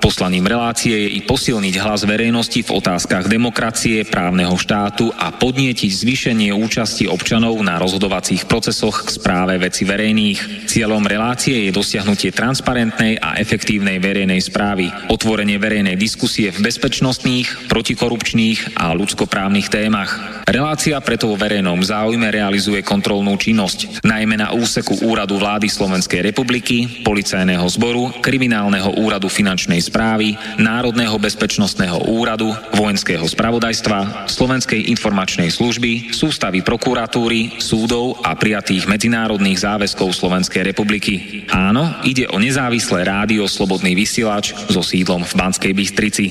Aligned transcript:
Poslaním 0.00 0.48
relácie 0.48 0.96
je 0.96 1.10
i 1.12 1.20
posilniť 1.20 1.76
hlas 1.76 2.08
verejnosti 2.08 2.64
v 2.64 2.72
otázkach 2.72 3.28
demokracie, 3.28 4.08
právneho 4.08 4.56
štátu 4.56 5.12
a 5.12 5.28
podnietiť 5.28 5.92
zvýšenie 5.92 6.56
účasti 6.56 7.04
občanov 7.04 7.60
na 7.60 7.76
rozhodovacích 7.76 8.48
procesoch 8.48 9.04
k 9.04 9.20
správe 9.20 9.60
veci 9.60 9.84
verejných. 9.84 10.64
Cieľom 10.64 11.04
relácie 11.04 11.68
je 11.68 11.76
dosiahnutie 11.76 12.32
transparentnej 12.32 13.20
a 13.20 13.36
efektívnej 13.36 14.00
verejnej 14.00 14.40
správy, 14.40 14.88
otvorenie 15.12 15.60
verejnej 15.60 16.00
diskusie 16.00 16.48
v 16.48 16.64
bezpečnostných, 16.64 17.68
protikorupčných 17.68 18.80
a 18.80 18.96
ľudskoprávnych 18.96 19.68
témach. 19.68 20.40
Relácia 20.48 20.96
preto 21.04 21.28
vo 21.28 21.36
verejnom 21.36 21.76
záujme 21.84 22.32
realizuje 22.32 22.80
kontrolnú 22.80 23.36
činnosť, 23.36 24.00
najmä 24.00 24.40
na 24.40 24.56
úseku 24.56 25.04
Úradu 25.04 25.36
vlády 25.36 25.68
Slovenskej 25.68 26.24
republiky, 26.24 27.04
Policajného 27.04 27.68
zboru, 27.68 28.10
Kriminálneho 28.24 28.96
úradu 28.96 29.28
finančnej 29.28 29.89
správy, 29.90 30.38
Národného 30.62 31.18
bezpečnostného 31.18 32.06
úradu, 32.06 32.54
Vojenského 32.78 33.26
spravodajstva, 33.26 34.30
Slovenskej 34.30 34.86
informačnej 34.94 35.50
služby, 35.50 36.14
sústavy 36.14 36.62
prokuratúry, 36.62 37.58
súdov 37.58 38.22
a 38.22 38.38
prijatých 38.38 38.86
medzinárodných 38.86 39.58
záväzkov 39.66 40.14
Slovenskej 40.14 40.70
republiky. 40.70 41.42
Áno, 41.50 41.90
ide 42.06 42.30
o 42.30 42.38
nezávislé 42.38 43.02
rádio 43.02 43.50
Slobodný 43.50 43.98
vysielač 43.98 44.54
so 44.70 44.86
sídlom 44.86 45.26
v 45.26 45.32
Banskej 45.34 45.72
Bystrici. 45.74 46.26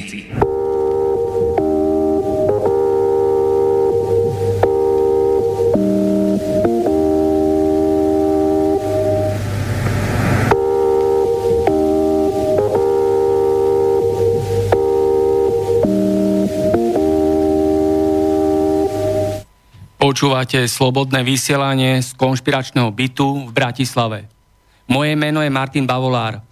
Počúvate 20.20 20.68
slobodné 20.68 21.24
vysielanie 21.24 22.04
z 22.04 22.12
konšpiračného 22.12 22.92
bytu 22.92 23.48
v 23.48 23.52
Bratislave. 23.56 24.28
Moje 24.84 25.16
meno 25.16 25.40
je 25.40 25.48
Martin 25.48 25.88
Bavolár 25.88 26.44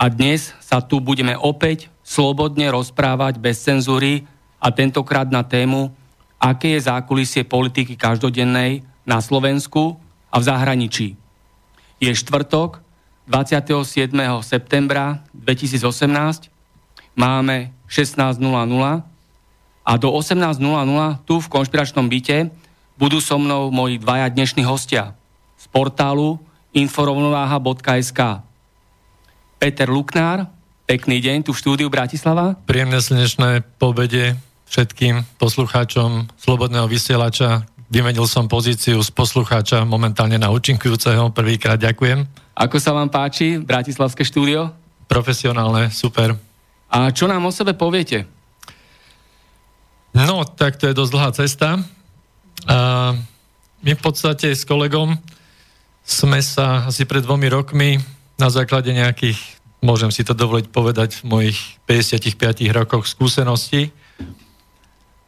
a 0.00 0.04
dnes 0.08 0.56
sa 0.64 0.80
tu 0.80 0.96
budeme 0.96 1.36
opäť 1.36 1.92
slobodne 2.00 2.72
rozprávať 2.72 3.36
bez 3.36 3.60
cenzúry 3.60 4.24
a 4.56 4.72
tentokrát 4.72 5.28
na 5.28 5.44
tému, 5.44 5.92
aké 6.40 6.72
je 6.72 6.88
zákulisie 6.88 7.44
politiky 7.44 8.00
každodennej 8.00 8.80
na 9.04 9.20
Slovensku 9.20 10.00
a 10.32 10.40
v 10.40 10.48
zahraničí. 10.48 11.12
Je 12.00 12.16
štvrtok 12.16 12.80
27. 13.28 14.08
septembra 14.40 15.20
2018, 15.36 16.48
máme 17.12 17.76
16.00 17.92 18.40
a 19.84 19.92
do 20.00 20.08
18.00 20.16 21.28
tu 21.28 21.44
v 21.44 21.52
konšpiračnom 21.52 22.08
byte 22.08 22.61
budú 22.96 23.18
so 23.20 23.40
mnou 23.40 23.72
moji 23.72 23.98
dvaja 23.98 24.28
dnešní 24.28 24.64
hostia 24.64 25.16
z 25.56 25.64
portálu 25.70 26.40
inforovnováha.sk. 26.72 28.20
Peter 29.60 29.88
Luknár, 29.88 30.48
pekný 30.88 31.22
deň 31.22 31.46
tu 31.46 31.54
v 31.54 31.60
štúdiu 31.60 31.88
Bratislava. 31.92 32.58
Príjemné 32.66 32.98
slnečné 32.98 33.62
pobede 33.78 34.34
všetkým 34.72 35.22
poslucháčom 35.36 36.32
Slobodného 36.40 36.88
vysielača. 36.88 37.68
Vymenil 37.92 38.24
som 38.24 38.48
pozíciu 38.48 39.04
z 39.04 39.10
poslucháča 39.12 39.84
momentálne 39.84 40.40
na 40.40 40.48
účinkujúceho. 40.48 41.28
Prvýkrát 41.36 41.76
ďakujem. 41.76 42.24
Ako 42.56 42.80
sa 42.80 42.96
vám 42.96 43.12
páči 43.12 43.60
Bratislavské 43.60 44.24
štúdio? 44.24 44.72
Profesionálne, 45.04 45.92
super. 45.92 46.32
A 46.88 47.12
čo 47.12 47.28
nám 47.28 47.44
o 47.44 47.52
sebe 47.52 47.76
poviete? 47.76 48.24
No, 50.16 50.44
tak 50.44 50.80
to 50.80 50.88
je 50.88 50.96
dosť 50.96 51.12
dlhá 51.12 51.30
cesta. 51.36 51.68
A 52.68 53.12
my 53.82 53.92
v 53.94 54.00
podstate 54.02 54.54
s 54.54 54.62
kolegom 54.62 55.18
sme 56.02 56.42
sa 56.42 56.86
asi 56.86 57.06
pred 57.06 57.22
dvomi 57.22 57.50
rokmi 57.50 57.98
na 58.38 58.50
základe 58.50 58.90
nejakých, 58.90 59.38
môžem 59.82 60.10
si 60.10 60.26
to 60.26 60.34
dovoliť 60.34 60.66
povedať, 60.70 61.22
v 61.22 61.24
mojich 61.26 61.58
55 61.86 62.38
rokoch 62.74 63.06
skúseností, 63.06 63.94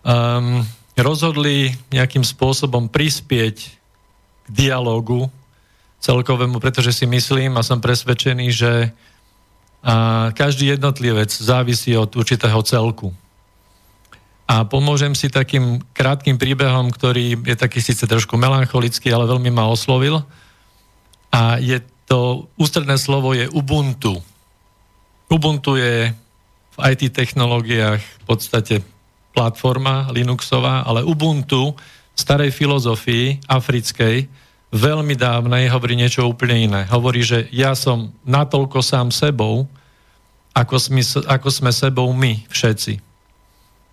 um, 0.02 0.62
rozhodli 0.94 1.74
nejakým 1.90 2.22
spôsobom 2.22 2.86
prispieť 2.90 3.56
k 4.44 4.48
dialogu 4.50 5.30
celkovému, 5.98 6.60
pretože 6.62 6.94
si 6.94 7.06
myslím 7.08 7.58
a 7.58 7.66
som 7.66 7.82
presvedčený, 7.82 8.46
že 8.52 8.72
a 9.84 10.32
každý 10.32 10.72
jednotlivec 10.72 11.28
závisí 11.28 11.92
od 11.92 12.08
určitého 12.16 12.56
celku. 12.64 13.12
A 14.44 14.68
pomôžem 14.68 15.16
si 15.16 15.32
takým 15.32 15.80
krátkým 15.96 16.36
príbehom, 16.36 16.92
ktorý 16.92 17.40
je 17.48 17.56
taký 17.56 17.80
síce 17.80 18.04
trošku 18.04 18.36
melancholický, 18.36 19.08
ale 19.08 19.24
veľmi 19.24 19.48
ma 19.48 19.72
oslovil. 19.72 20.20
A 21.32 21.56
je 21.56 21.80
to, 22.04 22.52
ústredné 22.60 23.00
slovo 23.00 23.32
je 23.32 23.48
Ubuntu. 23.48 24.20
Ubuntu 25.32 25.80
je 25.80 26.12
v 26.74 26.76
IT 26.92 27.16
technológiách 27.16 28.02
v 28.02 28.24
podstate 28.28 28.84
platforma 29.32 30.12
Linuxová, 30.12 30.84
ale 30.84 31.00
Ubuntu 31.00 31.72
v 32.14 32.18
starej 32.18 32.52
filozofii 32.54 33.48
africkej, 33.50 34.28
veľmi 34.74 35.14
dávnej, 35.18 35.70
hovorí 35.70 35.94
niečo 35.98 36.26
úplne 36.26 36.68
iné. 36.68 36.82
Hovorí, 36.90 37.22
že 37.22 37.46
ja 37.50 37.72
som 37.78 38.10
natoľko 38.26 38.82
sám 38.82 39.08
sebou, 39.14 39.66
ako 40.54 40.76
sme, 40.78 41.02
ako 41.26 41.48
sme 41.50 41.70
sebou 41.74 42.10
my 42.14 42.46
všetci. 42.50 43.13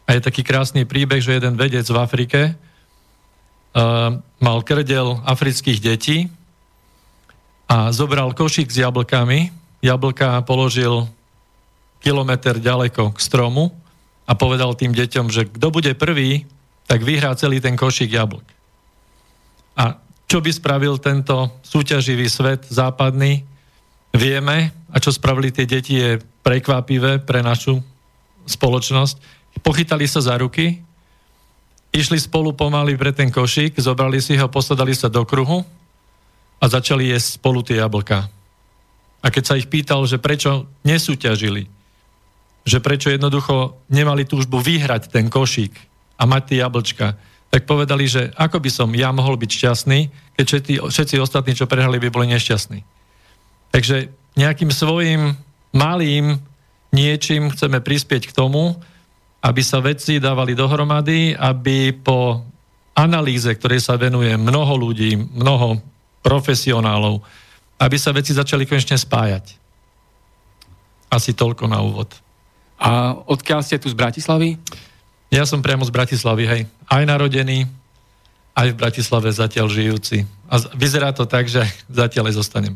A 0.06 0.18
je 0.18 0.22
taký 0.22 0.42
krásny 0.44 0.84
príbeh, 0.84 1.22
že 1.22 1.38
jeden 1.38 1.56
vedec 1.56 1.86
v 1.88 1.98
Afrike 1.98 2.42
uh, 2.52 4.20
mal 4.42 4.58
krdel 4.66 5.22
afrických 5.24 5.80
detí 5.80 6.18
a 7.72 7.96
zobral 7.96 8.36
košík 8.36 8.68
s 8.68 8.84
jablkami, 8.84 9.54
jablka 9.80 10.44
položil 10.44 11.08
kilometr 12.04 12.60
ďaleko 12.60 13.16
k 13.16 13.20
stromu 13.22 13.72
a 14.28 14.36
povedal 14.36 14.76
tým 14.76 14.92
deťom, 14.92 15.32
že 15.32 15.48
kto 15.48 15.68
bude 15.72 15.94
prvý, 15.96 16.44
tak 16.90 17.06
vyhrá 17.06 17.32
celý 17.38 17.64
ten 17.64 17.78
košík 17.78 18.12
jablk. 18.12 18.44
A 19.80 20.02
čo 20.28 20.44
by 20.44 20.52
spravil 20.52 21.00
tento 21.00 21.60
súťaživý 21.64 22.28
svet 22.28 22.68
západný, 22.68 23.44
vieme, 24.12 24.76
a 24.92 25.00
čo 25.00 25.12
spravili 25.12 25.52
tie 25.52 25.64
deti 25.64 25.96
je 25.96 26.20
prekvapivé 26.44 27.24
pre 27.24 27.40
našu 27.40 27.80
spoločnosť 28.48 29.41
pochytali 29.60 30.08
sa 30.08 30.24
za 30.24 30.40
ruky, 30.40 30.80
išli 31.92 32.16
spolu 32.16 32.56
pomaly 32.56 32.96
pre 32.96 33.12
ten 33.12 33.28
košík, 33.28 33.76
zobrali 33.76 34.24
si 34.24 34.40
ho, 34.40 34.48
posadali 34.48 34.96
sa 34.96 35.12
do 35.12 35.28
kruhu 35.28 35.68
a 36.62 36.66
začali 36.72 37.12
jesť 37.12 37.42
spolu 37.42 37.60
tie 37.60 37.84
jablka. 37.84 38.32
A 39.22 39.28
keď 39.30 39.44
sa 39.44 39.60
ich 39.60 39.68
pýtal, 39.68 40.08
že 40.08 40.18
prečo 40.18 40.66
nesúťažili, 40.88 41.68
že 42.64 42.78
prečo 42.80 43.12
jednoducho 43.12 43.78
nemali 43.92 44.24
túžbu 44.26 44.62
vyhrať 44.62 45.12
ten 45.12 45.28
košík 45.28 45.74
a 46.18 46.24
mať 46.26 46.42
tie 46.48 46.58
jablčka, 46.64 47.08
tak 47.52 47.68
povedali, 47.68 48.08
že 48.08 48.32
ako 48.40 48.64
by 48.64 48.70
som 48.72 48.90
ja 48.96 49.12
mohol 49.12 49.36
byť 49.36 49.52
šťastný, 49.52 50.00
keď 50.40 50.46
všetci, 50.48 50.74
všetci 50.88 51.16
ostatní, 51.20 51.52
čo 51.52 51.68
prehrali, 51.68 52.00
by 52.00 52.08
boli 52.08 52.32
nešťastní. 52.32 52.80
Takže 53.76 54.08
nejakým 54.40 54.72
svojim 54.72 55.36
malým 55.76 56.40
niečím 56.96 57.52
chceme 57.52 57.84
prispieť 57.84 58.32
k 58.32 58.36
tomu, 58.36 58.80
aby 59.42 59.62
sa 59.66 59.82
vedci 59.82 60.22
dávali 60.22 60.54
dohromady, 60.54 61.34
aby 61.34 61.98
po 61.98 62.46
analýze, 62.94 63.50
ktorej 63.50 63.82
sa 63.82 63.98
venuje 63.98 64.30
mnoho 64.38 64.74
ľudí, 64.78 65.18
mnoho 65.18 65.82
profesionálov, 66.22 67.26
aby 67.82 67.98
sa 67.98 68.14
veci 68.14 68.38
začali 68.38 68.70
konečne 68.70 68.94
spájať. 68.94 69.58
Asi 71.10 71.34
toľko 71.34 71.66
na 71.66 71.82
úvod. 71.82 72.14
A 72.78 73.18
odkiaľ 73.18 73.66
ste 73.66 73.82
tu 73.82 73.90
z 73.90 73.98
Bratislavy? 73.98 74.62
Ja 75.34 75.50
som 75.50 75.66
priamo 75.66 75.86
z 75.86 75.94
Bratislavy, 75.94 76.44
hej. 76.46 76.62
Aj 76.86 77.04
narodený, 77.06 77.66
aj 78.54 78.68
v 78.74 78.80
Bratislave 78.80 79.34
zatiaľ 79.34 79.72
žijúci. 79.72 80.28
A 80.52 80.60
vyzerá 80.78 81.16
to 81.16 81.26
tak, 81.26 81.50
že 81.50 81.66
zatiaľ 82.02 82.30
aj 82.30 82.36
zostanem. 82.38 82.76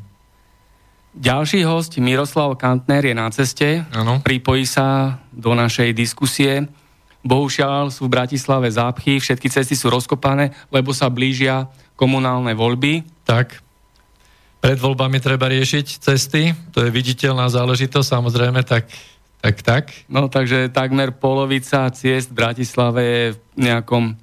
Ďalší 1.15 1.63
host, 1.63 1.95
Miroslav 1.95 2.59
Kantner, 2.59 3.07
je 3.07 3.15
na 3.15 3.31
ceste. 3.31 3.87
Ano. 3.95 4.19
Pripojí 4.19 4.67
sa 4.67 5.17
do 5.31 5.55
našej 5.55 5.95
diskusie. 5.95 6.67
Bohužiaľ 7.23 7.87
sú 7.87 8.11
v 8.11 8.19
Bratislave 8.19 8.67
zápchy, 8.67 9.23
všetky 9.23 9.47
cesty 9.47 9.79
sú 9.79 9.87
rozkopané, 9.87 10.51
lebo 10.75 10.91
sa 10.91 11.07
blížia 11.07 11.71
komunálne 11.95 12.51
voľby. 12.51 13.07
Tak. 13.23 13.63
pred 14.59 14.75
voľbami 14.75 15.23
treba 15.23 15.47
riešiť 15.47 15.87
cesty, 16.03 16.51
to 16.75 16.83
je 16.83 16.91
viditeľná 16.91 17.47
záležitosť, 17.47 18.07
samozrejme, 18.11 18.65
tak 18.67 18.91
tak, 19.45 19.61
tak. 19.61 19.85
No 20.09 20.25
takže 20.25 20.73
takmer 20.73 21.13
polovica 21.13 21.85
ciest 21.93 22.33
v 22.33 22.41
Bratislave 22.41 23.01
je 23.05 23.25
v 23.37 23.37
nejakom 23.61 24.17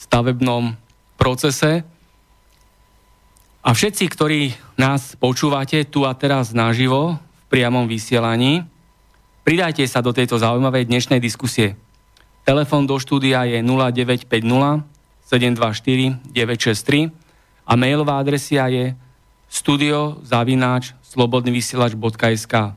stavebnom 0.00 0.80
procese. 1.20 1.84
A 3.62 3.78
všetci, 3.78 4.10
ktorí 4.10 4.40
nás 4.74 5.14
počúvate 5.14 5.86
tu 5.86 6.02
a 6.02 6.18
teraz 6.18 6.50
naživo, 6.50 7.14
v 7.14 7.44
priamom 7.46 7.86
vysielaní, 7.86 8.66
pridajte 9.46 9.86
sa 9.86 10.02
do 10.02 10.10
tejto 10.10 10.34
zaujímavej 10.34 10.90
dnešnej 10.90 11.22
diskusie. 11.22 11.78
Telefón 12.42 12.90
do 12.90 12.98
štúdia 12.98 13.46
je 13.46 13.62
0950 13.62 14.26
724 15.30 16.34
963 16.34 17.14
a 17.62 17.72
mailová 17.78 18.18
adresia 18.18 18.66
je 18.66 18.98
studiozavináč 19.46 20.98
slobodnyvysielač.sk 21.14 22.74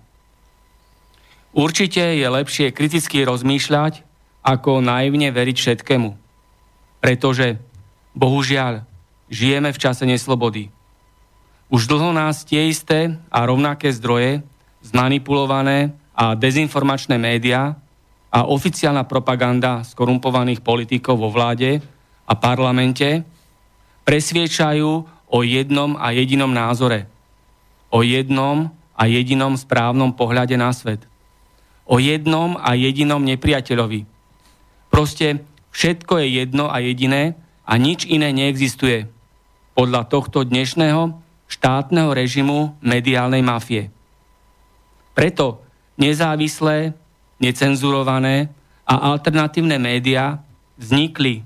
Určite 1.56 2.04
je 2.14 2.28
lepšie 2.30 2.70
kriticky 2.70 3.26
rozmýšľať, 3.26 4.06
ako 4.46 4.86
naivne 4.86 5.34
veriť 5.34 5.56
všetkému. 5.58 6.10
Pretože, 7.02 7.58
bohužiaľ, 8.14 8.86
žijeme 9.34 9.74
v 9.74 9.82
čase 9.82 10.06
neslobody. 10.06 10.75
Už 11.70 11.90
dlho 11.90 12.14
nás 12.14 12.46
tie 12.46 12.70
isté 12.70 13.18
a 13.34 13.40
rovnaké 13.46 13.90
zdroje, 13.90 14.46
zmanipulované 14.86 15.94
a 16.14 16.38
dezinformačné 16.38 17.18
médiá 17.18 17.76
a 18.30 18.46
oficiálna 18.46 19.04
propaganda 19.10 19.82
skorumpovaných 19.82 20.62
politikov 20.62 21.18
vo 21.18 21.30
vláde 21.34 21.82
a 22.30 22.34
parlamente 22.38 23.26
presviečajú 24.06 24.90
o 25.26 25.38
jednom 25.42 25.98
a 25.98 26.14
jedinom 26.14 26.54
názore. 26.54 27.10
O 27.90 28.06
jednom 28.06 28.70
a 28.94 29.10
jedinom 29.10 29.58
správnom 29.58 30.14
pohľade 30.14 30.54
na 30.56 30.70
svet– 30.72 31.04
o 31.86 32.02
jednom 32.02 32.58
a 32.58 32.74
jedinom 32.74 33.22
nepriateľovi. 33.22 34.10
Proste 34.90 35.46
všetko 35.72 36.18
je 36.26 36.28
jedno 36.42 36.66
a 36.74 36.82
jediné 36.82 37.38
a 37.64 37.78
nič 37.78 38.10
iné 38.10 38.34
neexistuje 38.34 39.06
podľa 39.78 40.10
tohto 40.10 40.42
dnešného 40.44 41.25
štátneho 41.56 42.12
režimu 42.12 42.76
mediálnej 42.84 43.40
mafie. 43.40 43.88
Preto 45.16 45.64
nezávislé, 45.96 46.92
necenzurované 47.40 48.52
a 48.84 49.16
alternatívne 49.16 49.80
médiá 49.80 50.44
vznikli 50.76 51.42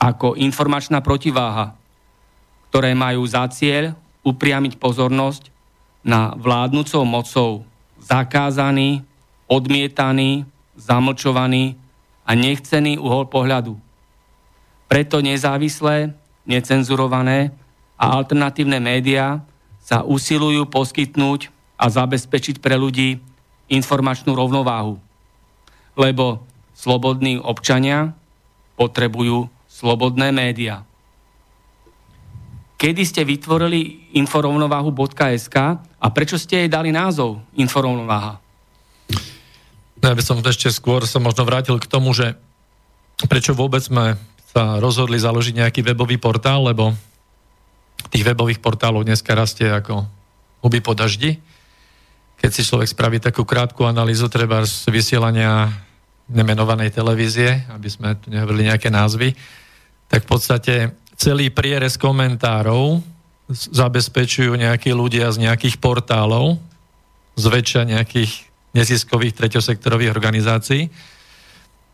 ako 0.00 0.34
informačná 0.40 1.04
protiváha, 1.04 1.76
ktoré 2.72 2.96
majú 2.96 3.22
za 3.28 3.44
cieľ 3.52 3.92
upriamiť 4.24 4.80
pozornosť 4.80 5.52
na 6.02 6.34
vládnúcou 6.34 7.04
mocou 7.04 7.50
zakázaný 8.02 9.06
odmietaný, 9.52 10.48
zamlčovaný 10.74 11.76
a 12.24 12.32
nechcený 12.32 12.96
uhol 12.96 13.28
pohľadu. 13.28 13.76
Preto 14.88 15.20
nezávislé, 15.20 16.16
necenzurované 16.48 17.52
a 18.02 18.18
alternatívne 18.18 18.82
médiá 18.82 19.46
sa 19.78 20.02
usilujú 20.02 20.66
poskytnúť 20.66 21.54
a 21.78 21.86
zabezpečiť 21.86 22.58
pre 22.58 22.74
ľudí 22.74 23.22
informačnú 23.70 24.34
rovnováhu. 24.34 24.98
Lebo 25.94 26.42
slobodní 26.74 27.38
občania 27.38 28.10
potrebujú 28.74 29.46
slobodné 29.70 30.34
médiá. 30.34 30.82
Kedy 32.74 33.02
ste 33.06 33.22
vytvorili 33.22 34.10
inforovnováhu.sk 34.18 35.56
a 35.78 36.06
prečo 36.10 36.34
ste 36.34 36.66
jej 36.66 36.70
dali 36.70 36.90
názov 36.90 37.38
Inforovnováha? 37.54 38.42
No, 40.02 40.04
ja 40.10 40.18
by 40.18 40.24
som 40.26 40.42
ešte 40.42 40.66
skôr 40.74 41.06
sa 41.06 41.22
možno 41.22 41.46
vrátil 41.46 41.78
k 41.78 41.86
tomu, 41.86 42.10
že 42.10 42.34
prečo 43.30 43.54
vôbec 43.54 43.86
sme 43.86 44.18
sa 44.50 44.82
rozhodli 44.82 45.14
založiť 45.14 45.62
nejaký 45.62 45.86
webový 45.86 46.18
portál, 46.18 46.66
lebo 46.66 46.90
tých 48.10 48.24
webových 48.26 48.58
portálov 48.58 49.04
dneska 49.06 49.36
rastie 49.36 49.70
ako 49.70 50.06
huby 50.64 50.80
po 50.80 50.96
daždi. 50.96 51.38
Keď 52.42 52.50
si 52.50 52.66
človek 52.66 52.90
spraví 52.90 53.18
takú 53.22 53.46
krátku 53.46 53.86
analýzu 53.86 54.26
treba 54.26 54.66
z 54.66 54.90
vysielania 54.90 55.70
nemenovanej 56.26 56.90
televízie, 56.90 57.66
aby 57.70 57.88
sme 57.90 58.18
tu 58.18 58.30
nehovorili 58.32 58.70
nejaké 58.70 58.90
názvy, 58.90 59.34
tak 60.10 60.26
v 60.26 60.28
podstate 60.28 60.74
celý 61.14 61.52
prierez 61.52 61.94
komentárov 62.00 63.04
zabezpečujú 63.52 64.56
nejakí 64.56 64.90
ľudia 64.90 65.28
z 65.30 65.46
nejakých 65.46 65.78
portálov, 65.78 66.56
zväčša 67.36 67.88
nejakých 67.88 68.32
neziskových 68.72 69.36
treťosektorových 69.36 70.12
organizácií, 70.12 70.88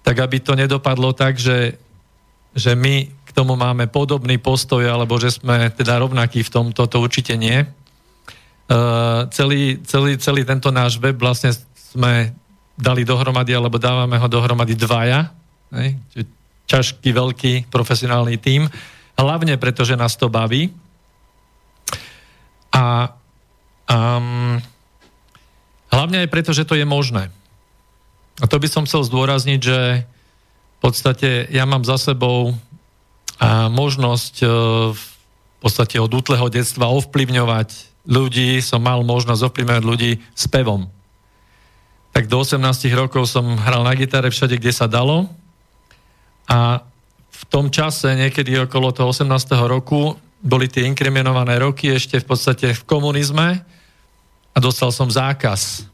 tak 0.07 0.17
aby 0.23 0.39
to 0.39 0.55
nedopadlo 0.55 1.11
tak, 1.13 1.37
že, 1.37 1.77
že 2.55 2.73
my 2.73 3.09
k 3.09 3.31
tomu 3.37 3.57
máme 3.57 3.89
podobný 3.89 4.41
postoj, 4.41 4.85
alebo 4.85 5.21
že 5.21 5.37
sme 5.37 5.69
teda 5.73 6.01
rovnakí 6.01 6.41
v 6.45 6.53
tomto, 6.53 6.89
to 6.89 6.97
určite 7.01 7.37
nie. 7.37 7.65
Uh, 8.69 9.25
celý, 9.33 9.81
celý, 9.85 10.21
celý 10.21 10.45
tento 10.45 10.69
náš 10.69 11.01
web 11.01 11.17
vlastne 11.17 11.53
sme 11.93 12.33
dali 12.77 13.03
dohromady, 13.05 13.57
alebo 13.57 13.81
dávame 13.81 14.21
ho 14.21 14.29
dohromady 14.29 14.77
dvaja, 14.77 15.33
ne? 15.73 15.99
ťažký, 16.69 17.09
veľký 17.17 17.53
profesionálny 17.73 18.37
tím, 18.37 18.69
hlavne 19.17 19.57
preto, 19.57 19.89
že 19.89 19.97
nás 19.97 20.15
to 20.21 20.29
baví. 20.29 20.69
A 22.77 23.17
um, 23.89 24.61
Hlavne 25.89 26.25
aj 26.25 26.29
preto, 26.33 26.53
že 26.53 26.69
to 26.69 26.77
je 26.77 26.85
možné. 26.85 27.33
A 28.39 28.45
to 28.47 28.61
by 28.61 28.69
som 28.69 28.85
chcel 28.85 29.03
zdôrazniť, 29.03 29.61
že 29.61 30.05
v 30.79 30.81
podstate 30.81 31.51
ja 31.51 31.67
mám 31.67 31.83
za 31.83 31.99
sebou 31.99 32.55
a 33.39 33.67
možnosť 33.67 34.35
e, 34.43 34.47
v 34.95 35.05
podstate 35.59 35.99
od 35.99 36.11
útleho 36.11 36.47
detstva 36.47 36.87
ovplyvňovať 36.91 37.69
ľudí, 38.07 38.63
som 38.63 38.83
mal 38.83 39.03
možnosť 39.03 39.51
ovplyvňovať 39.51 39.85
ľudí 39.85 40.13
s 40.33 40.45
pevom. 40.47 40.87
Tak 42.15 42.31
do 42.31 42.41
18 42.43 42.63
rokov 42.95 43.27
som 43.27 43.59
hral 43.59 43.83
na 43.83 43.95
gitare 43.95 44.31
všade, 44.31 44.59
kde 44.59 44.73
sa 44.75 44.87
dalo 44.87 45.31
a 46.49 46.83
v 47.29 47.43
tom 47.47 47.71
čase, 47.71 48.19
niekedy 48.19 48.59
okolo 48.67 48.91
toho 48.91 49.15
18. 49.15 49.29
roku, 49.71 50.19
boli 50.43 50.67
tie 50.67 50.87
inkriminované 50.87 51.59
roky 51.63 51.95
ešte 51.95 52.19
v 52.19 52.27
podstate 52.27 52.75
v 52.75 52.83
komunizme, 52.87 53.63
a 54.55 54.59
dostal 54.59 54.91
som 54.91 55.07
zákaz. 55.07 55.87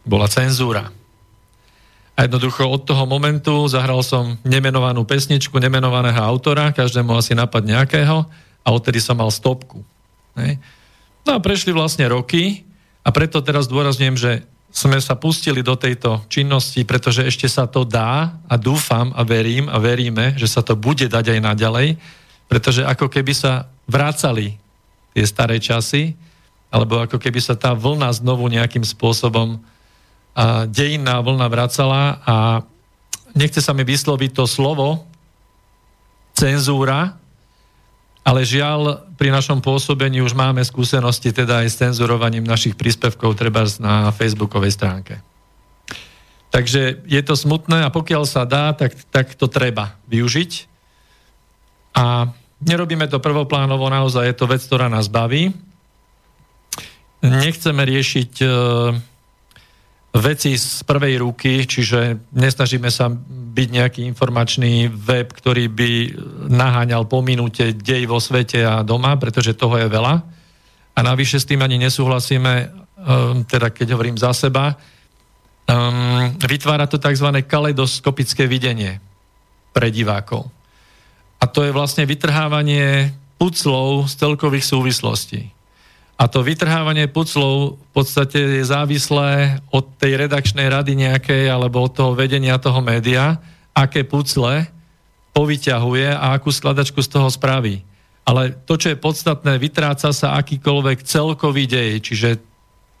Bola 0.00 0.24
cenzúra. 0.24 0.88
A 2.12 2.28
jednoducho 2.28 2.68
od 2.68 2.84
toho 2.84 3.08
momentu 3.08 3.64
zahral 3.72 4.04
som 4.04 4.36
nemenovanú 4.44 5.08
pesničku, 5.08 5.56
nemenovaného 5.56 6.20
autora, 6.20 6.76
každému 6.76 7.16
asi 7.16 7.32
napad 7.32 7.64
nejakého 7.64 8.28
a 8.62 8.68
odtedy 8.68 9.00
som 9.00 9.16
mal 9.16 9.32
stopku. 9.32 9.80
Ne? 10.36 10.60
No 11.24 11.36
a 11.36 11.42
prešli 11.42 11.72
vlastne 11.72 12.04
roky 12.10 12.68
a 13.00 13.08
preto 13.10 13.40
teraz 13.40 13.64
dôrazňujem, 13.66 14.16
že 14.18 14.32
sme 14.72 14.96
sa 15.04 15.20
pustili 15.20 15.60
do 15.60 15.76
tejto 15.76 16.24
činnosti, 16.32 16.80
pretože 16.88 17.28
ešte 17.28 17.44
sa 17.44 17.68
to 17.68 17.84
dá 17.84 18.40
a 18.48 18.54
dúfam 18.56 19.12
a 19.12 19.20
verím 19.20 19.68
a 19.68 19.76
veríme, 19.76 20.32
že 20.40 20.48
sa 20.48 20.64
to 20.64 20.72
bude 20.72 21.04
dať 21.12 21.36
aj 21.36 21.40
naďalej, 21.44 22.00
pretože 22.48 22.80
ako 22.80 23.12
keby 23.12 23.36
sa 23.36 23.68
vracali 23.84 24.56
tie 25.12 25.24
staré 25.28 25.60
časy, 25.60 26.16
alebo 26.72 27.04
ako 27.04 27.20
keby 27.20 27.36
sa 27.36 27.52
tá 27.52 27.76
vlna 27.76 28.08
znovu 28.16 28.48
nejakým 28.48 28.80
spôsobom 28.80 29.60
dejinná 30.68 31.20
vlna 31.20 31.46
vracala 31.48 32.20
a 32.24 32.36
nechce 33.36 33.60
sa 33.60 33.76
mi 33.76 33.84
vysloviť 33.84 34.30
to 34.32 34.44
slovo 34.48 35.04
cenzúra, 36.32 37.16
ale 38.22 38.46
žiaľ, 38.46 39.04
pri 39.18 39.28
našom 39.34 39.60
pôsobení 39.60 40.22
už 40.24 40.32
máme 40.32 40.62
skúsenosti 40.64 41.34
teda 41.34 41.62
aj 41.62 41.68
s 41.68 41.78
cenzurovaním 41.78 42.46
našich 42.46 42.78
príspevkov 42.78 43.36
treba 43.36 43.66
na 43.82 44.08
facebookovej 44.14 44.72
stránke. 44.72 45.20
Takže 46.52 47.04
je 47.08 47.22
to 47.24 47.34
smutné 47.36 47.84
a 47.84 47.92
pokiaľ 47.92 48.22
sa 48.28 48.44
dá, 48.44 48.76
tak, 48.76 48.92
tak 49.08 49.32
to 49.36 49.48
treba 49.48 49.96
využiť. 50.08 50.68
A 51.96 52.28
nerobíme 52.60 53.08
to 53.08 53.20
prvoplánovo, 53.20 53.88
naozaj 53.88 54.32
je 54.32 54.36
to 54.36 54.46
vec, 54.48 54.60
ktorá 54.64 54.88
nás 54.88 55.08
baví 55.12 55.52
nechceme 57.22 57.82
riešiť 57.86 58.32
e, 58.42 58.46
veci 60.12 60.60
z 60.60 60.84
prvej 60.84 61.24
ruky, 61.24 61.64
čiže 61.64 62.28
nesnažíme 62.36 62.92
sa 62.92 63.08
byť 63.52 63.68
nejaký 63.72 64.00
informačný 64.12 64.92
web, 64.92 65.32
ktorý 65.32 65.72
by 65.72 65.90
naháňal 66.52 67.08
po 67.08 67.24
minúte 67.24 67.72
dej 67.72 68.04
vo 68.04 68.20
svete 68.20 68.60
a 68.60 68.84
doma, 68.84 69.16
pretože 69.16 69.56
toho 69.56 69.80
je 69.80 69.88
veľa. 69.88 70.14
A 70.92 70.98
navyše 71.00 71.40
s 71.40 71.48
tým 71.48 71.64
ani 71.64 71.80
nesúhlasíme, 71.80 72.52
e, 72.60 72.66
teda 73.48 73.72
keď 73.72 73.96
hovorím 73.96 74.20
za 74.20 74.36
seba, 74.36 74.76
um, 75.64 76.36
vytvára 76.36 76.84
to 76.84 77.00
tzv. 77.00 77.28
kaleidoskopické 77.44 78.44
videnie 78.44 79.00
pre 79.72 79.88
divákov. 79.88 80.52
A 81.40 81.48
to 81.48 81.64
je 81.64 81.74
vlastne 81.74 82.06
vytrhávanie 82.06 83.16
puclov 83.40 84.06
z 84.06 84.14
celkových 84.20 84.68
súvislostí. 84.68 85.50
A 86.22 86.30
to 86.30 86.46
vytrhávanie 86.46 87.10
puclov 87.10 87.82
v 87.82 87.88
podstate 87.90 88.38
je 88.38 88.62
závislé 88.62 89.58
od 89.74 89.82
tej 89.98 90.22
redakčnej 90.22 90.70
rady 90.70 90.94
nejakej 90.94 91.50
alebo 91.50 91.82
od 91.82 91.90
toho 91.98 92.14
vedenia 92.14 92.62
toho 92.62 92.78
média, 92.78 93.42
aké 93.74 94.06
pucle 94.06 94.70
povyťahuje 95.34 96.14
a 96.14 96.38
akú 96.38 96.54
skladačku 96.54 97.02
z 97.02 97.10
toho 97.10 97.26
spraví. 97.26 97.82
Ale 98.22 98.54
to, 98.54 98.78
čo 98.78 98.94
je 98.94 99.02
podstatné, 99.02 99.58
vytráca 99.58 100.14
sa 100.14 100.38
akýkoľvek 100.38 101.02
celkový 101.02 101.66
dej, 101.66 101.98
čiže 101.98 102.38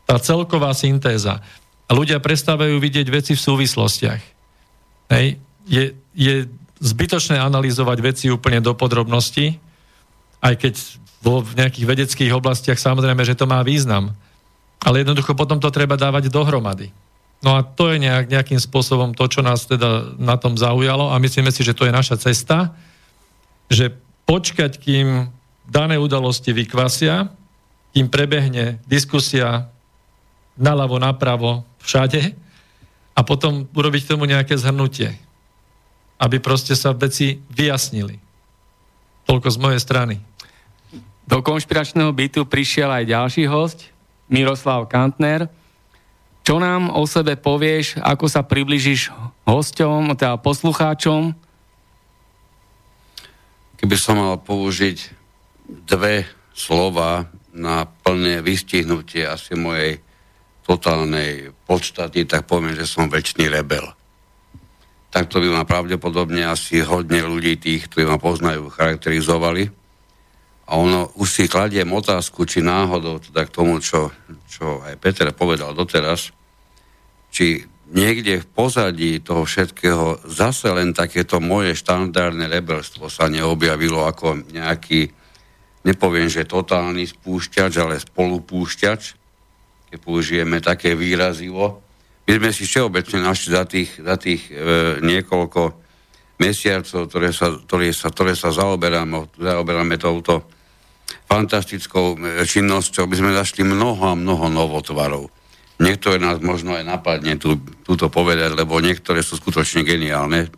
tá 0.02 0.18
celková 0.18 0.74
syntéza. 0.74 1.38
A 1.86 1.90
ľudia 1.94 2.18
prestávajú 2.18 2.74
vidieť 2.82 3.06
veci 3.06 3.38
v 3.38 3.44
súvislostiach. 3.46 4.22
Hej. 5.14 5.38
Je, 5.70 5.94
je 6.10 6.50
zbytočné 6.82 7.38
analyzovať 7.38 7.98
veci 8.02 8.26
úplne 8.34 8.58
do 8.58 8.74
podrobností, 8.74 9.62
aj 10.42 10.54
keď 10.58 10.74
vo 11.22 11.38
v 11.40 11.54
nejakých 11.54 11.86
vedeckých 11.86 12.32
oblastiach 12.34 12.76
samozrejme, 12.76 13.22
že 13.22 13.38
to 13.38 13.46
má 13.46 13.62
význam. 13.62 14.12
Ale 14.82 15.06
jednoducho 15.06 15.38
potom 15.38 15.62
to 15.62 15.70
treba 15.70 15.94
dávať 15.94 16.26
dohromady. 16.26 16.90
No 17.42 17.58
a 17.58 17.62
to 17.62 17.90
je 17.94 18.02
nejak, 18.02 18.30
nejakým 18.30 18.58
spôsobom 18.58 19.14
to, 19.14 19.26
čo 19.26 19.42
nás 19.42 19.66
teda 19.66 20.14
na 20.18 20.38
tom 20.38 20.54
zaujalo 20.58 21.10
a 21.10 21.18
myslíme 21.18 21.50
si, 21.50 21.66
že 21.66 21.74
to 21.74 21.86
je 21.86 21.94
naša 21.94 22.18
cesta, 22.18 22.74
že 23.70 23.94
počkať, 24.26 24.78
kým 24.78 25.30
dané 25.66 25.98
udalosti 25.98 26.54
vykvasia, 26.54 27.30
kým 27.94 28.06
prebehne 28.10 28.78
diskusia 28.86 29.70
naľavo, 30.54 31.02
napravo, 31.02 31.66
všade 31.82 32.34
a 33.12 33.20
potom 33.26 33.66
urobiť 33.74 34.14
tomu 34.14 34.24
nejaké 34.30 34.54
zhrnutie, 34.54 35.12
aby 36.22 36.36
proste 36.38 36.78
sa 36.78 36.94
veci 36.94 37.42
vyjasnili. 37.50 38.16
Toľko 39.26 39.48
z 39.50 39.58
mojej 39.58 39.80
strany. 39.82 40.14
Do 41.22 41.38
konšpiračného 41.38 42.10
bytu 42.10 42.42
prišiel 42.50 42.90
aj 42.90 43.04
ďalší 43.06 43.44
host, 43.46 43.86
Miroslav 44.26 44.90
Kantner. 44.90 45.46
Čo 46.42 46.58
nám 46.58 46.90
o 46.90 47.06
sebe 47.06 47.38
povieš, 47.38 48.02
ako 48.02 48.26
sa 48.26 48.42
približíš 48.42 49.14
hosťom, 49.46 50.18
teda 50.18 50.42
poslucháčom? 50.42 51.30
Keby 53.78 53.96
som 53.98 54.18
mal 54.18 54.42
použiť 54.42 55.14
dve 55.86 56.26
slova 56.50 57.30
na 57.54 57.86
plné 57.86 58.42
vystihnutie 58.42 59.22
asi 59.22 59.54
mojej 59.54 60.02
totálnej 60.66 61.54
podstaty, 61.66 62.26
tak 62.26 62.50
poviem, 62.50 62.74
že 62.74 62.86
som 62.86 63.06
väčší 63.06 63.46
rebel. 63.46 63.86
Takto 65.12 65.38
by 65.38 65.48
ma 65.54 65.62
pravdepodobne 65.62 66.42
asi 66.48 66.82
hodne 66.82 67.22
ľudí 67.22 67.60
tých, 67.60 67.86
ktorí 67.86 68.10
ma 68.10 68.18
poznajú, 68.18 68.72
charakterizovali 68.72 69.81
a 70.72 70.80
ono, 70.80 71.12
už 71.20 71.28
si 71.28 71.44
kladiem 71.52 71.92
otázku, 71.92 72.48
či 72.48 72.64
náhodou, 72.64 73.20
teda 73.20 73.44
k 73.44 73.52
tomu, 73.52 73.76
čo, 73.84 74.08
čo 74.48 74.80
aj 74.80 74.96
Peter 74.96 75.28
povedal 75.36 75.76
doteraz, 75.76 76.32
či 77.28 77.60
niekde 77.92 78.40
v 78.40 78.46
pozadí 78.48 79.20
toho 79.20 79.44
všetkého 79.44 80.24
zase 80.24 80.72
len 80.72 80.96
takéto 80.96 81.44
moje 81.44 81.76
štandardné 81.76 82.48
rebelstvo 82.48 83.12
sa 83.12 83.28
neobjavilo 83.28 84.00
ako 84.08 84.48
nejaký, 84.48 85.12
nepoviem, 85.84 86.32
že 86.32 86.48
totálny 86.48 87.04
spúšťač, 87.04 87.72
ale 87.76 88.00
spolupúšťač, 88.00 89.00
keď 89.92 89.98
použijeme 90.00 90.64
také 90.64 90.96
výrazivo. 90.96 91.84
My 92.24 92.40
sme 92.40 92.48
si 92.48 92.64
všeobecne 92.64 93.20
našli 93.20 93.48
za 93.52 93.64
tých, 93.68 93.90
za 94.00 94.16
tých 94.16 94.48
e, 94.48 95.04
niekoľko 95.04 95.60
mesiacov, 96.40 97.12
ktoré 97.12 97.28
sa, 97.28 97.60
ktoré 97.60 97.92
sa, 97.92 98.08
ktoré 98.08 98.32
sa 98.32 98.48
zaoberáme, 98.56 99.36
zaoberáme 99.36 100.00
touto 100.00 100.61
fantastickou 101.32 102.20
e, 102.20 102.44
činnosťou, 102.44 103.08
by 103.08 103.16
sme 103.16 103.30
našli 103.32 103.64
mnoho 103.64 104.12
a 104.12 104.18
mnoho 104.18 104.52
novotvarov. 104.52 105.32
Niektoré 105.80 106.20
nás 106.20 106.38
možno 106.44 106.76
aj 106.76 106.84
napadne 106.84 107.40
tú, 107.40 107.56
túto 107.82 108.12
povedať, 108.12 108.52
lebo 108.52 108.78
niektoré 108.84 109.24
sú 109.24 109.40
skutočne 109.40 109.82
geniálne. 109.82 110.52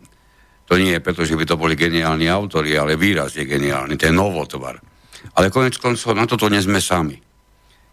To 0.67 0.75
nie 0.75 0.97
je 0.97 1.01
preto, 1.01 1.23
že 1.23 1.39
by 1.39 1.47
to 1.47 1.55
boli 1.55 1.79
geniálni 1.79 2.27
autori, 2.27 2.75
ale 2.75 2.99
výraz 2.99 3.39
je 3.39 3.47
geniálny, 3.47 3.95
to 3.95 4.11
je 4.11 4.13
novotvar. 4.13 4.75
Ale 5.39 5.49
konec 5.49 5.79
koncov 5.79 6.11
na 6.13 6.27
toto 6.27 6.51
nie 6.51 6.59
sme 6.59 6.83
sami. 6.83 7.15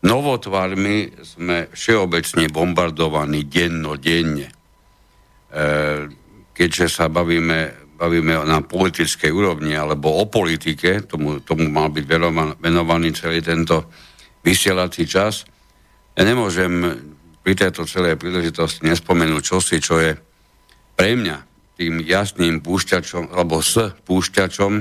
Novotvarmi 0.03 1.23
sme 1.23 1.71
všeobecne 1.71 2.51
bombardovaní 2.51 3.47
denno, 3.47 3.95
denne. 3.95 4.51
E, 4.51 4.55
keďže 6.51 6.87
sa 6.91 7.07
bavíme 7.07 7.82
bavíme 8.03 8.35
na 8.43 8.59
politickej 8.67 9.31
úrovni 9.31 9.79
alebo 9.79 10.11
o 10.11 10.27
politike, 10.27 11.07
tomu, 11.07 11.39
tomu 11.47 11.71
mal 11.71 11.95
byť 11.95 12.05
venovaný 12.59 13.15
celý 13.15 13.39
tento 13.39 13.87
vysielací 14.43 15.07
čas, 15.07 15.47
ja 16.19 16.27
nemôžem 16.27 16.83
pri 17.47 17.55
tejto 17.55 17.87
celej 17.87 18.19
príležitosti 18.19 18.91
nespomenúť 18.91 19.43
čosi, 19.43 19.79
čo 19.79 20.03
je 20.03 20.13
pre 20.99 21.15
mňa 21.15 21.37
tým 21.79 22.03
jasným 22.03 22.61
púšťačom, 22.61 23.33
alebo 23.33 23.63
s 23.63 23.79
púšťačom, 24.03 24.73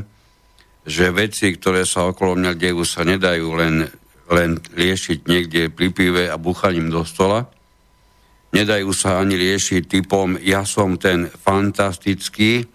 že 0.82 1.14
veci, 1.14 1.54
ktoré 1.54 1.86
sa 1.86 2.10
okolo 2.10 2.36
mňa 2.36 2.58
dejú, 2.58 2.82
sa 2.84 3.06
nedajú 3.06 3.48
len, 3.54 3.86
len 4.34 4.58
riešiť 4.58 5.30
niekde 5.30 5.70
pri 5.70 5.94
pive 5.94 6.24
a 6.26 6.36
buchaním 6.42 6.90
do 6.90 7.06
stola. 7.06 7.48
Nedajú 8.52 8.92
sa 8.92 9.24
ani 9.24 9.40
riešiť 9.40 9.88
typom 9.88 10.36
ja 10.44 10.68
som 10.68 11.00
ten 11.00 11.32
fantastický, 11.32 12.68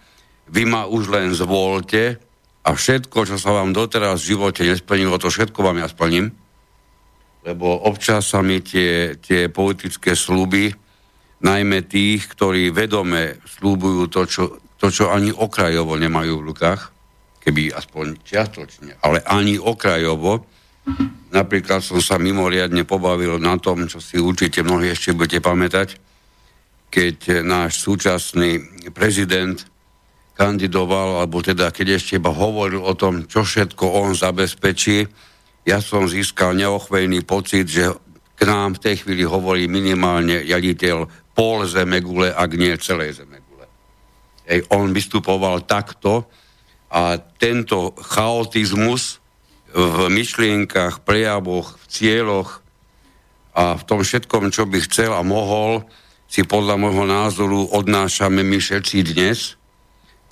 vy 0.50 0.62
ma 0.66 0.86
už 0.86 1.10
len 1.10 1.34
zvolte 1.34 2.18
a 2.66 2.70
všetko, 2.74 3.26
čo 3.26 3.36
sa 3.38 3.54
vám 3.54 3.70
doteraz 3.70 4.22
v 4.22 4.34
živote 4.34 4.62
nesplnilo, 4.66 5.18
to 5.18 5.30
všetko 5.30 5.62
vám 5.62 5.82
ja 5.82 5.86
splním, 5.90 6.34
lebo 7.46 7.78
občas 7.86 8.34
sa 8.34 8.42
mi 8.42 8.58
tie, 8.58 9.18
tie 9.22 9.46
politické 9.46 10.18
sluby, 10.18 10.74
najmä 11.46 11.86
tých, 11.86 12.26
ktorí 12.34 12.74
vedome 12.74 13.38
slúbujú 13.46 14.10
to 14.10 14.22
čo, 14.26 14.44
to, 14.82 14.90
čo 14.90 15.14
ani 15.14 15.30
okrajovo 15.30 15.94
nemajú 15.94 16.42
v 16.42 16.46
rukách, 16.50 16.80
keby 17.46 17.70
aspoň 17.70 18.18
čiastočne, 18.26 18.98
ale 19.06 19.22
ani 19.22 19.54
okrajovo. 19.62 20.42
Napríklad 21.30 21.82
som 21.82 21.98
sa 22.02 22.18
mimoriadne 22.18 22.86
pobavil 22.86 23.38
na 23.38 23.58
tom, 23.58 23.86
čo 23.86 24.02
si 24.02 24.18
určite 24.18 24.66
mnohí 24.66 24.90
ešte 24.90 25.14
budete 25.14 25.38
pamätať, 25.42 25.98
keď 26.90 27.46
náš 27.46 27.82
súčasný 27.82 28.62
prezident 28.90 29.58
kandidoval, 30.36 31.24
alebo 31.24 31.40
teda 31.40 31.72
keď 31.72 31.96
ešte 31.96 32.20
iba 32.20 32.28
hovoril 32.30 32.84
o 32.84 32.92
tom, 32.92 33.24
čo 33.24 33.42
všetko 33.42 33.84
on 33.88 34.12
zabezpečí, 34.12 35.08
ja 35.66 35.82
som 35.82 36.06
získal 36.06 36.54
neochvejný 36.54 37.26
pocit, 37.26 37.66
že 37.66 37.90
k 38.36 38.40
nám 38.44 38.76
v 38.76 38.82
tej 38.84 38.94
chvíli 39.02 39.24
hovorí 39.24 39.66
minimálne 39.66 40.44
jaditeľ 40.44 41.08
pol 41.32 41.64
zemegule, 41.64 42.30
ak 42.30 42.50
nie 42.54 42.76
celej 42.76 43.24
zemegule. 43.24 43.64
Ej, 44.46 44.68
on 44.70 44.92
vystupoval 44.92 45.64
takto 45.64 46.28
a 46.92 47.18
tento 47.18 47.96
chaotizmus 47.98 49.18
v 49.72 50.06
myšlienkach, 50.12 51.02
prejavoch, 51.02 51.80
v 51.80 51.84
cieľoch 51.90 52.62
a 53.56 53.74
v 53.74 53.82
tom 53.88 54.04
všetkom, 54.04 54.52
čo 54.52 54.68
by 54.68 54.78
chcel 54.84 55.16
a 55.16 55.24
mohol, 55.24 55.82
si 56.28 56.44
podľa 56.44 56.76
môjho 56.76 57.04
názoru 57.08 57.72
odnášame 57.72 58.44
my 58.44 58.58
všetci 58.60 59.16
dnes 59.16 59.56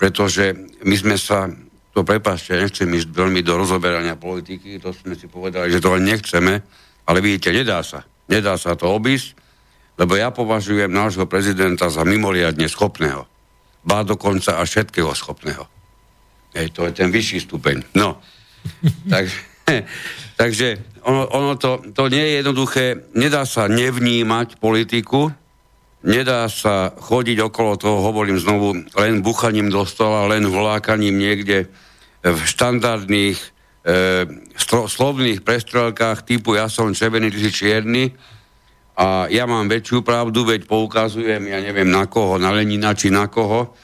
pretože 0.05 0.53
my 0.85 0.93
sme 0.93 1.17
sa, 1.17 1.49
to 1.89 2.05
prepáčte, 2.05 2.53
nechcem 2.53 2.85
ísť 2.85 3.09
veľmi 3.09 3.41
do 3.41 3.57
rozoberania 3.57 4.13
politiky, 4.13 4.77
to 4.77 4.93
sme 4.93 5.17
si 5.17 5.25
povedali, 5.25 5.73
že 5.73 5.81
to 5.81 5.97
nechceme, 5.97 6.61
ale 7.09 7.17
vidíte, 7.25 7.49
nedá 7.49 7.81
sa. 7.81 8.05
Nedá 8.29 8.53
sa 8.53 8.77
to 8.77 8.85
obísť, 8.85 9.33
lebo 9.97 10.13
ja 10.13 10.29
považujem 10.29 10.93
nášho 10.93 11.25
prezidenta 11.25 11.89
za 11.89 12.05
mimoriadne 12.05 12.69
schopného. 12.69 13.25
Bá 13.81 14.05
dokonca 14.05 14.61
až 14.61 14.77
všetkého 14.77 15.09
schopného. 15.17 15.65
Hej, 16.53 16.77
to 16.77 16.85
je 16.85 16.93
ten 16.93 17.09
vyšší 17.09 17.49
stupeň. 17.49 17.97
No, 17.97 18.21
tak, 19.09 19.25
takže 20.37 21.01
ono, 21.01 21.33
ono 21.33 21.57
to, 21.57 21.81
to 21.97 22.13
nie 22.13 22.21
je 22.21 22.33
jednoduché, 22.45 22.85
nedá 23.17 23.41
sa 23.49 23.65
nevnímať 23.65 24.61
politiku, 24.61 25.33
Nedá 26.05 26.45
sa 26.45 26.93
chodiť 26.93 27.49
okolo 27.49 27.81
toho, 27.81 27.97
hovorím 28.05 28.37
znovu, 28.37 28.77
len 28.93 29.25
buchaním 29.25 29.73
do 29.73 29.81
stola, 29.89 30.29
len 30.29 30.45
vlákaním 30.45 31.17
niekde 31.17 31.65
v 32.21 32.39
štandardných 32.45 33.37
e, 33.41 33.47
stro, 34.53 34.85
slovných 34.85 35.41
prestrelkách 35.41 36.21
typu 36.21 36.53
ja 36.53 36.69
som 36.69 36.93
červený, 36.93 37.33
ty 37.33 37.41
si 37.41 37.49
čierny 37.49 38.13
a 38.95 39.27
ja 39.27 39.43
mám 39.49 39.65
väčšiu 39.65 40.05
pravdu, 40.05 40.45
veď 40.45 40.69
poukazujem, 40.69 41.41
ja 41.51 41.59
neviem 41.59 41.89
na 41.89 42.05
koho, 42.05 42.37
na 42.37 42.53
Lenina 42.53 42.93
či 42.93 43.11
na 43.11 43.27
koho. 43.27 43.75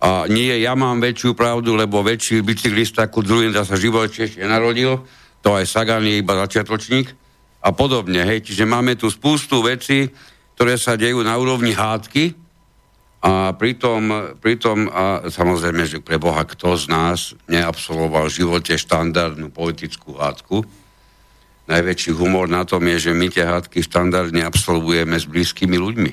A 0.00 0.24
nie, 0.30 0.52
ja 0.60 0.76
mám 0.78 1.02
väčšiu 1.02 1.32
pravdu, 1.32 1.76
lebo 1.76 2.04
väčší 2.04 2.40
bicyklista 2.40 3.08
ako 3.08 3.24
druhým 3.24 3.52
sa 3.52 3.66
v 3.76 3.90
živote 3.90 4.28
ešte 4.28 4.40
nenarodil, 4.44 5.04
to 5.40 5.56
aj 5.56 5.64
Sagan 5.64 6.04
je 6.04 6.20
iba 6.20 6.36
začiatočník 6.36 7.08
a 7.60 7.68
podobne. 7.72 8.24
Hej. 8.24 8.48
Čiže 8.52 8.64
máme 8.64 8.96
tu 8.96 9.12
spustu 9.12 9.60
vecí, 9.60 10.08
ktoré 10.60 10.76
sa 10.76 10.92
dejú 10.92 11.24
na 11.24 11.40
úrovni 11.40 11.72
hádky 11.72 12.36
a 13.24 13.56
pritom, 13.56 14.36
pritom 14.44 14.92
a 14.92 15.24
samozrejme, 15.24 15.88
že 15.88 16.04
pre 16.04 16.20
Boha, 16.20 16.44
kto 16.44 16.76
z 16.76 16.84
nás 16.92 17.32
neabsolvoval 17.48 18.28
v 18.28 18.44
živote 18.44 18.76
štandardnú 18.76 19.48
politickú 19.48 20.20
hádku. 20.20 20.60
najväčší 21.64 22.12
humor 22.12 22.52
na 22.52 22.68
tom 22.68 22.84
je, 22.92 23.08
že 23.08 23.16
my 23.16 23.32
tie 23.32 23.48
hádky 23.48 23.80
štandardne 23.80 24.44
absolvujeme 24.44 25.16
s 25.16 25.24
blízkymi 25.24 25.80
ľuďmi. 25.80 26.12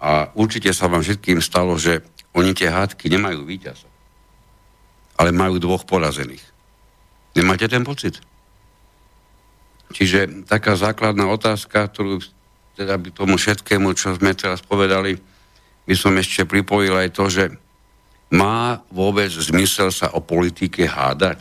A 0.00 0.32
určite 0.32 0.72
sa 0.72 0.88
vám 0.88 1.04
všetkým 1.04 1.44
stalo, 1.44 1.76
že 1.76 2.00
oni 2.32 2.56
tie 2.56 2.72
hádky 2.72 3.12
nemajú 3.12 3.44
víťaza, 3.44 3.92
ale 5.20 5.36
majú 5.36 5.60
dvoch 5.60 5.84
porazených. 5.84 6.48
Nemáte 7.36 7.68
ten 7.68 7.84
pocit? 7.84 8.24
Čiže 9.92 10.48
taká 10.48 10.80
základná 10.80 11.28
otázka, 11.28 11.92
ktorú 11.92 12.24
teda 12.76 13.00
by 13.00 13.08
tomu 13.10 13.40
všetkému, 13.40 13.96
čo 13.96 14.12
sme 14.12 14.36
teraz 14.36 14.60
povedali, 14.60 15.16
by 15.88 15.94
som 15.96 16.12
ešte 16.20 16.44
pripojil 16.44 16.92
aj 16.92 17.08
to, 17.16 17.24
že 17.32 17.44
má 18.36 18.84
vôbec 18.92 19.32
zmysel 19.32 19.88
sa 19.88 20.12
o 20.12 20.20
politike 20.20 20.84
hádať? 20.84 21.40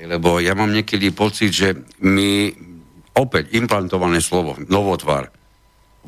Lebo 0.00 0.40
ja 0.40 0.56
mám 0.56 0.72
niekedy 0.72 1.12
pocit, 1.12 1.52
že 1.52 1.76
my 2.02 2.50
opäť 3.14 3.52
implantované 3.52 4.18
slovo, 4.24 4.56
novotvar, 4.66 5.28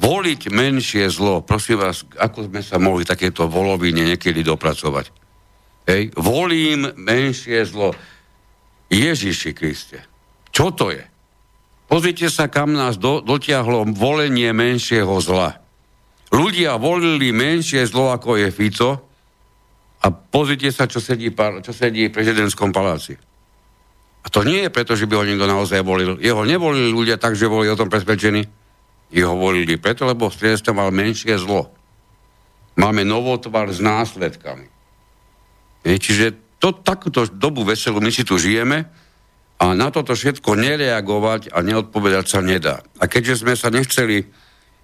voliť 0.01 0.49
menšie 0.49 1.05
zlo, 1.13 1.45
prosím 1.45 1.85
vás, 1.85 2.09
ako 2.17 2.49
sme 2.49 2.65
sa 2.65 2.81
mohli 2.81 3.05
takéto 3.05 3.45
volovine 3.53 4.09
niekedy 4.09 4.41
dopracovať? 4.41 5.13
Hej, 5.85 6.17
volím 6.17 6.89
menšie 6.97 7.61
zlo. 7.69 7.93
Ježiši 8.89 9.53
Kriste, 9.53 10.01
čo 10.49 10.73
to 10.73 10.89
je? 10.89 11.12
Pozrite 11.93 12.33
sa, 12.33 12.49
kam 12.49 12.73
nás 12.73 12.97
do, 12.97 13.21
dotiahlo 13.21 13.85
volenie 13.93 14.49
menšieho 14.57 15.13
zla. 15.21 15.61
Ľudia 16.33 16.81
volili 16.81 17.37
menšie 17.37 17.85
zlo, 17.85 18.17
ako 18.17 18.41
je 18.41 18.49
Fico 18.49 18.91
a 20.01 20.09
pozrite 20.09 20.73
sa, 20.73 20.89
čo 20.89 21.05
sedí, 21.05 21.29
čo 21.37 21.73
sedí 21.77 22.09
v 22.09 22.17
prezidentskom 22.17 22.73
paláci. 22.73 23.13
A 24.25 24.27
to 24.33 24.41
nie 24.41 24.65
je 24.65 24.73
preto, 24.73 24.97
že 24.97 25.05
by 25.05 25.21
ho 25.21 25.29
niekto 25.29 25.45
naozaj 25.45 25.85
volil. 25.85 26.17
Jeho 26.17 26.49
nevolili 26.49 26.89
ľudia 26.89 27.21
tak, 27.21 27.37
že 27.37 27.53
boli 27.53 27.69
o 27.69 27.77
tom 27.77 27.93
presvedčení. 27.93 28.41
Jeho 29.13 29.37
volili 29.37 29.77
preto, 29.77 30.09
lebo 30.09 30.33
v 30.33 30.57
mal 30.73 30.89
menšie 30.89 31.37
zlo. 31.37 31.77
Máme 32.81 33.05
novotvar 33.05 33.69
s 33.69 33.85
následkami. 33.85 34.65
Je, 35.85 36.01
čiže 36.01 36.57
to, 36.57 36.73
takúto 36.73 37.29
dobu 37.29 37.69
veselú 37.69 38.01
my 38.01 38.09
si 38.09 38.25
tu 38.25 38.41
žijeme 38.41 39.02
a 39.63 39.79
na 39.79 39.95
toto 39.95 40.19
všetko 40.19 40.59
nereagovať 40.59 41.55
a 41.55 41.63
neodpovedať 41.63 42.27
sa 42.27 42.43
nedá. 42.43 42.83
A 42.99 43.07
keďže 43.07 43.47
sme 43.47 43.55
sa 43.55 43.71
nechceli 43.71 44.27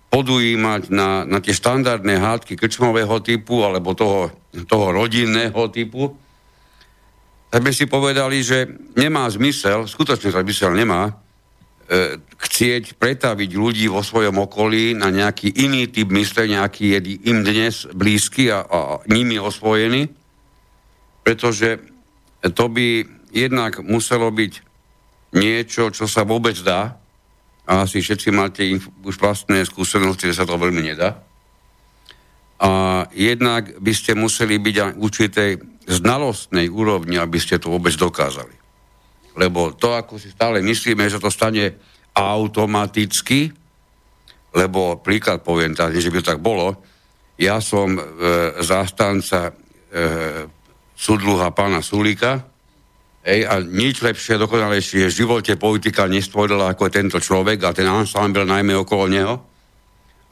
podujímať 0.07 0.95
na, 0.95 1.27
na 1.27 1.43
tie 1.43 1.51
štandardné 1.51 2.15
hádky 2.23 2.55
krčmového 2.55 3.19
typu 3.19 3.67
alebo 3.67 3.99
toho, 3.99 4.31
toho 4.71 4.95
rodinného 4.95 5.59
typu, 5.75 6.15
tak 7.51 7.67
sme 7.67 7.75
si 7.75 7.91
povedali, 7.91 8.39
že 8.39 8.71
nemá 8.95 9.27
zmysel, 9.27 9.91
skutočne 9.91 10.31
sa 10.31 10.47
zmysel 10.47 10.71
nemá, 10.79 11.11
e, 11.11 12.23
chcieť 12.39 13.03
pretaviť 13.03 13.51
ľudí 13.59 13.91
vo 13.91 14.07
svojom 14.07 14.47
okolí 14.47 14.95
na 14.95 15.11
nejaký 15.11 15.59
iný 15.59 15.91
typ 15.91 16.07
myslenia, 16.15 16.63
aký 16.63 16.95
je 16.95 17.19
im 17.27 17.43
dnes 17.43 17.83
blízky 17.91 18.55
a, 18.55 18.63
a 18.63 18.79
nimi 19.11 19.43
osvojený, 19.43 20.07
pretože 21.27 21.83
to 22.55 22.71
by 22.71 23.03
jednak 23.35 23.83
muselo 23.83 24.31
byť 24.31 24.68
niečo, 25.35 25.93
čo 25.93 26.09
sa 26.09 26.25
vôbec 26.25 26.57
dá, 26.65 26.97
a 27.69 27.85
asi 27.85 28.01
všetci 28.01 28.33
máte 28.33 28.65
inf- 28.65 28.89
už 29.05 29.21
vlastné 29.21 29.61
skúsenosti, 29.69 30.33
že 30.33 30.41
sa 30.41 30.49
to 30.49 30.57
veľmi 30.57 30.81
nedá. 30.81 31.21
A 32.59 33.05
jednak 33.13 33.77
by 33.77 33.93
ste 33.93 34.17
museli 34.17 34.57
byť 34.57 34.77
aj 34.81 34.91
určitej 34.97 35.51
znalostnej 35.85 36.73
úrovni, 36.73 37.21
aby 37.21 37.37
ste 37.37 37.61
to 37.61 37.69
vôbec 37.69 37.93
dokázali. 37.93 38.57
Lebo 39.37 39.77
to, 39.77 39.93
ako 39.93 40.17
si 40.17 40.33
stále 40.33 40.65
myslíme, 40.65 41.05
že 41.13 41.21
to 41.21 41.29
stane 41.29 41.77
automaticky, 42.17 43.53
lebo 44.57 44.99
príklad 45.05 45.45
poviem, 45.45 45.77
tak, 45.77 45.93
že 45.93 46.09
by 46.09 46.25
to 46.25 46.31
tak 46.35 46.41
bolo, 46.41 46.81
ja 47.39 47.63
som 47.63 47.95
e, 47.95 48.03
zástanca 48.65 49.47
e, 49.47 49.53
súdluha 50.99 51.55
pána 51.55 51.85
Sulíka, 51.85 52.48
Ej, 53.29 53.45
a 53.45 53.61
nič 53.61 54.01
lepšie, 54.01 54.41
dokonalejšie 54.41 55.05
v 55.05 55.13
živote 55.13 55.53
politika 55.61 56.09
nestvorila 56.09 56.73
ako 56.73 56.89
tento 56.89 57.21
človek 57.21 57.61
a 57.61 57.77
ten 57.77 57.85
ensemble 57.85 58.49
najmä 58.49 58.73
okolo 58.73 59.05
neho. 59.05 59.37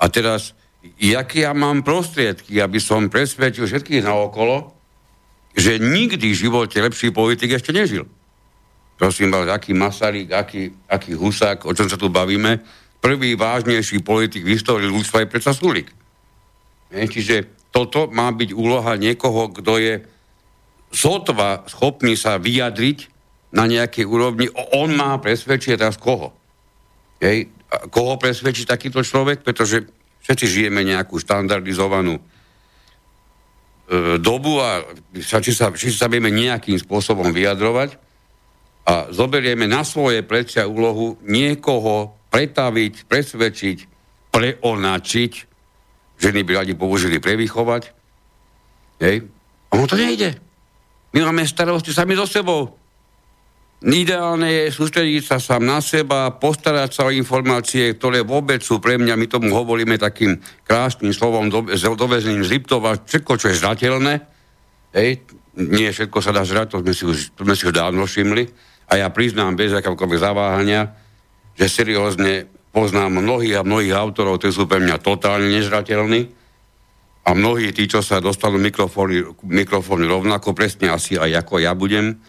A 0.00 0.08
teraz, 0.08 0.56
jaké 0.96 1.44
ja 1.44 1.52
mám 1.52 1.84
prostriedky, 1.84 2.56
aby 2.56 2.80
som 2.80 3.12
presvedčil 3.12 3.68
všetkých 3.68 4.00
na 4.00 4.16
okolo, 4.16 4.72
že 5.52 5.76
nikdy 5.76 6.32
v 6.32 6.40
živote 6.48 6.80
lepší 6.80 7.12
politik 7.12 7.52
ešte 7.52 7.76
nežil. 7.76 8.08
Prosím 8.96 9.28
vás, 9.28 9.44
aký 9.52 9.76
Masaryk, 9.76 10.32
aký, 10.32 10.72
aký 10.88 11.12
Husák, 11.12 11.68
o 11.68 11.76
čom 11.76 11.92
sa 11.92 12.00
tu 12.00 12.08
bavíme, 12.08 12.64
prvý 13.04 13.36
vážnejší 13.36 14.00
politik 14.00 14.40
v 14.48 14.56
histórii 14.56 14.88
ľudstva 14.88 15.20
je 15.20 15.28
predsa 15.28 15.52
Sulik. 15.52 15.92
Čiže 16.88 17.68
toto 17.68 18.08
má 18.08 18.32
byť 18.32 18.56
úloha 18.56 18.96
niekoho, 18.96 19.52
kto 19.52 19.76
je 19.76 19.94
sotva 20.96 21.68
schopný 21.68 22.16
sa 22.16 22.40
vyjadriť 22.40 23.12
na 23.52 23.68
nejakej 23.68 24.08
úrovni, 24.08 24.48
on 24.72 24.96
má 24.96 25.20
presvedčiť 25.20 25.76
teraz 25.76 26.00
koho. 26.00 26.32
Hej? 27.20 27.52
Koho 27.92 28.16
presvedčí 28.16 28.64
takýto 28.64 29.04
človek? 29.04 29.44
Pretože 29.44 29.84
všetci 30.24 30.46
žijeme 30.48 30.80
nejakú 30.82 31.20
štandardizovanú 31.20 32.16
e, 32.16 32.22
dobu 34.18 34.58
a 34.58 34.82
sa, 35.20 35.44
či, 35.44 35.52
sa, 35.52 35.68
či 35.76 35.92
sa 35.92 36.08
vieme 36.08 36.32
nejakým 36.32 36.80
spôsobom 36.80 37.28
vyjadrovať 37.30 38.00
a 38.86 39.10
zoberieme 39.12 39.68
na 39.68 39.82
svoje 39.82 40.22
plecia 40.22 40.64
úlohu 40.64 41.18
niekoho 41.26 42.16
pretaviť, 42.30 43.10
presvedčiť, 43.10 43.78
preonačiť, 44.30 45.32
ženy 46.20 46.40
by 46.46 46.52
radi 46.64 46.74
použili 46.78 47.18
prevychovať. 47.18 47.82
Hej? 49.02 49.26
A 49.68 49.72
ono 49.76 49.86
to 49.90 49.98
nejde. 49.98 50.45
My 51.16 51.32
máme 51.32 51.48
starosti 51.48 51.96
sami 51.96 52.12
so 52.12 52.28
sebou. 52.28 52.76
Ideálne 53.80 54.52
je 54.52 54.64
sústrediť 54.68 55.24
sa 55.24 55.36
sám 55.40 55.64
na 55.64 55.80
seba, 55.80 56.28
postarať 56.36 56.92
sa 56.92 57.08
o 57.08 57.14
informácie, 57.14 57.96
ktoré 57.96 58.20
vôbec 58.20 58.60
sú 58.60 58.84
pre 58.84 59.00
mňa, 59.00 59.16
my 59.16 59.24
tomu 59.24 59.48
hovoríme 59.56 59.96
takým 59.96 60.36
krásnym 60.68 61.16
slovom 61.16 61.48
do, 61.48 61.64
dovezeným 61.72 62.44
z 62.44 62.52
Liptova, 62.60 63.00
všetko, 63.00 63.32
čo 63.40 63.48
je 63.48 63.60
žrateľné, 63.64 64.14
hej, 64.92 65.24
nie 65.56 65.88
všetko 65.88 66.20
sa 66.20 66.36
dá 66.36 66.44
žrať, 66.44 66.76
to 66.76 66.84
sme 66.84 66.92
si 66.92 67.04
už, 67.08 67.18
sme 67.32 67.54
si 67.56 67.64
už 67.64 67.72
dávno 67.72 68.04
všimli, 68.04 68.44
a 68.92 69.00
ja 69.00 69.08
priznám 69.08 69.56
bez 69.56 69.72
akákoľvek 69.72 70.20
zaváhania, 70.20 70.92
že 71.56 71.64
seriózne 71.72 72.44
poznám 72.76 73.24
mnohých 73.24 73.60
a 73.60 73.64
mnohých 73.64 73.96
autorov, 73.96 74.36
ktorí 74.36 74.52
sú 74.52 74.68
pre 74.68 74.84
mňa 74.84 75.00
totálne 75.00 75.48
nežrateľní, 75.48 76.28
a 77.26 77.34
mnohí 77.34 77.74
tí, 77.74 77.90
čo 77.90 78.06
sa 78.06 78.22
dostanú 78.22 78.54
mikrofóny, 78.62 79.26
mikrofóny 79.42 80.06
rovnako, 80.06 80.54
presne 80.54 80.94
asi 80.94 81.18
aj 81.18 81.42
ako 81.42 81.58
ja 81.58 81.74
budem 81.74 82.22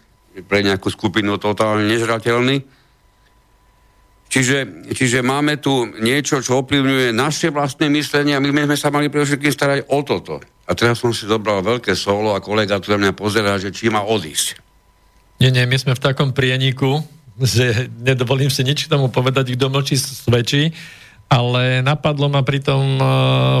pre 0.50 0.66
nejakú 0.66 0.90
skupinu 0.90 1.38
totálne 1.38 1.86
nežrateľný. 1.86 2.66
Čiže, 4.28 4.90
čiže 4.92 5.24
máme 5.24 5.56
tu 5.56 5.88
niečo, 6.02 6.44
čo 6.44 6.60
ovplyvňuje 6.60 7.16
naše 7.16 7.48
vlastné 7.48 7.88
myslenie 7.94 8.36
a 8.36 8.42
my 8.42 8.52
sme 8.52 8.76
sa 8.76 8.92
mali 8.92 9.08
pre 9.08 9.24
všetkým 9.24 9.54
starať 9.54 9.88
o 9.88 10.04
toto. 10.04 10.42
A 10.68 10.76
teraz 10.76 11.00
som 11.00 11.16
si 11.16 11.24
zobral 11.24 11.64
veľké 11.64 11.96
solo 11.96 12.36
a 12.36 12.44
kolega 12.44 12.76
tu 12.76 12.92
mňa 12.92 13.16
pozerá, 13.16 13.56
že 13.56 13.72
či 13.72 13.88
má 13.88 14.04
odísť. 14.04 14.60
Nie, 15.40 15.48
nie, 15.54 15.64
my 15.64 15.78
sme 15.80 15.96
v 15.96 16.04
takom 16.04 16.36
prieniku, 16.36 17.00
že 17.40 17.88
nedovolím 18.02 18.50
si 18.50 18.66
nič 18.66 18.90
tomu 18.90 19.08
povedať, 19.08 19.54
kto 19.54 19.70
mlčí 19.70 19.96
svedčí. 19.96 20.74
Ale 21.28 21.84
napadlo 21.84 22.32
ma 22.32 22.40
pritom 22.40 22.82
uh, 22.96 23.08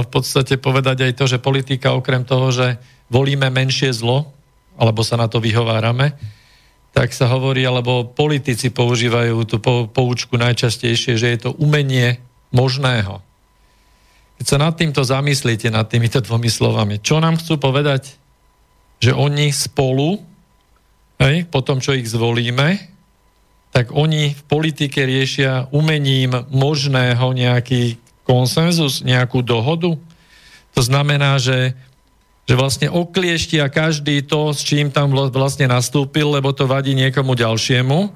v 0.04 0.08
podstate 0.08 0.56
povedať 0.56 1.04
aj 1.04 1.12
to, 1.20 1.24
že 1.28 1.44
politika 1.44 1.92
okrem 1.92 2.24
toho, 2.24 2.48
že 2.48 2.80
volíme 3.12 3.52
menšie 3.52 3.92
zlo, 3.92 4.32
alebo 4.80 5.04
sa 5.04 5.20
na 5.20 5.28
to 5.28 5.36
vyhovárame, 5.36 6.16
tak 6.96 7.12
sa 7.12 7.28
hovorí, 7.28 7.62
alebo 7.68 8.08
politici 8.08 8.72
používajú 8.72 9.36
tú 9.44 9.60
poučku 9.92 10.40
najčastejšie, 10.40 11.20
že 11.20 11.28
je 11.36 11.38
to 11.44 11.50
umenie 11.60 12.16
možného. 12.50 13.20
Keď 14.38 14.46
sa 14.46 14.58
nad 14.58 14.74
týmto 14.78 15.02
zamyslíte, 15.02 15.68
nad 15.68 15.90
týmito 15.90 16.22
dvomi 16.22 16.46
slovami, 16.46 17.02
čo 17.02 17.18
nám 17.18 17.42
chcú 17.42 17.58
povedať? 17.58 18.14
Že 19.02 19.14
oni 19.18 19.50
spolu, 19.50 20.22
hej, 21.18 21.46
po 21.50 21.60
tom, 21.62 21.82
čo 21.82 21.94
ich 21.94 22.06
zvolíme, 22.06 22.97
tak 23.72 23.92
oni 23.92 24.32
v 24.32 24.42
politike 24.48 25.04
riešia 25.04 25.68
umením 25.70 26.48
možného 26.48 27.36
nejaký 27.36 28.00
konsenzus, 28.24 29.00
nejakú 29.04 29.40
dohodu. 29.40 29.96
To 30.76 30.82
znamená, 30.84 31.40
že, 31.40 31.72
že 32.44 32.54
vlastne 32.56 32.88
oklieštia 32.92 33.72
každý 33.72 34.24
to, 34.24 34.52
s 34.52 34.64
čím 34.64 34.92
tam 34.92 35.12
vlastne 35.12 35.68
nastúpil, 35.68 36.36
lebo 36.36 36.52
to 36.52 36.68
vadí 36.68 36.92
niekomu 36.92 37.32
ďalšiemu. 37.32 38.12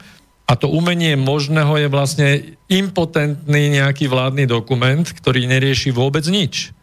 A 0.49 0.53
to 0.59 0.69
umenie 0.69 1.17
možného 1.17 1.81
je 1.81 1.88
vlastne 1.88 2.29
impotentný 2.69 3.73
nejaký 3.73 4.11
vládny 4.11 4.45
dokument, 4.45 5.07
ktorý 5.07 5.49
nerieši 5.49 5.95
vôbec 5.95 6.27
nič. 6.29 6.77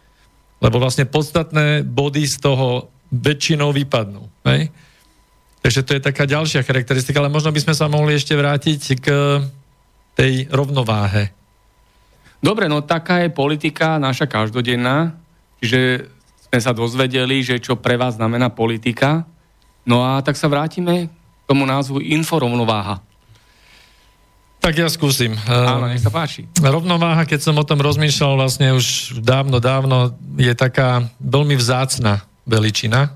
Lebo 0.57 0.81
vlastne 0.81 1.05
podstatné 1.05 1.85
body 1.85 2.25
z 2.25 2.41
toho 2.41 2.89
väčšinou 3.13 3.69
vypadnú. 3.73 4.25
Hej? 4.45 4.73
Takže 5.59 5.83
to 5.83 5.91
je 5.97 6.01
taká 6.01 6.23
ďalšia 6.23 6.63
charakteristika, 6.63 7.19
ale 7.19 7.31
možno 7.31 7.51
by 7.51 7.59
sme 7.59 7.75
sa 7.75 7.91
mohli 7.91 8.15
ešte 8.15 8.31
vrátiť 8.31 8.81
k 9.03 9.07
tej 10.15 10.47
rovnováhe. 10.47 11.35
Dobre, 12.39 12.71
no 12.71 12.79
taká 12.79 13.27
je 13.27 13.35
politika 13.35 13.99
naša 13.99 14.23
každodenná, 14.23 15.19
čiže 15.59 16.07
sme 16.47 16.59
sa 16.63 16.71
dozvedeli, 16.71 17.43
že 17.43 17.59
čo 17.59 17.75
pre 17.75 17.99
vás 17.99 18.15
znamená 18.15 18.47
politika. 18.47 19.27
No 19.83 20.01
a 20.01 20.23
tak 20.23 20.39
sa 20.39 20.47
vrátime 20.47 21.11
k 21.11 21.43
tomu 21.43 21.67
názvu 21.67 21.99
inforovnováha. 21.99 23.03
Tak 24.59 24.75
ja 24.75 24.91
skúsim. 24.91 25.39
Áno, 25.47 25.87
nech 25.87 26.03
sa 26.03 26.11
páči. 26.11 26.43
Rovnováha, 26.59 27.23
keď 27.23 27.39
som 27.47 27.55
o 27.55 27.63
tom 27.63 27.79
rozmýšľal 27.79 28.35
vlastne 28.35 28.75
už 28.75 29.17
dávno, 29.23 29.63
dávno, 29.63 30.11
je 30.35 30.51
taká 30.51 31.07
veľmi 31.23 31.55
vzácna 31.55 32.27
veličina, 32.43 33.15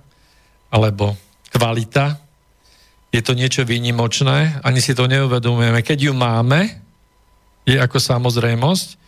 alebo 0.71 1.19
kvalita. 1.51 2.23
Je 3.13 3.21
to 3.21 3.38
niečo 3.38 3.62
výnimočné, 3.62 4.60
ani 4.65 4.82
si 4.82 4.97
to 4.97 5.06
neuvedomujeme. 5.06 5.86
Keď 5.86 6.10
ju 6.10 6.13
máme, 6.17 6.82
je 7.63 7.78
ako 7.78 8.02
samozrejmosť, 8.02 9.04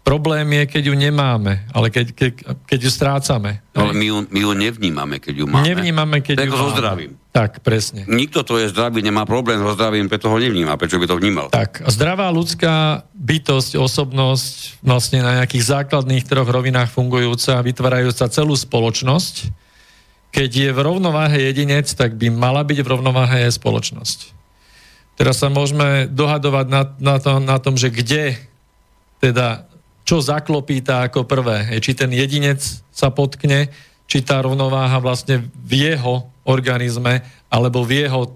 Problém 0.00 0.48
je, 0.48 0.64
keď 0.64 0.82
ju 0.88 0.94
nemáme, 0.96 1.68
ale 1.76 1.92
keď, 1.92 2.16
keď, 2.16 2.30
keď 2.64 2.78
ju 2.80 2.90
strácame. 2.90 3.60
No, 3.76 3.84
ale 3.84 3.92
my 3.92 4.04
ju, 4.08 4.16
my 4.32 4.40
ju 4.40 4.50
nevnímame, 4.56 5.20
keď 5.20 5.34
ju 5.38 5.46
máme. 5.46 5.60
Nevnímame, 5.68 6.24
keď 6.24 6.40
ju 6.40 6.56
máme. 6.56 6.72
zdravím. 6.72 7.12
Tak, 7.30 7.60
presne. 7.60 8.08
Nikto, 8.08 8.40
to 8.42 8.56
je 8.58 8.72
zdravý, 8.72 9.04
nemá 9.04 9.28
problém 9.28 9.60
so 9.60 9.76
zdravím, 9.76 10.08
preto 10.08 10.32
ho 10.32 10.40
nevníma. 10.40 10.80
Prečo 10.80 10.96
by 10.96 11.06
to 11.06 11.20
vnímal? 11.20 11.46
Tak, 11.52 11.84
zdravá 11.92 12.32
ľudská 12.32 13.06
bytosť, 13.12 13.76
osobnosť, 13.76 14.80
vlastne 14.80 15.20
na 15.20 15.44
nejakých 15.44 15.68
základných 15.68 16.24
troch 16.24 16.48
rovinách 16.48 16.90
fungujúca, 16.90 17.60
vytvárajúca 17.60 18.24
celú 18.32 18.56
spoločnosť, 18.56 19.52
keď 20.30 20.50
je 20.50 20.70
v 20.70 20.80
rovnováhe 20.80 21.38
jedinec, 21.50 21.90
tak 21.90 22.14
by 22.14 22.30
mala 22.30 22.62
byť 22.62 22.78
v 22.82 22.90
rovnováhe 22.90 23.46
aj 23.46 23.58
spoločnosť. 23.58 24.18
Teraz 25.18 25.42
sa 25.42 25.52
môžeme 25.52 26.08
dohadovať 26.08 26.66
na, 26.70 26.82
na, 26.96 27.16
to, 27.20 27.42
na 27.42 27.58
tom, 27.60 27.76
že 27.76 27.92
kde 27.92 28.40
teda 29.20 29.68
čo 30.08 30.18
zaklopíta 30.24 31.06
ako 31.06 31.28
prvé. 31.28 31.76
Či 31.78 31.92
ten 31.92 32.10
jedinec 32.10 32.58
sa 32.88 33.12
potkne, 33.12 33.68
či 34.08 34.24
tá 34.24 34.40
rovnováha 34.40 34.96
vlastne 34.98 35.44
v 35.54 35.92
jeho 35.92 36.26
organizme, 36.42 37.22
alebo 37.52 37.84
v 37.84 38.08
jeho 38.08 38.34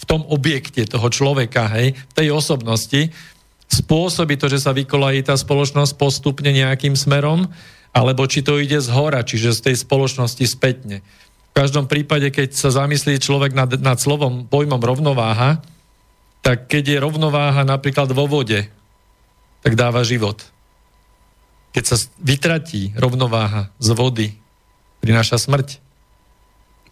v 0.00 0.04
tom 0.08 0.24
objekte 0.32 0.88
toho 0.88 1.12
človeka, 1.12 1.68
hej, 1.76 1.92
v 1.92 2.12
tej 2.16 2.32
osobnosti, 2.32 3.12
spôsobí 3.68 4.40
to, 4.40 4.48
že 4.48 4.64
sa 4.64 4.72
vykolají 4.72 5.20
tá 5.28 5.36
spoločnosť 5.36 5.92
postupne 6.00 6.48
nejakým 6.48 6.96
smerom, 6.96 7.52
alebo 7.90 8.22
či 8.26 8.46
to 8.46 8.58
ide 8.58 8.78
z 8.78 8.88
hora, 8.94 9.26
čiže 9.26 9.56
z 9.56 9.60
tej 9.70 9.76
spoločnosti 9.82 10.44
spätne. 10.46 11.02
V 11.50 11.52
každom 11.58 11.90
prípade, 11.90 12.30
keď 12.30 12.54
sa 12.54 12.70
zamyslí 12.70 13.18
človek 13.18 13.50
nad, 13.52 13.70
nad 13.82 13.98
slovom, 13.98 14.46
pojmom 14.46 14.78
rovnováha, 14.78 15.58
tak 16.40 16.70
keď 16.70 16.84
je 16.96 16.98
rovnováha 17.02 17.66
napríklad 17.66 18.08
vo 18.14 18.30
vode, 18.30 18.70
tak 19.60 19.74
dáva 19.76 20.06
život. 20.06 20.40
Keď 21.70 21.84
sa 21.84 21.96
vytratí 22.18 22.94
rovnováha 22.96 23.70
z 23.82 23.88
vody, 23.94 24.28
prináša 25.02 25.38
smrť. 25.38 25.78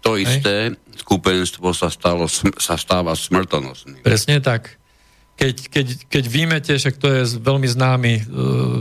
To 0.06 0.14
isté 0.14 0.74
Hej. 0.74 0.78
skupenstvo 1.02 1.74
sa, 1.74 1.90
stalo, 1.90 2.30
sa 2.58 2.78
stáva 2.78 3.18
smrtonosným. 3.18 4.02
Presne 4.06 4.38
tak. 4.38 4.77
Keď, 5.38 5.56
keď, 5.70 5.86
keď 6.10 6.24
vymete, 6.26 6.72
však 6.74 6.98
to 6.98 7.06
je 7.06 7.38
veľmi 7.38 7.68
známy 7.70 8.12
uh, 8.18 8.22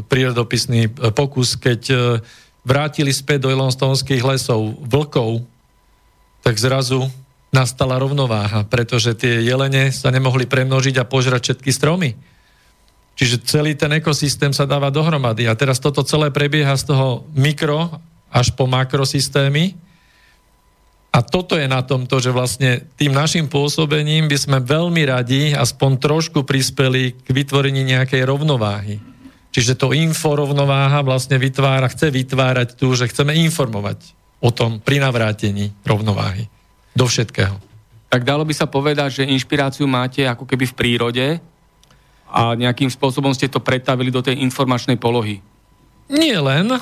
prírodopisný 0.10 0.89
uh, 0.89 1.13
pokus, 1.13 1.54
keď 1.54 1.82
uh, 1.93 2.00
vrátili 2.65 3.13
späť 3.13 3.46
do 3.46 3.54
Yellowstoneských 3.54 4.26
lesov 4.26 4.76
vlkov, 4.82 5.46
tak 6.41 6.58
zrazu 6.58 7.08
nastala 7.54 7.96
rovnováha, 7.96 8.67
pretože 8.67 9.15
tie 9.15 9.39
jelene 9.39 9.93
sa 9.96 10.12
nemohli 10.12 10.43
premnožiť 10.50 11.00
a 11.00 11.08
požrať 11.08 11.41
všetky 11.54 11.72
stromy. 11.72 12.12
Čiže 13.17 13.41
celý 13.50 13.74
ten 13.74 13.89
ekosystém 13.98 14.54
sa 14.54 14.70
dáva 14.70 14.93
dohromady. 14.93 15.50
A 15.50 15.58
teraz 15.58 15.82
toto 15.82 16.06
celé 16.06 16.30
prebieha 16.30 16.76
z 16.78 16.93
toho 16.93 17.26
mikro 17.34 17.98
až 18.30 18.54
po 18.54 18.70
makrosystémy. 18.70 19.74
A 21.17 21.25
toto 21.25 21.58
je 21.58 21.65
na 21.65 21.82
tom 21.82 22.06
to, 22.06 22.21
že 22.21 22.30
vlastne 22.30 22.86
tým 22.93 23.10
našim 23.10 23.49
pôsobením 23.49 24.30
by 24.30 24.38
sme 24.38 24.58
veľmi 24.62 25.01
radi 25.10 25.58
aspoň 25.58 25.97
trošku 25.97 26.45
prispeli 26.45 27.17
k 27.17 27.27
vytvorení 27.34 27.82
nejakej 27.82 28.21
rovnováhy. 28.21 29.01
Čiže 29.49 29.82
to 29.82 29.97
inforovnováha 29.97 31.01
vlastne 31.01 31.41
vytvára, 31.41 31.89
chce 31.89 32.13
vytvárať 32.13 32.77
tu, 32.77 32.93
že 32.93 33.10
chceme 33.10 33.34
informovať 33.34 34.13
o 34.45 34.53
tom 34.53 34.77
pri 34.77 35.01
navrátení 35.01 35.73
rovnováhy 35.82 36.45
do 36.93 37.10
všetkého. 37.10 37.58
Tak 38.13 38.21
dalo 38.21 38.45
by 38.45 38.53
sa 38.53 38.69
povedať, 38.69 39.25
že 39.25 39.32
inšpiráciu 39.34 39.89
máte 39.89 40.21
ako 40.21 40.45
keby 40.45 40.69
v 40.69 40.77
prírode, 40.77 41.27
a 42.27 42.53
nejakým 42.60 42.91
spôsobom 42.91 43.32
ste 43.32 43.47
to 43.47 43.63
pretavili 43.63 44.12
do 44.12 44.19
tej 44.19 44.38
informačnej 44.43 44.99
polohy. 44.99 45.39
Nie 46.12 46.43
len, 46.43 46.75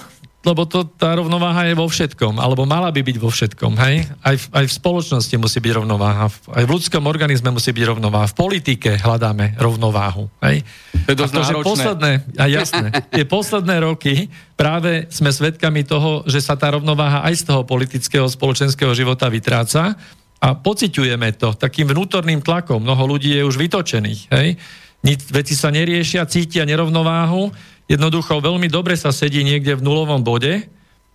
lebo 0.45 0.69
to, 0.69 0.85
tá 0.85 1.17
rovnováha 1.17 1.65
je 1.65 1.73
vo 1.73 1.89
všetkom, 1.89 2.37
alebo 2.37 2.69
mala 2.69 2.93
by 2.93 3.01
byť 3.01 3.17
vo 3.17 3.33
všetkom, 3.33 3.73
hej? 3.81 4.05
Aj 4.21 4.37
v, 4.37 4.45
aj 4.53 4.65
v 4.69 4.73
spoločnosti 4.77 5.35
musí 5.41 5.57
byť 5.57 5.73
rovnováha, 5.81 6.29
aj 6.29 6.63
v 6.63 6.73
ľudskom 6.77 7.03
organizme 7.09 7.49
musí 7.49 7.73
byť 7.73 7.97
rovnováha, 7.97 8.29
v 8.29 8.37
politike 8.37 9.01
hľadáme 9.01 9.57
rovnováhu, 9.57 10.29
hej? 10.45 10.61
To 11.09 11.09
je 11.09 11.17
dosť 11.17 11.33
a 11.33 11.35
to, 11.35 11.41
že 11.41 11.53
posledné, 11.65 12.11
a 12.37 12.45
jasné, 12.45 12.87
tie 13.09 13.25
posledné 13.25 13.75
roky 13.81 14.29
práve 14.53 15.09
sme 15.09 15.33
svedkami 15.33 15.81
toho, 15.81 16.21
že 16.29 16.37
sa 16.37 16.53
tá 16.53 16.69
rovnováha 16.77 17.25
aj 17.25 17.41
z 17.41 17.43
toho 17.49 17.65
politického, 17.65 18.29
spoločenského 18.29 18.93
života 18.93 19.25
vytráca 19.25 19.97
a 20.37 20.47
pociťujeme 20.53 21.41
to 21.41 21.57
takým 21.57 21.89
vnútorným 21.89 22.45
tlakom. 22.45 22.85
Mnoho 22.85 23.17
ľudí 23.17 23.33
je 23.33 23.41
už 23.41 23.57
vytočených, 23.57 24.21
hej? 24.29 24.61
Nic, 25.05 25.21
veci 25.29 25.53
sa 25.53 25.69
neriešia, 25.69 26.25
cítia 26.25 26.65
nerovnováhu, 26.65 27.53
jednoducho 27.85 28.41
veľmi 28.41 28.69
dobre 28.69 28.97
sa 28.97 29.13
sedí 29.13 29.41
niekde 29.45 29.77
v 29.77 29.85
nulovom 29.85 30.21
bode 30.21 30.65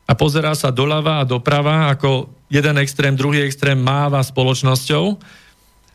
a 0.06 0.12
pozerá 0.18 0.54
sa 0.58 0.74
doľava 0.74 1.22
a 1.22 1.28
doprava, 1.28 1.90
ako 1.90 2.30
jeden 2.50 2.76
extrém, 2.82 3.14
druhý 3.14 3.46
extrém 3.46 3.78
máva 3.78 4.18
spoločnosťou, 4.22 5.18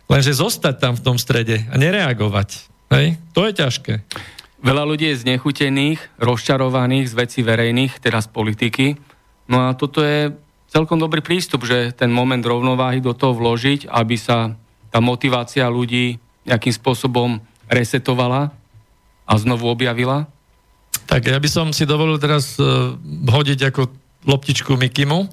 lenže 0.07 0.39
zostať 0.39 0.75
tam 0.79 0.93
v 0.95 1.03
tom 1.03 1.17
strede 1.19 1.67
a 1.67 1.75
nereagovať, 1.75 2.49
hej, 2.95 3.19
to 3.35 3.43
je 3.47 3.53
ťažké. 3.59 3.93
Veľa 4.65 4.83
ľudí 4.87 5.05
je 5.13 5.21
znechutených, 5.21 6.01
rozčarovaných 6.17 7.05
z 7.11 7.13
veci 7.13 7.39
verejných, 7.45 8.01
teraz 8.01 8.25
politiky. 8.25 8.97
No 9.45 9.69
a 9.69 9.77
toto 9.77 10.01
je 10.01 10.33
celkom 10.73 10.97
dobrý 10.97 11.21
prístup, 11.21 11.69
že 11.69 11.93
ten 11.93 12.09
moment 12.09 12.41
rovnováhy 12.41 12.97
do 12.97 13.13
toho 13.13 13.37
vložiť, 13.37 13.85
aby 13.85 14.17
sa 14.17 14.57
tá 14.89 14.97
motivácia 15.03 15.69
ľudí 15.69 16.17
nejakým 16.49 16.73
spôsobom 16.73 17.37
resetovala 17.69 18.49
a 19.29 19.33
znovu 19.37 19.69
objavila? 19.69 20.25
Tak 21.05 21.21
ja 21.29 21.37
by 21.37 21.49
som 21.49 21.69
si 21.69 21.85
dovolil 21.85 22.17
teraz 22.17 22.57
uh, 22.57 22.97
hodiť 23.29 23.69
ako 23.69 23.81
loptičku 24.25 24.73
Mikimu, 24.73 25.29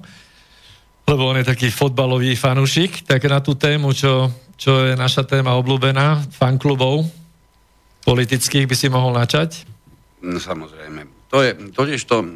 lebo 1.09 1.21
on 1.27 1.41
je 1.41 1.49
taký 1.49 1.73
fotbalový 1.73 2.37
fanúšik, 2.37 3.03
tak 3.03 3.25
na 3.27 3.41
tú 3.43 3.57
tému, 3.57 3.91
čo, 3.91 4.31
čo 4.55 4.87
je 4.87 4.93
naša 4.93 5.25
téma 5.25 5.57
obľúbená, 5.57 6.29
fanklubov 6.31 7.23
politických 8.03 8.67
by 8.67 8.75
si 8.75 8.87
mohol 8.91 9.15
načať? 9.15 9.63
No, 10.23 10.39
samozrejme. 10.39 11.27
To 11.31 11.41
je 11.41 11.51
totiž 11.73 12.01
to, 12.05 12.21
e, 12.21 12.27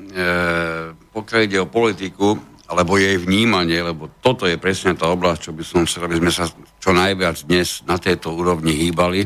pokiaľ 1.14 1.40
ide 1.46 1.60
o 1.62 1.70
politiku, 1.70 2.36
alebo 2.68 3.00
jej 3.00 3.16
vnímanie, 3.16 3.80
lebo 3.80 4.12
toto 4.20 4.44
je 4.44 4.60
presne 4.60 4.98
tá 4.98 5.08
oblasť, 5.08 5.40
čo 5.40 5.52
by 5.56 5.64
som 5.64 5.88
chcel, 5.88 6.04
aby 6.04 6.20
sme 6.20 6.32
sa 6.34 6.52
čo 6.84 6.92
najviac 6.92 7.48
dnes 7.48 7.86
na 7.88 7.96
tejto 7.96 8.36
úrovni 8.36 8.76
hýbali, 8.76 9.24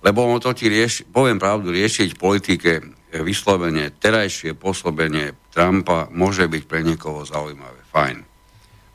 lebo 0.00 0.24
on 0.24 0.40
to 0.40 0.54
ti 0.56 0.70
rieši, 0.70 1.10
poviem 1.12 1.36
pravdu, 1.36 1.74
riešiť 1.74 2.16
politike 2.16 2.72
vyslovene 3.12 3.88
terajšie 3.96 4.52
pôsobenie 4.52 5.32
Trumpa 5.52 6.12
môže 6.12 6.44
byť 6.44 6.62
pre 6.68 6.84
niekoho 6.84 7.24
zaujímavé. 7.24 7.80
Fajn. 7.88 8.28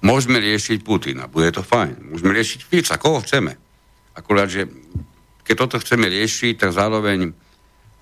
Môžeme 0.04 0.38
riešiť 0.44 0.84
Putina, 0.84 1.32
bude 1.32 1.48
to 1.56 1.64
fajn. 1.64 2.12
Môžeme 2.12 2.36
riešiť 2.36 2.60
Fica, 2.68 3.00
koho 3.00 3.24
chceme. 3.24 3.56
Akurát, 4.14 4.52
že 4.52 4.68
keď 5.48 5.56
toto 5.56 5.80
chceme 5.80 6.12
riešiť, 6.12 6.60
tak 6.60 6.76
zároveň 6.76 7.32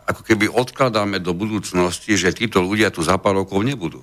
ako 0.09 0.21
keby 0.25 0.49
odkladáme 0.49 1.21
do 1.21 1.31
budúcnosti, 1.37 2.17
že 2.17 2.33
títo 2.33 2.59
ľudia 2.59 2.89
tu 2.89 3.05
za 3.05 3.21
pár 3.21 3.37
rokov 3.45 3.61
nebudú. 3.61 4.01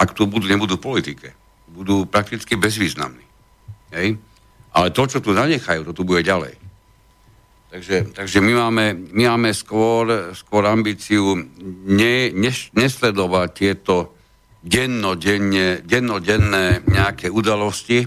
Ak 0.00 0.16
tu 0.16 0.24
budú, 0.24 0.48
nebudú 0.48 0.80
v 0.80 0.88
politike. 0.88 1.36
Budú 1.68 2.08
prakticky 2.08 2.56
bezvýznamní. 2.56 3.24
Hej? 3.92 4.16
Ale 4.72 4.88
to, 4.90 5.04
čo 5.04 5.20
tu 5.20 5.36
zanechajú, 5.36 5.84
to 5.84 5.92
tu 5.92 6.02
bude 6.08 6.24
ďalej. 6.24 6.56
Takže, 7.72 8.12
takže 8.12 8.44
my, 8.44 8.52
máme, 8.52 8.84
my 9.16 9.32
máme 9.32 9.56
skôr, 9.56 10.36
skôr 10.36 10.68
ambíciu 10.68 11.40
ne, 11.88 12.28
ne, 12.28 12.52
nesledovať 12.76 13.48
tieto 13.56 14.12
dennodenne, 14.60 15.80
dennodenné 15.80 16.84
nejaké 16.84 17.32
udalosti. 17.32 18.04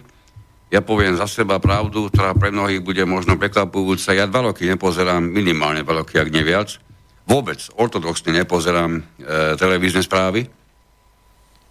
Ja 0.69 0.85
poviem 0.85 1.17
za 1.17 1.25
seba 1.25 1.57
pravdu, 1.57 2.13
ktorá 2.13 2.37
pre 2.37 2.53
mnohých 2.53 2.85
bude 2.85 3.09
možno 3.09 3.41
prekvapujúca. 3.41 4.13
Ja 4.13 4.29
dva 4.29 4.53
roky 4.53 4.69
nepozerám, 4.69 5.25
minimálne 5.25 5.81
dva 5.81 6.05
roky, 6.05 6.21
ak 6.21 6.29
neviac. 6.29 6.77
Vôbec 7.25 7.57
ortodoxne 7.73 8.37
nepozerám 8.37 9.01
e, 9.01 9.01
televízne 9.57 10.05
správy. 10.05 10.45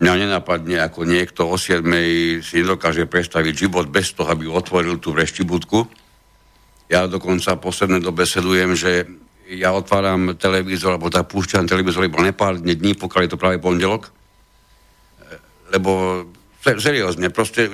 Mňa 0.03 0.27
nenapadne, 0.27 0.83
ako 0.83 1.07
niekto 1.07 1.47
o 1.47 1.55
7 1.55 1.87
si 2.43 2.59
nedokáže 2.59 3.07
predstaviť 3.07 3.55
život 3.55 3.87
bez 3.87 4.19
toho, 4.19 4.35
aby 4.35 4.51
otvoril 4.51 4.99
tú 4.99 5.15
vreštibudku. 5.15 6.03
Ja 6.89 7.09
dokonca 7.09 7.57
v 7.57 7.65
poslednej 7.65 8.01
dobe 8.05 8.29
sledujem, 8.29 8.77
že 8.77 9.09
ja 9.49 9.73
otváram 9.77 10.37
televízor, 10.37 10.97
alebo 10.97 11.13
tak 11.13 11.29
púšťam 11.29 11.69
televízor 11.69 12.09
iba 12.09 12.21
nepár 12.21 12.57
dní, 12.61 12.97
pokiaľ 12.97 13.21
je 13.25 13.33
to 13.33 13.41
práve 13.41 13.61
pondelok. 13.61 14.09
Lebo 15.73 16.25
seriózne, 16.61 17.29
proste 17.29 17.69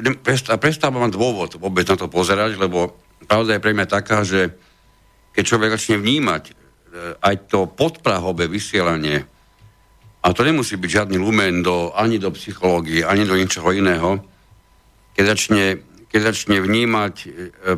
prestávam 0.59 1.07
dôvod 1.11 1.59
vôbec 1.63 1.87
na 1.87 1.95
to 1.95 2.11
pozerať, 2.11 2.59
lebo 2.59 2.99
pravda 3.27 3.55
je 3.55 3.63
pre 3.63 3.75
mňa 3.75 3.87
taká, 3.87 4.27
že 4.27 4.51
keď 5.31 5.43
človek 5.47 5.71
začne 5.79 6.03
vnímať 6.03 6.43
e, 6.51 6.53
aj 7.23 7.35
to 7.47 7.71
podprahové 7.71 8.51
vysielanie, 8.51 9.23
a 10.21 10.37
to 10.37 10.45
nemusí 10.45 10.77
byť 10.77 10.91
žiadny 10.91 11.17
lumen 11.17 11.65
do, 11.65 11.97
ani 11.97 12.21
do 12.21 12.29
psychológie, 12.35 13.07
ani 13.07 13.25
do 13.25 13.39
ničoho 13.39 13.73
iného, 13.73 14.21
keď 15.17 15.25
začne, 15.33 15.81
keď 16.11 16.21
začne 16.35 16.59
vnímať 16.59 17.15
e, 17.23 17.27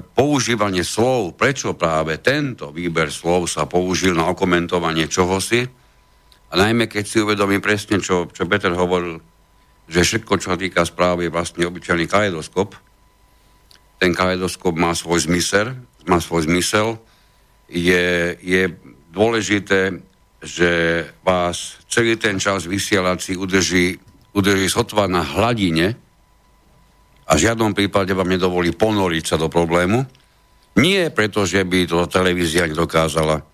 používanie 0.01 0.83
slov, 0.83 1.37
prečo 1.37 1.77
práve 1.77 2.17
tento 2.19 2.73
výber 2.73 3.13
slov 3.13 3.47
sa 3.47 3.69
použil 3.69 4.17
na 4.17 4.33
okomentovanie 4.33 5.07
čohosi, 5.07 5.69
a 6.53 6.55
najmä 6.57 6.85
keď 6.85 7.05
si 7.09 7.17
uvedomí 7.21 7.65
presne, 7.65 7.97
čo, 8.01 8.29
čo 8.29 8.45
Peter 8.45 8.73
hovoril, 8.77 9.21
že 9.89 10.05
všetko, 10.05 10.33
čo 10.37 10.53
sa 10.53 10.59
týka 10.61 10.85
správy, 10.85 11.29
je 11.29 11.35
vlastne 11.35 11.65
obyčajný 11.65 12.05
kaleidoskop. 12.05 12.77
Ten 13.97 14.13
kaleidoskop 14.13 14.77
má 14.77 14.93
svoj 14.93 15.25
zmysel, 15.25 15.73
má 16.05 16.21
svoj 16.21 16.45
zmysel. 16.45 17.01
Je, 17.73 18.37
je 18.45 18.69
dôležité 19.13 20.05
že 20.43 21.07
vás 21.23 21.79
celý 21.87 22.19
ten 22.19 22.43
čas 22.43 22.67
vysielací 22.67 23.39
udrží, 23.39 23.95
udrží 24.35 24.67
sotva 24.67 25.07
na 25.07 25.23
hladine 25.23 25.95
a 27.27 27.39
v 27.39 27.43
žiadnom 27.49 27.73
prípade 27.73 28.11
vám 28.13 28.29
nedovolí 28.29 28.75
ponoriť 28.75 29.25
sa 29.25 29.37
do 29.39 29.47
problému. 29.47 30.03
Nie 30.79 31.13
preto, 31.13 31.45
že 31.45 31.63
by 31.63 31.87
to 31.87 32.09
televízia 32.09 32.67
nedokázala. 32.67 33.45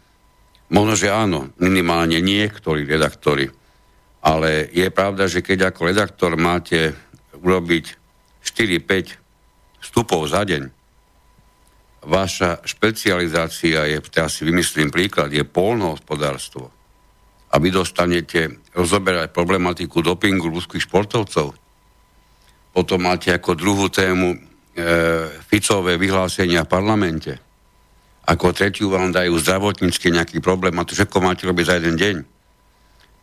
Možno, 0.73 0.95
že 0.95 1.09
áno, 1.09 1.53
minimálne 1.59 2.21
niektorí 2.21 2.85
redaktori. 2.85 3.49
Ale 4.23 4.69
je 4.71 4.89
pravda, 4.93 5.31
že 5.31 5.45
keď 5.45 5.73
ako 5.73 5.81
redaktor 5.89 6.37
máte 6.37 6.95
urobiť 7.39 7.85
4-5 8.45 9.83
vstupov 9.83 10.27
za 10.29 10.43
deň, 10.45 10.69
vaša 12.07 12.63
špecializácia 12.63 13.85
je, 13.91 13.99
teraz 14.09 14.39
si 14.39 14.47
vymyslím 14.47 14.91
príklad, 14.95 15.35
je 15.35 15.43
polnohospodárstvo 15.43 16.71
a 17.49 17.55
vy 17.57 17.73
dostanete 17.73 18.61
rozoberať 18.77 19.33
problematiku 19.33 20.05
dopingu 20.05 20.53
ľudských 20.53 20.85
športovcov. 20.85 21.68
Potom 22.73 23.03
máte 23.03 23.33
ako 23.35 23.57
druhú 23.59 23.87
tému 23.89 24.35
e, 24.35 24.39
Ficové 25.49 25.97
vyhlásenia 25.97 26.65
v 26.65 26.73
parlamente. 26.73 27.33
Ako 28.29 28.53
tretiu 28.53 28.93
vám 28.93 29.11
dajú 29.11 29.35
zdravotnícky 29.41 30.13
nejaký 30.13 30.39
problém 30.45 30.77
a 30.77 30.85
to 30.85 30.93
všetko 30.93 31.19
máte 31.25 31.49
robiť 31.49 31.65
za 31.65 31.75
jeden 31.81 31.97
deň. 31.97 32.17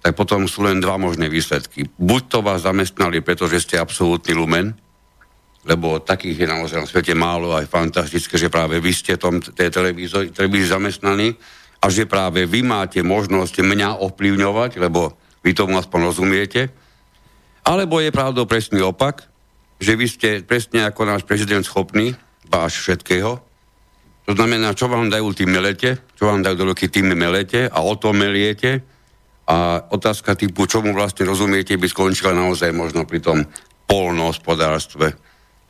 Tak 0.02 0.14
potom 0.18 0.46
sú 0.46 0.66
len 0.66 0.82
dva 0.82 0.98
možné 0.98 1.30
výsledky. 1.30 1.86
Buď 1.98 2.22
to 2.30 2.40
vás 2.42 2.66
zamestnali, 2.66 3.22
pretože 3.22 3.62
ste 3.62 3.82
absolútny 3.82 4.34
lumen, 4.34 4.74
lebo 5.66 5.98
takých 6.02 6.46
je 6.46 6.48
naozaj 6.50 6.78
na 6.82 6.90
svete 6.90 7.14
málo 7.18 7.54
a 7.54 7.66
je 7.66 7.70
fantastické, 7.70 8.38
že 8.38 8.54
práve 8.54 8.78
vy 8.78 8.92
ste 8.94 9.18
tom 9.18 9.42
tej 9.42 9.74
televízii 9.74 10.70
zamestnaní, 10.70 11.34
a 11.86 11.86
že 11.94 12.10
práve 12.10 12.50
vy 12.50 12.66
máte 12.66 13.06
možnosť 13.06 13.62
mňa 13.62 14.02
ovplyvňovať, 14.02 14.82
lebo 14.82 15.14
vy 15.46 15.54
tomu 15.54 15.78
aspoň 15.78 16.00
rozumiete, 16.10 16.74
alebo 17.62 18.02
je 18.02 18.10
pravdou 18.10 18.50
presný 18.50 18.82
opak, 18.82 19.30
že 19.80 19.94
vy 19.96 20.06
ste 20.08 20.30
presne 20.44 20.88
ako 20.88 21.08
náš 21.08 21.24
prezident 21.28 21.64
schopný, 21.64 22.16
váš 22.48 22.80
všetkého. 22.84 23.42
To 24.26 24.32
znamená, 24.34 24.74
čo 24.74 24.90
vám 24.90 25.12
dajú, 25.12 25.38
tým 25.38 25.54
melete, 25.54 26.02
čo 26.18 26.32
vám 26.32 26.42
dajú 26.42 26.56
do 26.58 26.66
ruky, 26.74 26.90
tým 26.90 27.14
melete 27.14 27.70
a 27.70 27.78
o 27.86 27.94
tom 27.94 28.18
meliete. 28.18 28.82
A 29.46 29.78
otázka 29.94 30.34
typu, 30.34 30.66
čomu 30.66 30.90
vlastne 30.90 31.30
rozumiete, 31.30 31.78
by 31.78 31.86
skončila 31.86 32.34
naozaj 32.34 32.74
možno 32.74 33.06
pri 33.06 33.22
tom 33.22 33.46
polnohospodárstve 33.86 35.14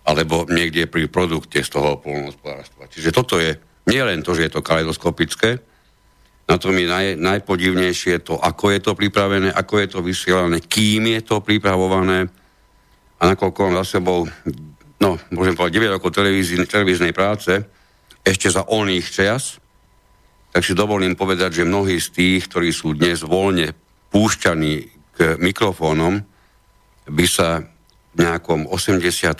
alebo 0.06 0.48
niekde 0.48 0.88
pri 0.88 1.12
produkte 1.12 1.60
z 1.60 1.70
toho 1.76 2.00
polnohospodárstva. 2.00 2.88
Čiže 2.88 3.10
toto 3.12 3.42
je 3.42 3.58
nie 3.92 4.00
len 4.00 4.24
to, 4.24 4.32
že 4.38 4.48
je 4.48 4.54
to 4.54 4.64
kaleidoskopické, 4.64 5.60
na 6.46 6.62
tom 6.62 6.78
je 6.78 6.86
naj, 6.86 7.18
najpodivnejšie 7.18 8.22
to, 8.22 8.38
ako 8.38 8.70
je 8.70 8.80
to 8.80 8.94
pripravené, 8.94 9.50
ako 9.50 9.82
je 9.82 9.88
to 9.90 10.00
vysielané, 10.06 10.62
kým 10.62 11.10
je 11.10 11.22
to 11.26 11.42
pripravované 11.42 12.30
a 13.20 13.22
nakoľko 13.32 13.60
mám 13.66 13.76
za 13.84 14.00
sebou, 14.00 14.28
no, 15.00 15.10
môžem 15.32 15.56
povedať, 15.56 15.80
9 15.80 15.96
rokov 16.00 16.16
televíznej 16.68 17.16
práce, 17.16 17.64
ešte 18.26 18.50
za 18.50 18.66
oných 18.66 19.08
čas, 19.08 19.62
tak 20.56 20.64
si 20.64 20.72
dovolím 20.72 21.20
povedať, 21.20 21.62
že 21.62 21.68
mnohí 21.68 22.00
z 22.00 22.10
tých, 22.16 22.42
ktorí 22.48 22.72
sú 22.72 22.96
dnes 22.96 23.22
voľne 23.22 23.76
púšťaní 24.10 24.76
k 25.16 25.36
mikrofónom, 25.40 26.24
by 27.06 27.26
sa 27.28 27.62
v 28.16 28.24
nejakom 28.24 28.66
85., 28.72 29.36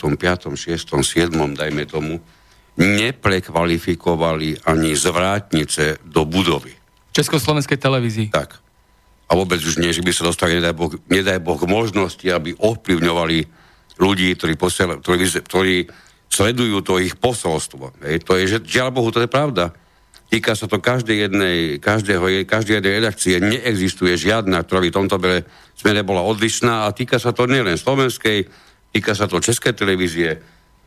6., 0.52 0.92
7., 0.92 1.32
dajme 1.56 1.84
tomu, 1.88 2.20
neprekvalifikovali 2.76 4.68
ani 4.68 4.92
z 4.92 5.04
vrátnice 5.08 5.84
do 6.04 6.28
budovy. 6.28 6.76
Československej 7.16 7.80
televízii. 7.80 8.28
Tak. 8.28 8.60
A 9.26 9.32
vôbec 9.32 9.58
už 9.58 9.80
nie, 9.80 9.90
že 9.96 10.04
by 10.04 10.12
sa 10.12 10.28
dostali, 10.28 10.60
nedaj 10.60 10.76
boh, 10.76 10.92
nedaj 11.08 11.40
boh 11.40 11.58
možnosti, 11.64 12.28
aby 12.28 12.52
ovplyvňovali 12.60 13.65
ľudí, 13.96 14.36
ktorí, 14.36 14.54
posiel, 14.60 15.00
ktorí, 15.00 15.24
ktorí 15.44 15.76
sledujú 16.28 16.84
to 16.84 17.00
ich 17.00 17.16
posolstvo. 17.16 17.96
Hej. 18.04 18.28
To 18.28 18.36
je, 18.36 18.44
že 18.46 18.58
žiaľ 18.64 18.92
Bohu, 18.92 19.08
to 19.08 19.24
je 19.24 19.30
pravda. 19.30 19.72
Týka 20.26 20.58
sa 20.58 20.66
to 20.66 20.82
každej 20.82 21.30
jednej, 21.30 21.78
každého, 21.78 22.44
každej 22.50 22.82
jednej 22.82 22.94
redakcie. 22.98 23.38
Neexistuje 23.38 24.18
žiadna, 24.18 24.66
ktorá 24.66 24.82
by 24.82 24.88
v 24.90 24.98
tomto 24.98 25.16
bere 25.22 25.46
smere 25.78 26.02
bola 26.02 26.26
odlišná 26.26 26.88
a 26.88 26.94
týka 26.96 27.22
sa 27.22 27.30
to 27.30 27.46
nielen 27.46 27.78
slovenskej, 27.78 28.48
týka 28.90 29.14
sa 29.14 29.30
to 29.30 29.38
českej 29.38 29.76
televízie, 29.76 30.40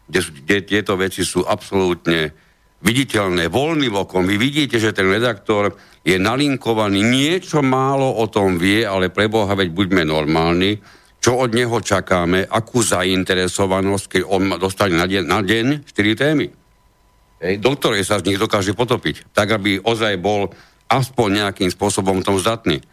kde, 0.10 0.22
kde 0.44 0.58
tieto 0.68 1.00
veci 1.00 1.24
sú 1.24 1.48
absolútne 1.48 2.36
viditeľné 2.84 3.48
voľným 3.48 3.96
okom. 3.96 4.28
Vy 4.28 4.36
vidíte, 4.40 4.80
že 4.80 4.96
ten 4.96 5.08
redaktor 5.08 5.76
je 6.04 6.16
nalinkovaný, 6.20 7.00
niečo 7.04 7.64
málo 7.64 8.20
o 8.20 8.26
tom 8.28 8.56
vie, 8.60 8.84
ale 8.88 9.12
pre 9.12 9.32
Boha, 9.32 9.56
veď 9.56 9.72
buďme 9.72 10.04
normálni, 10.08 10.80
čo 11.20 11.36
od 11.36 11.52
neho 11.52 11.78
čakáme, 11.84 12.48
akú 12.48 12.80
zainteresovanosť, 12.80 14.06
keď 14.08 14.22
on 14.24 14.44
dostane 14.56 14.96
na 14.96 15.04
deň, 15.04 15.24
na 15.28 15.40
deň 15.44 15.84
4 15.84 16.16
témy. 16.16 16.48
Hej, 17.40 17.56
do 17.64 17.72
ktorej 17.76 18.04
sa 18.04 18.20
z 18.20 18.32
nich 18.32 18.40
dokáže 18.40 18.76
potopiť, 18.76 19.32
tak 19.32 19.56
aby 19.56 19.80
ozaj 19.80 20.20
bol 20.20 20.52
aspoň 20.92 21.46
nejakým 21.46 21.70
spôsobom 21.72 22.20
tom 22.24 22.36
zdatný. 22.40 22.84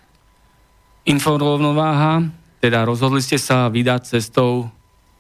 Informovnováha, 1.07 2.27
teda 2.59 2.83
rozhodli 2.83 3.23
ste 3.23 3.39
sa 3.39 3.71
vydať 3.71 4.19
cestou 4.19 4.71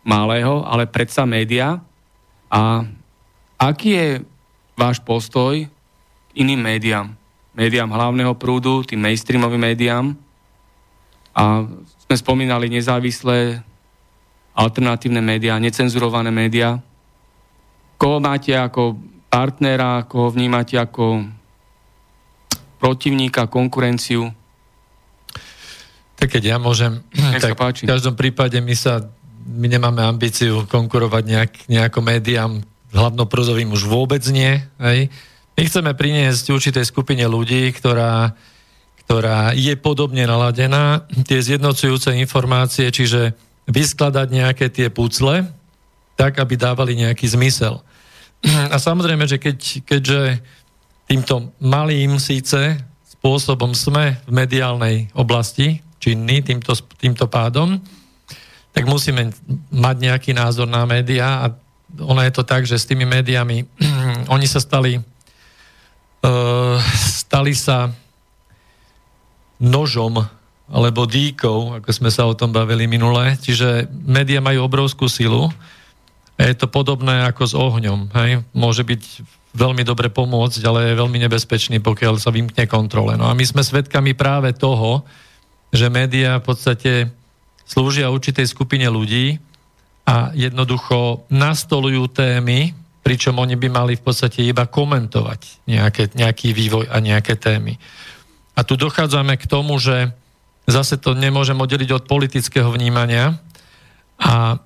malého, 0.06 0.62
ale 0.66 0.90
predsa 0.90 1.22
média. 1.26 1.78
A 2.50 2.86
aký 3.58 3.90
je 3.94 4.08
váš 4.78 4.98
postoj 5.02 5.66
k 5.66 6.32
iným 6.34 6.62
médiám? 6.62 7.14
Médiám 7.54 7.90
hlavného 7.90 8.34
prúdu, 8.34 8.82
tým 8.86 9.02
mainstreamovým 9.02 9.62
médiám. 9.62 10.14
A 11.34 11.66
sme 12.06 12.16
spomínali 12.16 12.70
nezávislé 12.70 13.60
alternatívne 14.56 15.20
médiá, 15.20 15.58
necenzurované 15.58 16.30
médiá. 16.30 16.80
Koho 17.98 18.22
máte 18.22 18.56
ako 18.56 18.96
partnera, 19.26 20.06
koho 20.08 20.32
vnímate 20.32 20.78
ako 20.78 21.26
protivníka, 22.80 23.50
konkurenciu? 23.50 24.30
Tak 26.16 26.32
keď 26.32 26.42
ja 26.54 26.56
môžem, 26.56 27.04
Nech 27.12 27.44
tak 27.44 27.58
v 27.58 27.84
každom 27.84 28.16
prípade 28.16 28.56
my 28.64 28.72
sa 28.72 29.04
my 29.46 29.66
nemáme 29.70 30.02
ambíciu 30.02 30.66
konkurovať 30.66 31.22
nejak, 31.22 31.52
nejako 31.70 31.98
médiám 32.02 32.52
hlavnoprúzovým 32.90 33.70
už 33.70 33.86
vôbec 33.86 34.24
nie. 34.34 34.58
Hej. 34.82 35.06
My 35.54 35.62
chceme 35.62 35.94
priniesť 35.94 36.50
určitej 36.50 36.84
skupine 36.84 37.22
ľudí, 37.30 37.70
ktorá, 37.70 38.34
ktorá 39.06 39.54
je 39.54 39.70
podobne 39.78 40.26
naladená, 40.26 41.06
tie 41.30 41.38
zjednocujúce 41.38 42.10
informácie, 42.18 42.90
čiže 42.90 43.38
vyskladať 43.70 44.28
nejaké 44.34 44.66
tie 44.66 44.90
pucle, 44.90 45.46
tak, 46.18 46.42
aby 46.42 46.58
dávali 46.58 46.98
nejaký 46.98 47.30
zmysel. 47.30 47.86
A 48.74 48.76
samozrejme, 48.82 49.22
že 49.30 49.38
keď, 49.38 49.86
keďže 49.86 50.42
týmto 51.06 51.54
malým 51.62 52.18
síce 52.18 52.82
spôsobom 53.06 53.78
sme 53.78 54.18
v 54.26 54.32
mediálnej 54.34 54.96
oblasti 55.14 55.86
činní 56.02 56.42
týmto, 56.42 56.74
týmto 56.98 57.30
pádom, 57.30 57.78
tak 58.74 58.90
musíme 58.90 59.30
mať 59.70 59.96
nejaký 60.02 60.30
názor 60.34 60.66
na 60.66 60.82
médiá 60.82 61.46
a 61.46 61.54
ono 62.02 62.20
je 62.26 62.32
to 62.34 62.42
tak, 62.42 62.66
že 62.66 62.74
s 62.74 62.90
tými 62.90 63.06
médiami, 63.06 63.70
oni 64.34 64.46
sa 64.50 64.58
stali, 64.58 64.98
uh, 64.98 66.76
stali 67.22 67.54
sa 67.54 67.94
nožom 69.62 70.24
alebo 70.66 71.06
dýkov, 71.06 71.78
ako 71.82 71.90
sme 71.94 72.10
sa 72.10 72.26
o 72.26 72.34
tom 72.34 72.50
bavili 72.50 72.90
minule. 72.90 73.38
Čiže 73.38 73.86
médiá 73.90 74.42
majú 74.42 74.66
obrovskú 74.66 75.06
silu. 75.06 75.46
A 76.36 76.52
je 76.52 76.54
to 76.58 76.66
podobné 76.66 77.22
ako 77.24 77.42
s 77.46 77.54
ohňom. 77.54 78.10
Hej? 78.12 78.42
Môže 78.50 78.82
byť 78.82 79.02
veľmi 79.56 79.86
dobre 79.86 80.12
pomôcť, 80.12 80.60
ale 80.68 80.92
je 80.92 81.00
veľmi 81.00 81.18
nebezpečný, 81.22 81.80
pokiaľ 81.80 82.20
sa 82.20 82.34
vymkne 82.34 82.68
kontrole. 82.68 83.16
No 83.16 83.30
a 83.30 83.32
my 83.32 83.44
sme 83.46 83.64
svedkami 83.64 84.12
práve 84.12 84.52
toho, 84.52 85.06
že 85.72 85.88
médiá 85.88 86.38
v 86.38 86.46
podstate 86.52 86.92
slúžia 87.64 88.12
určitej 88.12 88.44
skupine 88.46 88.84
ľudí 88.92 89.40
a 90.06 90.30
jednoducho 90.36 91.26
nastolujú 91.32 92.06
témy, 92.12 92.76
pričom 93.00 93.38
oni 93.38 93.56
by 93.56 93.68
mali 93.72 93.92
v 93.96 94.04
podstate 94.04 94.44
iba 94.44 94.68
komentovať 94.68 95.66
nejaké, 95.66 96.14
nejaký 96.14 96.52
vývoj 96.52 96.90
a 96.92 97.00
nejaké 97.00 97.34
témy. 97.38 97.80
A 98.56 98.64
tu 98.64 98.74
dochádzame 98.80 99.36
k 99.36 99.44
tomu, 99.44 99.76
že 99.76 100.10
zase 100.66 100.96
to 100.96 101.12
nemôžem 101.14 101.56
oddeliť 101.56 101.90
od 101.92 102.04
politického 102.08 102.72
vnímania 102.72 103.36
a, 104.18 104.58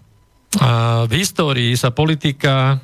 a 0.62 0.68
v 1.04 1.12
histórii 1.18 1.74
sa 1.74 1.90
politika 1.90 2.78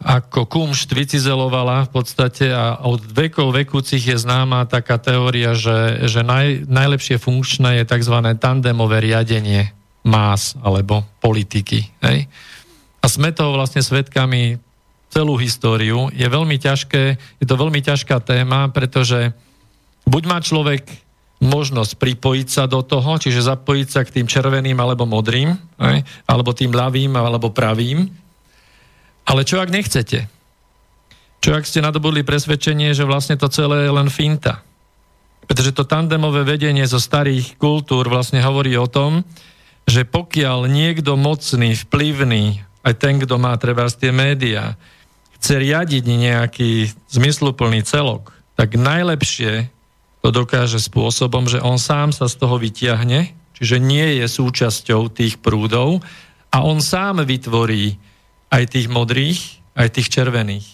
ako 0.00 0.48
kumšt 0.48 0.96
vycizelovala 0.96 1.84
v 1.86 1.90
podstate 1.92 2.48
a 2.48 2.80
od 2.80 3.04
vekov 3.04 3.52
vekúcich 3.52 4.00
je 4.00 4.16
známa 4.16 4.64
taká 4.64 4.96
teória, 4.96 5.52
že, 5.52 6.08
že 6.08 6.24
naj, 6.24 6.64
najlepšie 6.64 7.20
funkčné 7.20 7.84
je 7.84 7.84
tzv. 7.84 8.16
tandemové 8.40 9.04
riadenie 9.04 9.76
más 10.00 10.56
alebo 10.64 11.04
politiky. 11.20 11.84
Hej? 12.00 12.32
a 13.00 13.06
sme 13.08 13.32
toho 13.32 13.56
vlastne 13.56 13.80
svetkami 13.80 14.60
celú 15.10 15.34
históriu. 15.40 16.12
Je 16.12 16.28
veľmi 16.28 16.60
ťažké, 16.60 17.02
je 17.40 17.46
to 17.48 17.56
veľmi 17.56 17.80
ťažká 17.82 18.20
téma, 18.22 18.70
pretože 18.70 19.32
buď 20.10 20.22
má 20.26 20.42
človek 20.42 20.82
možnosť 21.40 21.96
pripojiť 21.96 22.48
sa 22.50 22.64
do 22.68 22.84
toho, 22.84 23.16
čiže 23.16 23.46
zapojiť 23.46 23.88
sa 23.88 24.04
k 24.04 24.20
tým 24.20 24.26
červeným 24.28 24.76
alebo 24.76 25.08
modrým, 25.08 25.56
aj, 25.80 26.04
alebo 26.28 26.52
tým 26.52 26.74
ľavým 26.74 27.16
alebo 27.16 27.48
pravým. 27.48 28.10
Ale 29.24 29.46
čo 29.46 29.62
ak 29.62 29.72
nechcete? 29.72 30.28
Čo 31.40 31.56
ak 31.56 31.64
ste 31.64 31.80
nadobudli 31.80 32.20
presvedčenie, 32.20 32.92
že 32.92 33.08
vlastne 33.08 33.40
to 33.40 33.48
celé 33.48 33.88
je 33.88 33.92
len 33.94 34.12
finta? 34.12 34.60
Pretože 35.48 35.72
to 35.72 35.88
tandemové 35.88 36.44
vedenie 36.44 36.84
zo 36.84 37.00
starých 37.00 37.56
kultúr 37.56 38.04
vlastne 38.12 38.44
hovorí 38.44 38.76
o 38.76 38.84
tom, 38.84 39.24
že 39.88 40.04
pokiaľ 40.04 40.68
niekto 40.68 41.16
mocný, 41.16 41.72
vplyvný, 41.88 42.60
aj 42.84 42.94
ten, 43.00 43.16
kto 43.16 43.40
má 43.40 43.56
treba 43.56 43.88
z 43.88 43.96
tie 43.96 44.12
médiá, 44.12 44.76
chce 45.40 45.56
riadiť 45.56 46.04
nejaký 46.04 46.92
zmysluplný 47.08 47.80
celok, 47.80 48.36
tak 48.60 48.76
najlepšie 48.76 49.72
to 50.20 50.28
dokáže 50.28 50.80
spôsobom, 50.80 51.48
že 51.48 51.60
on 51.60 51.80
sám 51.80 52.12
sa 52.12 52.28
z 52.28 52.36
toho 52.36 52.60
vytiahne, 52.60 53.32
čiže 53.56 53.80
nie 53.80 54.20
je 54.20 54.26
súčasťou 54.28 55.08
tých 55.08 55.40
prúdov 55.40 56.04
a 56.52 56.64
on 56.64 56.84
sám 56.84 57.24
vytvorí 57.24 57.96
aj 58.52 58.62
tých 58.76 58.86
modrých, 58.92 59.40
aj 59.78 59.88
tých 59.96 60.08
červených. 60.12 60.66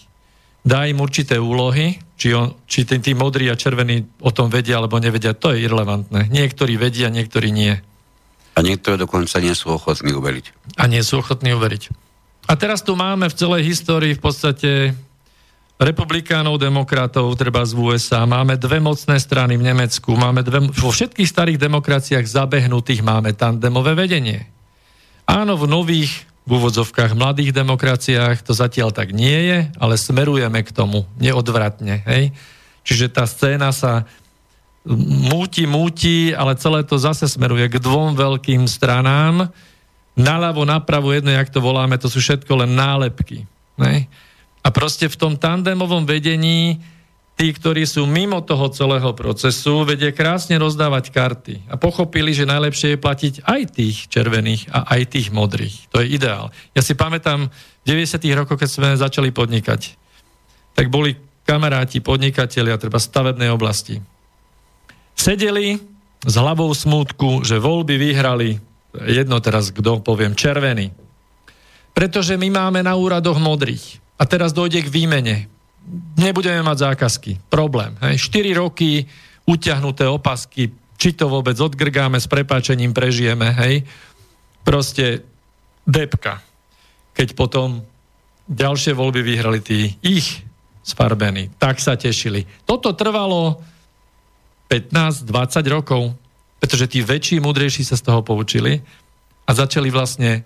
Dá 0.67 0.83
im 0.83 0.99
určité 0.99 1.39
úlohy, 1.39 1.95
či, 2.19 2.35
on, 2.35 2.51
či 2.67 2.83
tí, 2.83 2.99
tí 2.99 3.15
modrí 3.15 3.47
a 3.47 3.55
červení 3.55 4.03
o 4.19 4.35
tom 4.35 4.51
vedia 4.51 4.83
alebo 4.83 4.99
nevedia, 4.99 5.31
to 5.31 5.55
je 5.55 5.63
irrelevantné. 5.63 6.27
Niektorí 6.27 6.75
vedia, 6.75 7.07
niektorí 7.07 7.55
nie. 7.55 7.79
A 8.57 8.59
niektoré 8.59 8.99
dokonca 8.99 9.39
nie 9.39 9.55
sú 9.55 9.77
ochotní 9.77 10.11
uveriť. 10.11 10.75
A 10.81 10.89
nie 10.91 10.99
sú 11.05 11.23
ochotní 11.23 11.55
uveriť. 11.55 11.93
A 12.49 12.59
teraz 12.59 12.83
tu 12.83 12.97
máme 12.99 13.29
v 13.31 13.37
celej 13.37 13.63
histórii 13.69 14.17
v 14.17 14.23
podstate 14.23 14.69
republikánov, 15.77 16.57
demokratov, 16.57 17.37
treba 17.37 17.61
z 17.61 17.77
USA. 17.77 18.25
Máme 18.25 18.57
dve 18.57 18.81
mocné 18.81 19.21
strany 19.21 19.61
v 19.61 19.67
Nemecku. 19.69 20.17
Máme 20.17 20.41
dve, 20.41 20.65
vo 20.73 20.89
všetkých 20.89 21.29
starých 21.29 21.61
demokraciách 21.61 22.25
zabehnutých 22.25 23.05
máme 23.05 23.37
tandemové 23.37 23.93
vedenie. 23.93 24.49
Áno, 25.29 25.53
v 25.53 25.69
nových, 25.69 26.25
v 26.49 26.57
úvodzovkách 26.57 27.13
mladých 27.13 27.53
demokraciách 27.53 28.41
to 28.41 28.57
zatiaľ 28.57 28.89
tak 28.89 29.13
nie 29.13 29.37
je, 29.37 29.59
ale 29.77 30.01
smerujeme 30.01 30.65
k 30.65 30.73
tomu 30.73 31.05
neodvratne. 31.21 32.01
Hej? 32.09 32.33
Čiže 32.81 33.13
tá 33.13 33.29
scéna 33.29 33.69
sa 33.69 34.09
múti, 35.29 35.67
múti, 35.67 36.31
ale 36.31 36.55
celé 36.55 36.81
to 36.87 36.95
zase 36.95 37.27
smeruje 37.27 37.67
k 37.67 37.77
dvom 37.77 38.15
veľkým 38.15 38.65
stranám. 38.65 39.51
Naľavo, 40.17 40.65
napravo, 40.65 41.13
jedno, 41.13 41.29
jak 41.29 41.51
to 41.51 41.61
voláme, 41.61 41.99
to 41.99 42.09
sú 42.09 42.17
všetko 42.17 42.65
len 42.65 42.73
nálepky. 42.73 43.45
Ne? 43.77 44.09
A 44.67 44.69
proste 44.75 45.07
v 45.07 45.15
tom 45.15 45.33
tandemovom 45.39 46.03
vedení 46.03 46.83
tí, 47.39 47.55
ktorí 47.55 47.87
sú 47.87 48.03
mimo 48.03 48.43
toho 48.43 48.67
celého 48.67 49.15
procesu, 49.15 49.87
vedie 49.87 50.11
krásne 50.11 50.59
rozdávať 50.59 51.13
karty. 51.15 51.55
A 51.71 51.79
pochopili, 51.79 52.35
že 52.35 52.49
najlepšie 52.49 52.97
je 52.97 52.99
platiť 52.99 53.33
aj 53.47 53.61
tých 53.71 54.11
červených 54.11 54.67
a 54.75 54.91
aj 54.91 55.01
tých 55.15 55.31
modrých. 55.31 55.87
To 55.95 56.03
je 56.03 56.11
ideál. 56.11 56.51
Ja 56.75 56.83
si 56.83 56.99
pamätám 56.99 57.47
v 57.47 57.85
90. 57.87 58.19
rokoch, 58.35 58.59
keď 58.59 58.69
sme 58.69 58.99
začali 58.99 59.31
podnikať, 59.31 59.95
tak 60.75 60.91
boli 60.91 61.15
kamaráti, 61.47 62.03
podnikatelia, 62.03 62.75
treba 62.75 62.99
stavebnej 62.99 63.47
oblasti 63.47 64.03
sedeli 65.17 65.81
s 66.21 66.33
hlavou 66.37 66.69
smútku, 66.69 67.41
že 67.41 67.57
voľby 67.57 67.97
vyhrali, 67.97 68.61
jedno 69.09 69.41
teraz 69.41 69.73
kto 69.73 70.05
poviem, 70.05 70.37
červený. 70.37 70.93
Pretože 71.97 72.37
my 72.37 72.47
máme 72.53 72.85
na 72.85 72.93
úradoch 72.93 73.41
modrých. 73.41 73.97
A 74.17 74.23
teraz 74.25 74.51
dojde 74.51 74.81
k 74.81 74.89
výmene. 74.89 75.45
Nebudeme 76.17 76.65
mať 76.65 76.77
zákazky. 76.91 77.31
Problém. 77.47 77.95
Hej. 78.01 78.27
4 78.33 78.57
roky 78.57 79.05
utiahnuté 79.47 80.03
opasky, 80.09 80.73
či 80.99 81.15
to 81.15 81.31
vôbec 81.31 81.55
odgrgáme, 81.55 82.19
s 82.19 82.27
prepáčením 82.27 82.91
prežijeme, 82.91 83.53
hej. 83.63 83.87
Proste 84.67 85.23
depka. 85.87 86.43
Keď 87.15 87.37
potom 87.37 87.85
ďalšie 88.51 88.91
voľby 88.91 89.23
vyhrali 89.23 89.59
tí 89.63 89.95
ich 90.03 90.43
sfarbení, 90.83 91.55
tak 91.55 91.79
sa 91.79 91.95
tešili. 91.95 92.43
Toto 92.67 92.91
trvalo 92.91 93.63
15-20 94.67 95.31
rokov, 95.71 96.11
pretože 96.59 96.91
tí 96.91 96.99
väčší, 96.99 97.39
múdrejší 97.39 97.87
sa 97.87 97.95
z 97.95 98.03
toho 98.03 98.19
poučili 98.19 98.83
a 99.47 99.55
začali 99.55 99.87
vlastne 99.87 100.43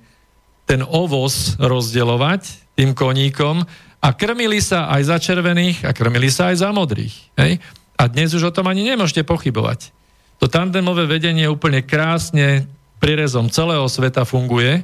ten 0.70 0.86
ovoz 0.86 1.58
rozdeľovať 1.58 2.61
tým 2.76 2.96
koníkom 2.96 3.64
a 4.02 4.08
krmili 4.18 4.60
sa 4.64 4.90
aj 4.90 5.02
za 5.06 5.18
červených 5.22 5.86
a 5.86 5.92
krmili 5.94 6.32
sa 6.34 6.50
aj 6.50 6.66
za 6.66 6.70
modrých. 6.74 7.14
Hej? 7.38 7.62
A 8.00 8.10
dnes 8.10 8.34
už 8.34 8.50
o 8.50 8.56
tom 8.56 8.66
ani 8.66 8.82
nemôžete 8.82 9.22
pochybovať. 9.22 9.94
To 10.42 10.50
tandemové 10.50 11.06
vedenie 11.06 11.46
úplne 11.46 11.86
krásne 11.86 12.66
prirezom 12.98 13.54
celého 13.54 13.86
sveta 13.86 14.26
funguje. 14.26 14.82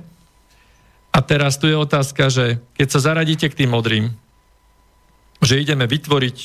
A 1.10 1.20
teraz 1.26 1.58
tu 1.58 1.66
je 1.66 1.74
otázka, 1.74 2.30
že 2.30 2.62
keď 2.78 2.88
sa 2.94 3.00
zaradíte 3.02 3.50
k 3.50 3.66
tým 3.66 3.74
modrým, 3.74 4.14
že 5.42 5.58
ideme 5.58 5.90
vytvoriť 5.90 6.38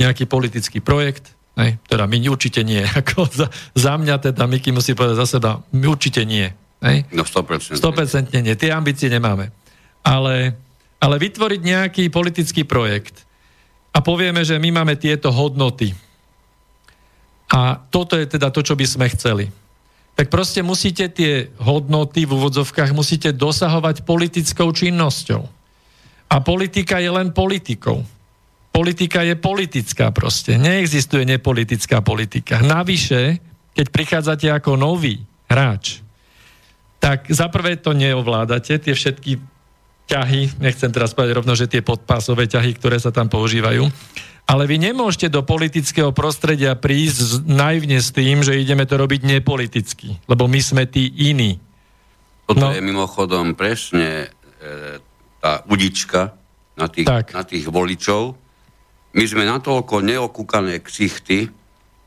nejaký 0.00 0.24
politický 0.24 0.80
projekt, 0.80 1.36
Hej, 1.54 1.78
teda 1.86 2.10
my 2.10 2.18
určite 2.26 2.66
nie. 2.66 2.82
Ako 3.00 3.30
za, 3.30 3.46
za 3.78 3.94
mňa 3.94 4.18
teda 4.18 4.44
Miky 4.50 4.74
musí 4.74 4.98
povedať 4.98 5.16
za 5.22 5.38
seba, 5.38 5.62
my 5.70 5.86
určite 5.86 6.26
nie. 6.26 6.50
Hej? 6.82 7.06
No 7.14 7.22
100%. 7.22 7.78
100% 7.78 8.34
nie. 8.42 8.54
Tie 8.58 8.74
ambície 8.74 9.06
nemáme. 9.06 9.54
Ale, 10.04 10.52
ale 11.00 11.16
vytvoriť 11.16 11.60
nejaký 11.64 12.04
politický 12.12 12.68
projekt 12.68 13.24
a 13.90 14.04
povieme, 14.04 14.44
že 14.44 14.60
my 14.60 14.70
máme 14.70 15.00
tieto 15.00 15.32
hodnoty 15.32 15.96
a 17.48 17.80
toto 17.88 18.20
je 18.20 18.28
teda 18.28 18.52
to, 18.52 18.60
čo 18.60 18.76
by 18.76 18.84
sme 18.84 19.06
chceli. 19.16 19.48
Tak 20.14 20.30
proste 20.30 20.62
musíte 20.62 21.10
tie 21.10 21.50
hodnoty 21.58 22.28
v 22.28 22.36
úvodzovkách 22.36 22.94
musíte 22.94 23.34
dosahovať 23.34 24.06
politickou 24.06 24.70
činnosťou. 24.70 25.42
A 26.30 26.36
politika 26.44 27.02
je 27.02 27.10
len 27.10 27.34
politikou 27.34 28.04
politika 28.74 29.22
je 29.22 29.38
politická 29.38 30.10
proste. 30.10 30.58
Neexistuje 30.58 31.22
nepolitická 31.22 32.02
politika. 32.02 32.58
Navyše, 32.58 33.38
keď 33.70 33.86
prichádzate 33.94 34.50
ako 34.50 34.74
nový 34.74 35.22
hráč, 35.46 36.02
tak 36.98 37.30
za 37.30 37.46
prvé 37.46 37.78
to 37.78 37.94
neovládate, 37.94 38.82
tie 38.82 38.94
všetky 38.98 39.38
ťahy, 40.04 40.60
nechcem 40.60 40.92
teraz 40.92 41.16
povedať 41.16 41.32
rovno, 41.40 41.56
že 41.56 41.70
tie 41.70 41.80
podpásové 41.80 42.44
ťahy, 42.44 42.76
ktoré 42.76 43.00
sa 43.00 43.08
tam 43.08 43.32
používajú, 43.32 43.88
ale 44.44 44.68
vy 44.68 44.76
nemôžete 44.92 45.32
do 45.32 45.40
politického 45.40 46.12
prostredia 46.12 46.76
prísť 46.76 47.48
naivne 47.48 47.96
s 47.96 48.12
tým, 48.12 48.44
že 48.44 48.60
ideme 48.60 48.84
to 48.84 49.00
robiť 49.00 49.24
nepoliticky, 49.24 50.20
lebo 50.28 50.44
my 50.44 50.60
sme 50.60 50.84
tí 50.84 51.08
iní. 51.08 51.56
Toto 52.44 52.68
no. 52.68 52.72
je 52.76 52.84
mimochodom 52.84 53.56
presne 53.56 54.28
e, 54.28 55.00
tá 55.40 55.64
udička 55.64 56.36
na 56.76 56.92
tých, 56.92 57.08
na 57.08 57.42
tých 57.48 57.64
voličov, 57.72 58.36
my 59.14 59.24
sme 59.24 59.46
natoľko 59.46 60.02
neokúkané 60.02 60.82
ksichty, 60.82 61.46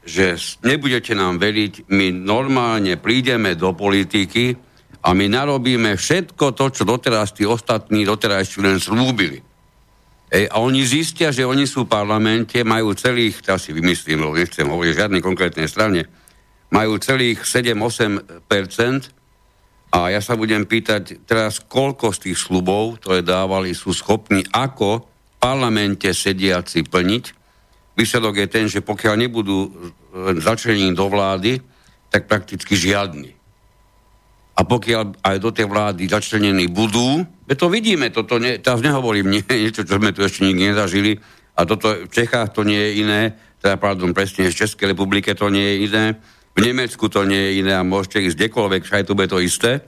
že 0.03 0.35
nebudete 0.63 1.15
nám 1.15 1.39
veriť, 1.39 1.87
my 1.87 2.11
normálne 2.11 2.99
prídeme 2.99 3.55
do 3.55 3.71
politiky 3.71 4.66
a 5.01 5.09
my 5.13 5.25
narobíme 5.29 5.95
všetko 5.95 6.55
to, 6.57 6.65
čo 6.73 6.83
doteraz 6.83 7.33
tí 7.35 7.45
ostatní 7.45 8.03
doteraz 8.03 8.57
len 8.57 8.81
slúbili. 8.81 9.39
Ej, 10.27 10.51
a 10.51 10.59
oni 10.59 10.83
zistia, 10.83 11.31
že 11.31 11.47
oni 11.47 11.63
sú 11.63 11.87
v 11.87 11.93
parlamente, 11.95 12.59
majú 12.67 12.91
celých, 12.91 13.39
teraz 13.39 13.63
si 13.63 13.71
vymyslím, 13.71 14.27
lebo 14.27 14.35
nechcem 14.35 14.67
hovoriť 14.67 14.93
žiadnej 14.99 15.21
konkrétnej 15.23 15.71
strane, 15.71 16.03
majú 16.67 16.99
celých 16.99 17.47
7-8%, 17.47 19.15
a 19.87 20.11
ja 20.11 20.19
sa 20.19 20.35
budem 20.35 20.67
pýtať 20.67 21.23
teraz, 21.23 21.63
koľko 21.63 22.11
z 22.11 22.29
tých 22.29 22.37
slubov, 22.43 22.99
ktoré 22.99 23.23
dávali, 23.23 23.71
sú 23.71 23.95
schopní 23.95 24.43
ako 24.51 24.99
v 24.99 25.35
parlamente 25.39 26.11
sediaci 26.11 26.83
plniť. 26.83 27.23
Výsledok 27.95 28.35
je 28.35 28.47
ten, 28.51 28.65
že 28.67 28.83
pokiaľ 28.83 29.15
nebudú 29.15 29.71
začlenení 30.43 30.91
do 30.91 31.07
vlády, 31.07 31.63
tak 32.11 32.27
prakticky 32.27 32.75
žiadny. 32.75 33.36
A 34.57 34.65
pokiaľ 34.65 35.21
aj 35.21 35.37
do 35.37 35.53
tej 35.53 35.69
vlády 35.69 36.09
začlenení 36.09 36.65
budú, 36.73 37.21
to 37.45 37.69
vidíme, 37.69 38.09
toto 38.09 38.41
ne, 38.41 38.57
teraz 38.57 38.81
nehovorím 38.81 39.29
nie, 39.29 39.43
niečo, 39.65 39.85
čo 39.85 40.01
sme 40.01 40.09
tu 40.11 40.25
ešte 40.25 40.41
nikdy 40.41 40.73
nezažili, 40.73 41.21
a 41.57 41.65
toto 41.65 41.89
v 42.05 42.11
Čechách 42.13 42.53
to 42.53 42.61
nie 42.61 42.77
je 42.77 42.91
iné, 43.01 43.21
teda 43.57 43.81
pardon, 43.81 44.13
presne 44.13 44.49
v 44.49 44.57
Českej 44.57 44.93
republike 44.93 45.33
to 45.33 45.49
nie 45.49 45.65
je 45.65 45.75
iné, 45.89 46.05
v 46.57 46.59
Nemecku 46.61 47.09
to 47.09 47.25
nie 47.25 47.37
je 47.37 47.51
iné 47.65 47.73
a 47.77 47.85
môžete 47.85 48.29
ísť 48.29 48.37
kdekoľvek, 48.37 48.81
však 48.85 49.09
to 49.09 49.17
bude 49.17 49.29
to 49.29 49.41
isté. 49.41 49.81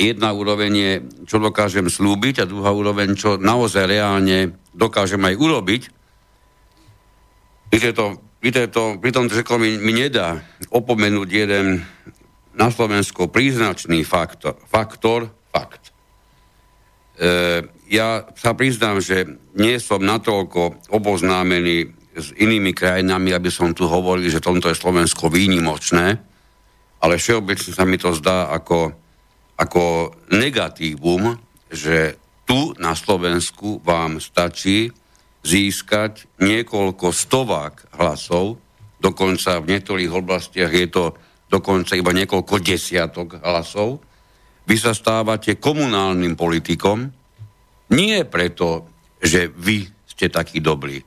Jedna 0.00 0.32
úroveň 0.32 0.72
je, 0.72 0.92
čo 1.28 1.36
dokážem 1.36 1.88
slúbiť 1.88 2.44
a 2.44 2.48
druhá 2.48 2.72
úroveň, 2.72 3.12
čo 3.12 3.36
naozaj 3.36 3.88
reálne 3.88 4.56
dokážem 4.72 5.20
aj 5.20 5.36
urobiť. 5.36 5.82
Víte 7.72 7.92
to, 7.92 8.20
víte 8.40 8.68
to 8.72 8.96
pri 9.00 9.12
tom 9.12 9.28
řekl 9.28 9.56
mi, 9.60 9.76
mi 9.80 9.92
nedá 9.96 10.44
opomenúť 10.72 11.28
jeden 11.28 11.84
na 12.52 12.68
Slovensko 12.68 13.32
príznačný 13.32 14.04
faktor, 14.04 14.60
faktor 14.68 15.32
fakt. 15.52 15.92
E, 17.16 17.64
ja 17.88 18.24
sa 18.36 18.52
priznám, 18.52 19.00
že 19.00 19.24
nie 19.56 19.76
som 19.80 20.00
natoľko 20.00 20.92
oboznámený 20.92 21.92
s 22.12 22.28
inými 22.36 22.76
krajinami, 22.76 23.32
aby 23.32 23.48
som 23.48 23.72
tu 23.72 23.88
hovoril, 23.88 24.28
že 24.28 24.44
tomto 24.44 24.68
je 24.68 24.76
Slovensko 24.76 25.32
výnimočné, 25.32 26.20
ale 27.02 27.14
všeobecne 27.16 27.72
sa 27.72 27.84
mi 27.88 27.96
to 27.96 28.12
zdá 28.12 28.52
ako, 28.52 28.92
ako 29.56 30.12
negatívum, 30.28 31.40
že 31.72 32.20
tu 32.44 32.76
na 32.76 32.92
Slovensku 32.92 33.80
vám 33.80 34.20
stačí 34.20 34.92
získať 35.42 36.28
niekoľko 36.38 37.10
stovák 37.10 37.96
hlasov, 37.98 38.60
dokonca 39.02 39.58
v 39.58 39.68
niektorých 39.74 40.12
oblastiach 40.12 40.70
je 40.70 40.88
to 40.92 41.04
dokonca 41.52 41.92
iba 41.92 42.16
niekoľko 42.16 42.64
desiatok 42.64 43.44
hlasov. 43.44 44.00
Vy 44.64 44.80
sa 44.80 44.96
stávate 44.96 45.60
komunálnym 45.60 46.32
politikom, 46.32 47.12
nie 47.92 48.24
preto, 48.24 48.88
že 49.20 49.52
vy 49.52 49.84
ste 50.08 50.32
takí 50.32 50.64
dobrí, 50.64 51.04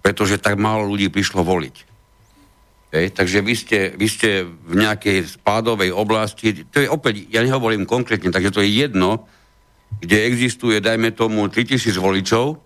pretože 0.00 0.40
tak 0.40 0.56
málo 0.56 0.88
ľudí 0.88 1.12
prišlo 1.12 1.44
voliť. 1.44 1.76
Hej, 2.90 3.14
takže 3.14 3.38
vy 3.44 3.54
ste, 3.54 3.78
vy 3.94 4.08
ste 4.10 4.30
v 4.42 4.74
nejakej 4.74 5.38
spádovej 5.38 5.94
oblasti, 5.94 6.66
to 6.66 6.82
je 6.82 6.90
opäť, 6.90 7.22
ja 7.30 7.44
nehovorím 7.44 7.86
konkrétne, 7.86 8.34
takže 8.34 8.50
to 8.50 8.64
je 8.66 8.70
jedno, 8.82 9.30
kde 10.02 10.26
existuje, 10.26 10.82
dajme 10.82 11.14
tomu, 11.14 11.46
3000 11.46 11.94
voličov, 12.00 12.58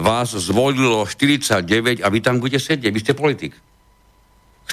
vás 0.00 0.32
zvolilo 0.34 1.06
49 1.06 2.02
a 2.02 2.08
vy 2.10 2.18
tam 2.18 2.42
budete 2.42 2.74
sedieť, 2.74 2.90
vy 2.90 3.02
ste 3.04 3.14
politik. 3.14 3.54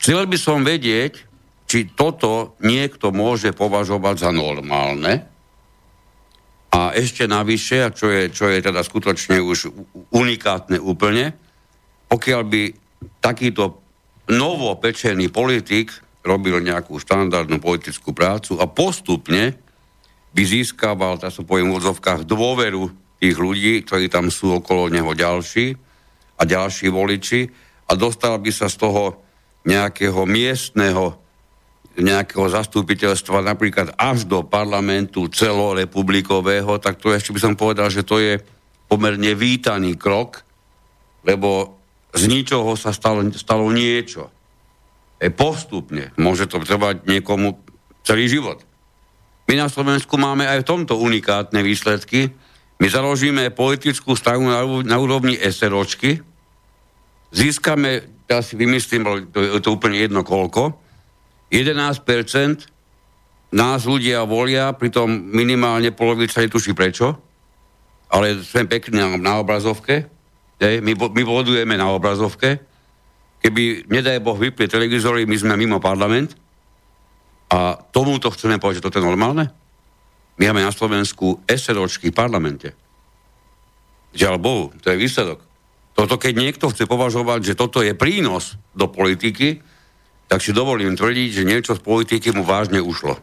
Chcel 0.01 0.25
by 0.25 0.37
som 0.39 0.65
vedieť, 0.65 1.26
či 1.67 1.91
toto 1.91 2.55
niekto 2.63 3.11
môže 3.11 3.51
považovať 3.51 4.15
za 4.23 4.31
normálne. 4.31 5.27
A 6.71 6.95
ešte 6.95 7.27
navyše, 7.27 7.83
a 7.83 7.91
čo 7.91 8.07
je, 8.07 8.31
čo 8.31 8.47
je 8.47 8.63
teda 8.63 8.81
skutočne 8.83 9.43
už 9.43 9.71
unikátne 10.15 10.79
úplne, 10.79 11.35
pokiaľ 12.07 12.41
by 12.47 12.63
takýto 13.19 13.83
novopečený 14.31 15.27
politik 15.31 15.91
robil 16.23 16.59
nejakú 16.59 16.99
štandardnú 16.99 17.59
politickú 17.59 18.11
prácu 18.11 18.59
a 18.59 18.67
postupne 18.67 19.55
by 20.35 20.43
získaval, 20.43 21.19
tak 21.19 21.31
sa 21.31 21.43
poviem 21.43 21.71
v 21.71 21.79
odzovkách, 21.79 22.27
dôveru 22.27 22.91
tých 23.19 23.35
ľudí, 23.39 23.83
ktorí 23.83 24.11
tam 24.11 24.27
sú 24.27 24.59
okolo 24.59 24.91
neho 24.91 25.11
ďalší 25.15 25.75
a 26.37 26.41
ďalší 26.43 26.87
voliči 26.91 27.41
a 27.87 27.91
dostal 27.95 28.37
by 28.37 28.51
sa 28.51 28.67
z 28.67 28.77
toho 28.77 29.03
nejakého 29.63 30.27
miestneho 30.27 31.26
nejakého 32.03 32.45
zastupiteľstva 32.45 33.41
napríklad 33.41 33.97
až 33.97 34.29
do 34.29 34.45
parlamentu 34.45 35.25
celorepublikového, 35.33 36.77
tak 36.77 37.01
to 37.01 37.09
ešte 37.09 37.33
by 37.33 37.39
som 37.41 37.53
povedal, 37.57 37.89
že 37.89 38.05
to 38.05 38.21
je 38.21 38.37
pomerne 38.85 39.33
vítaný 39.33 39.97
krok, 39.97 40.45
lebo 41.25 41.77
z 42.13 42.29
ničoho 42.29 42.77
sa 42.77 42.93
stalo, 42.93 43.25
stalo 43.33 43.67
niečo. 43.73 44.29
E 45.17 45.33
postupne. 45.33 46.13
Môže 46.21 46.45
to 46.45 46.61
trvať 46.61 47.09
niekomu 47.09 47.57
celý 48.05 48.29
život. 48.29 48.61
My 49.49 49.57
na 49.57 49.67
Slovensku 49.67 50.15
máme 50.21 50.45
aj 50.45 50.61
v 50.61 50.69
tomto 50.69 51.01
unikátne 51.01 51.65
výsledky. 51.65 52.29
My 52.77 52.87
založíme 52.93 53.49
politickú 53.49 54.13
stranu 54.13 54.53
na, 54.53 54.61
na 54.85 54.97
úrovni 55.01 55.33
SROčky, 55.33 56.21
získame, 57.33 58.05
ja 58.29 58.45
si 58.45 58.53
vymyslím, 58.53 59.31
to 59.33 59.39
je 59.41 59.61
to 59.63 59.73
úplne 59.73 59.97
jedno 59.97 60.21
koľko, 60.21 60.86
11% 61.51 63.55
nás 63.55 63.87
ľudia 63.87 64.27
volia, 64.27 64.75
pritom 64.75 65.07
minimálne 65.07 65.95
polovica 65.95 66.43
netuší 66.43 66.75
prečo, 66.75 67.15
ale 68.11 68.43
sme 68.43 68.67
pekní 68.67 69.19
na, 69.19 69.39
obrazovke, 69.39 70.07
my, 70.59 70.93
my 70.95 71.23
vodujeme 71.23 71.79
na 71.79 71.91
obrazovke. 71.91 72.59
Keby, 73.37 73.87
nedaj 73.87 74.19
Boh, 74.19 74.35
vypli 74.35 74.65
televízory, 74.65 75.29
my 75.29 75.37
sme 75.37 75.53
mimo 75.53 75.77
parlament. 75.77 76.33
A 77.47 77.79
tomuto 77.79 78.33
chceme 78.33 78.59
povedať, 78.59 78.81
že 78.81 78.85
toto 78.89 78.99
je 78.99 79.07
normálne? 79.07 79.47
My 80.35 80.51
máme 80.51 80.67
na 80.67 80.73
Slovensku 80.73 81.39
SROčky 81.47 82.11
v 82.11 82.17
parlamente. 82.17 82.69
Žiaľ 84.17 84.35
Bohu, 84.41 84.65
to 84.81 84.91
je 84.91 84.99
výsledok. 84.99 85.39
Toto, 85.93 86.17
keď 86.17 86.33
niekto 86.35 86.65
chce 86.73 86.89
považovať, 86.89 87.53
že 87.53 87.57
toto 87.57 87.85
je 87.85 87.93
prínos 87.93 88.57
do 88.73 88.89
politiky, 88.89 89.61
tak 90.27 90.43
si 90.43 90.51
dovolím 90.51 90.95
tvrdiť, 90.95 91.29
že 91.31 91.47
niečo 91.47 91.73
z 91.75 91.81
politiky 91.81 92.35
mu 92.35 92.43
vážne 92.43 92.83
ušlo. 92.83 93.15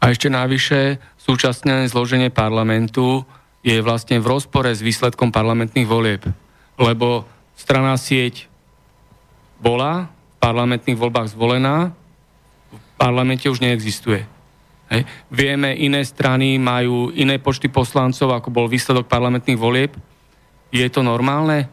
A 0.00 0.10
ešte 0.12 0.32
navyše, 0.32 1.00
súčasné 1.20 1.86
zloženie 1.92 2.32
parlamentu 2.32 3.24
je 3.60 3.78
vlastne 3.84 4.16
v 4.18 4.26
rozpore 4.26 4.70
s 4.72 4.80
výsledkom 4.80 5.28
parlamentných 5.28 5.88
volieb 5.88 6.22
lebo 6.78 7.26
strana 7.58 7.98
sieť 7.98 8.46
bola 9.58 10.06
v 10.06 10.36
parlamentných 10.38 10.94
voľbách 10.94 11.34
zvolená, 11.34 11.90
v 12.70 12.78
parlamente 12.94 13.50
už 13.50 13.58
neexistuje. 13.58 14.22
Hej. 14.88 15.02
Vieme, 15.28 15.74
iné 15.74 16.00
strany 16.06 16.56
majú 16.56 17.10
iné 17.12 17.42
počty 17.42 17.68
poslancov, 17.68 18.32
ako 18.32 18.48
bol 18.48 18.70
výsledok 18.70 19.10
parlamentných 19.10 19.58
volieb. 19.58 19.92
Je 20.70 20.86
to 20.88 21.02
normálne? 21.02 21.66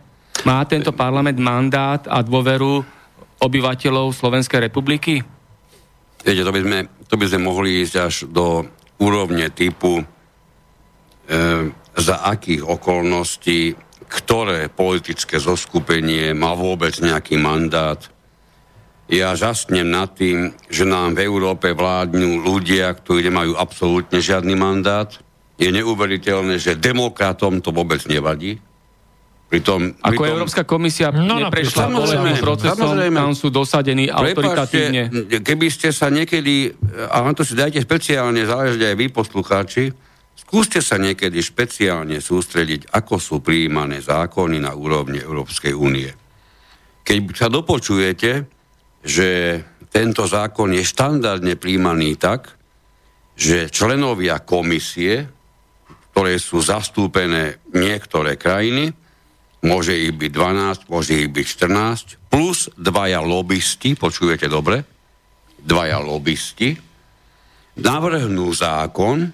Má 0.43 0.65
tento 0.67 0.91
parlament 0.91 1.37
mandát 1.39 2.01
a 2.11 2.19
dôveru 2.19 2.83
obyvateľov 3.41 4.15
Slovenskej 4.15 4.71
republiky? 4.71 5.23
Viete, 6.25 6.41
to 6.41 6.51
by 6.53 6.61
sme, 6.61 6.79
to 7.05 7.15
by 7.15 7.25
sme 7.29 7.41
mohli 7.45 7.85
ísť 7.85 7.95
až 8.01 8.15
do 8.31 8.65
úrovne 8.97 9.51
typu, 9.51 10.01
e, 10.01 10.03
za 11.95 12.15
akých 12.27 12.63
okolností 12.63 13.85
ktoré 14.07 14.69
politické 14.69 15.41
zoskupenie 15.41 16.31
má 16.37 16.53
vôbec 16.53 16.93
nejaký 17.01 17.41
mandát. 17.41 17.99
Ja 19.05 19.37
žasnem 19.37 19.85
nad 19.85 20.17
tým, 20.17 20.55
že 20.65 20.85
nám 20.85 21.13
v 21.13 21.29
Európe 21.29 21.73
vládnu 21.77 22.41
ľudia, 22.41 22.89
ktorí 22.89 23.29
nemajú 23.29 23.53
absolútne 23.53 24.17
žiadny 24.17 24.57
mandát. 24.57 25.13
Je 25.61 25.69
neuveriteľné, 25.69 26.57
že 26.57 26.79
demokratom 26.79 27.61
to 27.61 27.69
vôbec 27.69 28.01
nevadí. 28.09 28.57
Pritom, 29.55 29.95
Ako 30.03 30.19
pritom... 30.19 30.33
Európska 30.35 30.63
komisia 30.67 31.15
no, 31.15 31.39
neprešla 31.39 31.87
volebným 31.87 32.39
procesom, 32.43 32.91
tam 32.99 33.31
sú 33.31 33.47
dosadení 33.47 34.11
autoritatívne. 34.11 35.31
Keby 35.39 35.67
ste 35.71 35.95
sa 35.95 36.11
niekedy, 36.11 36.75
a 37.07 37.23
na 37.23 37.31
to 37.31 37.47
si 37.47 37.55
dajte 37.55 37.79
špeciálne 37.79 38.43
záležiť 38.43 38.81
aj 38.83 38.95
vy, 38.99 39.05
poslucháči, 39.15 39.83
Skúste 40.35 40.83
sa 40.83 40.99
niekedy 40.99 41.39
špeciálne 41.39 42.19
sústrediť, 42.19 42.91
ako 42.91 43.15
sú 43.17 43.35
prijímané 43.39 44.03
zákony 44.03 44.59
na 44.59 44.75
úrovni 44.75 45.17
Európskej 45.23 45.71
únie. 45.71 46.11
Keď 47.07 47.17
sa 47.33 47.47
dopočujete, 47.47 48.43
že 48.99 49.29
tento 49.89 50.27
zákon 50.27 50.75
je 50.75 50.83
štandardne 50.83 51.55
príjmaný 51.55 52.19
tak, 52.19 52.51
že 53.39 53.71
členovia 53.71 54.43
komisie, 54.43 55.23
ktoré 56.11 56.35
sú 56.35 56.59
zastúpené 56.59 57.63
niektoré 57.71 58.35
krajiny, 58.35 58.91
môže 59.65 59.97
ich 59.97 60.13
byť 60.13 60.31
12, 60.31 60.93
môže 60.93 61.13
ich 61.17 61.29
byť 61.33 61.45
14, 61.65 62.29
plus 62.29 62.69
dvaja 62.77 63.19
lobbysti, 63.25 63.97
počujete 63.97 64.45
dobre, 64.45 64.85
dvaja 65.57 65.97
lobbysti, 65.97 66.77
navrhnú 67.81 68.53
zákon, 68.53 69.25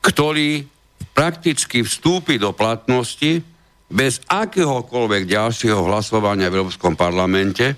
ktorý 0.00 0.64
prakticky 1.12 1.82
vstúpi 1.82 2.38
do 2.38 2.54
platnosti 2.54 3.42
bez 3.90 4.22
akéhokoľvek 4.30 5.22
ďalšieho 5.26 5.82
hlasovania 5.90 6.48
v 6.48 6.62
Európskom 6.62 6.94
parlamente, 6.94 7.74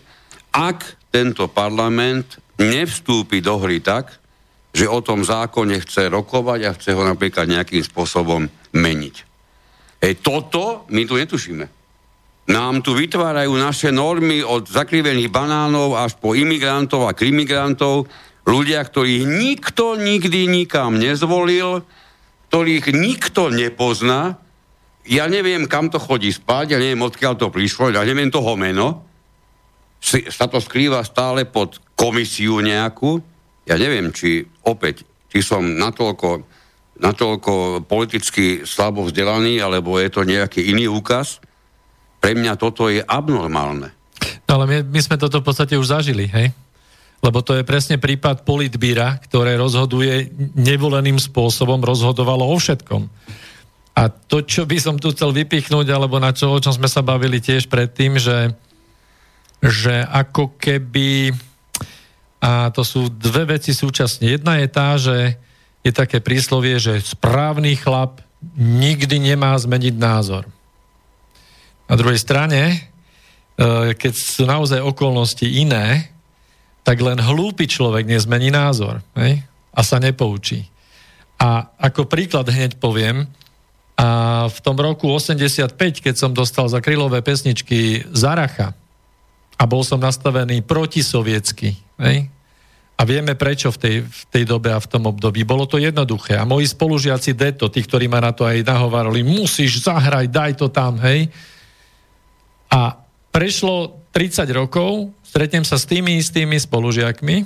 ak 0.53 1.09
tento 1.09 1.49
parlament 1.49 2.37
nevstúpi 2.61 3.41
do 3.41 3.57
hry 3.57 3.81
tak, 3.81 4.21
že 4.73 4.89
o 4.89 5.01
tom 5.01 5.25
zákone 5.25 5.81
chce 5.81 6.13
rokovať 6.13 6.61
a 6.69 6.75
chce 6.77 6.91
ho 6.93 7.03
napríklad 7.05 7.49
nejakým 7.49 7.81
spôsobom 7.81 8.49
meniť. 8.77 9.32
Hej, 10.03 10.19
toto 10.19 10.83
my 10.91 11.07
tu 11.07 11.15
netušíme. 11.15 11.65
Nám 12.51 12.83
tu 12.83 12.99
vytvárajú 12.99 13.55
naše 13.55 13.95
normy 13.95 14.43
od 14.43 14.67
zakrivených 14.67 15.31
banánov 15.31 15.95
až 15.95 16.19
po 16.19 16.35
imigrantov 16.35 17.07
a 17.07 17.15
krimigrantov, 17.15 18.11
ľudia, 18.43 18.83
ktorých 18.83 19.23
nikto 19.31 19.95
nikdy 19.95 20.51
nikam 20.51 20.99
nezvolil, 20.99 21.87
ktorých 22.51 22.91
nikto 22.91 23.55
nepozná, 23.55 24.43
ja 25.07 25.27
neviem, 25.27 25.71
kam 25.71 25.91
to 25.91 26.03
chodí 26.03 26.31
spať, 26.35 26.75
ja 26.75 26.79
neviem, 26.79 27.03
odkiaľ 27.03 27.35
to 27.39 27.55
prišlo, 27.55 27.95
ja 27.95 28.03
neviem 28.03 28.31
toho 28.31 28.59
meno, 28.59 29.07
sa 30.03 30.51
to 30.51 30.59
skrýva 30.59 31.07
stále 31.07 31.47
pod 31.47 31.79
komisiu 31.95 32.59
nejakú, 32.59 33.23
ja 33.67 33.79
neviem, 33.79 34.11
či 34.11 34.43
opäť, 34.67 35.07
či 35.31 35.39
som 35.43 35.63
natoľko, 35.63 36.43
natoľko 36.99 37.85
politicky 37.89 38.65
slabo 38.69 39.07
vzdelaný, 39.09 39.61
alebo 39.61 39.97
je 39.97 40.11
to 40.13 40.23
nejaký 40.29 40.73
iný 40.73 40.89
úkaz, 40.93 41.41
pre 42.23 42.39
mňa 42.39 42.55
toto 42.55 42.87
je 42.87 43.03
abnormálne. 43.03 43.91
No 44.47 44.61
ale 44.61 44.65
my, 44.69 44.77
my 44.87 45.01
sme 45.03 45.17
toto 45.19 45.43
v 45.43 45.47
podstate 45.49 45.75
už 45.75 45.91
zažili, 45.91 46.31
hej? 46.31 46.55
Lebo 47.23 47.43
to 47.43 47.55
je 47.55 47.67
presne 47.67 48.03
prípad 48.03 48.43
politbíra, 48.43 49.19
ktoré 49.27 49.55
rozhoduje 49.55 50.31
nevoleným 50.59 51.19
spôsobom, 51.19 51.79
rozhodovalo 51.83 52.47
o 52.47 52.57
všetkom. 52.59 53.07
A 53.93 54.09
to, 54.09 54.43
čo 54.43 54.67
by 54.67 54.79
som 54.81 54.97
tu 54.99 55.13
chcel 55.15 55.31
vypichnúť, 55.31 55.87
alebo 55.93 56.19
na 56.19 56.35
čo, 56.35 56.51
o 56.51 56.63
čom 56.63 56.75
sme 56.75 56.91
sa 56.91 57.05
bavili 57.05 57.39
tiež 57.39 57.71
predtým, 57.71 58.19
že, 58.19 58.55
že 59.63 60.03
ako 60.03 60.59
keby 60.59 61.37
a 62.43 62.75
to 62.75 62.83
sú 62.83 63.07
dve 63.07 63.55
veci 63.55 63.71
súčasne. 63.71 64.35
Jedna 64.35 64.59
je 64.59 64.67
tá, 64.67 64.99
že 64.99 65.39
je 65.83 65.91
také 65.91 66.23
príslovie, 66.23 66.79
že 66.79 67.03
správny 67.03 67.75
chlap 67.75 68.23
nikdy 68.59 69.19
nemá 69.19 69.55
zmeniť 69.59 69.95
názor. 69.99 70.47
Na 71.91 71.95
druhej 71.99 72.19
strane, 72.19 72.61
e, 72.71 72.77
keď 73.95 74.13
sú 74.15 74.47
naozaj 74.47 74.79
okolnosti 74.83 75.45
iné, 75.45 76.11
tak 76.83 76.99
len 76.99 77.19
hlúpy 77.19 77.71
človek 77.71 78.07
nezmení 78.07 78.51
názor 78.51 79.03
hej? 79.15 79.43
a 79.71 79.81
sa 79.87 80.03
nepoučí. 80.03 80.67
A 81.39 81.71
ako 81.79 82.07
príklad 82.07 82.47
hneď 82.51 82.79
poviem, 82.79 83.27
a 83.93 84.49
v 84.49 84.59
tom 84.65 84.75
roku 84.81 85.07
85, 85.07 85.77
keď 85.79 86.15
som 86.17 86.33
dostal 86.33 86.67
za 86.67 86.81
krylové 86.81 87.21
pesničky 87.21 88.03
Zaracha 88.11 88.75
a 89.55 89.63
bol 89.69 89.85
som 89.85 90.01
nastavený 90.01 90.65
protisovietsky, 90.65 91.77
hej? 92.01 92.27
A 92.97 93.03
vieme 93.09 93.35
prečo 93.35 93.73
v 93.73 93.79
tej, 93.79 93.97
v 94.05 94.23
tej 94.31 94.45
dobe 94.47 94.71
a 94.71 94.79
v 94.79 94.91
tom 94.91 95.09
období. 95.11 95.43
Bolo 95.43 95.67
to 95.67 95.81
jednoduché. 95.81 96.39
A 96.39 96.47
moji 96.47 96.71
spolužiaci 96.71 97.35
Deto, 97.35 97.67
tí, 97.73 97.83
ktorí 97.83 98.07
ma 98.07 98.23
na 98.23 98.31
to 98.31 98.47
aj 98.47 98.63
nahovárali, 98.63 99.27
musíš 99.27 99.83
zahrať, 99.83 100.27
daj 100.31 100.53
to 100.61 100.71
tam, 100.71 101.01
hej. 101.03 101.27
A 102.71 102.95
prešlo 103.35 103.99
30 104.15 104.45
rokov, 104.53 105.11
stretnem 105.25 105.65
sa 105.65 105.81
s 105.81 105.89
tými 105.89 106.21
istými 106.21 106.61
spolužiakmi 106.61 107.37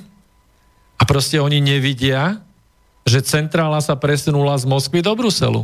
a 0.99 1.03
proste 1.07 1.39
oni 1.39 1.63
nevidia, 1.63 2.43
že 3.07 3.23
centrála 3.23 3.79
sa 3.79 3.95
presunula 3.95 4.59
z 4.59 4.67
Moskvy 4.67 4.99
do 4.99 5.15
Bruselu. 5.15 5.63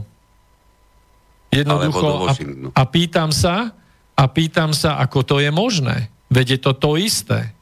Jednoducho. 1.51 2.31
A, 2.31 2.34
a 2.73 2.84
pýtam 2.88 3.29
sa, 3.29 3.75
a 4.15 4.23
pýtam 4.31 4.71
sa, 4.71 4.97
ako 5.03 5.21
to 5.21 5.36
je 5.43 5.51
možné. 5.51 6.09
Veď 6.31 6.57
je 6.57 6.59
to 6.63 6.71
to 6.73 6.91
isté. 6.97 7.53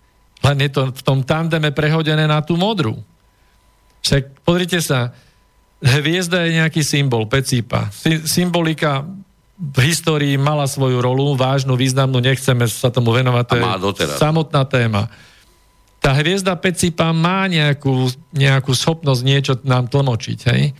Len 0.42 0.58
je 0.66 0.70
to 0.74 0.82
v 0.89 1.02
tom 1.06 1.22
tandeme 1.22 1.70
prehodené 1.70 2.26
na 2.26 2.42
tú 2.42 2.58
modrú. 2.58 2.98
Však 4.02 4.42
pozrite 4.42 4.82
sa, 4.82 5.14
hviezda 5.82 6.46
je 6.50 6.58
nejaký 6.58 6.82
symbol, 6.82 7.30
pecípa. 7.30 7.94
Sy- 7.94 8.26
symbolika 8.26 9.06
v 9.62 9.78
histórii 9.86 10.42
mala 10.42 10.66
svoju 10.66 10.98
rolu, 10.98 11.38
vážnu, 11.38 11.78
významnú, 11.78 12.18
nechceme 12.18 12.66
sa 12.66 12.89
tomu 12.89 13.14
venovať, 13.14 13.44
to 13.46 13.56
je 13.62 13.66
samotná 14.18 14.66
téma. 14.66 15.06
Tá 16.02 16.18
hviezda 16.18 16.58
Pecipa 16.58 17.14
má 17.14 17.46
nejakú, 17.46 18.10
nejakú 18.34 18.74
schopnosť 18.74 19.22
niečo 19.22 19.54
nám 19.62 19.86
tlmočiť, 19.86 20.39
hej? 20.50 20.74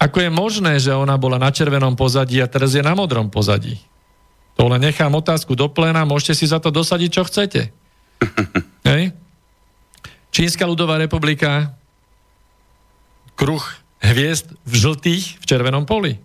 Ako 0.00 0.16
je 0.24 0.30
možné, 0.32 0.80
že 0.80 0.96
ona 0.96 1.20
bola 1.20 1.36
na 1.36 1.52
červenom 1.52 1.92
pozadí 1.92 2.40
a 2.40 2.48
teraz 2.48 2.72
je 2.72 2.80
na 2.80 2.96
modrom 2.96 3.28
pozadí? 3.28 3.76
To 4.56 4.64
len 4.72 4.80
nechám 4.80 5.12
otázku 5.12 5.52
do 5.52 5.68
plena, 5.68 6.08
môžete 6.08 6.40
si 6.40 6.48
za 6.48 6.56
to 6.56 6.72
dosadiť, 6.72 7.10
čo 7.12 7.28
chcete. 7.28 7.68
Hej? 8.90 9.12
Čínska 10.30 10.64
ľudová 10.66 10.96
republika, 10.96 11.74
kruh 13.34 13.62
hviezd 14.00 14.52
v 14.64 14.74
žltých 14.74 15.40
v 15.40 15.44
červenom 15.44 15.84
poli. 15.88 16.20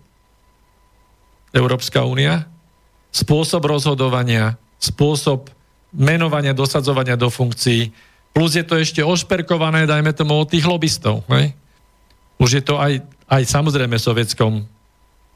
Európska 1.56 2.04
únia, 2.04 2.44
spôsob 3.12 3.64
rozhodovania, 3.64 4.60
spôsob 4.76 5.48
menovania, 5.96 6.52
dosadzovania 6.52 7.16
do 7.16 7.32
funkcií, 7.32 7.88
plus 8.36 8.52
je 8.52 8.64
to 8.64 8.76
ešte 8.76 9.00
ošperkované, 9.00 9.88
dajme 9.88 10.12
tomu, 10.12 10.36
od 10.36 10.52
tých 10.52 10.68
lobbystov. 10.68 11.24
Hej? 11.32 11.56
Už 12.36 12.60
je 12.60 12.62
to 12.62 12.76
aj, 12.76 13.00
aj 13.32 13.42
samozrejme 13.48 13.96
v 13.96 14.06
sovietskom 14.06 14.52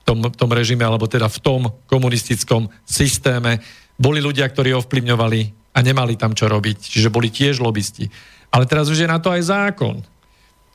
tom, 0.04 0.18
tom 0.32 0.50
režime, 0.52 0.84
alebo 0.84 1.08
teda 1.08 1.32
v 1.32 1.38
tom 1.40 1.62
komunistickom 1.88 2.68
systéme. 2.84 3.64
Boli 3.96 4.20
ľudia, 4.20 4.44
ktorí 4.48 4.76
ovplyvňovali 4.76 5.59
a 5.70 5.78
nemali 5.80 6.18
tam 6.18 6.34
čo 6.34 6.50
robiť, 6.50 6.78
čiže 6.82 7.12
boli 7.12 7.30
tiež 7.30 7.62
lobbysti. 7.62 8.10
Ale 8.50 8.66
teraz 8.66 8.90
už 8.90 8.98
je 8.98 9.08
na 9.08 9.22
to 9.22 9.30
aj 9.30 9.46
zákon. 9.46 10.02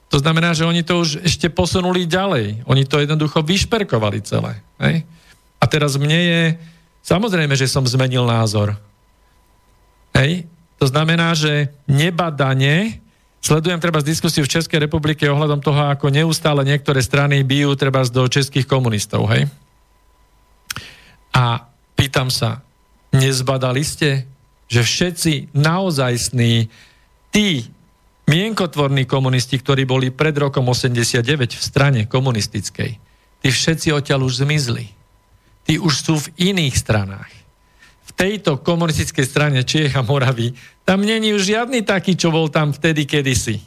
To 0.07 0.17
znamená, 0.21 0.55
že 0.55 0.63
oni 0.63 0.85
to 0.85 1.01
už 1.01 1.25
ešte 1.25 1.51
posunuli 1.51 2.07
ďalej. 2.07 2.63
Oni 2.69 2.87
to 2.87 3.03
jednoducho 3.03 3.43
vyšperkovali 3.43 4.23
celé. 4.23 4.63
Hej? 4.79 5.03
A 5.59 5.63
teraz 5.67 5.99
mne 5.99 6.19
je... 6.19 6.41
Samozrejme, 7.03 7.53
že 7.57 7.67
som 7.67 7.83
zmenil 7.83 8.23
názor. 8.23 8.79
Hej? 10.15 10.47
To 10.79 10.85
znamená, 10.87 11.35
že 11.35 11.73
nebadane 11.89 13.03
sledujem 13.45 13.77
treba 13.77 14.01
z 14.01 14.09
diskusiu 14.09 14.41
v 14.41 14.53
Českej 14.57 14.89
republike 14.89 15.21
ohľadom 15.29 15.61
toho, 15.61 15.93
ako 15.93 16.09
neustále 16.09 16.65
niektoré 16.65 16.97
strany 17.05 17.45
bijú 17.45 17.77
treba 17.77 18.01
do 18.01 18.25
českých 18.25 18.65
komunistov. 18.65 19.29
Hej? 19.29 19.45
A 21.29 21.69
pýtam 21.93 22.33
sa, 22.33 22.65
nezbadali 23.13 23.85
ste, 23.85 24.25
že 24.65 24.81
všetci 24.81 25.53
naozajstní 25.53 26.69
tí 27.29 27.69
mienkotvorní 28.25 29.05
komunisti, 29.05 29.61
ktorí 29.61 29.85
boli 29.85 30.09
pred 30.09 30.33
rokom 30.33 30.65
89 30.65 31.21
v 31.53 31.61
strane 31.61 32.01
komunistickej, 32.09 32.97
tí 33.41 33.47
všetci 33.53 33.93
odtiaľ 33.93 34.25
už 34.25 34.41
zmizli. 34.41 34.89
Tí 35.65 35.81
už 35.81 35.93
sú 35.93 36.13
v 36.21 36.53
iných 36.53 36.75
stranách. 36.77 37.31
V 38.05 38.11
tejto 38.13 38.61
komunistickej 38.61 39.25
strane 39.25 39.59
Čiech 39.65 39.97
a 39.97 40.05
Moravy 40.05 40.53
tam 40.85 41.01
není 41.01 41.33
už 41.33 41.49
žiadny 41.49 41.81
taký, 41.81 42.13
čo 42.13 42.29
bol 42.29 42.49
tam 42.53 42.69
vtedy 42.69 43.09
kedysi. 43.09 43.61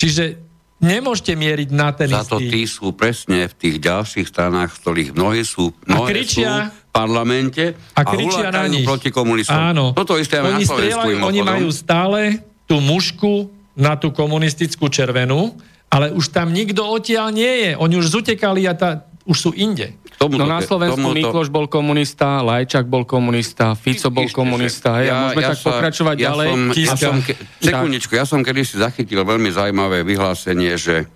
Čiže 0.00 0.49
nemôžete 0.80 1.36
mieriť 1.36 1.68
na 1.70 1.92
ten 1.92 2.08
Za 2.08 2.24
to 2.24 2.40
tí 2.40 2.64
sú 2.64 2.96
presne 2.96 3.46
v 3.46 3.54
tých 3.54 3.76
ďalších 3.78 4.26
stranách, 4.26 4.74
v 4.74 4.78
ktorých 4.80 5.10
mnohí 5.14 5.44
sú, 5.44 5.76
mnohé 5.84 6.08
a 6.08 6.12
kričia, 6.12 6.50
sú 6.50 6.72
v 6.72 6.90
parlamente 6.90 7.64
a, 7.94 8.02
kričia 8.02 8.48
a 8.48 8.64
na 8.64 8.66
nich. 8.66 8.88
proti 8.88 9.12
komunistom. 9.12 9.54
Áno. 9.54 9.92
Toto 9.92 10.16
isté 10.16 10.40
oni, 10.40 10.64
strieľajú, 10.64 11.20
oni 11.22 11.40
majú 11.44 11.68
stále 11.70 12.40
tú 12.64 12.80
mušku 12.80 13.52
na 13.76 13.94
tú 13.94 14.10
komunistickú 14.10 14.90
červenú, 14.90 15.54
ale 15.92 16.10
už 16.16 16.32
tam 16.32 16.50
nikto 16.50 16.82
odtiaľ 16.82 17.30
nie 17.30 17.68
je. 17.68 17.70
Oni 17.76 17.94
už 18.00 18.10
zutekali 18.10 18.66
a 18.66 18.74
tá, 18.74 19.09
už 19.24 19.36
sú 19.36 19.50
inde. 19.52 19.96
Tomuto, 20.20 20.44
no 20.44 20.48
na 20.48 20.60
Slovensku 20.60 21.00
tomuto... 21.00 21.16
Mikloš 21.16 21.48
bol 21.48 21.64
komunista, 21.68 22.44
Lajčak 22.44 22.84
bol 22.84 23.08
komunista, 23.08 23.72
Fico 23.72 24.12
bol 24.12 24.28
komunista. 24.28 25.00
Hej, 25.00 25.08
ja, 25.08 25.16
môžeme 25.16 25.40
ja 25.40 25.48
tak 25.48 25.56
sa, 25.56 25.66
pokračovať 25.72 26.16
ja 26.16 26.24
ďalej. 26.28 26.48
Som, 26.48 26.60
ja 26.76 26.94
som, 26.96 27.16
ke, 27.24 27.32
sekundečku, 27.60 28.12
ja 28.16 28.24
som 28.28 28.40
kedy 28.44 28.60
si 28.68 28.76
zachytil 28.76 29.24
veľmi 29.24 29.48
zaujímavé 29.48 30.04
vyhlásenie, 30.04 30.76
že 30.76 31.04
e, 31.04 31.06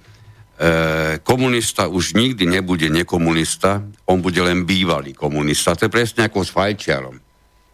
komunista 1.21 1.85
už 1.93 2.17
nikdy 2.17 2.49
nebude 2.49 2.89
nekomunista, 2.89 3.85
on 4.09 4.25
bude 4.25 4.41
len 4.41 4.65
bývalý 4.65 5.13
komunista. 5.13 5.77
To 5.77 5.85
je 5.85 5.93
presne 5.93 6.25
ako 6.25 6.41
s 6.41 6.51
fajčiarom. 6.53 7.21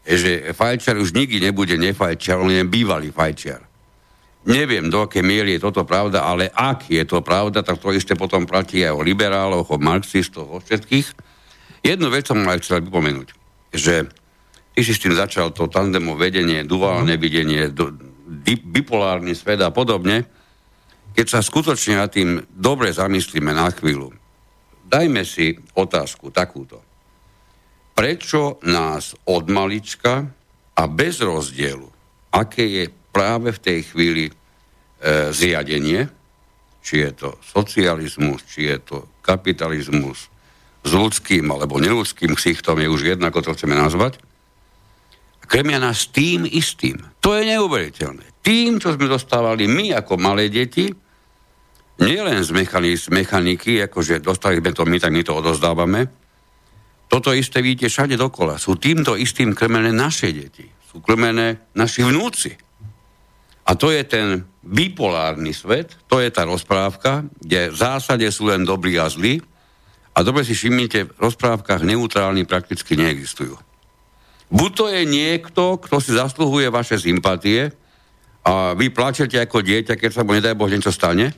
Je, 0.03 0.17
že 0.19 0.33
fajčiar 0.51 0.99
už 0.99 1.15
nikdy 1.15 1.39
nebude 1.39 1.79
nefajčiar, 1.79 2.43
on 2.43 2.51
je 2.51 2.67
bývalý 2.67 3.15
fajčiar. 3.15 3.70
Neviem, 4.41 4.89
do 4.89 5.05
akej 5.05 5.21
miery 5.21 5.61
je 5.61 5.69
toto 5.69 5.85
pravda, 5.85 6.25
ale 6.25 6.49
ak 6.49 6.89
je 6.89 7.05
to 7.05 7.21
pravda, 7.21 7.61
tak 7.61 7.77
to 7.77 7.93
isté 7.93 8.17
potom 8.17 8.49
platí 8.49 8.81
aj 8.81 8.97
o 8.97 9.05
liberáloch, 9.05 9.69
o 9.69 9.77
marxistoch, 9.77 10.49
o 10.49 10.59
všetkých. 10.65 11.13
Jednu 11.85 12.09
vec 12.09 12.25
som 12.25 12.41
aj 12.49 12.65
chcel 12.65 12.81
vypomenúť, 12.89 13.29
že 13.77 14.09
ty 14.73 14.81
si 14.81 14.97
s 14.97 15.03
tým 15.05 15.13
začal 15.13 15.53
to 15.53 15.69
tandemo 15.69 16.17
vedenie, 16.17 16.65
duálne 16.65 17.21
videnie, 17.21 17.69
bipolárny 18.65 19.37
svet 19.37 19.61
a 19.61 19.69
podobne. 19.69 20.25
Keď 21.13 21.27
sa 21.29 21.45
skutočne 21.45 22.01
na 22.01 22.09
tým 22.09 22.41
dobre 22.49 22.89
zamyslíme 22.97 23.53
na 23.53 23.69
chvíľu, 23.69 24.09
dajme 24.89 25.21
si 25.29 25.53
otázku 25.77 26.33
takúto. 26.33 26.81
Prečo 27.93 28.57
nás 28.65 29.13
od 29.29 29.45
malička 29.53 30.25
a 30.73 30.83
bez 30.89 31.21
rozdielu, 31.21 31.85
aké 32.33 32.65
je 32.65 32.85
práve 33.11 33.55
v 33.55 33.63
tej 33.63 33.79
chvíli 33.91 34.25
e, 34.31 34.33
zriadenie, 35.35 36.09
či 36.81 37.05
je 37.05 37.11
to 37.13 37.29
socializmus, 37.45 38.41
či 38.49 38.71
je 38.71 38.79
to 38.81 38.97
kapitalizmus 39.21 40.33
s 40.81 40.91
ľudským 40.91 41.45
alebo 41.53 41.77
neludským 41.77 42.33
ksichtom, 42.33 42.81
je 42.81 42.89
už 42.89 43.03
jedno, 43.15 43.29
ako 43.29 43.45
to 43.45 43.55
chceme 43.55 43.77
nazvať, 43.77 44.17
krmia 45.45 45.83
nás 45.83 46.09
tým 46.09 46.49
istým. 46.49 46.97
To 47.21 47.37
je 47.37 47.43
neuveriteľné. 47.53 48.41
Tým, 48.41 48.81
čo 48.81 48.97
sme 48.97 49.11
dostávali 49.11 49.69
my 49.69 49.93
ako 49.99 50.17
malé 50.17 50.49
deti, 50.49 50.89
nielen 52.01 52.41
z 52.41 52.51
mechaniky, 53.13 53.85
akože 53.85 54.25
dostali 54.25 54.63
sme 54.63 54.73
to 54.73 54.89
my, 54.89 54.97
tak 54.97 55.13
my 55.13 55.21
to 55.21 55.37
odozdávame, 55.37 56.09
toto 57.11 57.35
isté 57.35 57.59
vidíte 57.59 57.91
všade 57.91 58.15
dokola. 58.15 58.55
Sú 58.57 58.79
týmto 58.79 59.19
istým 59.19 59.51
krmené 59.51 59.91
naše 59.91 60.31
deti. 60.31 60.71
Sú 60.87 61.03
krmené 61.03 61.75
naši 61.75 62.07
vnúci. 62.07 62.55
A 63.71 63.79
to 63.79 63.95
je 63.95 64.03
ten 64.03 64.43
bipolárny 64.67 65.55
svet, 65.55 65.95
to 66.11 66.19
je 66.19 66.27
tá 66.35 66.43
rozprávka, 66.43 67.23
kde 67.39 67.71
v 67.71 67.77
zásade 67.79 68.27
sú 68.35 68.51
len 68.51 68.67
dobrí 68.67 68.99
a 68.99 69.07
zlí. 69.07 69.39
A 70.11 70.27
dobre 70.27 70.43
si 70.43 70.59
všimnite, 70.59 71.15
v 71.15 71.21
rozprávkach 71.23 71.87
neutrálni 71.87 72.43
prakticky 72.43 72.99
neexistujú. 72.99 73.55
Buď 74.51 74.71
to 74.75 74.85
je 74.91 75.03
niekto, 75.07 75.79
kto 75.79 76.03
si 76.03 76.11
zasluhuje 76.11 76.67
vaše 76.67 76.99
sympatie 76.99 77.71
a 78.43 78.75
vy 78.75 78.91
plačete 78.91 79.39
ako 79.39 79.63
dieťa, 79.63 79.95
keď 79.95 80.11
sa 80.11 80.27
mu 80.27 80.35
nedaj 80.35 80.59
Boh 80.59 80.67
niečo 80.67 80.91
stane, 80.91 81.31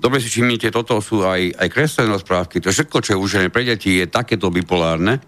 dobre 0.00 0.24
si 0.24 0.32
všimnite, 0.32 0.72
toto 0.72 1.04
sú 1.04 1.20
aj, 1.20 1.52
aj 1.52 1.68
kreslené 1.68 2.08
rozprávky, 2.16 2.64
to 2.64 2.72
všetko, 2.72 3.04
čo 3.04 3.12
je 3.12 3.20
už 3.20 3.52
pre 3.52 3.68
deti, 3.68 4.00
je 4.00 4.08
takéto 4.08 4.48
bipolárne. 4.48 5.20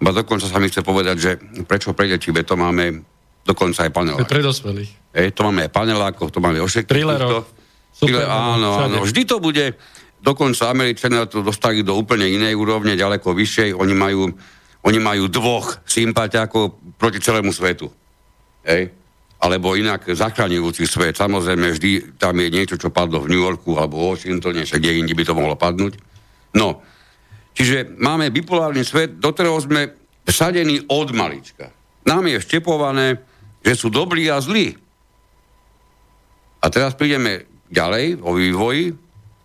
Ba 0.00 0.16
dokonca 0.16 0.48
sa 0.48 0.56
mi 0.56 0.72
chce 0.72 0.80
povedať, 0.80 1.16
že 1.20 1.30
prečo 1.68 1.92
pre 1.92 2.08
deti, 2.08 2.32
to 2.32 2.56
máme 2.56 3.11
dokonca 3.42 3.86
aj 3.86 3.90
panelákov. 3.90 4.30
Pre 4.30 4.42
dospelých. 4.42 4.90
Ej, 5.12 5.36
to 5.36 5.44
máme 5.44 5.66
aj 5.66 5.70
panelákov, 5.74 6.32
to 6.32 6.38
máme 6.40 6.58
o 6.62 6.68
Thrillerov. 6.68 7.44
Super, 7.92 8.24
áno, 8.24 8.80
áno. 8.80 8.96
Vždy 9.04 9.22
to 9.28 9.36
bude, 9.42 9.76
dokonca 10.24 10.72
Američania 10.72 11.28
to 11.28 11.44
dostali 11.44 11.84
do 11.84 11.92
úplne 11.92 12.24
inej 12.24 12.56
úrovne, 12.56 12.96
ďaleko 12.96 13.36
vyššej. 13.36 13.76
Oni 13.76 13.92
majú, 13.92 14.32
oni 14.88 14.98
majú 14.98 15.28
dvoch 15.28 15.84
sympatiákov 15.84 16.96
proti 16.96 17.20
celému 17.20 17.52
svetu. 17.52 17.92
Hej 18.64 19.02
alebo 19.42 19.74
inak 19.74 20.06
zachraňujúci 20.06 20.86
svet. 20.86 21.18
Samozrejme, 21.18 21.74
vždy 21.74 22.14
tam 22.14 22.38
je 22.38 22.46
niečo, 22.46 22.78
čo 22.78 22.94
padlo 22.94 23.18
v 23.18 23.34
New 23.34 23.42
Yorku 23.42 23.74
alebo 23.74 23.98
v 23.98 24.14
Washingtone, 24.14 24.62
však 24.62 24.78
kde 24.78 25.02
inde 25.02 25.18
by 25.18 25.24
to 25.26 25.34
mohlo 25.34 25.58
padnúť. 25.58 25.98
No, 26.54 26.78
čiže 27.50 27.90
máme 27.98 28.30
bipolárny 28.30 28.86
svet, 28.86 29.18
do 29.18 29.34
ktorého 29.34 29.58
sme 29.58 29.98
vsadení 30.22 30.86
od 30.86 31.10
malička. 31.10 31.74
Nám 32.06 32.30
je 32.30 32.38
štepované, 32.38 33.18
že 33.62 33.74
sú 33.78 33.88
dobrí 33.88 34.26
a 34.26 34.42
zlí. 34.42 34.74
A 36.62 36.66
teraz 36.70 36.94
prídeme 36.94 37.46
ďalej 37.70 38.22
o 38.22 38.36
vývoji 38.38 38.94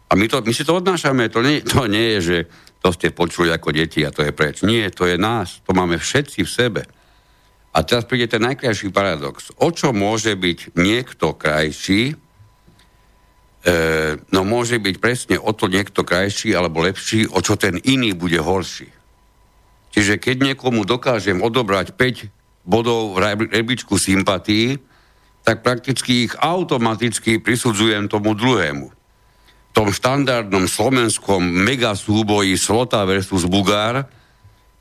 a 0.07 0.13
my, 0.13 0.25
to, 0.29 0.41
my 0.43 0.53
si 0.53 0.67
to 0.67 0.77
odnášame. 0.77 1.29
To 1.33 1.41
nie, 1.41 1.61
to 1.63 1.89
nie 1.89 2.17
je, 2.17 2.19
že 2.21 2.37
to 2.81 2.93
ste 2.93 3.13
počuli 3.13 3.49
ako 3.49 3.73
deti 3.73 4.05
a 4.05 4.13
to 4.13 4.21
je 4.21 4.31
preč. 4.31 4.61
Nie, 4.61 4.93
to 4.93 5.09
je 5.09 5.17
nás. 5.17 5.59
To 5.65 5.73
máme 5.73 5.97
všetci 5.97 6.45
v 6.45 6.49
sebe. 6.49 6.81
A 7.73 7.83
teraz 7.85 8.09
príde 8.09 8.25
ten 8.25 8.41
najkrajší 8.41 8.89
paradox. 8.89 9.53
O 9.61 9.69
čo 9.69 9.93
môže 9.93 10.33
byť 10.33 10.77
niekto 10.77 11.37
krajší? 11.37 12.15
E, 13.61 13.75
no 14.33 14.41
môže 14.47 14.79
byť 14.79 14.95
presne 14.97 15.35
o 15.37 15.51
to 15.53 15.69
niekto 15.69 16.01
krajší 16.01 16.55
alebo 16.55 16.81
lepší, 16.81 17.29
o 17.29 17.37
čo 17.43 17.59
ten 17.59 17.77
iný 17.83 18.15
bude 18.17 18.39
horší. 18.39 18.89
Čiže 19.93 20.21
keď 20.21 20.53
niekomu 20.53 20.85
dokážem 20.85 21.41
odobrať 21.41 21.97
5 21.97 22.36
bodov 22.67 23.15
v 23.15 23.47
rebríčku 23.47 23.95
sympatí, 23.95 24.75
tak 25.47 25.63
prakticky 25.63 26.27
ich 26.27 26.35
automaticky 26.35 27.39
prisudzujem 27.39 28.11
tomu 28.11 28.35
druhému. 28.35 28.91
V 28.91 29.71
tom 29.71 29.95
štandardnom 29.95 30.67
slovenskom 30.67 31.39
megasúboji 31.39 32.59
Slota 32.59 33.07
versus 33.07 33.47
Bugár 33.47 34.03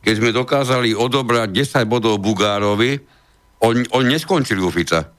keď 0.07 0.15
sme 0.23 0.31
dokázali 0.31 0.95
odobrať 0.95 1.51
10 1.83 1.91
bodov 1.91 2.23
Bugárovi, 2.23 2.95
on, 3.59 3.83
on 3.91 4.07
neskončili 4.07 4.63
u 4.63 4.71
Fica. 4.71 5.11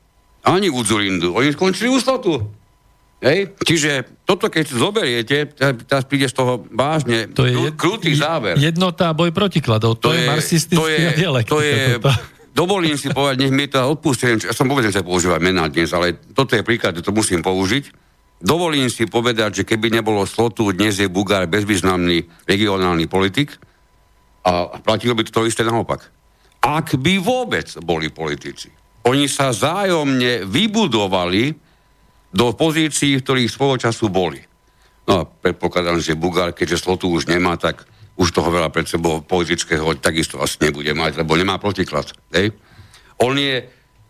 Ani 0.47 0.71
u 0.71 0.79
Zulindu. 0.79 1.35
Oni 1.35 1.51
skončili 1.51 1.91
u 1.91 1.99
Slotu. 1.99 2.39
Hej? 3.19 3.51
Čiže 3.59 4.23
toto, 4.23 4.47
keď 4.47 4.63
zoberiete, 4.71 5.51
teraz 5.59 6.07
príde 6.07 6.31
z 6.31 6.39
toho 6.39 6.63
vážne 6.71 7.27
to 7.35 7.43
je 7.43 7.67
jed, 7.67 7.75
krutý 7.75 8.15
záver. 8.15 8.55
Jednota 8.55 9.11
boj 9.11 9.35
protikladov, 9.35 9.99
to, 9.99 10.07
to 10.07 10.15
je, 10.15 10.23
je 10.23 10.29
marxistický 10.31 10.79
to 10.79 10.87
je, 10.87 11.07
dialekt. 11.19 11.49
To 11.51 11.59
je, 11.59 11.99
dovolím 12.57 12.97
si 12.97 13.13
povedať, 13.13 13.45
nech 13.45 13.53
mi 13.53 13.69
to 13.69 13.77
odpustím, 13.77 14.41
ja 14.41 14.57
som 14.57 14.65
povedal, 14.65 14.89
že 14.89 14.99
sa 14.99 15.05
používať 15.05 15.37
mená 15.37 15.69
dnes, 15.69 15.93
ale 15.93 16.17
toto 16.33 16.57
je 16.57 16.65
príklad, 16.65 16.97
to 16.97 17.13
musím 17.13 17.45
použiť. 17.45 17.93
Dovolím 18.41 18.89
si 18.89 19.05
povedať, 19.05 19.61
že 19.61 19.67
keby 19.69 19.93
nebolo 19.93 20.25
Slotu, 20.25 20.73
dnes 20.73 20.97
je 20.97 21.05
Bugár 21.05 21.45
bezvýznamný 21.45 22.49
regionálny 22.49 23.05
politik, 23.05 23.53
a 24.47 24.79
platilo 24.79 25.11
by 25.11 25.27
to 25.27 25.43
isté 25.43 25.67
naopak. 25.67 26.07
Ak 26.63 26.95
by 26.95 27.19
vôbec 27.19 27.67
boli 27.83 28.07
politici, 28.09 28.71
oni 29.03 29.27
sa 29.27 29.51
zájomne 29.51 30.47
vybudovali 30.47 31.51
do 32.31 32.47
pozícií, 32.55 33.19
v 33.19 33.23
ktorých 33.23 33.51
svojho 33.51 33.77
času 33.87 34.07
boli. 34.07 34.39
No 35.07 35.23
a 35.23 35.27
predpokladám, 35.27 35.99
že 35.99 36.19
Bugár, 36.19 36.55
keďže 36.55 36.83
slotu 36.83 37.11
už 37.11 37.27
nemá, 37.27 37.55
tak 37.59 37.87
už 38.17 38.33
toho 38.33 38.49
veľa 38.49 38.73
pred 38.73 38.89
sebou 38.89 39.21
politického 39.21 39.93
takisto 40.01 40.41
asi 40.41 40.57
nebude 40.65 40.89
mať, 40.91 41.21
lebo 41.21 41.37
nemá 41.37 41.61
protiklad. 41.61 42.09
Hej? 42.33 42.51
On 43.21 43.33
je, 43.37 43.61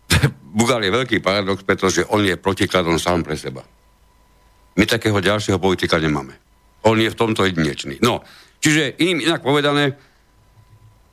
Bugár 0.58 0.80
je 0.80 0.88
veľký 0.88 1.20
paradox, 1.20 1.60
pretože 1.62 2.08
on 2.08 2.24
je 2.24 2.40
protikladom 2.40 2.96
sám 2.96 3.20
pre 3.20 3.36
seba. 3.36 3.60
My 4.80 4.88
takého 4.88 5.20
ďalšieho 5.20 5.60
politika 5.60 6.00
nemáme. 6.00 6.32
On 6.88 6.96
je 6.96 7.10
v 7.10 7.18
tomto 7.18 7.44
jedinečný. 7.44 8.00
No, 8.00 8.24
čiže 8.62 8.96
iným 8.96 9.28
inak 9.28 9.44
povedané, 9.44 9.98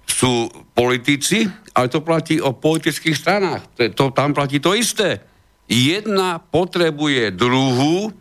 sú 0.05 0.47
politici, 0.71 1.49
ale 1.73 1.91
to 1.91 2.05
platí 2.05 2.39
o 2.39 2.55
politických 2.55 3.17
stranách. 3.17 3.61
To, 3.75 3.83
to, 3.91 4.03
tam 4.15 4.31
platí 4.31 4.61
to 4.61 4.77
isté. 4.77 5.19
Jedna 5.65 6.37
potrebuje 6.37 7.33
druhú. 7.33 8.13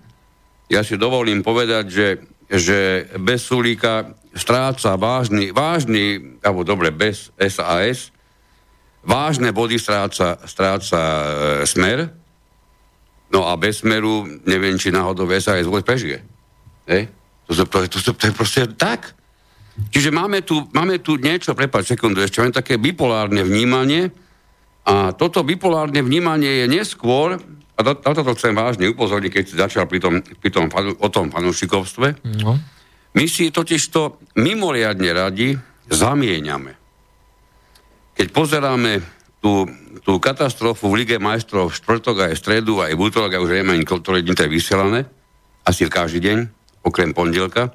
Ja 0.72 0.80
si 0.80 0.96
dovolím 0.96 1.44
povedať, 1.44 1.84
že, 1.92 2.06
že 2.54 3.10
bez 3.18 3.42
Sulíka 3.50 4.14
stráca 4.34 4.94
vážny, 4.94 5.50
vážny, 5.50 6.38
alebo 6.42 6.62
dobre, 6.62 6.90
bez 6.94 7.30
SAS, 7.38 8.14
vážne 9.02 9.50
body 9.50 9.78
stráca, 9.78 10.38
stráca 10.46 11.00
e, 11.00 11.66
smer, 11.66 12.10
no 13.30 13.46
a 13.50 13.58
bez 13.58 13.82
smeru, 13.82 14.26
neviem, 14.46 14.78
či 14.78 14.94
náhodou 14.94 15.26
SAS 15.38 15.66
vôbec 15.66 15.86
prežije. 15.86 16.22
Hej? 16.86 17.10
To, 17.50 17.66
to, 17.66 17.76
to, 17.90 17.98
to, 18.00 18.10
to 18.14 18.24
je 18.30 18.34
proste 18.34 18.62
tak. 18.78 19.12
Čiže 19.90 20.14
máme 20.14 20.46
tu, 20.46 20.70
máme 20.70 21.02
tu 21.02 21.18
niečo, 21.18 21.52
prepáč 21.58 21.94
sekundu, 21.94 22.22
ešte 22.22 22.38
len 22.38 22.54
také 22.54 22.78
bipolárne 22.78 23.42
vnímanie 23.42 24.14
a 24.86 25.10
toto 25.10 25.42
bipolárne 25.42 25.98
vnímanie 25.98 26.62
je 26.62 26.66
neskôr, 26.70 27.42
a 27.74 27.80
to, 27.82 27.92
toto 27.98 28.38
chcem 28.38 28.54
vážne 28.54 28.86
upozorniť, 28.86 29.30
keď 29.34 29.44
si 29.44 29.54
začal 29.58 29.90
pri 29.90 29.98
tom, 29.98 30.22
pri 30.22 30.50
tom, 30.54 30.70
o 30.98 31.08
tom 31.10 31.34
fanúšikovstve, 31.34 32.22
no. 32.38 32.54
my 33.18 33.24
si 33.26 33.50
totiž 33.50 33.82
to 33.90 34.22
mimoriadne 34.38 35.10
radi 35.10 35.58
zamieňame. 35.90 36.72
Keď 38.14 38.26
pozeráme 38.30 39.02
tú, 39.42 39.66
tú 40.06 40.22
katastrofu 40.22 40.86
v 40.86 41.02
Lige 41.02 41.18
majstrov 41.18 41.74
v 41.74 41.76
štvrtok 41.76 42.30
aj 42.30 42.32
v 42.32 42.40
stredu, 42.40 42.74
aj 42.78 42.94
v 42.94 43.02
útorok, 43.02 43.34
aj 43.34 43.42
už 43.42 43.50
neviem, 43.58 43.82
ktoré 43.82 44.22
dni 44.22 44.38
to 44.38 44.46
je 44.46 44.54
vysielané, 44.54 45.00
asi 45.66 45.90
každý 45.90 46.22
deň, 46.30 46.38
okrem 46.86 47.10
pondelka, 47.10 47.74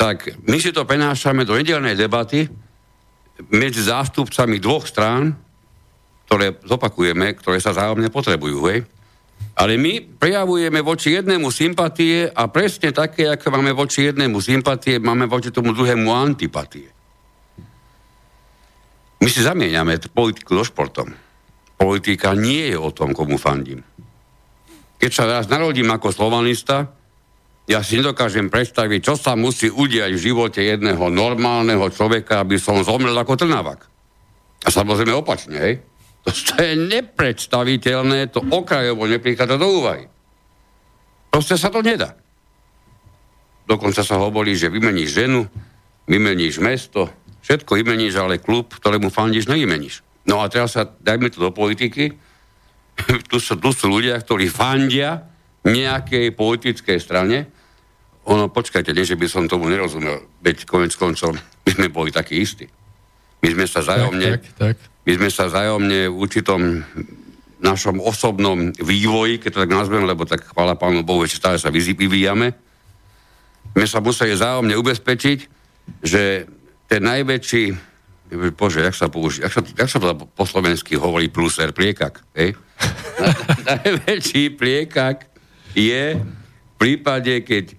tak 0.00 0.32
my 0.48 0.56
si 0.60 0.72
to 0.72 0.88
prenášame 0.88 1.44
do 1.44 1.56
nedelnej 1.56 1.96
debaty 1.96 2.48
medzi 3.52 3.84
zástupcami 3.84 4.56
dvoch 4.60 4.88
strán, 4.88 5.36
ktoré 6.26 6.58
zopakujeme, 6.66 7.38
ktoré 7.38 7.62
sa 7.62 7.70
zájomne 7.70 8.10
potrebujú. 8.10 8.58
Hej? 8.66 8.82
Ale 9.56 9.80
my 9.80 10.18
prejavujeme 10.20 10.82
voči 10.84 11.16
jednému 11.16 11.48
sympatie 11.48 12.28
a 12.28 12.50
presne 12.50 12.92
také, 12.92 13.30
ako 13.30 13.54
máme 13.54 13.72
voči 13.72 14.10
jednému 14.10 14.42
sympatie, 14.42 15.00
máme 15.00 15.30
voči 15.30 15.54
tomu 15.54 15.72
druhému 15.72 16.12
antipatie. 16.12 16.92
My 19.22 19.28
si 19.32 19.40
zamieňame 19.40 19.96
politiku 20.12 20.60
so 20.60 20.68
športom. 20.68 21.08
Politika 21.78 22.36
nie 22.36 22.74
je 22.74 22.76
o 22.76 22.92
tom, 22.92 23.16
komu 23.16 23.40
fandím. 23.40 23.80
Keď 24.96 25.10
sa 25.12 25.24
raz 25.28 25.48
narodím 25.48 25.88
ako 25.92 26.12
slovanista, 26.12 26.92
ja 27.66 27.82
si 27.82 27.98
nedokážem 27.98 28.46
predstaviť, 28.46 29.00
čo 29.02 29.14
sa 29.18 29.34
musí 29.34 29.66
udiať 29.72 30.14
v 30.14 30.24
živote 30.30 30.60
jedného 30.62 31.10
normálneho 31.10 31.82
človeka, 31.90 32.44
aby 32.44 32.60
som 32.60 32.84
zomrel 32.86 33.16
ako 33.16 33.34
trnavak. 33.34 33.88
A 34.62 34.68
samozrejme 34.70 35.12
opačne, 35.16 35.56
hej? 35.58 35.74
To, 36.26 36.58
je 36.58 36.74
nepredstaviteľné, 36.74 38.34
to 38.34 38.42
okrajovo 38.50 39.06
neprichádza 39.06 39.56
do 39.56 39.68
úvahy. 39.78 40.10
Proste 41.30 41.54
sa 41.54 41.70
to 41.70 41.86
nedá. 41.86 42.18
Dokonca 43.66 44.02
sa 44.02 44.18
hovorí, 44.18 44.58
že 44.58 44.70
vymeníš 44.70 45.10
ženu, 45.10 45.46
vymeníš 46.10 46.58
mesto, 46.58 47.10
všetko 47.46 47.78
vymeníš, 47.78 48.18
ale 48.18 48.42
klub, 48.42 48.74
ktorému 48.74 49.10
fandíš, 49.10 49.46
nevymeníš. 49.46 50.02
No 50.26 50.42
a 50.42 50.50
teraz 50.50 50.74
sa, 50.74 50.82
dajme 50.86 51.30
to 51.30 51.38
do 51.38 51.50
politiky, 51.54 52.14
tu, 53.30 53.38
sú, 53.38 53.54
tu 53.58 53.70
sú 53.70 53.86
ľudia, 53.86 54.18
ktorí 54.18 54.50
fandia 54.50 55.30
nejakej 55.66 56.34
politickej 56.34 56.98
strane. 56.98 57.46
Ono, 58.26 58.50
počkajte, 58.50 58.90
nie, 58.90 59.06
že 59.06 59.18
by 59.18 59.26
som 59.30 59.50
tomu 59.50 59.70
nerozumel, 59.70 60.26
veď 60.42 60.66
konec 60.66 60.94
koncov 60.98 61.38
my 61.66 61.70
sme 61.70 61.86
boli 61.90 62.10
takí 62.10 62.42
istí. 62.42 62.66
My 63.44 63.48
sme 63.52 63.66
sa 63.68 63.80
zájomne, 63.84 64.40
tak, 64.40 64.42
tak, 64.54 64.54
tak. 64.56 64.76
my 65.04 65.12
sme 65.16 65.28
sa 65.28 65.44
zájomne 65.52 66.08
v 66.08 66.16
určitom 66.16 66.60
našom 67.60 68.00
osobnom 68.04 68.72
vývoji, 68.76 69.40
keď 69.40 69.50
to 69.52 69.62
tak 69.64 69.72
nazvem, 69.72 70.04
lebo 70.04 70.28
tak 70.28 70.44
chvála 70.44 70.76
Pánu 70.76 71.02
Bohu, 71.02 71.24
že 71.24 71.40
stále 71.40 71.56
sa 71.56 71.72
vyvíjame, 71.72 72.52
my 73.76 73.84
sa 73.84 74.00
museli 74.00 74.32
zájomne 74.32 74.72
ubezpečiť, 74.76 75.38
že 76.00 76.48
ten 76.86 77.02
najväčší, 77.02 77.64
bože, 78.54 78.80
jak 78.80 78.96
sa 78.96 79.10
použí, 79.10 79.42
jak 79.42 79.52
sa, 79.52 79.60
jak 79.60 79.90
sa 79.90 79.98
to 80.00 80.14
po 80.16 80.44
slovensky 80.46 80.96
hovorí 80.96 81.28
pluser, 81.28 81.76
pliekak, 81.76 82.24
hej? 82.32 82.56
najväčší 83.68 84.56
pliekak 84.56 85.28
je 85.76 86.16
v 86.16 86.74
prípade, 86.76 87.44
keď 87.44 87.64
e, 87.72 87.76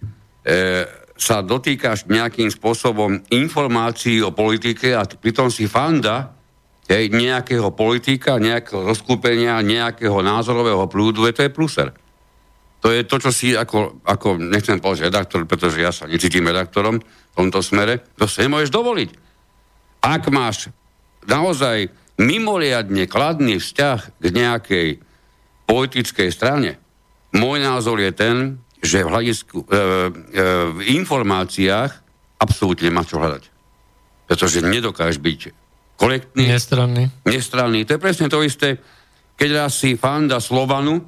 sa 1.18 1.41
dotýkaš 1.41 2.05
nejakým 2.07 2.53
spôsobom 2.53 3.26
informácií 3.34 4.22
o 4.22 4.32
politike 4.32 4.93
a 4.93 5.03
pritom 5.03 5.49
si 5.49 5.65
fanda 5.65 6.38
hej, 6.88 7.09
nejakého 7.11 7.74
politika, 7.74 8.39
nejakého 8.39 8.86
rozkúpenia, 8.86 9.59
nejakého 9.65 10.22
názorového 10.24 10.86
prúdu, 10.88 11.28
to 11.34 11.43
je 11.43 11.51
pluser. 11.51 11.89
To 12.86 12.93
je 12.93 13.03
to, 13.03 13.18
čo 13.18 13.32
si 13.34 13.57
ako, 13.57 14.05
ako 14.05 14.38
nechcem 14.38 14.78
povedať 14.78 15.09
redaktor, 15.09 15.43
pretože 15.49 15.82
ja 15.82 15.89
sa 15.89 16.05
necítim 16.05 16.45
redaktorom 16.45 17.01
v 17.01 17.36
tomto 17.36 17.59
smere, 17.65 18.05
to 18.15 18.30
si 18.30 18.45
nemôžeš 18.45 18.70
dovoliť. 18.70 19.09
Ak 20.05 20.30
máš 20.30 20.70
naozaj 21.26 21.89
mimoriadne 22.22 23.09
kladný 23.09 23.57
vzťah 23.57 23.99
k 24.22 24.26
nejakej 24.30 24.88
politickej 25.65 26.30
strane, 26.30 26.78
môj 27.34 27.65
názor 27.65 27.97
je 27.97 28.11
ten, 28.13 28.36
že 28.88 29.03
v, 29.03 29.11
hľadisku, 29.11 29.57
e, 29.61 29.65
e, 29.67 29.79
v 30.71 30.79
informáciách 31.03 31.91
absolútne 32.39 32.88
nemá 32.88 33.03
čo 33.03 33.19
hľadať. 33.19 33.43
Pretože 34.27 34.63
nedokážeš 34.63 35.19
byť 35.19 35.39
korektný. 35.99 36.47
Nestranný. 36.47 37.03
Nestranný. 37.27 37.83
To 37.83 37.95
je 37.97 38.03
presne 38.03 38.31
to 38.31 38.39
isté, 38.41 38.79
keď 39.35 39.67
raz 39.67 39.77
si 39.77 39.99
fanda 39.99 40.39
Slovanu, 40.39 41.03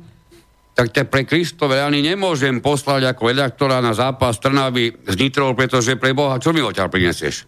tak 0.75 0.95
te 0.95 1.03
pre 1.03 1.27
Kristove 1.27 1.79
ani 1.83 1.99
nemôžem 1.99 2.63
poslať 2.63 3.11
ako 3.11 3.35
redaktora 3.35 3.83
na 3.83 3.91
zápas 3.91 4.39
Trnavy 4.39 4.95
z 5.03 5.15
Nitrou, 5.19 5.51
pretože 5.51 5.99
pre 5.99 6.15
Boha, 6.15 6.39
čo 6.39 6.55
mi 6.55 6.63
odtiaľ 6.63 6.87
prinesieš? 6.87 7.43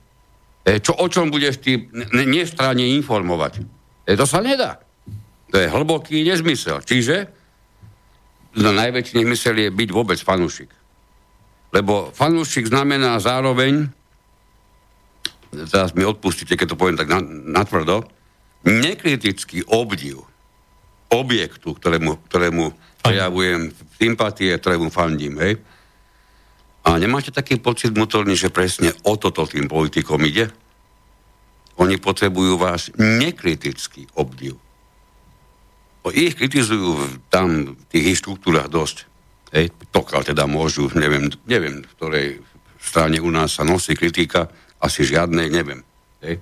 E, 0.68 0.84
čo, 0.84 1.00
o 1.00 1.08
čom 1.08 1.32
budeš 1.32 1.64
ty 1.64 1.88
nestranne 2.12 2.84
informovať? 3.00 3.64
E, 4.04 4.14
to 4.20 4.28
sa 4.28 4.44
nedá. 4.44 4.84
To 5.52 5.56
je 5.60 5.68
hlboký 5.68 6.24
nezmysel. 6.28 6.84
Čiže 6.84 7.41
na 8.58 8.72
najväčší 8.76 9.22
nezmysel 9.22 9.56
je 9.56 9.70
byť 9.72 9.90
vôbec 9.92 10.20
fanúšik. 10.20 10.72
Lebo 11.72 12.12
fanúšik 12.12 12.68
znamená 12.68 13.16
zároveň, 13.24 13.88
teraz 15.72 15.96
mi 15.96 16.04
odpustíte, 16.04 16.60
keď 16.60 16.76
to 16.76 16.80
poviem 16.80 17.00
tak 17.00 17.12
natvrdo, 17.48 18.04
nekritický 18.68 19.64
obdiv 19.72 20.20
objektu, 21.12 21.76
ktorému, 21.76 22.28
ktorému 22.28 22.64
prejavujem 23.04 23.72
sympatie, 24.00 24.52
ktorému 24.56 24.88
fandím, 24.92 25.40
hej. 25.44 25.60
A 26.82 26.98
nemáte 26.98 27.30
taký 27.30 27.62
pocit 27.62 27.94
vnútorný, 27.94 28.34
že 28.34 28.50
presne 28.50 28.96
o 29.06 29.14
toto 29.20 29.46
tým 29.46 29.70
politikom 29.70 30.24
ide? 30.26 30.50
Oni 31.78 32.00
potrebujú 32.02 32.58
váš 32.58 32.90
nekritický 32.98 34.10
obdiv. 34.18 34.58
Ich 36.10 36.34
kritizujú 36.34 37.22
tam 37.30 37.78
v 37.78 37.84
tých 37.94 38.18
štruktúrach 38.18 38.66
dosť. 38.72 39.06
Hej, 39.54 39.70
pokiaľ 39.94 40.34
teda 40.34 40.50
môžu, 40.50 40.90
neviem, 40.98 41.30
neviem, 41.46 41.86
v 41.86 41.94
ktorej 42.00 42.28
strane 42.82 43.22
u 43.22 43.30
nás 43.30 43.60
sa 43.60 43.68
nosí 43.68 43.94
kritika, 43.94 44.50
asi 44.82 45.06
žiadnej, 45.06 45.54
neviem. 45.54 45.86
Hej. 46.26 46.42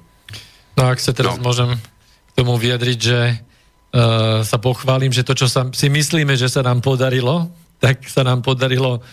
No 0.79 0.87
ak 0.87 1.03
sa 1.03 1.11
teraz 1.11 1.35
no. 1.35 1.43
môžem 1.43 1.75
k 1.75 2.31
tomu 2.39 2.55
vyjadriť, 2.55 2.99
že 3.03 3.19
uh, 3.35 4.39
sa 4.47 4.57
pochválim, 4.63 5.11
že 5.11 5.27
to, 5.27 5.35
čo 5.35 5.51
sa, 5.51 5.67
si 5.75 5.91
myslíme, 5.91 6.39
že 6.39 6.47
sa 6.47 6.63
nám 6.63 6.79
podarilo, 6.79 7.51
tak 7.83 8.07
sa 8.07 8.23
nám 8.23 8.39
podarilo 8.39 9.03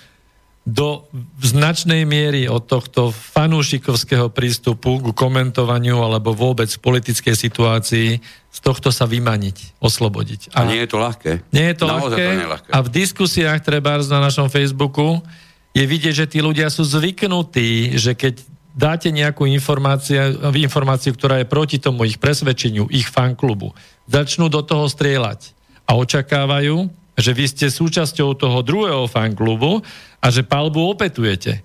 do 0.66 1.06
značnej 1.38 2.02
miery 2.02 2.50
od 2.50 2.66
tohto 2.66 3.14
fanúšikovského 3.14 4.34
prístupu 4.34 4.98
k 4.98 5.14
komentovaniu 5.14 6.02
alebo 6.02 6.34
vôbec 6.34 6.66
politickej 6.82 7.38
situácii 7.38 8.18
z 8.50 8.58
tohto 8.58 8.90
sa 8.90 9.06
vymaniť, 9.06 9.78
oslobodiť. 9.78 10.58
A, 10.58 10.66
a 10.66 10.68
nie 10.68 10.82
je 10.82 10.90
to 10.90 10.98
ľahké. 10.98 11.32
Nie 11.54 11.70
je 11.70 11.76
to 11.78 11.86
ľahké. 11.86 12.18
To 12.18 12.40
nie 12.42 12.50
ľahké. 12.50 12.70
A 12.74 12.78
v 12.82 12.88
diskusiách 12.90 13.62
treba 13.62 13.94
na 14.10 14.18
našom 14.18 14.50
Facebooku 14.50 15.22
je 15.70 15.86
vidieť, 15.86 16.26
že 16.26 16.26
tí 16.26 16.42
ľudia 16.42 16.66
sú 16.66 16.82
zvyknutí, 16.82 17.94
že 17.94 18.18
keď 18.18 18.42
dáte 18.74 19.14
nejakú 19.14 19.46
informáciu, 19.46 20.50
informáciu, 20.56 21.14
ktorá 21.14 21.40
je 21.40 21.46
proti 21.46 21.78
tomu 21.78 22.10
ich 22.10 22.18
presvedčeniu, 22.18 22.90
ich 22.90 23.06
fanklubu, 23.06 23.70
začnú 24.10 24.50
do 24.50 24.66
toho 24.66 24.90
strieľať 24.90 25.54
a 25.86 25.94
očakávajú, 25.94 26.90
že 27.16 27.30
vy 27.32 27.44
ste 27.48 27.66
súčasťou 27.72 28.36
toho 28.36 28.60
druhého 28.60 29.08
fanklubu 29.08 29.80
a 30.26 30.34
že 30.34 30.42
palbu 30.42 30.90
opetujete. 30.90 31.62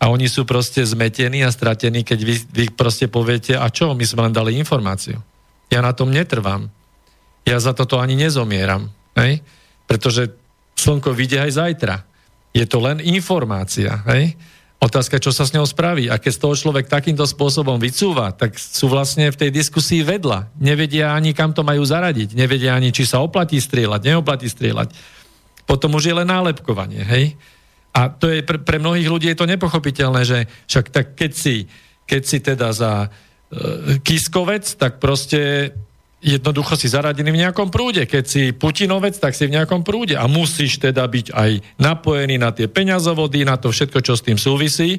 A 0.00 0.08
oni 0.08 0.30
sú 0.32 0.48
proste 0.48 0.80
zmetení 0.80 1.44
a 1.44 1.52
stratení, 1.52 2.06
keď 2.06 2.18
vy, 2.24 2.34
vy 2.48 2.64
proste 2.72 3.04
poviete, 3.10 3.52
a 3.52 3.68
čo, 3.68 3.92
my 3.92 4.04
sme 4.06 4.30
len 4.30 4.32
dali 4.32 4.56
informáciu. 4.56 5.20
Ja 5.68 5.84
na 5.84 5.92
tom 5.92 6.08
netrvám. 6.08 6.72
Ja 7.44 7.60
za 7.60 7.76
toto 7.76 8.00
ani 8.00 8.16
nezomieram. 8.16 8.88
Hej? 9.12 9.44
Pretože 9.84 10.32
slnko 10.80 11.12
vyjde 11.12 11.44
aj 11.44 11.50
zajtra. 11.52 11.96
Je 12.56 12.64
to 12.64 12.80
len 12.80 13.04
informácia. 13.04 14.00
Hej? 14.08 14.38
Otázka, 14.78 15.18
čo 15.18 15.34
sa 15.34 15.42
s 15.42 15.52
ňou 15.52 15.66
spraví. 15.66 16.06
A 16.06 16.16
keď 16.22 16.32
z 16.38 16.42
toho 16.46 16.54
človek 16.54 16.86
takýmto 16.86 17.26
spôsobom 17.26 17.76
vycúva, 17.82 18.30
tak 18.30 18.54
sú 18.54 18.86
vlastne 18.86 19.28
v 19.28 19.36
tej 19.36 19.50
diskusii 19.50 20.06
vedľa. 20.06 20.54
Nevedia 20.62 21.12
ani, 21.12 21.34
kam 21.34 21.50
to 21.50 21.66
majú 21.66 21.82
zaradiť. 21.82 22.38
Nevedia 22.38 22.78
ani, 22.78 22.94
či 22.94 23.02
sa 23.02 23.18
oplatí 23.18 23.58
strieľať, 23.58 24.00
neoplatí 24.06 24.46
strieľať. 24.46 24.94
Potom 25.66 25.98
už 25.98 26.08
je 26.08 26.14
len 26.14 26.30
nálepkovanie, 26.30 27.02
hej? 27.02 27.34
A 27.92 28.12
to 28.12 28.30
je 28.30 28.44
pre, 28.44 28.60
pre 28.60 28.78
mnohých 28.78 29.08
ľudí 29.08 29.26
je 29.32 29.38
to 29.38 29.48
nepochopiteľné, 29.48 30.22
že 30.22 30.38
však 30.70 30.86
tak 30.92 31.06
keď 31.16 31.32
si, 31.34 31.66
keď 32.04 32.22
si 32.22 32.38
teda 32.38 32.68
za 32.70 32.92
e, 33.06 33.08
Kiskovec, 34.04 34.64
tak 34.76 35.02
proste 35.02 35.72
jednoducho 36.18 36.74
si 36.74 36.90
zaradený 36.90 37.30
v 37.30 37.42
nejakom 37.46 37.70
prúde. 37.70 38.06
Keď 38.06 38.24
si 38.26 38.42
Putinovec, 38.50 39.14
tak 39.18 39.34
si 39.34 39.46
v 39.46 39.54
nejakom 39.54 39.86
prúde. 39.86 40.18
A 40.18 40.26
musíš 40.26 40.82
teda 40.82 41.06
byť 41.06 41.30
aj 41.30 41.50
napojený 41.78 42.36
na 42.38 42.50
tie 42.50 42.66
peňazovody, 42.66 43.46
na 43.46 43.54
to 43.58 43.70
všetko, 43.70 44.02
čo 44.02 44.18
s 44.18 44.26
tým 44.26 44.38
súvisí. 44.38 44.98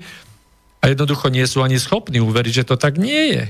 A 0.80 0.88
jednoducho 0.88 1.28
nie 1.28 1.44
sú 1.44 1.60
ani 1.60 1.76
schopní 1.76 2.24
uveriť, 2.24 2.64
že 2.64 2.68
to 2.68 2.80
tak 2.80 2.96
nie 2.96 3.36
je. 3.36 3.44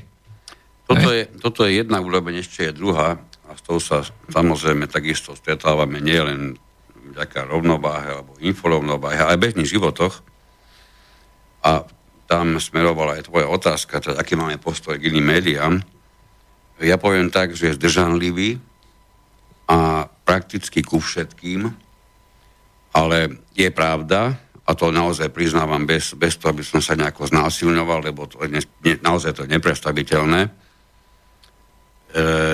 Toto 0.89 1.09
je, 1.13 1.23
toto 1.37 1.59
je 1.69 1.77
jedna 1.77 2.01
úroveň, 2.01 2.41
ešte 2.41 2.65
je 2.65 2.73
druhá. 2.73 3.21
A 3.45 3.53
s 3.53 3.61
tou 3.61 3.77
sa 3.77 4.01
samozrejme 4.33 4.89
takisto 4.89 5.37
stretávame 5.37 6.01
nielen 6.01 6.57
vďaka 7.19 7.51
rovnováhe 7.51 8.07
alebo 8.15 8.39
inforovnováhe, 8.39 9.19
ale 9.19 9.35
aj 9.35 9.43
bežných 9.43 9.67
životoch. 9.67 10.23
A 11.67 11.83
tam 12.31 12.55
smerovala 12.55 13.19
aj 13.19 13.27
tvoja 13.27 13.51
otázka, 13.51 13.99
teda 13.99 14.15
aký 14.15 14.39
máme 14.39 14.55
postoj 14.55 14.95
k 14.95 15.11
iným 15.11 15.27
médiám 15.27 15.83
ja 16.79 16.95
poviem 16.95 17.27
tak, 17.27 17.51
že 17.55 17.71
je 17.71 17.77
zdržanlivý 17.77 18.59
a 19.67 20.07
prakticky 20.23 20.79
ku 20.79 21.03
všetkým, 21.03 21.67
ale 22.95 23.17
je 23.53 23.69
pravda, 23.69 24.39
a 24.63 24.71
to 24.77 24.93
naozaj 24.93 25.33
priznávam 25.33 25.83
bez, 25.83 26.15
bez 26.15 26.37
toho, 26.37 26.53
aby 26.55 26.63
som 26.63 26.79
sa 26.79 26.95
nejako 26.95 27.27
znásilňoval, 27.27 27.99
lebo 28.05 28.29
to 28.29 28.39
je 28.45 28.49
ne, 28.53 28.61
naozaj 29.01 29.33
to 29.35 29.43
je 29.45 29.53
neprestaviteľné. 29.53 30.41
E, 30.45 30.51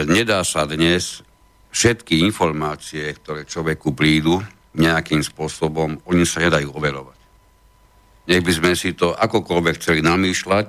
nedá 0.08 0.42
sa 0.48 0.64
dnes 0.64 1.22
všetky 1.76 2.24
informácie, 2.24 3.04
ktoré 3.20 3.44
človeku 3.44 3.92
prídu 3.92 4.40
nejakým 4.76 5.24
spôsobom, 5.24 6.00
oni 6.06 6.24
sa 6.28 6.44
nedajú 6.44 6.72
overovať. 6.76 7.20
Nech 8.26 8.42
by 8.42 8.52
sme 8.52 8.72
si 8.74 8.98
to 8.98 9.14
akokoľvek 9.14 9.76
chceli 9.78 10.02
namýšľať, 10.02 10.68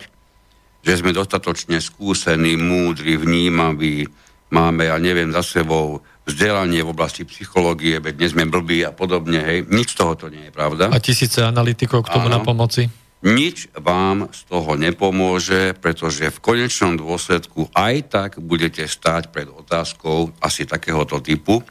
že 0.87 0.93
sme 1.03 1.11
dostatočne 1.11 1.83
skúsení, 1.83 2.55
múdri, 2.55 3.19
vnímaví, 3.19 4.07
máme, 4.55 4.87
ja 4.87 4.97
neviem, 5.03 5.35
za 5.35 5.43
sebou 5.43 6.05
vzdelanie 6.27 6.83
v 6.83 6.93
oblasti 6.95 7.23
psychológie, 7.27 7.99
veď 7.99 8.15
dnes 8.19 8.33
sme 8.35 8.51
blbí 8.51 8.83
a 8.87 8.95
podobne, 8.95 9.43
hej. 9.43 9.59
Nič 9.67 9.95
z 9.95 9.99
toho 9.99 10.15
to 10.15 10.27
nie 10.31 10.51
je 10.51 10.53
pravda. 10.55 10.91
A 10.91 10.99
tisíce 11.03 11.43
analytikov 11.43 12.07
k 12.07 12.15
tomu 12.15 12.31
Áno. 12.31 12.39
na 12.39 12.41
pomoci? 12.43 12.87
Nič 13.27 13.73
vám 13.75 14.29
z 14.31 14.41
toho 14.47 14.77
nepomôže, 14.77 15.75
pretože 15.81 16.31
v 16.31 16.39
konečnom 16.39 16.95
dôsledku 17.01 17.73
aj 17.75 17.95
tak 18.13 18.31
budete 18.39 18.85
stáť 18.87 19.33
pred 19.33 19.49
otázkou 19.51 20.37
asi 20.39 20.69
takéhoto 20.69 21.19
typu, 21.19 21.65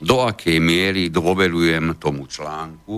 do 0.00 0.24
akej 0.24 0.58
miery 0.58 1.12
dôverujem 1.12 2.00
tomu 2.00 2.24
článku, 2.24 2.96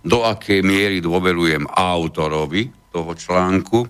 do 0.00 0.18
akej 0.24 0.62
miery 0.62 1.02
dôverujem 1.02 1.66
autorovi 1.66 2.70
toho 2.94 3.12
článku, 3.12 3.84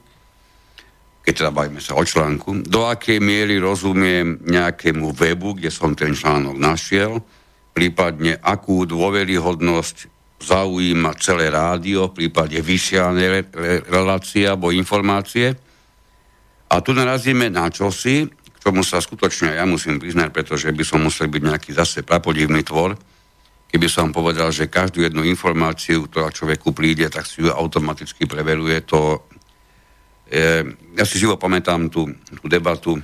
keď 1.20 1.32
teda 1.36 1.50
bavíme 1.52 1.78
sa 1.84 2.00
o 2.00 2.02
článku, 2.02 2.64
do 2.64 2.88
akej 2.88 3.20
miery 3.20 3.60
rozumiem 3.60 4.40
nejakému 4.40 5.12
webu, 5.12 5.60
kde 5.60 5.68
som 5.68 5.92
ten 5.92 6.16
článok 6.16 6.56
našiel, 6.56 7.20
prípadne 7.76 8.40
akú 8.40 8.88
dôveryhodnosť 8.88 9.96
zaujíma 10.40 11.12
celé 11.20 11.52
rádio, 11.52 12.08
v 12.08 12.24
prípade 12.24 12.56
vysielané 12.64 13.44
relácie 13.86 14.48
alebo 14.48 14.72
informácie. 14.72 15.52
A 16.72 16.80
tu 16.80 16.96
narazíme 16.96 17.52
na 17.52 17.68
čosi, 17.68 18.24
čomu 18.60 18.84
sa 18.84 19.00
skutočne 19.00 19.56
ja 19.56 19.64
musím 19.64 19.96
priznať, 19.96 20.30
pretože 20.30 20.68
by 20.70 20.84
som 20.84 21.00
musel 21.02 21.32
byť 21.32 21.42
nejaký 21.42 21.70
zase 21.72 22.04
prapodivný 22.04 22.60
tvor, 22.62 22.94
keby 23.72 23.86
som 23.88 24.12
povedal, 24.12 24.52
že 24.52 24.70
každú 24.70 25.02
jednu 25.02 25.24
informáciu, 25.24 26.06
ktorá 26.06 26.28
človeku 26.30 26.76
príde, 26.76 27.08
tak 27.08 27.24
si 27.24 27.40
ju 27.40 27.50
automaticky 27.50 28.28
preveruje. 28.28 28.82
To 28.92 29.30
E, 30.30 30.62
ja 30.94 31.02
si 31.02 31.18
živo 31.18 31.34
pamätám 31.34 31.90
tú, 31.90 32.06
tú 32.38 32.46
debatu 32.46 33.02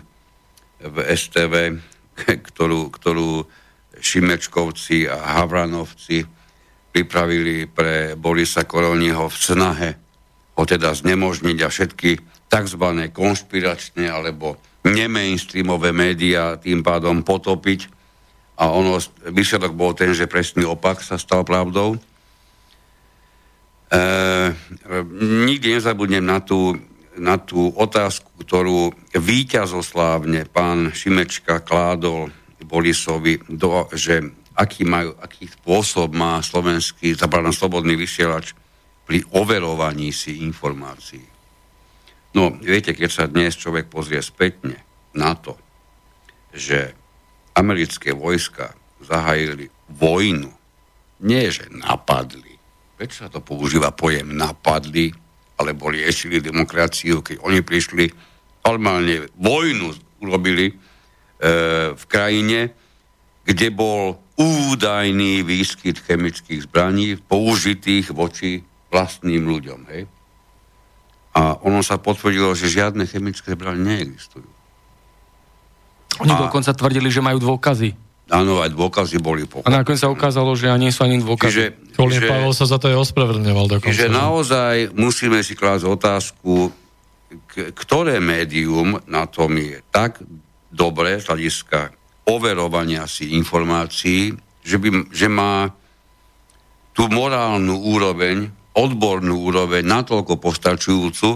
v 0.78 0.96
STV, 1.10 1.74
ktorú, 2.48 2.94
ktorú 2.94 3.42
Šimečkovci 3.98 5.10
a 5.10 5.42
Havranovci 5.42 6.22
pripravili 6.94 7.66
pre 7.66 8.14
Borisa 8.14 8.62
Koroniho 8.62 9.26
v 9.26 9.36
snahe 9.36 9.90
ho 10.56 10.62
teda 10.64 10.94
znemožniť 10.94 11.58
a 11.60 11.68
všetky 11.68 12.10
tzv. 12.46 12.84
konšpiračné 13.12 14.06
alebo 14.08 14.56
nemainstreamové 14.86 15.90
médiá 15.90 16.54
tým 16.56 16.86
pádom 16.86 17.26
potopiť. 17.26 17.90
A 18.56 18.72
ono, 18.72 18.96
výsledok 19.28 19.74
bol 19.74 19.92
ten, 19.92 20.14
že 20.14 20.30
presný 20.30 20.64
opak 20.64 21.02
sa 21.02 21.20
stal 21.20 21.44
pravdou. 21.44 21.98
E, 21.98 22.00
nikdy 25.44 25.76
nezabudnem 25.76 26.24
na 26.24 26.40
tú 26.40 26.78
na 27.16 27.40
tú 27.40 27.72
otázku, 27.72 28.28
ktorú 28.44 28.92
víťazoslávne 29.16 30.48
pán 30.52 30.92
Šimečka 30.92 31.64
kládol 31.64 32.28
Borisovi, 32.60 33.40
do, 33.48 33.88
že 33.92 34.20
aký, 34.56 34.84
majú, 34.84 35.16
aký 35.20 35.48
spôsob 35.48 36.12
má 36.12 36.40
slovenský, 36.40 37.16
zapadám 37.16 37.52
slobodný 37.52 37.96
vysielač 37.96 38.52
pri 39.08 39.22
overovaní 39.32 40.10
si 40.10 40.42
informácií. 40.44 41.35
No, 42.36 42.52
viete, 42.60 42.92
keď 42.92 43.08
sa 43.08 43.24
dnes 43.24 43.56
človek 43.56 43.88
pozrie 43.88 44.20
spätne 44.20 44.76
na 45.16 45.32
to, 45.32 45.56
že 46.52 46.92
americké 47.56 48.12
vojska 48.12 48.76
zahajili 49.00 49.72
vojnu, 49.88 50.52
nie 51.24 51.48
že 51.48 51.72
napadli. 51.72 52.60
Prečo 53.00 53.24
sa 53.24 53.32
to 53.32 53.40
používa 53.40 53.96
pojem 53.96 54.36
napadli? 54.36 55.26
alebo 55.56 55.88
liešili 55.88 56.44
demokraciu, 56.44 57.24
keď 57.24 57.40
oni 57.40 57.64
prišli, 57.64 58.12
normálne 58.60 59.32
vojnu 59.40 59.88
urobili 60.20 60.68
e, 60.68 60.74
v 61.96 62.04
krajine, 62.12 62.76
kde 63.46 63.72
bol 63.72 64.20
údajný 64.36 65.40
výskyt 65.40 66.04
chemických 66.04 66.68
zbraní 66.68 67.16
použitých 67.16 68.12
voči 68.12 68.60
vlastným 68.92 69.48
ľuďom. 69.48 69.80
Hej? 69.96 70.02
A 71.36 71.60
ono 71.60 71.84
sa 71.84 72.00
potvrdilo, 72.00 72.56
že 72.56 72.72
žiadne 72.72 73.04
chemické 73.04 73.52
zbranie 73.52 73.84
neexistujú. 73.84 74.48
Oni 76.24 76.32
a... 76.32 76.48
dokonca 76.48 76.72
tvrdili, 76.72 77.12
že 77.12 77.20
majú 77.20 77.36
dôkazy. 77.36 77.92
Áno, 78.26 78.58
aj 78.58 78.74
dôkazy 78.74 79.22
boli 79.22 79.46
pochopené. 79.46 79.70
A 79.70 79.84
nakoniec 79.84 80.02
sa 80.02 80.10
ukázalo, 80.10 80.56
že 80.58 80.66
ani 80.66 80.90
sú 80.90 81.06
ani 81.06 81.22
dôkazy. 81.22 81.46
Čiže, 81.46 81.66
Kolín 81.94 82.18
čiže, 82.18 82.26
Pavel 82.26 82.54
sa 82.56 82.66
za 82.66 82.80
to 82.80 82.90
aj 82.90 82.96
ospravedlňoval 83.06 83.66
dokonca. 83.78 83.92
Čiže 83.92 84.10
naozaj 84.10 84.96
musíme 84.98 85.38
si 85.46 85.54
klásť 85.54 85.84
otázku, 85.86 86.74
k- 87.46 87.70
ktoré 87.70 88.18
médium 88.18 88.98
na 89.06 89.30
tom 89.30 89.54
je 89.60 89.78
tak 89.94 90.18
dobré 90.72 91.22
z 91.22 91.30
hľadiska 91.30 91.94
overovania 92.26 93.06
si 93.06 93.36
informácií, 93.38 94.34
že, 94.66 94.76
by, 94.82 95.14
že 95.14 95.30
má 95.30 95.70
tú 96.90 97.06
morálnu 97.06 97.78
úroveň, 97.78 98.50
odbornú 98.76 99.48
úroveň 99.48 99.82
natoľko 99.82 100.36
postačujúcu, 100.36 101.28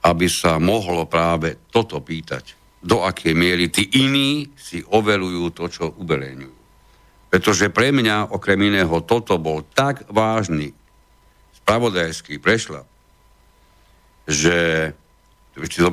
aby 0.00 0.26
sa 0.26 0.56
mohlo 0.56 1.04
práve 1.04 1.68
toto 1.68 2.00
pýtať 2.00 2.60
do 2.80 3.04
akej 3.04 3.36
miery 3.36 3.68
tí 3.68 3.84
iní 4.00 4.48
si 4.56 4.80
overujú 4.80 5.52
to, 5.52 5.68
čo 5.68 5.84
uverejňujú. 6.00 6.58
Pretože 7.30 7.70
pre 7.70 7.92
mňa, 7.94 8.34
okrem 8.34 8.58
iného, 8.58 9.04
toto 9.04 9.36
bol 9.38 9.62
tak 9.62 10.02
vážny 10.10 10.74
spravodajský 11.62 12.42
prešlap, 12.42 12.88
že 14.26 14.90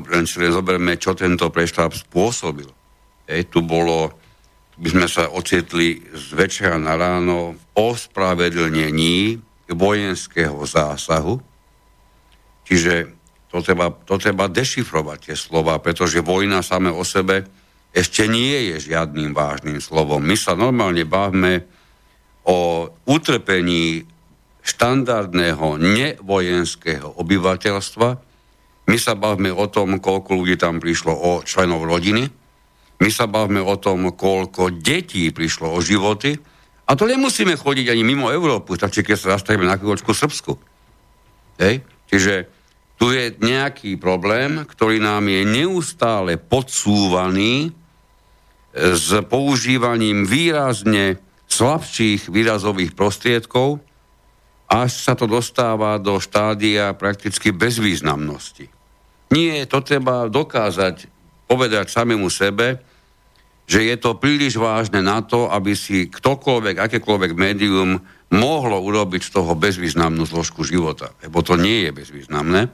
len 0.10 0.26
si 0.26 0.38
zoberme, 0.48 0.96
čo 0.98 1.14
tento 1.14 1.52
prešlap 1.52 1.94
spôsobil. 1.94 2.72
Ej, 3.28 3.52
tu 3.52 3.60
bolo, 3.62 4.16
by 4.80 4.88
sme 4.88 5.08
sa 5.12 5.28
ocitli 5.28 6.00
z 6.16 6.28
večera 6.34 6.80
na 6.80 6.96
ráno 6.96 7.54
v 7.54 7.62
ospravedlnení 7.76 9.44
vojenského 9.72 10.58
zásahu, 10.64 11.40
čiže 12.64 13.12
to 13.48 13.64
treba, 13.64 13.92
to 14.04 14.20
treba 14.20 14.52
dešifrovať 14.52 15.32
tie 15.32 15.36
slova, 15.40 15.80
pretože 15.80 16.24
vojna 16.24 16.60
same 16.60 16.92
o 16.92 17.04
sebe 17.08 17.48
ešte 17.96 18.28
nie 18.28 18.76
je 18.76 18.92
žiadnym 18.92 19.32
vážnym 19.32 19.80
slovom. 19.80 20.20
My 20.20 20.36
sa 20.36 20.54
normálne 20.54 21.08
bavme 21.08 21.66
o 22.44 22.92
utrpení 23.08 24.04
štandardného 24.68 25.80
nevojenského 25.80 27.16
obyvateľstva. 27.16 28.10
My 28.88 28.98
sa 29.00 29.16
bavme 29.16 29.52
o 29.52 29.66
tom, 29.72 30.00
koľko 30.04 30.44
ľudí 30.44 30.60
tam 30.60 30.84
prišlo 30.84 31.12
o 31.16 31.32
členov 31.48 31.88
rodiny. 31.88 32.28
My 33.00 33.10
sa 33.10 33.32
bavme 33.32 33.64
o 33.64 33.76
tom, 33.80 34.12
koľko 34.12 34.76
detí 34.76 35.32
prišlo 35.32 35.72
o 35.72 35.80
životy. 35.80 36.36
A 36.88 36.96
to 36.96 37.04
nemusíme 37.04 37.52
chodiť 37.60 37.92
ani 37.92 38.04
mimo 38.08 38.32
Európu, 38.32 38.80
stačí, 38.80 39.04
keď 39.04 39.16
sa 39.20 39.28
zastavíme 39.36 39.68
na 39.68 39.76
chvíľočku 39.76 40.16
Srbsku. 40.16 40.56
Hej? 41.60 41.84
Čiže 42.08 42.48
tu 42.96 43.12
je 43.12 43.36
nejaký 43.44 44.00
problém, 44.00 44.64
ktorý 44.64 45.04
nám 45.04 45.28
je 45.28 45.44
neustále 45.44 46.40
podsúvaný 46.40 47.70
e, 47.70 47.72
s 48.96 49.12
používaním 49.28 50.24
výrazne 50.24 51.20
slabších 51.52 52.32
výrazových 52.32 52.96
prostriedkov, 52.96 53.84
až 54.68 54.92
sa 54.92 55.14
to 55.16 55.28
dostáva 55.28 55.96
do 56.00 56.20
štádia 56.20 56.92
prakticky 56.96 57.56
bezvýznamnosti. 57.56 58.68
Nie, 59.32 59.68
to 59.68 59.84
treba 59.84 60.28
dokázať 60.28 61.08
povedať 61.48 61.88
samému 61.88 62.28
sebe, 62.28 62.80
že 63.68 63.84
je 63.84 63.96
to 64.00 64.16
príliš 64.16 64.56
vážne 64.56 65.04
na 65.04 65.20
to, 65.20 65.52
aby 65.52 65.76
si 65.76 66.08
ktokoľvek, 66.08 66.80
akékoľvek 66.80 67.32
médium 67.36 68.00
mohlo 68.32 68.80
urobiť 68.80 69.28
z 69.28 69.32
toho 69.36 69.60
bezvýznamnú 69.60 70.24
zložku 70.24 70.64
života. 70.64 71.12
Lebo 71.20 71.44
to 71.44 71.60
nie 71.60 71.84
je 71.84 71.92
bezvýznamné. 71.92 72.72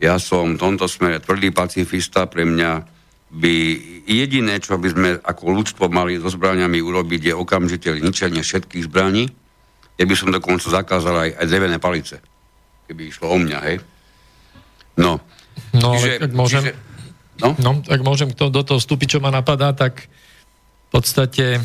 Ja 0.00 0.16
som 0.16 0.56
v 0.56 0.60
tomto 0.60 0.88
smere 0.88 1.20
tvrdý 1.20 1.52
pacifista, 1.52 2.24
pre 2.24 2.48
mňa 2.48 2.96
by 3.36 3.54
jediné, 4.08 4.60
čo 4.64 4.80
by 4.80 4.88
sme 4.92 5.10
ako 5.20 5.44
ľudstvo 5.60 5.84
mali 5.92 6.16
so 6.16 6.32
zbraniami 6.32 6.80
urobiť, 6.80 7.32
je 7.32 7.34
okamžite 7.36 8.00
ničenie 8.00 8.40
všetkých 8.40 8.88
zbraní. 8.88 9.28
Ja 9.96 10.04
by 10.04 10.14
som 10.16 10.32
dokonca 10.32 10.68
zakázal 10.68 11.16
aj, 11.16 11.30
aj 11.40 11.46
drevené 11.48 11.76
palice, 11.80 12.20
keby 12.88 13.12
išlo 13.12 13.32
o 13.32 13.36
mňa, 13.40 13.58
hej. 13.68 13.76
No. 15.00 15.20
No, 15.72 15.96
čiže, 15.96 16.20
ale 16.20 16.22
tak 16.28 16.32
môžem, 16.36 16.60
čiže, 16.64 16.72
no? 17.40 17.56
no, 17.58 17.70
tak 17.82 18.00
môžem 18.02 18.32
to, 18.32 18.48
do 18.48 18.62
toho 18.62 18.78
vstúpiť, 18.80 19.16
čo 19.16 19.22
ma 19.22 19.32
napadá, 19.32 19.72
tak 19.72 20.06
v 20.06 20.88
podstate 20.90 21.60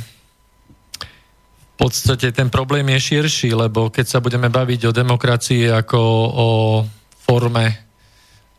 v 1.72 1.76
podstate 1.90 2.30
ten 2.30 2.54
problém 2.54 2.86
je 2.94 3.00
širší, 3.00 3.58
lebo 3.58 3.90
keď 3.90 4.06
sa 4.06 4.20
budeme 4.22 4.54
baviť 4.54 4.86
o 4.86 4.92
demokracii 4.94 5.66
ako 5.74 6.00
o 6.30 6.50
forme 7.18 7.66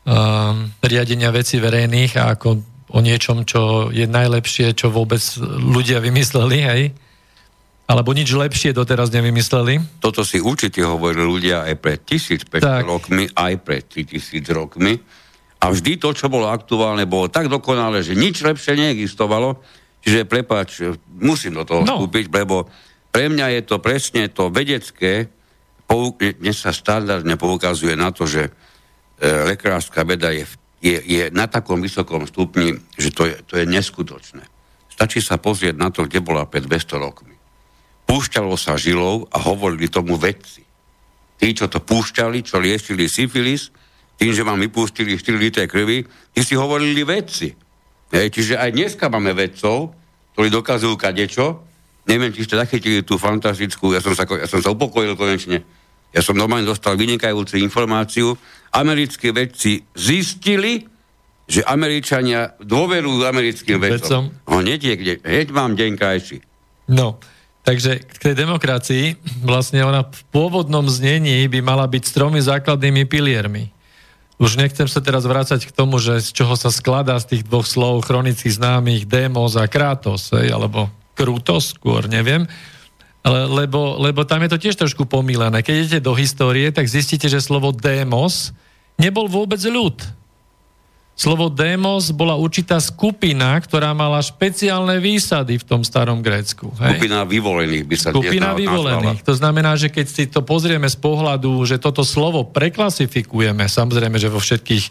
um, 0.03 0.67
riadenia 0.83 1.31
veci 1.31 1.63
verejných 1.63 2.19
a 2.19 2.35
ako 2.35 2.49
o 2.93 2.99
niečom, 3.01 3.49
čo 3.49 3.89
je 3.95 4.05
najlepšie, 4.05 4.75
čo 4.77 4.93
vôbec 4.93 5.23
ľudia 5.47 6.03
vymysleli, 6.03 6.59
hej? 6.61 6.83
Alebo 7.89 8.13
nič 8.13 8.31
lepšie 8.31 8.77
doteraz 8.77 9.13
nevymysleli. 9.13 10.01
Toto 10.01 10.23
si 10.23 10.39
určite 10.39 10.81
hovorili 10.85 11.25
ľudia 11.25 11.69
aj 11.69 11.75
pred 11.81 12.01
1500 12.05 12.59
tak. 12.59 12.85
rokmi, 12.85 13.31
aj 13.33 13.55
pred 13.65 13.83
3000 13.87 14.45
rokmi. 14.51 14.99
A 15.63 15.71
vždy 15.71 16.03
to, 16.03 16.11
čo 16.11 16.27
bolo 16.27 16.51
aktuálne, 16.51 17.07
bolo 17.07 17.31
tak 17.31 17.47
dokonalé, 17.47 18.03
že 18.03 18.19
nič 18.19 18.43
lepšie 18.43 18.75
neexistovalo. 18.75 19.63
Čiže 20.03 20.27
prepač, 20.27 20.83
musím 21.23 21.63
do 21.63 21.63
toho 21.63 21.87
no. 21.87 22.03
vstúpiť, 22.03 22.35
lebo 22.35 22.67
pre 23.15 23.31
mňa 23.31 23.55
je 23.59 23.63
to 23.63 23.79
presne 23.79 24.27
to 24.35 24.51
vedecké, 24.51 25.31
dnes 26.41 26.57
sa 26.57 26.73
štandardne 26.73 27.37
poukazuje 27.37 27.93
na 27.93 28.09
to, 28.17 28.25
že 28.25 28.49
E, 29.23 29.29
lekárska 29.55 30.03
veda 30.03 30.35
je, 30.35 30.43
je, 30.83 30.99
je 30.99 31.23
na 31.31 31.47
takom 31.47 31.79
vysokom 31.79 32.27
stupni, 32.27 32.75
že 32.99 33.15
to 33.15 33.31
je, 33.31 33.39
to 33.47 33.55
je 33.55 33.71
neskutočné. 33.71 34.43
Stačí 34.91 35.23
sa 35.23 35.39
pozrieť 35.39 35.79
na 35.79 35.95
to, 35.95 36.11
kde 36.11 36.19
bola 36.19 36.43
pred 36.43 36.67
200 36.67 36.99
rokmi. 36.99 37.39
Púšťalo 38.11 38.59
sa 38.59 38.75
žilou 38.75 39.31
a 39.31 39.39
hovorili 39.39 39.87
tomu 39.87 40.19
vedci. 40.19 40.67
Tí, 41.39 41.55
čo 41.55 41.71
to 41.71 41.79
púšťali, 41.79 42.43
čo 42.43 42.59
liešili 42.59 43.07
syfilis, 43.07 43.71
tým, 44.17 44.31
že 44.33 44.47
vám 44.47 44.61
vypustili 44.61 45.17
4 45.19 45.37
litre 45.37 45.65
krvi, 45.67 46.05
tí 46.33 46.41
si 46.45 46.55
hovorili 46.55 47.03
vedci. 47.03 47.53
Hej, 48.13 48.29
čiže 48.29 48.55
aj 48.61 48.71
dneska 48.77 49.09
máme 49.09 49.33
vedcov, 49.33 49.97
ktorí 50.37 50.49
dokazujú 50.53 50.95
kadečo. 51.01 51.65
Neviem, 52.05 52.35
či 52.35 52.45
ste 52.45 52.61
zachytili 52.61 53.01
tú 53.01 53.17
fantastickú, 53.17 53.97
ja 53.97 54.05
som 54.05 54.13
sa, 54.13 54.29
ja 54.29 54.45
som 54.45 54.61
sa 54.61 54.71
upokojil 54.75 55.17
konečne. 55.17 55.65
Ja 56.13 56.21
som 56.21 56.37
normálne 56.37 56.69
dostal 56.69 57.01
vynikajúcu 57.01 57.57
informáciu. 57.57 58.37
Americkí 58.77 59.33
vedci 59.33 59.81
zistili, 59.97 60.85
že 61.49 61.65
Američania 61.65 62.53
dôverujú 62.61 63.25
americkým 63.25 63.81
vedcom. 63.81 64.29
vedcom. 64.29 64.45
No, 64.45 64.61
hneď, 64.61 64.81
hneď 65.25 65.49
mám 65.57 65.73
deň 65.73 65.91
krajší. 65.97 66.45
No, 66.93 67.17
takže 67.65 68.05
k 68.05 68.17
tej 68.21 68.35
demokracii, 68.37 69.05
vlastne 69.41 69.81
ona 69.89 70.05
v 70.05 70.21
pôvodnom 70.29 70.85
znení 70.93 71.49
by 71.49 71.65
mala 71.65 71.89
byť 71.89 72.03
s 72.05 72.13
tromi 72.13 72.45
základnými 72.45 73.09
piliermi. 73.09 73.72
Už 74.43 74.59
nechcem 74.59 74.91
sa 74.91 74.99
teraz 74.99 75.23
vrácať 75.23 75.71
k 75.71 75.71
tomu, 75.71 76.03
že 76.03 76.19
z 76.19 76.35
čoho 76.35 76.59
sa 76.59 76.75
skladá 76.75 77.15
z 77.23 77.31
tých 77.31 77.43
dvoch 77.47 77.63
slov 77.63 78.03
chronicky 78.03 78.51
známych 78.51 79.07
demos 79.07 79.55
a 79.55 79.71
kratos, 79.71 80.35
hej, 80.35 80.51
alebo 80.51 80.91
krutos 81.15 81.79
skôr, 81.79 82.11
neviem. 82.11 82.51
Ale, 83.23 83.47
lebo, 83.47 84.03
lebo 84.03 84.27
tam 84.27 84.43
je 84.43 84.51
to 84.51 84.59
tiež 84.59 84.75
trošku 84.75 85.07
pomílené. 85.07 85.63
Keď 85.63 85.75
idete 85.79 86.01
do 86.03 86.11
histórie, 86.19 86.75
tak 86.75 86.91
zistíte, 86.91 87.31
že 87.31 87.39
slovo 87.39 87.71
demos 87.71 88.51
nebol 88.99 89.31
vôbec 89.31 89.63
ľud 89.63 90.03
Slovo 91.23 91.47
demos 91.47 92.11
bola 92.11 92.35
určitá 92.35 92.83
skupina, 92.83 93.55
ktorá 93.63 93.95
mala 93.95 94.19
špeciálne 94.19 94.99
výsady 94.99 95.55
v 95.55 95.63
tom 95.63 95.87
starom 95.87 96.19
Grécku. 96.19 96.75
Hej? 96.83 96.99
Skupina 96.99 97.23
vyvolených 97.23 97.85
by 97.87 97.95
sa 97.95 98.09
Skupina 98.11 98.51
vyvolených. 98.59 99.23
To 99.23 99.31
znamená, 99.31 99.79
že 99.79 99.87
keď 99.87 100.07
si 100.11 100.27
to 100.27 100.43
pozrieme 100.43 100.91
z 100.91 100.99
pohľadu, 100.99 101.63
že 101.63 101.79
toto 101.79 102.03
slovo 102.03 102.43
preklasifikujeme, 102.51 103.71
samozrejme, 103.71 104.19
že 104.19 104.35
vo 104.35 104.43
všetkých 104.43 104.85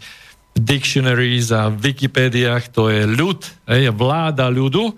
dictionaries 0.56 1.52
a 1.52 1.68
Wikipédiách 1.68 2.72
to 2.72 2.88
je 2.88 3.04
ľud, 3.04 3.44
hej, 3.68 3.92
vláda 3.92 4.48
ľudu, 4.48 4.88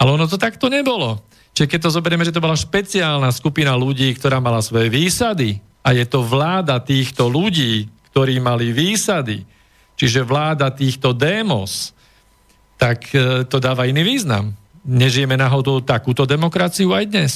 ale 0.00 0.08
ono 0.16 0.24
to 0.24 0.40
takto 0.40 0.72
nebolo. 0.72 1.20
Čiže 1.52 1.76
keď 1.76 1.80
to 1.84 1.94
zoberieme, 2.00 2.24
že 2.24 2.32
to 2.32 2.40
bola 2.40 2.56
špeciálna 2.56 3.28
skupina 3.36 3.76
ľudí, 3.76 4.08
ktorá 4.16 4.40
mala 4.40 4.64
svoje 4.64 4.88
výsady 4.88 5.60
a 5.84 5.92
je 5.92 6.08
to 6.08 6.24
vláda 6.24 6.80
týchto 6.80 7.28
ľudí, 7.28 7.84
ktorí 8.16 8.40
mali 8.40 8.72
výsady, 8.72 9.44
čiže 9.94 10.26
vláda 10.26 10.70
týchto 10.70 11.14
démos, 11.14 11.94
tak 12.78 13.10
e, 13.14 13.46
to 13.46 13.62
dáva 13.62 13.86
iný 13.86 14.02
význam. 14.02 14.54
Nežijeme 14.84 15.38
náhodou 15.38 15.80
takúto 15.80 16.28
demokraciu 16.28 16.92
aj 16.92 17.04
dnes. 17.08 17.32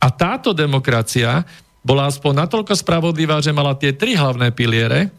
A 0.00 0.08
táto 0.08 0.56
demokracia 0.56 1.44
bola 1.84 2.08
aspoň 2.08 2.44
natoľko 2.44 2.72
spravodlivá, 2.76 3.40
že 3.40 3.54
mala 3.54 3.76
tie 3.76 3.92
tri 3.92 4.16
hlavné 4.16 4.52
piliere, 4.52 5.12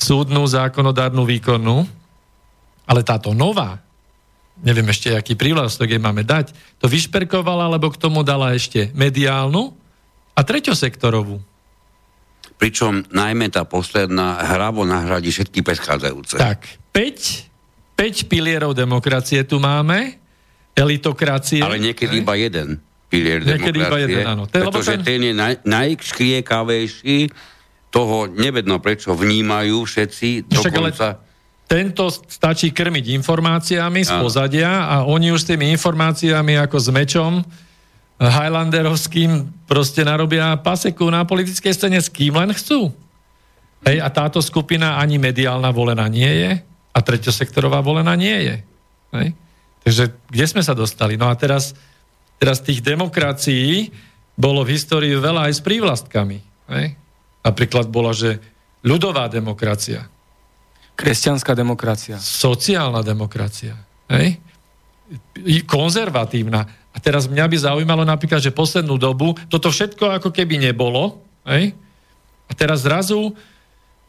súdnu, 0.00 0.40
zákonodárnu, 0.48 1.22
výkonnú, 1.28 1.84
ale 2.88 3.00
táto 3.04 3.36
nová, 3.36 3.78
neviem 4.64 4.88
ešte, 4.88 5.12
aký 5.12 5.36
prívlastok 5.36 5.92
jej 5.92 6.00
máme 6.00 6.24
dať, 6.24 6.52
to 6.80 6.88
vyšperkovala, 6.88 7.68
alebo 7.68 7.92
k 7.92 8.00
tomu 8.00 8.24
dala 8.24 8.56
ešte 8.56 8.92
mediálnu 8.96 9.72
a 10.32 10.40
treťosektorovú 10.40 11.49
pričom 12.60 13.08
najmä 13.08 13.48
tá 13.48 13.64
posledná 13.64 14.44
hravo 14.44 14.84
nahradí 14.84 15.32
všetky 15.32 15.64
predchádzajúce. 15.64 16.36
Tak, 16.36 16.68
5, 16.92 17.96
5 17.96 18.28
pilierov 18.28 18.76
demokracie 18.76 19.48
tu 19.48 19.56
máme, 19.56 20.20
elitokracie. 20.76 21.64
Ale 21.64 21.80
niekedy 21.80 22.20
iba 22.20 22.36
jeden 22.36 22.84
pilier 23.08 23.40
niekedy 23.40 23.80
demokracie. 23.80 23.88
Iba 23.88 23.98
jeden, 24.04 24.24
áno. 24.28 24.44
Ten, 24.44 24.62
pretože 24.68 25.00
ten... 25.00 25.02
ten 25.02 25.20
je 25.24 25.34
naj, 25.34 25.54
najškriekavejší, 25.64 27.18
toho 27.90 28.30
nevedno 28.30 28.78
prečo 28.78 29.16
vnímajú 29.16 29.82
všetci, 29.82 30.46
Však 30.46 30.70
dokonca... 30.70 31.06
Ale 31.18 31.28
tento 31.70 32.10
stačí 32.10 32.74
krmiť 32.74 33.14
informáciami 33.22 34.02
z 34.02 34.10
pozadia 34.18 34.90
a 34.90 35.06
oni 35.06 35.30
už 35.30 35.46
s 35.46 35.48
tými 35.54 35.70
informáciami 35.70 36.58
ako 36.58 36.76
s 36.82 36.88
mečom 36.90 37.46
Highlanderovským 38.20 39.64
proste 39.64 40.04
narobia 40.04 40.52
paseku 40.60 41.08
na 41.08 41.24
politickej 41.24 41.72
scéne 41.72 41.96
s 41.96 42.12
kým 42.12 42.36
len 42.36 42.52
chcú. 42.52 42.92
Hej, 43.80 44.04
a 44.04 44.12
táto 44.12 44.44
skupina 44.44 45.00
ani 45.00 45.16
mediálna 45.16 45.72
volená 45.72 46.04
nie 46.04 46.28
je 46.28 46.52
a 46.92 46.98
treťosektorová 47.00 47.80
volená 47.80 48.12
nie 48.12 48.36
je. 48.44 48.56
Hej. 49.16 49.28
Takže 49.80 50.04
kde 50.28 50.44
sme 50.44 50.60
sa 50.60 50.76
dostali? 50.76 51.16
No 51.16 51.32
a 51.32 51.34
teraz, 51.34 51.72
teraz 52.36 52.60
tých 52.60 52.84
demokracií 52.84 53.88
bolo 54.36 54.68
v 54.68 54.76
histórii 54.76 55.16
veľa 55.16 55.48
aj 55.48 55.52
s 55.56 55.64
prívlastkami. 55.64 56.38
Hej. 56.76 57.00
Napríklad 57.40 57.88
bola, 57.88 58.12
že 58.12 58.36
ľudová 58.84 59.32
demokracia. 59.32 60.04
Kresťanská 60.92 61.56
demokracia. 61.56 62.20
Sociálna 62.20 63.00
demokracia. 63.00 63.80
Hej. 64.12 64.36
Konzervatívna. 65.64 66.79
A 66.90 66.98
teraz 66.98 67.30
mňa 67.30 67.46
by 67.46 67.56
zaujímalo 67.56 68.02
napríklad, 68.02 68.42
že 68.42 68.54
poslednú 68.54 68.98
dobu 68.98 69.38
toto 69.46 69.70
všetko 69.70 70.18
ako 70.18 70.34
keby 70.34 70.58
nebolo. 70.58 71.22
Hej? 71.46 71.72
A 72.50 72.52
teraz 72.52 72.82
zrazu, 72.82 73.38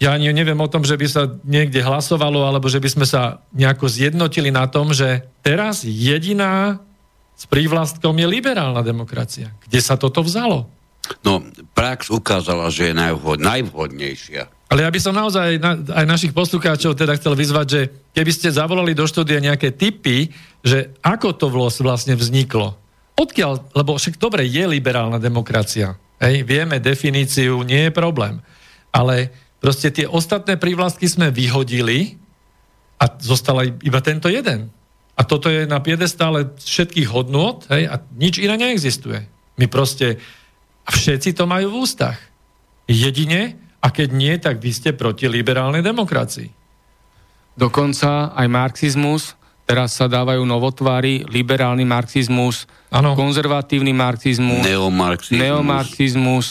ja 0.01 0.17
ani 0.17 0.33
neviem 0.33 0.57
o 0.57 0.71
tom, 0.71 0.81
že 0.81 0.97
by 0.97 1.05
sa 1.05 1.29
niekde 1.45 1.85
hlasovalo, 1.85 2.41
alebo 2.41 2.65
že 2.65 2.81
by 2.81 2.89
sme 2.89 3.05
sa 3.05 3.45
nejako 3.53 3.85
zjednotili 3.85 4.49
na 4.49 4.65
tom, 4.65 4.97
že 4.97 5.29
teraz 5.45 5.85
jediná 5.85 6.81
s 7.37 7.45
prívlastkom 7.45 8.17
je 8.17 8.27
liberálna 8.29 8.81
demokracia. 8.81 9.53
Kde 9.65 9.79
sa 9.81 9.97
toto 9.97 10.25
vzalo? 10.25 10.69
No, 11.25 11.41
prax 11.73 12.09
ukázala, 12.09 12.69
že 12.73 12.89
je 12.89 12.93
najvhod, 12.97 13.41
najvhodnejšia. 13.41 14.49
Ale 14.71 14.87
ja 14.87 14.89
by 14.89 14.99
som 15.03 15.11
naozaj 15.11 15.59
na, 15.59 15.75
aj 15.75 16.05
našich 16.07 16.31
poslucháčov 16.31 16.95
teda 16.95 17.19
chcel 17.19 17.35
vyzvať, 17.35 17.65
že 17.67 17.81
keby 18.15 18.31
ste 18.31 18.55
zavolali 18.55 18.95
do 18.95 19.03
štúdia 19.03 19.43
nejaké 19.43 19.75
typy, 19.75 20.31
že 20.63 20.95
ako 21.03 21.35
to 21.35 21.51
vlastne 21.51 22.15
vzniklo. 22.15 22.79
Odkiaľ, 23.19 23.75
lebo 23.75 23.99
však 23.99 24.15
dobre, 24.15 24.47
je 24.47 24.63
liberálna 24.63 25.19
demokracia. 25.19 25.99
Hej, 26.23 26.47
vieme 26.47 26.79
definíciu, 26.79 27.67
nie 27.67 27.91
je 27.91 27.91
problém. 27.91 28.39
Ale 28.95 29.35
proste 29.59 29.91
tie 29.91 30.07
ostatné 30.07 30.55
prívlastky 30.55 31.03
sme 31.03 31.35
vyhodili 31.35 32.15
a 32.95 33.11
zostala 33.19 33.67
iba 33.67 33.99
tento 33.99 34.31
jeden. 34.31 34.71
A 35.19 35.21
toto 35.27 35.51
je 35.51 35.67
na 35.67 35.83
piedestále 35.83 36.47
všetkých 36.55 37.11
hodnôt 37.11 37.59
hej, 37.67 37.91
a 37.91 37.99
nič 38.15 38.39
iné 38.39 38.55
neexistuje. 38.55 39.27
My 39.59 39.67
proste, 39.67 40.17
všetci 40.87 41.35
to 41.35 41.43
majú 41.43 41.75
v 41.75 41.79
ústach. 41.83 42.17
Jedine 42.87 43.60
a 43.81 43.87
keď 43.89 44.09
nie, 44.13 44.33
tak 44.37 44.61
vy 44.61 44.71
ste 44.71 44.93
proti 44.93 45.25
liberálnej 45.25 45.81
demokracii. 45.81 46.49
Dokonca 47.57 48.31
aj 48.31 48.47
marxizmus, 48.47 49.35
teraz 49.65 49.97
sa 49.97 50.07
dávajú 50.07 50.45
novotvári, 50.45 51.25
liberálny 51.27 51.83
marxizmus, 51.83 52.69
ano. 52.93 53.17
konzervatívny 53.17 53.91
marxizmus, 53.91 54.63
neomarxizmus, 54.63 55.41
neomarxizmus 55.41 56.45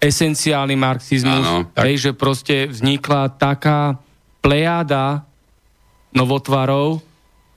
esenciálny 0.00 0.80
marxizmus, 0.80 1.44
ano, 1.44 1.68
hej, 1.84 2.08
že 2.08 2.10
proste 2.16 2.72
vznikla 2.72 3.36
taká 3.36 4.00
plejáda 4.40 5.28
novotvarov, 6.16 7.04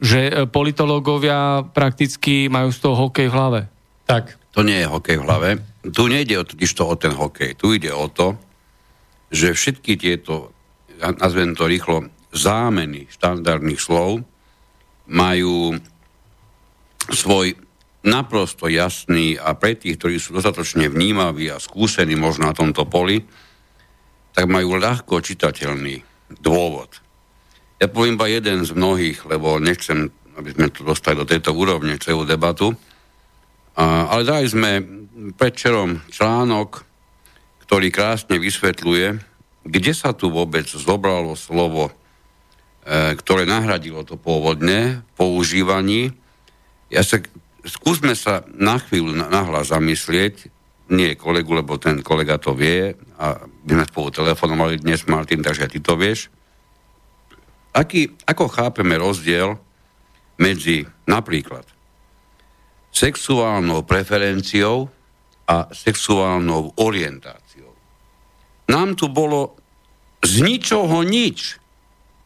že 0.03 0.27
e, 0.27 0.31
politológovia 0.51 1.63
prakticky 1.71 2.51
majú 2.51 2.69
z 2.75 2.79
toho 2.83 2.95
hokej 3.07 3.31
v 3.31 3.33
hlave. 3.33 3.61
Tak. 4.03 4.35
To 4.51 4.61
nie 4.61 4.83
je 4.83 4.91
hokej 4.91 5.17
v 5.17 5.23
hlave. 5.23 5.49
Tu 5.87 6.03
nejde 6.11 6.35
o, 6.35 6.43
totiž 6.43 6.71
to 6.75 6.83
o 6.83 6.95
ten 6.99 7.15
hokej. 7.15 7.55
Tu 7.55 7.79
ide 7.79 7.95
o 7.95 8.11
to, 8.11 8.35
že 9.33 9.57
všetky 9.57 9.97
tieto, 9.97 10.53
nazvem 11.01 11.57
to 11.57 11.65
rýchlo, 11.65 12.05
zámeny 12.29 13.09
štandardných 13.09 13.81
slov 13.81 14.21
majú 15.09 15.73
svoj 17.09 17.57
naprosto 18.05 18.69
jasný 18.69 19.35
a 19.41 19.57
pre 19.57 19.73
tých, 19.73 19.97
ktorí 19.97 20.21
sú 20.21 20.37
dostatočne 20.37 20.85
vnímaví 20.87 21.49
a 21.49 21.57
skúsení 21.57 22.13
možno 22.13 22.51
na 22.51 22.55
tomto 22.55 22.85
poli, 22.85 23.25
tak 24.33 24.45
majú 24.45 24.77
ľahko 24.77 25.23
čitateľný 25.23 26.03
dôvod. 26.37 27.01
Ja 27.81 27.89
poviem 27.89 28.15
iba 28.15 28.29
jeden 28.29 28.63
z 28.63 28.71
mnohých, 28.71 29.25
lebo 29.27 29.57
nechcem, 29.57 30.13
aby 30.37 30.49
sme 30.53 30.67
to 30.69 30.85
dostali 30.85 31.19
do 31.19 31.27
tejto 31.27 31.51
úrovne, 31.51 31.99
celú 31.99 32.23
debatu, 32.23 32.75
a, 33.73 34.13
ale 34.13 34.21
dali 34.23 34.45
sme 34.45 34.71
predčerom 35.33 36.05
článok 36.13 36.92
ktorý 37.63 37.89
krásne 37.89 38.37
vysvetľuje, 38.37 39.23
kde 39.63 39.93
sa 39.95 40.11
tu 40.11 40.27
vôbec 40.27 40.67
zobralo 40.67 41.39
slovo, 41.39 41.89
e, 41.89 41.93
ktoré 43.15 43.47
nahradilo 43.47 44.03
to 44.03 44.19
pôvodne 44.19 45.01
používaní. 45.15 46.11
Ja 46.91 47.07
sa, 47.07 47.23
skúsme 47.63 48.13
sa 48.19 48.43
na 48.51 48.77
chvíľu 48.77 49.15
nahlas 49.15 49.71
zamyslieť, 49.71 50.51
nie 50.91 51.15
kolegu, 51.15 51.55
lebo 51.55 51.79
ten 51.79 52.03
kolega 52.03 52.35
to 52.35 52.51
vie 52.51 52.91
a 53.15 53.39
by 53.39 53.71
sme 53.79 53.85
spolu 53.87 54.07
telefonovali 54.11 54.83
dnes, 54.83 55.07
Martin, 55.07 55.39
takže 55.39 55.71
ty 55.71 55.79
to 55.79 55.95
vieš. 55.95 56.27
Aký, 57.73 58.11
ako 58.27 58.51
chápeme 58.51 58.99
rozdiel 58.99 59.57
medzi 60.37 60.85
napríklad 61.07 61.65
sexuálnou 62.93 63.81
preferenciou 63.87 64.91
a 65.49 65.71
sexuálnou 65.73 66.77
orientáciou? 66.77 67.42
Nám 68.69 68.95
tu 68.95 69.11
bolo 69.11 69.59
z 70.23 70.39
ničoho 70.39 71.03
nič 71.03 71.59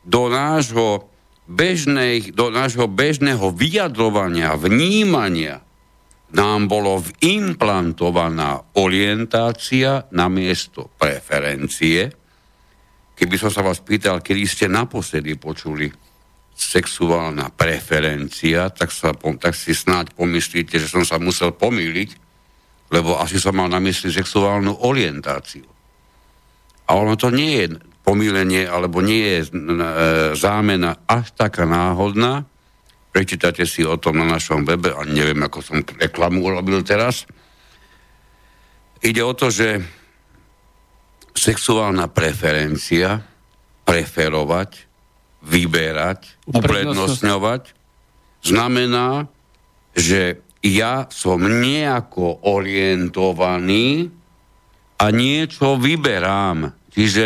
do 0.05 0.29
nášho, 0.29 1.09
bežnej, 1.47 2.35
do 2.35 2.51
nášho 2.51 2.85
bežného 2.91 3.55
vyjadrovania, 3.55 4.59
vnímania 4.59 5.63
nám 6.27 6.67
bolo 6.67 6.99
implantovaná 7.23 8.59
orientácia 8.75 10.11
na 10.11 10.27
miesto 10.27 10.91
preferencie. 10.99 12.11
Keby 13.15 13.35
som 13.39 13.47
sa 13.47 13.63
vás 13.63 13.79
pýtal, 13.79 14.19
kedy 14.19 14.43
ste 14.43 14.67
naposledy 14.67 15.39
počuli 15.39 15.87
sexuálna 16.51 17.53
preferencia, 17.55 18.67
tak, 18.75 18.91
sa, 18.91 19.15
tak 19.15 19.55
si 19.55 19.71
snáď 19.71 20.11
pomyslíte, 20.19 20.75
že 20.75 20.91
som 20.91 21.07
sa 21.07 21.15
musel 21.15 21.55
pomýliť, 21.55 22.09
lebo 22.91 23.15
asi 23.15 23.39
som 23.39 23.55
mal 23.55 23.71
na 23.71 23.79
mysli 23.79 24.11
sexuálnu 24.11 24.83
orientáciu. 24.83 25.76
A 26.87 26.95
ono 26.95 27.19
to 27.19 27.27
nie 27.27 27.63
je 27.63 27.65
pomílenie, 28.07 28.63
alebo 28.63 29.03
nie 29.03 29.19
je 29.19 29.39
e, 29.43 29.47
zámena 30.39 30.95
až 31.03 31.35
taká 31.35 31.67
náhodná. 31.67 32.47
Prečítate 33.11 33.67
si 33.67 33.83
o 33.83 33.99
tom 33.99 34.23
na 34.23 34.27
našom 34.27 34.63
webe, 34.63 34.95
a 34.95 35.03
neviem, 35.03 35.43
ako 35.43 35.59
som 35.59 35.83
reklamu 35.83 36.39
urobil 36.47 36.79
teraz. 36.87 37.27
Ide 39.03 39.21
o 39.21 39.35
to, 39.35 39.51
že 39.51 39.83
sexuálna 41.35 42.07
preferencia, 42.07 43.19
preferovať, 43.83 44.87
vyberať, 45.43 46.49
uprednostňovať, 46.49 47.75
znamená, 48.41 49.27
že 49.93 50.41
ja 50.63 51.05
som 51.11 51.43
nejako 51.43 52.41
orientovaný 52.47 54.09
a 54.97 55.05
niečo 55.13 55.77
vyberám. 55.77 56.73
Čiže 56.93 57.25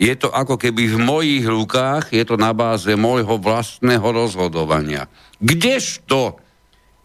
je 0.00 0.14
to 0.18 0.32
ako 0.32 0.58
keby 0.58 0.88
v 0.90 0.98
mojich 0.98 1.44
rukách, 1.46 2.10
je 2.10 2.24
to 2.24 2.40
na 2.40 2.50
báze 2.56 2.88
môjho 2.96 3.38
vlastného 3.38 4.02
rozhodovania. 4.02 5.06
Kdežto, 5.38 6.40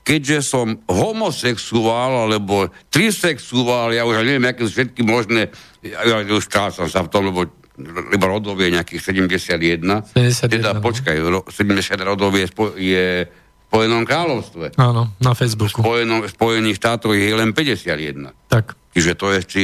keďže 0.02 0.40
som 0.42 0.82
homosexuál 0.88 2.26
alebo 2.26 2.72
trisexuál, 2.90 3.94
ja 3.94 4.08
už 4.08 4.24
neviem, 4.24 4.50
aké 4.50 4.66
všetky 4.66 5.04
možné, 5.06 5.52
ja 5.84 6.24
už 6.24 6.48
som 6.50 6.88
sa 6.88 7.06
v 7.06 7.12
tom, 7.12 7.30
lebo 7.30 7.46
lebo 7.78 8.26
rodov 8.26 8.58
je 8.58 8.74
nejakých 8.74 9.02
71. 9.14 10.10
71 10.10 10.50
teda 10.50 10.70
no. 10.74 10.82
počkaj, 10.82 11.16
ro, 11.22 11.46
70 11.46 11.94
rodov 12.02 12.34
je, 12.34 12.46
spo, 12.50 12.74
je 12.74 13.30
v 13.30 13.64
Spojenom 13.70 14.02
kráľovstve. 14.02 14.74
Áno, 14.82 15.14
na 15.22 15.38
Facebooku. 15.38 15.86
V 15.86 15.86
Spojenom, 15.86 16.20
Spojených 16.26 16.82
štátoch 16.82 17.14
je 17.14 17.38
len 17.38 17.54
51. 17.54 18.34
Tak. 18.50 18.74
Čiže 18.98 19.12
to 19.14 19.30
je, 19.30 19.40
či, 19.46 19.62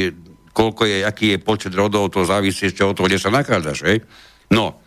koľko 0.54 0.86
je, 0.86 1.02
aký 1.02 1.26
je 1.34 1.42
počet 1.42 1.74
rodov, 1.74 2.14
to 2.14 2.22
závisí 2.22 2.70
ešte 2.70 2.86
od 2.86 2.94
toho, 2.94 3.10
kde 3.10 3.18
sa 3.18 3.34
nachádzaš, 3.34 3.78
hej? 3.90 3.98
No, 4.54 4.78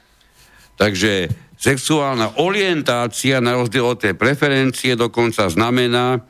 takže 0.80 1.28
sexuálna 1.60 2.40
orientácia 2.40 3.44
na 3.44 3.60
rozdiel 3.60 3.84
od 3.84 4.00
tej 4.00 4.16
preferencie 4.16 4.96
dokonca 4.96 5.52
znamená, 5.52 6.24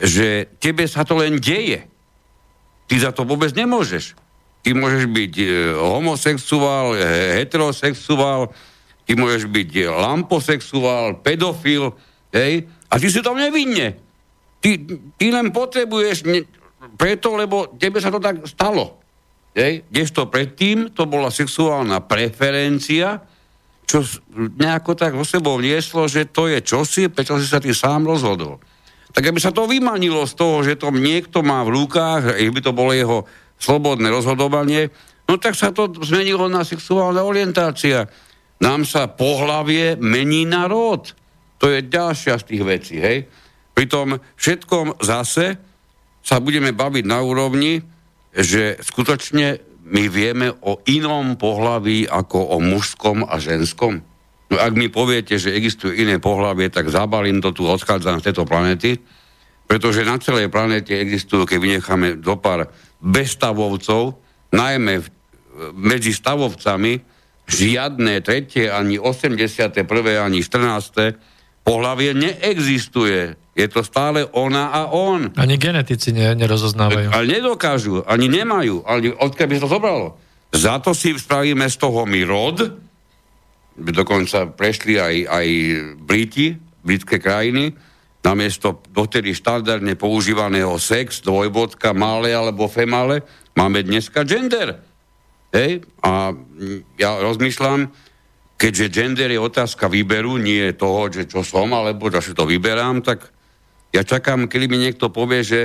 že 0.00 0.48
tebe 0.56 0.88
sa 0.88 1.04
to 1.04 1.20
len 1.20 1.36
deje. 1.36 1.84
Ty 2.88 2.94
za 2.96 3.10
to 3.12 3.28
vôbec 3.28 3.52
nemôžeš. 3.52 4.16
Ty 4.64 4.72
môžeš 4.72 5.04
byť 5.10 5.32
e, 5.36 5.46
homosexuál, 5.76 6.96
e, 6.96 6.98
heterosexuál, 7.44 8.54
ty 9.04 9.12
môžeš 9.18 9.50
byť 9.50 9.70
e, 9.74 9.82
lamposexuál, 9.92 11.20
pedofil, 11.20 11.92
hej? 12.32 12.64
A 12.88 12.96
ty 12.96 13.06
si 13.12 13.20
tam 13.20 13.36
nevinne. 13.36 14.00
Ty, 14.58 14.70
ty 15.20 15.26
len 15.28 15.52
potrebuješ 15.52 16.24
preto, 16.98 17.34
lebo 17.34 17.74
tebe 17.74 17.98
sa 17.98 18.10
to 18.14 18.22
tak 18.22 18.46
stalo. 18.46 18.98
Hej? 19.58 19.86
Kdežto 19.90 20.30
predtým 20.30 20.94
to 20.94 21.10
bola 21.10 21.34
sexuálna 21.34 22.06
preferencia, 22.06 23.18
čo 23.88 24.04
nejako 24.36 24.92
tak 24.94 25.16
vo 25.16 25.24
sebou 25.24 25.58
nieslo, 25.58 26.06
že 26.06 26.28
to 26.28 26.46
je 26.46 26.60
čosi, 26.60 27.08
prečo 27.08 27.40
si 27.40 27.48
sa 27.48 27.58
ty 27.58 27.72
sám 27.72 28.04
rozhodol. 28.06 28.60
Tak 29.10 29.24
aby 29.24 29.40
sa 29.40 29.50
to 29.50 29.64
vymanilo 29.64 30.28
z 30.28 30.34
toho, 30.36 30.60
že 30.60 30.76
to 30.76 30.92
niekto 30.92 31.40
má 31.40 31.64
v 31.64 31.72
rukách, 31.72 32.36
by 32.36 32.60
to 32.60 32.76
bolo 32.76 32.92
jeho 32.92 33.24
slobodné 33.56 34.12
rozhodovanie, 34.12 34.92
no 35.24 35.40
tak 35.40 35.56
sa 35.56 35.72
to 35.72 35.90
zmenilo 36.04 36.46
na 36.46 36.62
sexuálna 36.62 37.24
orientácia. 37.24 38.06
Nám 38.60 38.84
sa 38.84 39.08
pohlavie 39.08 39.96
mení 39.98 40.44
na 40.44 40.68
rod. 40.68 41.16
To 41.58 41.72
je 41.72 41.82
ďalšia 41.82 42.38
z 42.38 42.44
tých 42.44 42.62
vecí, 42.62 42.96
hej. 43.00 43.26
Pri 43.74 43.86
všetkom 44.38 45.02
zase 45.02 45.67
sa 46.28 46.44
budeme 46.44 46.76
baviť 46.76 47.08
na 47.08 47.24
úrovni, 47.24 47.80
že 48.36 48.76
skutočne 48.84 49.64
my 49.88 50.04
vieme 50.12 50.52
o 50.52 50.84
inom 50.84 51.40
pohlaví 51.40 52.04
ako 52.04 52.52
o 52.52 52.56
mužskom 52.60 53.24
a 53.24 53.40
ženskom. 53.40 54.04
No 54.52 54.56
ak 54.60 54.76
mi 54.76 54.92
poviete, 54.92 55.40
že 55.40 55.56
existuje 55.56 56.04
iné 56.04 56.20
pohlavie, 56.20 56.68
tak 56.68 56.92
zabalím 56.92 57.40
to 57.40 57.56
tu, 57.56 57.64
odchádzam 57.64 58.20
z 58.20 58.28
tejto 58.28 58.44
planety, 58.44 59.00
pretože 59.64 60.04
na 60.04 60.20
celej 60.20 60.52
planete 60.52 60.92
existujú, 61.00 61.48
keď 61.48 61.58
vynecháme 61.64 62.20
do 62.20 62.36
pár 62.36 62.68
bezstavovcov, 63.00 64.20
najmä 64.52 65.00
medzi 65.72 66.12
stavovcami, 66.12 67.00
žiadne 67.48 68.20
tretie, 68.20 68.68
ani 68.68 69.00
81. 69.00 69.72
ani 70.20 70.44
14. 70.44 71.37
pohlavie 71.68 72.16
neexistuje. 72.16 73.36
Je 73.52 73.66
to 73.68 73.84
stále 73.84 74.24
ona 74.32 74.72
a 74.72 74.88
on. 74.88 75.28
Ani 75.36 75.60
genetici 75.60 76.16
ne, 76.16 76.32
nerozoznávajú. 76.32 77.12
Ale 77.12 77.26
nedokážu, 77.28 78.00
ani 78.08 78.32
nemajú. 78.32 78.88
Ani 78.88 79.12
odkiaľ 79.12 79.46
by 79.50 79.54
sa 79.58 79.64
to 79.68 79.74
zobralo. 79.76 80.06
Za 80.48 80.80
to 80.80 80.96
si 80.96 81.12
spravíme 81.12 81.68
z 81.68 81.76
toho 81.76 82.08
my 82.08 82.24
rod, 82.24 82.64
dokonca 83.76 84.48
prešli 84.48 84.96
aj, 84.96 85.14
aj 85.28 85.46
Briti, 86.00 86.56
britské 86.80 87.20
krajiny, 87.20 87.76
namiesto 88.24 88.80
dotedy 88.88 89.36
štandardne 89.36 89.92
používaného 89.94 90.72
sex, 90.80 91.20
dvojbodka, 91.20 91.92
malé 91.92 92.32
alebo 92.32 92.66
female, 92.66 93.22
máme 93.52 93.84
dneska 93.84 94.24
gender. 94.24 94.80
Hej? 95.52 95.84
A 96.00 96.32
ja 96.96 97.10
rozmýšľam, 97.20 97.92
keďže 98.58 98.90
gender 98.90 99.30
je 99.30 99.38
otázka 99.38 99.86
výberu, 99.86 100.36
nie 100.36 100.74
toho, 100.74 101.06
že 101.06 101.30
čo 101.30 101.46
som, 101.46 101.70
alebo 101.70 102.10
že 102.10 102.20
si 102.20 102.32
to 102.34 102.42
vyberám, 102.42 103.06
tak 103.06 103.30
ja 103.94 104.02
čakám, 104.02 104.50
kedy 104.50 104.66
mi 104.66 104.82
niekto 104.82 105.08
povie, 105.08 105.46
že 105.46 105.60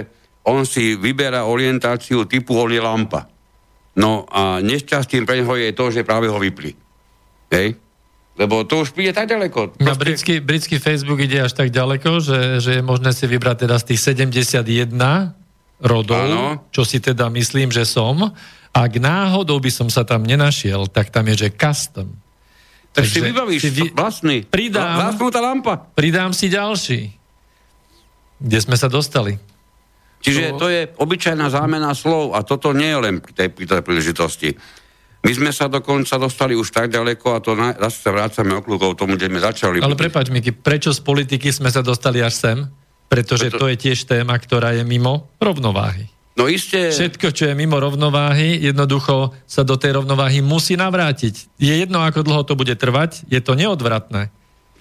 on 0.46 0.64
si 0.64 0.94
vyberá 0.94 1.50
orientáciu 1.50 2.30
typu 2.30 2.56
on 2.56 2.72
je 2.72 2.80
lampa. 2.80 3.28
No 3.98 4.30
a 4.30 4.62
nešťastím 4.62 5.26
pre 5.26 5.42
neho 5.42 5.54
je 5.58 5.74
to, 5.74 5.86
že 5.90 6.06
práve 6.06 6.30
ho 6.30 6.38
vypli. 6.38 6.74
Hej? 7.50 7.78
Lebo 8.34 8.66
to 8.66 8.82
už 8.82 8.98
príde 8.98 9.14
tak 9.14 9.30
ďaleko. 9.30 9.78
Na 9.78 9.94
britský, 9.94 10.42
britský 10.42 10.82
Facebook 10.82 11.22
ide 11.22 11.46
až 11.46 11.54
tak 11.54 11.70
ďaleko, 11.70 12.18
že, 12.18 12.40
že 12.58 12.82
je 12.82 12.82
možné 12.82 13.14
si 13.14 13.30
vybrať 13.30 13.70
teda 13.70 13.78
z 13.78 13.94
tých 13.94 14.02
71 14.02 14.98
rodov, 15.78 16.18
ano. 16.18 16.66
čo 16.74 16.82
si 16.82 16.98
teda 16.98 17.30
myslím, 17.30 17.70
že 17.70 17.86
som. 17.86 18.34
Ak 18.74 18.98
náhodou 18.98 19.62
by 19.62 19.70
som 19.70 19.86
sa 19.94 20.02
tam 20.02 20.26
nenašiel, 20.26 20.90
tak 20.90 21.14
tam 21.14 21.30
je, 21.30 21.46
že 21.46 21.50
custom. 21.54 22.23
Tak 22.94 23.10
Takže 23.10 23.14
si 23.18 23.20
vybavíš 23.26 23.62
si 23.66 23.72
vy... 23.74 23.84
vlastný. 23.90 24.38
Pridám, 24.46 25.18
lampa. 25.18 25.82
Pridám 25.98 26.30
si 26.30 26.46
ďalší. 26.46 27.10
Kde 28.38 28.60
sme 28.62 28.78
sa 28.78 28.86
dostali? 28.86 29.34
Čiže 30.24 30.56
to 30.56 30.70
je 30.70 30.88
obyčajná 31.02 31.50
zámena 31.50 31.92
slov 31.98 32.38
a 32.38 32.46
toto 32.46 32.72
nie 32.72 32.94
je 32.94 33.00
len 33.02 33.16
pri 33.20 33.34
tej, 33.34 33.48
pri 33.50 33.66
tej 33.66 33.82
príležitosti. 33.82 34.50
My 35.24 35.32
sme 35.34 35.52
sa 35.56 35.72
dokonca 35.72 36.22
dostali 36.22 36.54
už 36.54 36.70
tak 36.70 36.94
ďaleko 36.94 37.34
a 37.34 37.40
to 37.42 37.58
na, 37.58 37.74
zase 37.76 37.98
sa 37.98 38.12
vrácame 38.14 38.54
okľúkov 38.60 38.94
tomu, 38.94 39.18
kde 39.18 39.32
sme 39.34 39.42
začali. 39.42 39.78
Ale 39.82 39.98
prepač, 39.98 40.30
Miky, 40.30 40.54
prečo 40.54 40.94
z 40.94 41.02
politiky 41.02 41.50
sme 41.50 41.74
sa 41.74 41.82
dostali 41.82 42.22
až 42.22 42.38
sem? 42.38 42.58
Pretože 43.10 43.50
Preto... 43.50 43.66
to 43.66 43.72
je 43.74 43.78
tiež 43.90 44.06
téma, 44.06 44.38
ktorá 44.38 44.78
je 44.78 44.86
mimo 44.86 45.34
rovnováhy. 45.42 46.13
No 46.34 46.50
iste... 46.50 46.90
Všetko, 46.90 47.30
čo 47.30 47.50
je 47.50 47.54
mimo 47.54 47.78
rovnováhy, 47.78 48.58
jednoducho 48.58 49.38
sa 49.46 49.62
do 49.62 49.78
tej 49.78 50.02
rovnováhy 50.02 50.42
musí 50.42 50.74
navrátiť. 50.74 51.62
Je 51.62 51.74
jedno, 51.78 52.02
ako 52.02 52.26
dlho 52.26 52.42
to 52.42 52.58
bude 52.58 52.74
trvať, 52.74 53.26
je 53.30 53.38
to 53.38 53.54
neodvratné. 53.54 54.34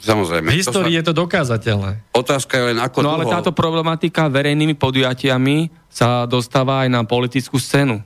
Samozrejme. 0.03 0.49
V 0.51 0.59
histórii 0.59 0.97
to 0.97 0.97
sa... 0.97 0.99
je 0.99 1.05
to 1.07 1.15
dokázateľné. 1.15 1.93
Otázka 2.17 2.53
je 2.59 2.65
len 2.75 2.79
ako 2.81 2.99
No 3.05 3.15
dlho... 3.15 3.17
ale 3.23 3.25
táto 3.31 3.53
problematika 3.55 4.27
verejnými 4.33 4.75
podujatiami 4.75 5.71
sa 5.93 6.25
dostáva 6.27 6.83
aj 6.83 6.89
na 6.91 7.01
politickú 7.05 7.61
scénu. 7.61 8.01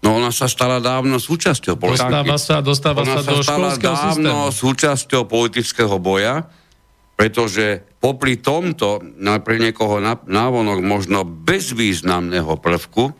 No 0.00 0.16
ona 0.16 0.32
sa 0.32 0.48
stala 0.48 0.80
dávno 0.80 1.20
súčasťou 1.20 1.76
politiky. 1.76 2.08
Dostáva 2.08 2.36
sa, 2.40 2.56
dostáva 2.64 3.00
ona 3.04 3.20
sa, 3.20 3.30
do 3.30 3.44
stala 3.44 3.70
dávno 3.76 4.48
systému. 4.48 4.52
súčasťou 4.52 5.22
politického 5.28 5.96
boja, 6.00 6.48
pretože 7.20 7.84
popri 8.00 8.40
tomto, 8.40 8.96
pre 9.44 9.60
niekoho 9.60 10.00
návonok 10.24 10.80
možno 10.80 11.28
bezvýznamného 11.28 12.56
prvku, 12.56 13.12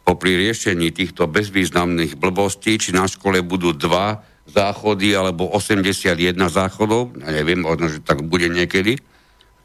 popri 0.00 0.40
riešení 0.40 0.88
týchto 0.96 1.28
bezvýznamných 1.28 2.16
blbostí, 2.16 2.80
či 2.80 2.96
na 2.96 3.04
škole 3.04 3.44
budú 3.44 3.76
dva 3.76 4.24
záchody 4.48 5.12
alebo 5.12 5.44
81 5.52 6.40
záchodov, 6.48 7.20
ja 7.20 7.28
neviem, 7.36 7.60
možno, 7.60 7.92
že 7.92 8.00
tak 8.00 8.24
bude 8.24 8.48
niekedy, 8.48 8.96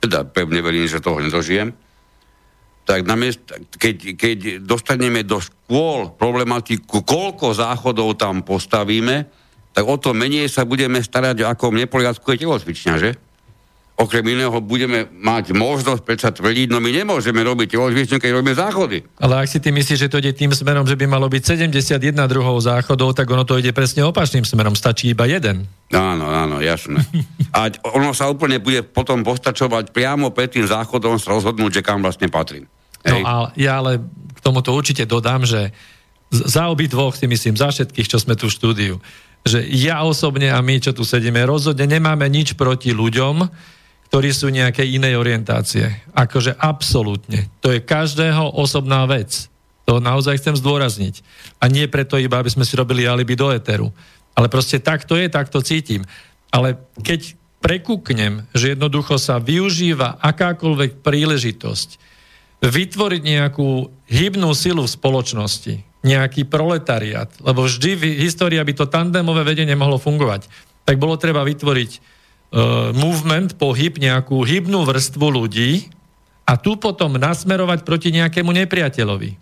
teda 0.03 0.27
pevne 0.27 0.59
verím, 0.59 0.83
že 0.83 0.99
toho 0.99 1.23
nedožijem, 1.23 1.71
tak 2.83 3.07
namiesto, 3.07 3.55
keď, 3.79 3.95
keď 4.19 4.37
dostaneme 4.59 5.23
do 5.23 5.39
škôl 5.39 6.11
problematiku, 6.19 6.99
koľko 7.07 7.55
záchodov 7.55 8.19
tam 8.19 8.43
postavíme, 8.43 9.23
tak 9.71 9.87
o 9.87 9.95
to 9.95 10.11
menej 10.11 10.51
sa 10.51 10.67
budeme 10.67 10.99
starať, 10.99 11.47
ako 11.47 11.71
v 11.71 11.87
neporiadku 11.87 12.27
je 12.35 12.43
telocvičňa, 12.43 12.95
že? 12.99 13.31
Okrem 13.93 14.25
iného 14.25 14.57
budeme 14.57 15.05
mať 15.05 15.53
možnosť 15.53 16.01
predsa 16.01 16.33
tvrdiť, 16.33 16.73
no 16.73 16.81
my 16.81 16.89
nemôžeme 16.89 17.37
robiť 17.45 17.77
telocvičňu, 17.77 18.17
keď 18.17 18.29
robíme 18.33 18.57
záchody. 18.57 19.05
Ale 19.21 19.45
ak 19.45 19.47
si 19.47 19.61
ty 19.61 19.69
myslíš, 19.69 20.09
že 20.09 20.09
to 20.09 20.17
ide 20.17 20.33
tým 20.33 20.49
smerom, 20.49 20.89
že 20.89 20.97
by 20.97 21.05
malo 21.05 21.29
byť 21.29 21.69
71 21.69 22.01
druhov 22.25 22.57
záchodov, 22.57 23.13
tak 23.13 23.29
ono 23.29 23.45
to 23.45 23.61
ide 23.61 23.69
presne 23.69 24.01
opačným 24.01 24.49
smerom, 24.49 24.73
stačí 24.73 25.13
iba 25.13 25.29
jeden. 25.29 25.69
Áno, 25.93 26.25
áno, 26.25 26.57
jasné. 26.57 27.05
A 27.53 27.69
ono 27.93 28.17
sa 28.17 28.33
úplne 28.33 28.57
bude 28.57 28.81
potom 28.81 29.21
postačovať 29.21 29.93
priamo 29.93 30.33
pred 30.33 30.49
tým 30.49 30.65
záchodom 30.65 31.21
sa 31.21 31.37
rozhodnúť, 31.37 31.79
že 31.79 31.85
kam 31.85 32.01
vlastne 32.01 32.33
patrím. 32.33 32.65
No 33.05 33.21
a 33.21 33.53
ja 33.53 33.77
ale 33.77 34.01
k 34.33 34.39
tomuto 34.41 34.73
určite 34.73 35.05
dodám, 35.05 35.45
že 35.45 35.69
za 36.33 36.65
obi 36.65 36.89
dvoch 36.89 37.13
si 37.13 37.29
myslím, 37.29 37.53
za 37.53 37.69
všetkých, 37.69 38.09
čo 38.09 38.17
sme 38.17 38.33
tu 38.33 38.49
v 38.49 38.57
štúdiu, 38.57 38.95
že 39.45 39.61
ja 39.69 40.01
osobne 40.01 40.49
a 40.49 40.57
my, 40.65 40.81
čo 40.81 40.97
tu 40.97 41.05
sedíme, 41.05 41.45
rozhodne 41.45 41.85
nemáme 41.85 42.25
nič 42.25 42.57
proti 42.57 42.89
ľuďom, 42.89 43.45
ktorí 44.13 44.29
sú 44.29 44.53
nejakej 44.53 45.01
inej 45.01 45.17
orientácie. 45.17 45.89
Akože 46.13 46.53
absolútne. 46.61 47.49
To 47.65 47.73
je 47.73 47.81
každého 47.81 48.45
osobná 48.53 49.09
vec. 49.09 49.49
To 49.89 49.97
naozaj 49.97 50.37
chcem 50.37 50.53
zdôrazniť. 50.53 51.25
A 51.57 51.65
nie 51.65 51.89
preto 51.89 52.21
iba, 52.21 52.37
aby 52.37 52.53
sme 52.53 52.61
si 52.61 52.77
robili 52.77 53.09
alibi 53.09 53.33
do 53.33 53.49
eteru. 53.49 53.89
Ale 54.37 54.53
proste 54.53 54.77
tak 54.77 55.09
to 55.09 55.17
je, 55.17 55.33
tak 55.33 55.49
to 55.49 55.65
cítim. 55.65 56.05
Ale 56.53 56.77
keď 57.01 57.33
prekúknem, 57.57 58.45
že 58.53 58.77
jednoducho 58.77 59.17
sa 59.17 59.41
využíva 59.41 60.21
akákoľvek 60.21 61.01
príležitosť 61.01 61.97
vytvoriť 62.61 63.21
nejakú 63.25 63.89
hybnú 64.13 64.53
silu 64.53 64.85
v 64.85 64.93
spoločnosti, 64.93 65.73
nejaký 66.05 66.45
proletariat, 66.45 67.33
lebo 67.41 67.65
vždy 67.65 67.97
v 67.97 68.03
histórii, 68.21 68.61
aby 68.61 68.77
to 68.77 68.85
tandemové 68.85 69.41
vedenie 69.41 69.73
mohlo 69.73 69.97
fungovať, 69.97 70.45
tak 70.85 71.01
bolo 71.01 71.17
treba 71.17 71.41
vytvoriť 71.41 72.12
movement, 72.93 73.57
pohyb, 73.57 73.97
nejakú 73.97 74.45
hybnú 74.45 74.85
vrstvu 74.85 75.25
ľudí 75.25 75.89
a 76.45 76.53
tu 76.59 76.77
potom 76.77 77.17
nasmerovať 77.17 77.81
proti 77.81 78.13
nejakému 78.13 78.53
nepriateľovi. 78.53 79.41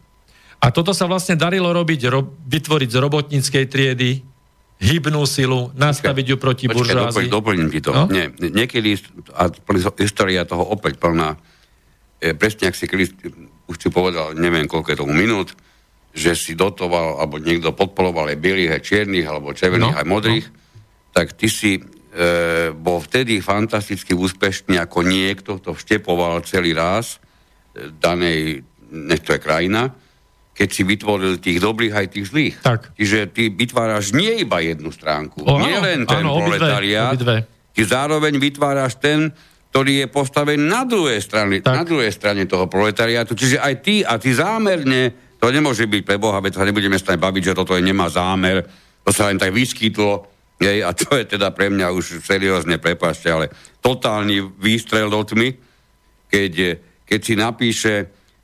A 0.62 0.70
toto 0.70 0.94
sa 0.94 1.10
vlastne 1.10 1.34
darilo 1.34 1.74
robiť, 1.74 2.02
ro, 2.08 2.22
vytvoriť 2.48 2.90
z 2.94 2.98
robotníckej 3.02 3.66
triedy 3.66 4.22
hybnú 4.82 5.22
silu, 5.30 5.70
nastaviť 5.78 6.26
ju 6.34 6.38
proti 6.42 6.66
buržázii. 6.66 7.30
Doplním 7.30 7.70
ti 7.70 7.82
to. 7.82 7.94
No? 7.94 8.06
Nie, 8.10 8.34
niekedy, 8.34 8.98
a 9.38 9.50
história 10.02 10.42
toho 10.46 10.66
opäť 10.66 10.98
plná, 10.98 11.38
e, 12.18 12.34
presne 12.34 12.70
ak 12.70 12.78
si 12.78 12.90
kedy, 12.90 13.06
už 13.70 13.78
si 13.78 13.90
povedal, 13.94 14.34
neviem 14.34 14.66
koľko 14.66 14.90
je 14.94 14.98
tomu 14.98 15.14
minút, 15.14 15.54
že 16.18 16.34
si 16.34 16.58
dotoval, 16.58 17.22
alebo 17.22 17.38
niekto 17.38 17.72
podporoval 17.78 18.34
aj 18.34 18.42
bielých, 18.42 18.74
aj 18.74 18.82
čiernych, 18.82 19.26
alebo 19.26 19.54
červených, 19.54 19.96
no, 19.96 20.02
aj 20.02 20.08
modrých, 20.10 20.46
no. 20.50 20.56
tak 21.14 21.38
ty 21.38 21.46
si 21.46 21.78
e, 22.12 22.76
bol 22.76 23.00
vtedy 23.00 23.40
fantasticky 23.40 24.12
úspešný 24.12 24.76
ako 24.78 25.08
niekto, 25.08 25.58
kto 25.64 25.72
vštepoval 25.72 26.44
celý 26.44 26.76
raz 26.76 27.18
e, 27.18 27.90
danej, 27.96 28.68
nech 28.92 29.24
to 29.24 29.32
je 29.32 29.40
krajina, 29.40 29.92
keď 30.52 30.70
si 30.70 30.84
vytvoril 30.84 31.40
tých 31.40 31.64
dobrých 31.64 31.94
aj 31.96 32.08
tých 32.12 32.26
zlých. 32.28 32.56
Tak. 32.60 32.94
Čiže 33.00 33.32
ty 33.32 33.48
vytváraš 33.48 34.12
nie 34.12 34.44
iba 34.44 34.60
jednu 34.60 34.92
stránku, 34.92 35.48
o, 35.48 35.58
nie 35.64 35.80
len 35.80 36.04
ten 36.04 36.28
áno, 36.28 36.44
obidve, 36.44 36.68
obidve. 36.68 37.38
ty 37.72 37.82
zároveň 37.88 38.36
vytváraš 38.36 39.00
ten, 39.00 39.32
ktorý 39.72 40.04
je 40.04 40.08
postavený 40.12 40.68
na 40.68 40.84
druhej 40.84 41.24
strane, 41.24 41.64
tak. 41.64 41.72
na 41.72 41.84
druhej 41.88 42.12
strane 42.12 42.44
toho 42.44 42.68
proletariátu. 42.68 43.40
Čiže 43.40 43.64
aj 43.64 43.74
ty 43.80 44.04
a 44.04 44.20
ty 44.20 44.36
zámerne, 44.36 45.16
to 45.40 45.48
nemôže 45.48 45.88
byť 45.88 46.02
pre 46.04 46.20
Boha, 46.20 46.44
veď 46.44 46.60
sa 46.60 46.68
nebudeme 46.68 47.00
stať 47.00 47.16
baviť, 47.16 47.44
že 47.52 47.58
toto 47.58 47.72
je 47.74 47.82
nemá 47.82 48.12
zámer, 48.12 48.68
to 49.02 49.10
sa 49.16 49.32
len 49.32 49.40
tak 49.40 49.56
vyskytlo, 49.56 50.31
jej, 50.62 50.86
a 50.86 50.94
to 50.94 51.18
je 51.18 51.26
teda 51.26 51.50
pre 51.50 51.74
mňa 51.74 51.90
už 51.90 52.22
seriózne, 52.22 52.78
prepášte, 52.78 53.34
ale 53.34 53.50
totálny 53.82 54.46
výstrel 54.62 55.10
do 55.10 55.26
tmy, 55.26 55.58
keď, 56.30 56.78
keď 57.02 57.20
si 57.20 57.34
napíše 57.34 57.94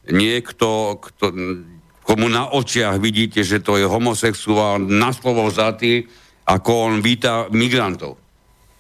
niekto, 0.10 0.98
kto, 0.98 1.26
komu 2.02 2.26
na 2.26 2.50
očiach 2.50 2.98
vidíte, 2.98 3.46
že 3.46 3.62
to 3.62 3.78
je 3.78 3.86
homosexuál, 3.86 4.82
na 4.82 5.14
slovo 5.14 5.46
vzatý, 5.46 6.10
ako 6.48 6.72
on 6.90 6.94
víta 7.06 7.46
migrantov. 7.54 8.18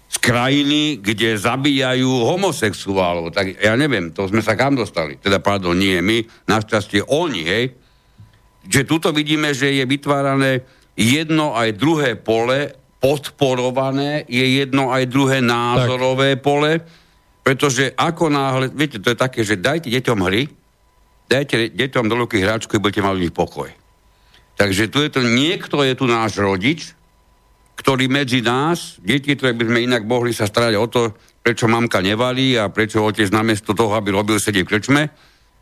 Z 0.07 0.23
krajiny, 0.23 1.03
kde 1.03 1.35
zabíjajú 1.35 2.07
homosexuálov. 2.07 3.35
Tak 3.35 3.59
ja 3.59 3.75
neviem, 3.75 4.15
to 4.15 4.23
sme 4.31 4.39
sa 4.39 4.55
kam 4.55 4.79
dostali. 4.79 5.19
Teda, 5.19 5.43
pardon, 5.43 5.75
nie 5.75 5.99
my, 5.99 6.23
našťastie 6.47 7.03
oni, 7.11 7.43
hej. 7.43 7.65
Že 8.63 8.81
tuto 8.87 9.09
vidíme, 9.11 9.51
že 9.51 9.75
je 9.75 9.83
vytvárané 9.83 10.63
jedno 10.95 11.53
aj 11.59 11.75
druhé 11.75 12.15
pole 12.15 12.86
podporované, 12.97 14.25
je 14.25 14.65
jedno 14.65 14.89
aj 14.89 15.09
druhé 15.09 15.37
názorové 15.41 16.35
tak. 16.37 16.43
pole, 16.43 16.71
pretože 17.45 17.93
ako 17.95 18.27
náhle, 18.27 18.65
viete, 18.73 18.99
to 18.99 19.13
je 19.13 19.17
také, 19.17 19.45
že 19.45 19.55
dajte 19.55 19.87
deťom 19.87 20.19
hry, 20.25 20.49
dajte 21.29 21.71
deťom 21.71 22.05
do 22.09 22.15
ruky 22.25 22.41
hráčku 22.41 22.75
a 22.75 22.83
budete 22.83 23.05
mať 23.05 23.31
pokoj. 23.31 23.69
Takže 24.57 24.89
tu 24.89 25.05
je 25.05 25.09
to, 25.13 25.21
niekto 25.21 25.85
je 25.85 25.93
tu 25.93 26.09
náš 26.09 26.41
rodič, 26.41 26.97
ktorý 27.77 28.09
medzi 28.09 28.41
nás, 28.41 28.97
deti, 28.97 29.37
ktoré 29.37 29.53
by 29.53 29.63
sme 29.69 29.79
inak 29.85 30.01
mohli 30.01 30.33
sa 30.33 30.49
starať 30.49 30.73
o 30.81 30.85
to, 30.89 31.01
prečo 31.45 31.69
mamka 31.69 32.01
nevalí 32.01 32.57
a 32.57 32.73
prečo 32.73 33.05
otec 33.05 33.29
namiesto 33.29 33.77
toho, 33.77 33.93
aby 33.93 34.09
robil 34.11 34.41
sedieť 34.41 34.65
v 34.65 34.71
krčme, 34.73 35.01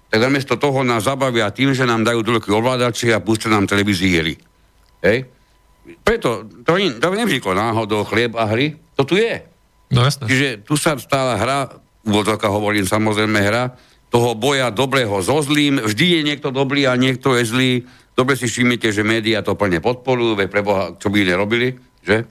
tak 0.08 0.20
namiesto 0.24 0.56
toho 0.56 0.82
nás 0.88 1.06
zabavia 1.06 1.52
tým, 1.52 1.76
že 1.76 1.84
nám 1.84 2.08
dajú 2.08 2.24
do 2.24 2.40
ruky 2.40 2.50
ovládači 2.56 3.12
a 3.12 3.20
pustia 3.20 3.52
nám 3.52 3.68
televízii 3.68 4.40
Hej? 5.04 5.35
Preto 6.02 6.46
to, 6.66 6.78
in, 6.82 6.98
to 6.98 7.14
nevzniklo 7.14 7.54
náhodou 7.54 8.06
chlieb 8.06 8.34
a 8.34 8.50
hry, 8.50 8.76
to 8.98 9.04
tu 9.06 9.16
je. 9.18 9.42
No 9.94 10.06
jasne. 10.06 10.26
Čiže 10.26 10.66
tu 10.66 10.74
sa 10.76 10.98
stála 10.98 11.38
hra, 11.38 11.70
úvodzovka 12.06 12.50
hovorím 12.50 12.90
samozrejme 12.90 13.40
hra, 13.42 13.78
toho 14.10 14.38
boja 14.38 14.72
dobrého 14.72 15.20
so 15.20 15.42
zlým, 15.44 15.82
vždy 15.84 16.06
je 16.20 16.22
niekto 16.24 16.50
dobrý 16.54 16.88
a 16.88 16.96
niekto 16.96 17.36
je 17.36 17.44
zlý. 17.46 17.72
Dobre 18.16 18.40
si 18.40 18.48
všimnite, 18.48 18.88
že 18.96 19.04
médiá 19.04 19.44
to 19.44 19.60
plne 19.60 19.84
podporujú, 19.84 20.40
veď 20.40 20.48
preboha, 20.48 20.84
čo 20.96 21.12
by 21.12 21.18
iné 21.20 21.36
robili, 21.36 21.76
že? 22.00 22.24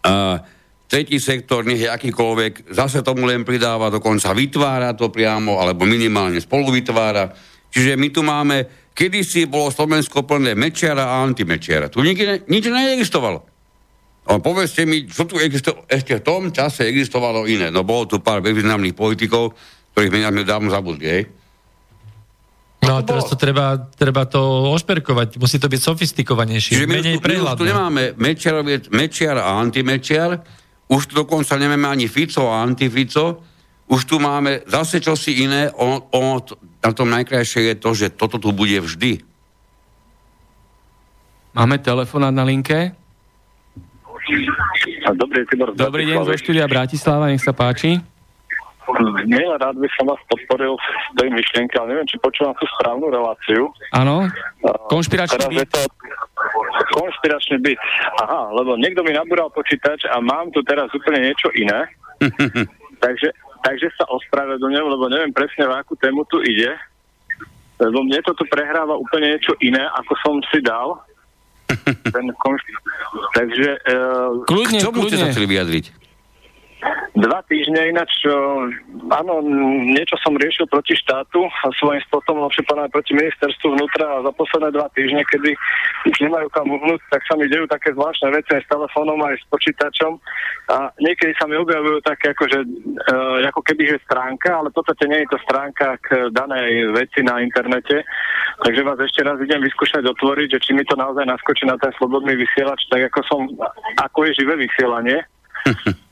A 0.00 0.40
tretí 0.88 1.20
sektor, 1.20 1.60
nech 1.68 1.84
je 1.84 1.92
akýkoľvek, 1.92 2.72
zase 2.72 3.04
tomu 3.04 3.28
len 3.28 3.44
pridáva, 3.44 3.92
dokonca 3.92 4.32
vytvára 4.32 4.96
to 4.96 5.12
priamo, 5.12 5.60
alebo 5.60 5.84
minimálne 5.84 6.40
spolu 6.40 6.72
vytvára. 6.72 7.36
Čiže 7.70 7.94
my 7.94 8.08
tu 8.10 8.20
máme 8.26 8.56
Kedy 8.90 9.24
si 9.24 9.48
bolo 9.48 9.72
Slovensko 9.72 10.26
plné 10.28 10.52
Mečiara 10.52 11.08
a 11.08 11.24
antimečiara. 11.24 11.88
Tu 11.88 12.04
nikdy 12.04 12.24
ne, 12.26 12.36
nič 12.52 12.68
neexistovalo. 12.68 13.40
A 14.28 14.36
povedzte 14.36 14.84
mi, 14.84 15.08
čo 15.08 15.24
tu 15.24 15.40
existo- 15.40 15.88
ešte 15.88 16.20
v 16.20 16.22
tom 16.22 16.52
čase 16.52 16.84
existovalo 16.84 17.48
iné. 17.48 17.72
No 17.72 17.80
bolo 17.80 18.04
tu 18.04 18.20
pár 18.20 18.44
významných 18.44 18.92
politikov, 18.92 19.56
ktorých 19.96 20.12
mená 20.12 20.28
sme 20.28 20.44
dávno 20.44 20.68
zabudli, 20.68 21.06
hej? 21.08 21.22
No 22.84 22.96
a 22.96 23.00
teraz 23.00 23.28
to 23.28 23.36
treba, 23.36 23.88
treba 23.92 24.24
to 24.24 24.40
ošperkovať, 24.72 25.36
musí 25.36 25.60
to 25.60 25.68
byť 25.68 25.80
sofistikovanejšie, 25.80 26.80
Čiže 26.80 26.88
menej 26.88 27.20
prehľadné. 27.20 27.60
tu 27.60 27.64
nemáme 27.68 28.02
mečiar 28.90 29.36
a 29.36 29.60
antimečiar, 29.60 30.40
už 30.88 31.12
tu 31.12 31.12
dokonca 31.24 31.60
nemáme 31.60 31.86
ani 31.86 32.08
Fico 32.08 32.48
a 32.48 32.64
antifico, 32.64 33.44
už 33.90 34.06
tu 34.06 34.16
máme 34.22 34.62
zase 34.70 35.02
čosi 35.02 35.42
iné, 35.42 35.66
o, 35.74 35.98
o, 35.98 36.22
na 36.78 36.90
tom 36.94 37.10
najkrajšie 37.10 37.74
je 37.74 37.76
to, 37.76 37.90
že 37.90 38.14
toto 38.14 38.38
tu 38.38 38.54
bude 38.54 38.78
vždy. 38.78 39.18
Máme 41.50 41.82
telefonát 41.82 42.30
na 42.30 42.46
linke. 42.46 42.94
Dobrý, 45.10 45.42
Tibor, 45.50 45.74
Dobrý 45.74 46.06
deň 46.06 46.22
zo 46.22 46.34
štúdia 46.38 46.70
Bratislava, 46.70 47.34
nech 47.34 47.42
sa 47.42 47.50
páči. 47.50 47.98
Nie, 49.26 49.46
rád 49.58 49.78
by 49.78 49.86
som 49.98 50.06
vás 50.06 50.22
podporil 50.30 50.78
v 50.78 51.14
tej 51.18 51.28
myšlienke, 51.30 51.74
ale 51.78 51.94
neviem, 51.94 52.06
či 52.06 52.18
počúvam 52.22 52.54
tú 52.58 52.66
správnu 52.78 53.10
reláciu. 53.10 53.70
Áno, 53.90 54.30
konšpiračný 54.86 55.50
byt. 55.50 55.70
To 55.74 55.82
konšpiračný 56.94 57.58
byt. 57.58 57.78
Aha, 58.22 58.54
lebo 58.54 58.78
niekto 58.78 59.02
mi 59.02 59.14
nabúral 59.14 59.50
počítač 59.50 60.06
a 60.10 60.18
mám 60.22 60.50
tu 60.54 60.62
teraz 60.62 60.90
úplne 60.94 61.26
niečo 61.26 61.50
iné. 61.54 61.90
takže 63.04 63.30
Takže 63.60 63.92
sa 63.96 64.08
ospravedlňujem, 64.08 64.86
lebo 64.88 65.04
neviem 65.12 65.32
presne, 65.36 65.68
v 65.68 65.76
akú 65.76 65.94
tému 66.00 66.24
tu 66.28 66.40
ide. 66.40 66.72
Lebo 67.80 68.04
mne 68.04 68.20
to 68.24 68.32
tu 68.36 68.44
prehráva 68.48 68.96
úplne 68.96 69.36
niečo 69.36 69.56
iné, 69.64 69.80
ako 69.96 70.12
som 70.20 70.34
si 70.52 70.60
dal. 70.60 71.00
Ten 72.14 72.26
konš... 72.40 72.60
Takže... 73.36 73.68
Uh, 73.88 74.44
kľudne, 74.44 74.78
K 74.78 74.82
čomu 74.84 75.00
kľudne. 75.04 75.16
ste 75.16 75.22
sa 75.22 75.32
chceli 75.32 75.48
vyjadriť? 75.48 75.99
Dva 77.14 77.44
týždne 77.44 77.92
ináč, 77.92 78.24
áno, 79.12 79.44
niečo 79.84 80.16
som 80.24 80.32
riešil 80.38 80.64
proti 80.70 80.96
štátu 80.96 81.44
a 81.44 81.68
svojím 81.76 82.00
spôsobom 82.08 82.48
lepšie 82.48 82.64
povedané 82.64 82.88
proti 82.88 83.12
ministerstvu 83.12 83.76
vnútra 83.76 84.06
a 84.08 84.24
za 84.24 84.32
posledné 84.32 84.70
dva 84.72 84.88
týždne, 84.96 85.20
kedy 85.28 85.52
už 86.08 86.16
nemajú 86.24 86.48
kam 86.54 86.70
uhnúť, 86.70 87.00
tak 87.12 87.22
sa 87.28 87.36
mi 87.36 87.50
dejú 87.52 87.68
také 87.68 87.92
zvláštne 87.92 88.32
veci 88.32 88.50
aj 88.56 88.64
s 88.64 88.72
telefónom, 88.72 89.20
aj 89.20 89.36
s 89.36 89.44
počítačom 89.52 90.12
a 90.72 90.76
niekedy 91.02 91.32
sa 91.36 91.44
mi 91.44 91.60
objavujú 91.60 91.98
také 92.00 92.32
ako, 92.32 92.44
že, 92.48 92.60
uh, 92.64 93.44
ako 93.44 93.60
keby 93.66 93.82
je 93.96 94.06
stránka, 94.06 94.50
ale 94.56 94.72
v 94.72 94.76
podstate 94.80 95.04
nie 95.10 95.20
je 95.26 95.30
to 95.36 95.38
stránka 95.44 96.00
k 96.00 96.32
danej 96.32 96.94
veci 96.96 97.20
na 97.20 97.44
internete, 97.44 98.06
takže 98.64 98.86
vás 98.86 98.98
ešte 99.02 99.20
raz 99.26 99.36
idem 99.42 99.60
vyskúšať 99.60 100.06
otvoriť, 100.08 100.56
že 100.56 100.62
či 100.62 100.70
mi 100.72 100.86
to 100.88 100.96
naozaj 100.96 101.26
naskočí 101.28 101.68
na 101.68 101.76
ten 101.76 101.92
slobodný 102.00 102.38
vysielač, 102.38 102.86
tak 102.88 103.12
ako 103.12 103.20
som, 103.28 103.40
ako 104.00 104.30
je 104.30 104.32
živé 104.40 104.54
vysielanie. 104.56 105.20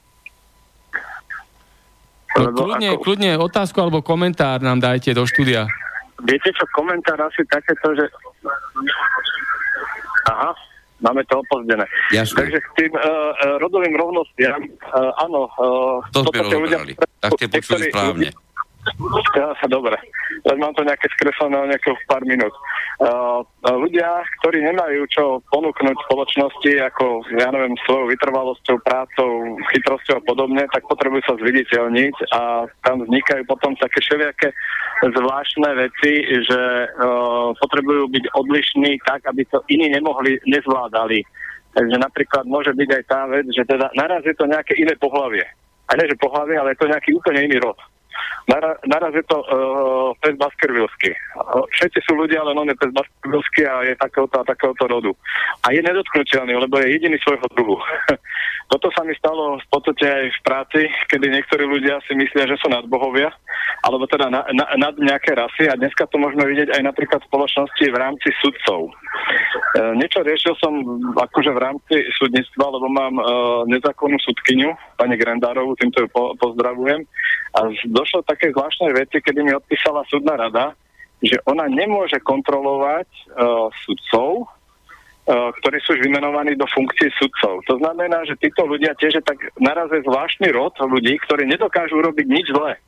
No, 2.39 2.55
kľudne, 2.55 2.89
ako... 2.94 3.02
kľudne 3.02 3.31
otázku 3.43 3.78
alebo 3.82 3.98
komentár 4.01 4.62
nám 4.62 4.78
dajte 4.78 5.10
do 5.10 5.27
štúdia. 5.27 5.66
Viete 6.23 6.51
čo, 6.55 6.65
komentár 6.74 7.19
asi 7.23 7.43
takéto, 7.47 7.94
že... 7.94 8.06
Aha, 10.31 10.51
máme 11.02 11.23
to 11.27 11.43
opozdené. 11.43 11.86
Jasne. 12.10 12.47
Takže 12.47 12.59
k 12.59 12.69
tým 12.78 12.93
uh, 12.94 13.02
rodovým 13.62 13.94
rovnostiam, 13.94 14.59
uh, 14.94 15.23
áno... 15.23 15.47
Uh, 15.59 15.98
to 16.10 16.27
sme 16.27 16.47
ľudia, 16.47 16.78
tak 17.23 17.31
ste 17.39 17.47
počuli 17.51 17.90
správne. 17.90 18.28
Dobre, 19.69 19.97
mám 20.56 20.73
to 20.74 20.82
nejaké 20.86 21.09
skreslené 21.12 21.56
o 21.59 21.69
nejakých 21.69 22.01
pár 22.09 22.24
minút. 22.24 22.55
Uh, 22.98 23.47
ľudia, 23.78 24.27
ktorí 24.43 24.59
nemajú 24.59 25.06
čo 25.06 25.39
ponúknuť 25.55 25.97
spoločnosti, 26.10 26.73
ako, 26.82 27.23
ja 27.39 27.47
neviem, 27.55 27.78
svojou 27.86 28.10
vytrvalosťou, 28.10 28.77
prácou, 28.82 29.55
chytrosťou 29.70 30.19
a 30.19 30.27
podobne, 30.27 30.66
tak 30.74 30.82
potrebujú 30.90 31.23
sa 31.23 31.39
zviditeľniť 31.39 32.15
a 32.35 32.66
tam 32.82 33.06
vznikajú 33.06 33.47
potom 33.47 33.78
také 33.78 34.02
všelijaké 34.02 34.51
zvláštne 35.15 35.70
veci, 35.78 36.12
že 36.43 36.60
uh, 36.90 37.55
potrebujú 37.55 38.10
byť 38.10 38.24
odlišní 38.35 38.98
tak, 39.06 39.23
aby 39.31 39.47
to 39.47 39.62
iní 39.70 39.94
nemohli, 39.94 40.43
nezvládali. 40.48 41.23
Takže 41.78 41.97
napríklad 42.02 42.44
môže 42.51 42.74
byť 42.74 42.89
aj 42.90 43.05
tá 43.06 43.31
vec, 43.31 43.47
že 43.55 43.62
teda 43.62 43.94
naraz 43.94 44.27
je 44.27 44.35
to 44.35 44.51
nejaké 44.51 44.74
iné 44.74 44.98
pohlavie. 44.98 45.47
A 45.89 45.97
nie, 45.97 46.10
že 46.10 46.19
pohlavie, 46.20 46.59
ale 46.59 46.74
je 46.74 46.81
to 46.82 46.90
nejaký 46.90 47.15
úplne 47.15 47.47
iný 47.47 47.62
rod. 47.62 47.78
Naraz, 48.49 48.81
naraz 48.89 49.12
je 49.12 49.25
to 49.29 49.45
uh, 49.45 50.16
pes 50.25 50.33
Baskervilsky. 50.41 51.12
Všetci 51.77 52.01
sú 52.09 52.16
ľudia, 52.16 52.41
ale 52.41 52.57
on 52.57 52.73
je 52.73 52.81
pes 52.81 52.89
Baskervilsky 52.97 53.69
a 53.69 53.85
je 53.85 53.93
takéhoto 54.01 54.41
a 54.41 54.49
takéhoto 54.49 54.89
rodu. 54.89 55.12
A 55.69 55.77
je 55.77 55.85
nedotknutelný, 55.85 56.57
lebo 56.57 56.81
je 56.81 56.97
jediný 56.97 57.20
svojho 57.20 57.45
druhu. 57.53 57.77
Toto 58.73 58.93
sa 58.93 59.01
mi 59.05 59.16
stalo 59.16 59.57
v 59.57 59.66
podstate 59.73 60.05
aj 60.05 60.25
v 60.29 60.41
práci, 60.45 60.81
kedy 61.09 61.29
niektorí 61.29 61.65
ľudia 61.65 62.05
si 62.05 62.12
myslia, 62.12 62.45
že 62.45 62.61
sú 62.61 62.69
nadbohovia, 62.69 63.33
alebo 63.81 64.05
teda 64.05 64.29
na, 64.29 64.45
na, 64.53 64.65
nad 64.77 64.93
nejaké 65.01 65.33
rasy 65.33 65.73
a 65.73 65.77
dneska 65.77 66.05
to 66.12 66.20
môžeme 66.20 66.45
vidieť 66.45 66.77
aj 66.77 66.83
napríklad 66.85 67.25
v 67.25 67.29
spoločnosti 67.33 67.85
v 67.89 67.97
rámci 67.97 68.29
sudcov. 68.45 68.93
E, 68.93 68.93
niečo 69.97 70.20
riešil 70.20 70.53
som 70.61 70.77
akože 71.16 71.49
v 71.57 71.62
rámci 71.65 71.97
súdnictva, 72.20 72.69
lebo 72.69 72.93
mám 72.93 73.15
e, 73.16 73.23
nezákonnú 73.73 74.20
sudkyňu, 74.20 74.69
pani 75.01 75.16
Grendárovú, 75.16 75.73
týmto 75.81 76.05
ju 76.05 76.09
po, 76.12 76.37
pozdravujem. 76.37 77.09
A 77.57 77.73
došlo 77.89 78.20
také 78.39 78.55
zvláštne 78.55 78.94
veci, 78.94 79.19
kedy 79.19 79.43
mi 79.43 79.51
odpísala 79.51 80.06
súdna 80.06 80.39
rada, 80.39 80.78
že 81.19 81.35
ona 81.51 81.66
nemôže 81.66 82.23
kontrolovať 82.23 83.10
uh, 83.10 83.66
sudcov, 83.82 84.47
uh, 84.47 85.51
ktorí 85.59 85.82
sú 85.82 85.98
už 85.98 86.06
vymenovaní 86.06 86.55
do 86.55 86.70
funkcie 86.70 87.10
sudcov. 87.19 87.66
To 87.66 87.82
znamená, 87.82 88.23
že 88.23 88.39
títo 88.39 88.62
ľudia 88.62 88.94
tiež 88.94 89.19
je 89.19 89.24
tak 89.27 89.43
narazí 89.59 89.98
zvláštny 90.06 90.55
rod 90.55 90.78
ľudí, 90.78 91.19
ktorí 91.27 91.51
nedokážu 91.51 91.98
robiť 91.98 92.27
nič 92.31 92.47
zlé. 92.55 92.78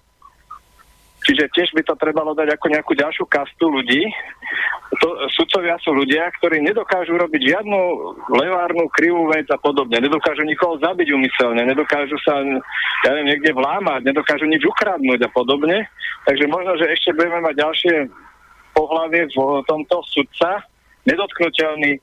Čiže 1.30 1.46
tiež 1.54 1.70
by 1.78 1.86
to 1.86 1.94
trebalo 1.94 2.34
dať 2.34 2.58
ako 2.58 2.66
nejakú 2.74 2.90
ďalšiu 2.98 3.22
kastu 3.30 3.70
ľudí. 3.70 4.02
To, 4.98 5.30
sudcovia 5.30 5.78
sú 5.78 5.94
ľudia, 5.94 6.26
ktorí 6.42 6.58
nedokážu 6.58 7.14
robiť 7.14 7.54
žiadnu 7.54 7.78
levárnu, 8.34 8.90
krivú 8.90 9.30
vec 9.30 9.46
a 9.46 9.54
podobne. 9.54 10.02
Nedokážu 10.02 10.42
nikoho 10.42 10.74
zabiť 10.82 11.14
umyselne, 11.14 11.62
nedokážu 11.70 12.18
sa 12.26 12.42
ja 13.06 13.14
neviem, 13.14 13.30
niekde 13.30 13.54
vlámať, 13.54 14.10
nedokážu 14.10 14.50
nič 14.50 14.66
ukradnúť 14.66 15.22
a 15.22 15.30
podobne. 15.30 15.86
Takže 16.26 16.50
možno, 16.50 16.74
že 16.82 16.90
ešte 16.90 17.14
budeme 17.14 17.46
mať 17.46 17.54
ďalšie 17.62 17.94
pohľavie 18.74 19.30
v 19.30 19.62
tomto 19.70 20.02
sudca, 20.10 20.66
nedotknutelný, 21.06 21.94
e, 21.94 22.00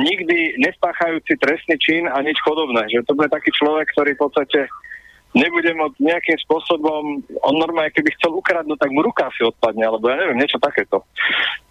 nikdy 0.00 0.56
nespáchajúci 0.64 1.36
trestný 1.44 1.76
čin 1.76 2.08
a 2.08 2.24
nič 2.24 2.40
podobné. 2.40 2.88
Že 2.88 3.04
to 3.04 3.12
bude 3.20 3.28
taký 3.28 3.52
človek, 3.52 3.84
ktorý 3.92 4.16
v 4.16 4.22
podstate 4.24 4.60
nebude 5.32 5.72
môcť 5.72 5.96
nejakým 6.00 6.38
spôsobom, 6.44 7.24
on 7.24 7.54
normálne, 7.56 7.92
keby 7.92 8.12
chcel 8.20 8.36
ukradnúť, 8.36 8.78
tak 8.78 8.92
mu 8.92 9.00
ruka 9.00 9.32
si 9.32 9.44
odpadne, 9.44 9.88
alebo 9.88 10.12
ja 10.12 10.20
neviem, 10.20 10.38
niečo 10.40 10.60
takéto. 10.60 11.04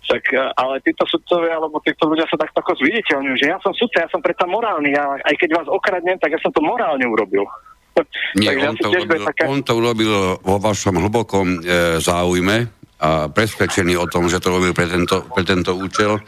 Tak, 0.09 0.23
e, 0.33 0.43
ale 0.57 0.81
títo 0.81 1.05
sudcovia, 1.05 1.61
alebo 1.61 1.77
títo 1.85 2.09
ľudia 2.09 2.25
sa 2.27 2.35
tak 2.41 2.51
tako 2.57 2.73
zviditeľňujú, 2.81 3.35
že 3.37 3.47
ja 3.53 3.57
som 3.61 3.71
sudca, 3.77 4.03
ja 4.03 4.09
som 4.09 4.19
predsa 4.19 4.49
morálny, 4.49 4.97
a 4.97 5.21
aj 5.21 5.35
keď 5.37 5.49
vás 5.61 5.67
okradnem, 5.69 6.17
tak 6.17 6.33
ja 6.33 6.39
som 6.41 6.51
to 6.51 6.61
morálne 6.65 7.05
urobil. 7.05 7.45
Nie, 8.41 8.57
on, 8.65 8.75
to 8.75 8.89
urobil, 8.89 9.21
taká... 9.29 9.43
on 9.45 9.61
to 9.61 9.73
urobil 9.77 10.13
vo 10.41 10.57
vašom 10.57 10.97
hlbokom 10.97 11.61
e, 11.61 12.01
záujme 12.01 12.81
a 13.01 13.33
presvedčený 13.33 13.97
o 13.97 14.05
tom, 14.05 14.29
že 14.29 14.37
to 14.37 14.53
robil 14.53 14.77
pre 14.77 14.85
tento, 14.85 15.25
pre 15.33 15.41
tento 15.41 15.73
účel. 15.73 16.21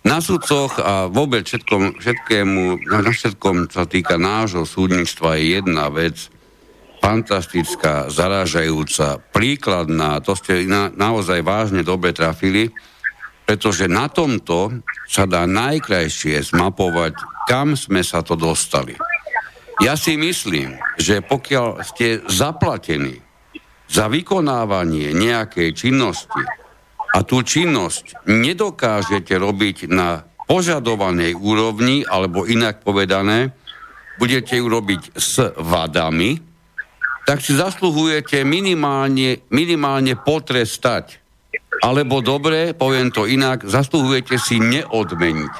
Na 0.00 0.24
sudcoch 0.24 0.80
a 0.80 1.12
vôbec 1.12 1.44
všetkom, 1.44 2.00
všetkému, 2.00 2.88
na 2.88 3.04
všetkom, 3.04 3.68
čo 3.68 3.84
týka 3.84 4.16
nášho 4.16 4.64
súdnictva, 4.64 5.36
je 5.36 5.60
jedna 5.60 5.92
vec, 5.92 6.32
fantastická, 7.06 8.10
zaražajúca, 8.10 9.22
príkladná, 9.30 10.18
to 10.18 10.34
ste 10.34 10.66
na, 10.66 10.90
naozaj 10.90 11.38
vážne 11.46 11.86
dobre 11.86 12.10
trafili, 12.10 12.74
pretože 13.46 13.86
na 13.86 14.10
tomto 14.10 14.82
sa 15.06 15.22
dá 15.22 15.46
najkrajšie 15.46 16.42
zmapovať, 16.50 17.14
kam 17.46 17.78
sme 17.78 18.02
sa 18.02 18.26
to 18.26 18.34
dostali. 18.34 18.98
Ja 19.78 19.94
si 19.94 20.18
myslím, 20.18 20.74
že 20.98 21.22
pokiaľ 21.22 21.86
ste 21.86 22.26
zaplatení 22.26 23.22
za 23.86 24.10
vykonávanie 24.10 25.14
nejakej 25.14 25.78
činnosti 25.78 26.42
a 27.14 27.22
tú 27.22 27.46
činnosť 27.46 28.26
nedokážete 28.26 29.38
robiť 29.38 29.86
na 29.94 30.26
požadovanej 30.50 31.38
úrovni, 31.38 32.02
alebo 32.02 32.50
inak 32.50 32.82
povedané, 32.82 33.54
budete 34.18 34.58
ju 34.58 34.66
robiť 34.66 35.14
s 35.14 35.54
vadami, 35.54 36.55
tak 37.26 37.42
si 37.42 37.58
zasluhujete 37.58 38.46
minimálne, 38.46 39.42
minimálne 39.50 40.14
potrestať. 40.14 41.18
Alebo 41.82 42.22
dobre, 42.22 42.72
poviem 42.72 43.10
to 43.10 43.26
inak, 43.26 43.66
zasluhujete 43.66 44.38
si 44.38 44.62
neodmeniť. 44.62 45.54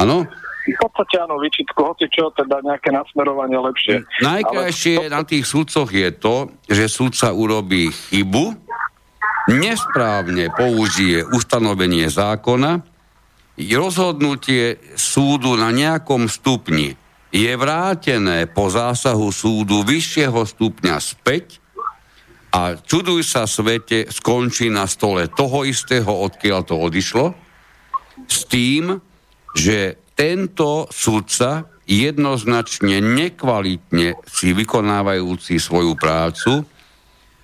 Áno? 0.00 0.24
V 0.66 0.78
podstate 0.82 1.22
áno, 1.22 1.38
vyčitku, 1.38 1.78
hoci 1.78 2.10
čo, 2.10 2.34
teda 2.34 2.58
nejaké 2.64 2.90
nasmerovanie 2.90 3.54
lepšie. 3.54 4.02
Najkrajšie 4.24 5.06
Ale... 5.06 5.14
na 5.14 5.22
tých 5.22 5.46
súdcoch 5.46 5.86
je 5.86 6.10
to, 6.10 6.50
že 6.66 6.90
súdca 6.90 7.30
urobí 7.30 7.94
chybu, 8.10 8.56
nesprávne 9.54 10.50
použije 10.50 11.22
ustanovenie 11.22 12.10
zákona, 12.10 12.82
rozhodnutie 13.78 14.82
súdu 14.98 15.54
na 15.54 15.70
nejakom 15.70 16.26
stupni 16.26 16.98
je 17.36 17.52
vrátené 17.52 18.48
po 18.48 18.72
zásahu 18.72 19.28
súdu 19.28 19.84
vyššieho 19.84 20.40
stupňa 20.40 20.96
späť 20.96 21.60
a 22.48 22.80
čuduj 22.80 23.20
sa 23.28 23.44
svete 23.44 24.08
skončí 24.08 24.72
na 24.72 24.88
stole 24.88 25.28
toho 25.28 25.68
istého, 25.68 26.08
odkiaľ 26.08 26.60
to 26.64 26.80
odišlo, 26.80 27.36
s 28.24 28.48
tým, 28.48 28.96
že 29.52 30.00
tento 30.16 30.88
sudca 30.88 31.68
jednoznačne 31.84 33.04
nekvalitne 33.04 34.16
si 34.24 34.56
vykonávajúci 34.56 35.60
svoju 35.60 35.92
prácu 35.92 36.64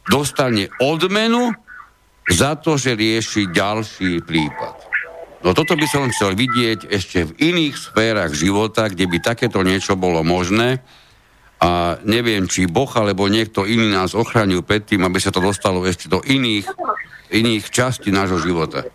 dostane 0.08 0.72
odmenu 0.80 1.52
za 2.32 2.56
to, 2.56 2.80
že 2.80 2.96
rieši 2.96 3.52
ďalší 3.52 4.24
prípad. 4.24 4.91
No 5.42 5.50
toto 5.58 5.74
by 5.74 5.86
som 5.90 6.06
chcel 6.14 6.38
vidieť 6.38 6.86
ešte 6.86 7.26
v 7.26 7.32
iných 7.50 7.74
sférach 7.74 8.30
života, 8.30 8.86
kde 8.86 9.10
by 9.10 9.18
takéto 9.18 9.58
niečo 9.66 9.98
bolo 9.98 10.22
možné 10.22 10.78
a 11.62 11.98
neviem, 12.02 12.46
či 12.50 12.66
Boh 12.66 12.90
alebo 12.94 13.26
niekto 13.30 13.66
iný 13.66 13.90
nás 13.90 14.14
ochraňujú 14.18 14.62
pred 14.66 14.82
tým, 14.82 15.02
aby 15.06 15.18
sa 15.18 15.34
to 15.34 15.38
dostalo 15.38 15.82
ešte 15.86 16.10
do 16.10 16.18
iných, 16.22 16.66
iných 17.30 17.70
častí 17.70 18.10
nášho 18.10 18.42
života. 18.42 18.86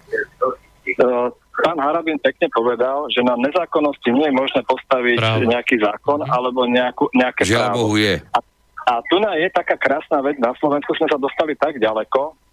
Pán 1.57 1.79
Harabin 1.83 2.19
pekne 2.19 2.47
povedal, 2.53 3.11
že 3.11 3.23
na 3.27 3.35
nezákonnosti 3.39 4.07
nie 4.13 4.29
je 4.29 4.35
možné 4.35 4.61
postaviť 4.63 5.17
právo. 5.19 5.47
nejaký 5.47 5.75
zákon 5.83 6.19
mhm. 6.23 6.31
alebo 6.31 6.59
nejakú, 6.67 7.05
nejaké 7.11 7.43
Žiaľ 7.43 7.67
právo. 7.71 7.75
Bohu 7.75 7.95
je. 7.99 8.23
A, 8.35 8.39
a 8.87 8.93
tu 9.07 9.19
je 9.19 9.47
taká 9.51 9.75
krásna 9.75 10.23
vec, 10.23 10.39
na 10.39 10.55
Slovensku 10.55 10.95
sme 10.95 11.11
sa 11.11 11.19
dostali 11.19 11.59
tak 11.59 11.75
ďaleko, 11.75 12.46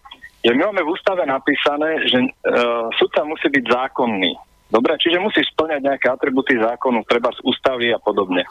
je, 0.44 0.52
my 0.52 0.60
máme 0.68 0.84
v 0.84 0.92
ústave 0.92 1.24
napísané, 1.24 2.04
že 2.04 2.20
uh, 2.20 2.92
sudca 3.00 3.24
musí 3.24 3.48
byť 3.48 3.64
zákonný. 3.64 4.36
Dobre, 4.68 4.92
čiže 5.00 5.22
musíš 5.22 5.48
splňať 5.54 5.80
nejaké 5.86 6.06
atributy 6.10 6.60
zákonu, 6.60 7.06
treba 7.08 7.32
z 7.32 7.40
ústavy 7.46 7.94
a 7.94 8.00
podobne. 8.00 8.44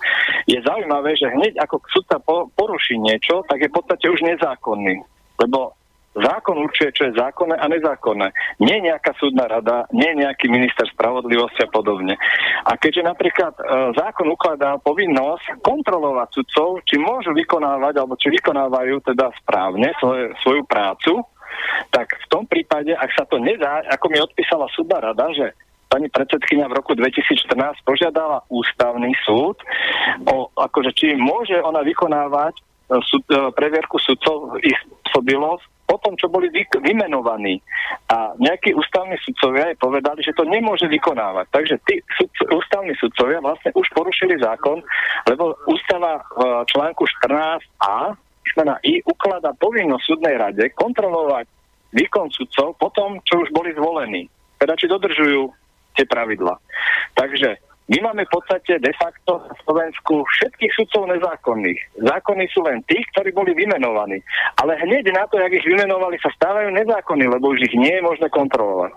Je 0.49 0.57
zaujímavé, 0.61 1.13
že 1.19 1.29
hneď 1.29 1.59
ako 1.61 1.83
sudca 1.91 2.17
poruší 2.57 2.97
niečo, 2.97 3.43
tak 3.45 3.59
je 3.59 3.69
v 3.69 3.75
podstate 3.75 4.05
už 4.07 4.23
nezákonný. 4.23 5.03
Lebo 5.37 5.75
Zákon 6.13 6.61
určuje, 6.61 6.93
čo 6.93 7.09
je 7.09 7.17
zákonné 7.17 7.57
a 7.57 7.65
nezákonné. 7.65 8.29
Nie 8.61 8.77
nejaká 8.85 9.17
súdna 9.17 9.49
rada, 9.49 9.89
nie 9.89 10.13
nejaký 10.13 10.45
minister 10.45 10.85
spravodlivosti 10.93 11.65
a 11.65 11.69
podobne. 11.73 12.13
A 12.69 12.77
keďže 12.77 13.01
napríklad 13.01 13.57
e, 13.57 13.61
zákon 13.97 14.29
ukladá 14.29 14.77
povinnosť 14.77 15.65
kontrolovať 15.65 16.29
sudcov, 16.37 16.85
či 16.85 17.01
môžu 17.01 17.33
vykonávať, 17.33 17.97
alebo 17.97 18.13
či 18.21 18.29
vykonávajú 18.29 19.01
teda 19.09 19.33
správne 19.41 19.89
svoje, 19.97 20.29
svoju 20.45 20.61
prácu, 20.69 21.17
tak 21.91 22.13
v 22.13 22.27
tom 22.29 22.43
prípade, 22.45 22.93
ak 22.93 23.11
sa 23.13 23.23
to 23.29 23.37
nedá, 23.37 23.85
ako 23.91 24.05
mi 24.09 24.17
odpísala 24.19 24.69
súdna 24.73 24.99
rada, 24.99 25.29
že 25.33 25.53
pani 25.91 26.09
predsedkynia 26.09 26.65
v 26.69 26.77
roku 26.81 26.97
2014 26.97 27.53
požiadala 27.85 28.41
ústavný 28.49 29.13
súd, 29.21 29.61
o, 30.25 30.49
akože 30.57 30.89
či 30.97 31.13
môže 31.13 31.53
ona 31.61 31.85
vykonávať 31.85 32.57
e, 32.57 32.61
súd, 33.05 33.21
e, 33.29 33.53
previerku 33.53 34.01
sudcov 34.01 34.57
ich 34.65 34.73
spôsobilosť 35.13 35.69
po 35.85 36.01
tom, 36.01 36.17
čo 36.17 36.25
boli 36.25 36.49
vy, 36.49 36.65
vymenovaní. 36.81 37.61
A 38.09 38.33
nejakí 38.41 38.73
ústavní 38.73 39.13
sudcovia 39.21 39.69
aj 39.69 39.77
povedali, 39.77 40.25
že 40.25 40.33
to 40.33 40.47
nemôže 40.49 40.89
vykonávať. 40.89 41.45
Takže 41.53 41.75
tí 41.85 42.01
ústavní 42.49 42.97
sudcovia 42.97 43.37
vlastne 43.43 43.69
už 43.77 43.85
porušili 43.93 44.41
zákon, 44.41 44.81
lebo 45.29 45.53
ústava 45.69 46.25
v 46.33 46.65
článku 46.73 47.05
14a 47.05 48.17
na 48.63 48.77
I 48.83 49.01
ukladá 49.07 49.55
povinnosť 49.55 50.03
súdnej 50.03 50.35
rade 50.37 50.63
kontrolovať 50.75 51.47
výkon 51.93 52.27
sudcov 52.33 52.75
po 52.77 52.89
tom, 52.91 53.21
čo 53.23 53.41
už 53.41 53.49
boli 53.53 53.71
zvolení. 53.73 54.27
Teda 54.57 54.73
či 54.77 54.89
dodržujú 54.89 55.49
tie 55.93 56.05
pravidla. 56.09 56.57
Takže 57.13 57.72
my 57.83 57.97
máme 57.99 58.23
v 58.23 58.33
podstate 58.39 58.79
de 58.79 58.93
facto 58.95 59.43
na 59.43 59.53
Slovensku 59.67 60.23
všetkých 60.23 60.71
sudcov 60.71 61.03
nezákonných. 61.11 61.99
Zákony 61.99 62.47
sú 62.55 62.63
len 62.63 62.79
tí, 62.87 62.95
ktorí 63.11 63.35
boli 63.35 63.51
vymenovaní. 63.51 64.23
Ale 64.63 64.79
hneď 64.79 65.11
na 65.11 65.27
to, 65.27 65.35
jak 65.35 65.51
ich 65.51 65.67
vymenovali, 65.67 66.15
sa 66.23 66.31
stávajú 66.31 66.71
nezákonní, 66.71 67.27
lebo 67.27 67.51
už 67.51 67.67
ich 67.67 67.75
nie 67.75 67.91
je 67.91 68.07
možné 68.07 68.31
kontrolovať. 68.31 68.95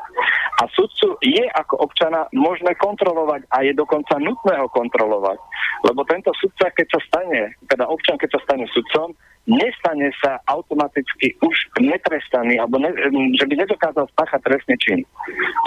A 0.62 0.70
sudcu 0.70 1.18
je 1.18 1.44
ako 1.50 1.82
občana 1.82 2.30
možné 2.30 2.78
kontrolovať 2.78 3.50
a 3.50 3.66
je 3.66 3.74
dokonca 3.74 4.22
nutné 4.22 4.54
ho 4.54 4.70
kontrolovať. 4.70 5.38
Lebo 5.82 6.06
tento 6.06 6.30
sudca, 6.38 6.70
keď 6.70 6.86
sa 6.86 7.00
stane, 7.10 7.58
teda 7.66 7.90
občan, 7.90 8.14
keď 8.22 8.38
sa 8.38 8.40
stane 8.46 8.70
sudcom, 8.70 9.18
nestane 9.50 10.14
sa 10.22 10.38
automaticky 10.46 11.34
už 11.42 11.54
netrestaný, 11.82 12.58
alebo 12.58 12.82
ne, 12.82 12.90
že 13.34 13.46
by 13.46 13.54
nedokázal 13.66 14.06
spáchať 14.14 14.40
trestný 14.42 14.76
čin. 14.78 15.00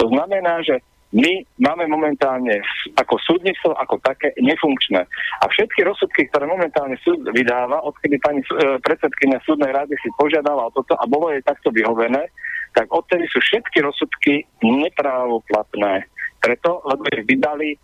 To 0.00 0.08
znamená, 0.08 0.60
že 0.64 0.80
my 1.10 1.42
máme 1.58 1.90
momentálne 1.90 2.62
ako 2.94 3.18
súdnictvo 3.18 3.74
ako 3.74 3.98
také 3.98 4.30
nefunkčné. 4.38 5.02
A 5.42 5.44
všetky 5.50 5.82
rozsudky, 5.82 6.30
ktoré 6.30 6.46
momentálne 6.46 6.94
súd 7.02 7.26
vydáva, 7.34 7.82
odkedy 7.82 8.22
pani 8.22 8.38
e, 8.46 8.78
predsedkynia 8.78 9.42
súdnej 9.42 9.74
rady 9.74 9.98
si 9.98 10.08
požiadala 10.14 10.70
o 10.70 10.74
toto 10.74 10.94
a 10.94 11.04
bolo 11.10 11.34
jej 11.34 11.42
takto 11.42 11.74
vyhovené, 11.74 12.30
tak 12.78 12.86
odtedy 12.94 13.26
sú 13.26 13.42
všetky 13.42 13.82
rozsudky 13.82 14.46
neprávoplatné. 14.62 16.06
Preto, 16.38 16.78
lebo 16.86 17.02
ich 17.10 17.26
vydali 17.26 17.74
e, 17.74 17.78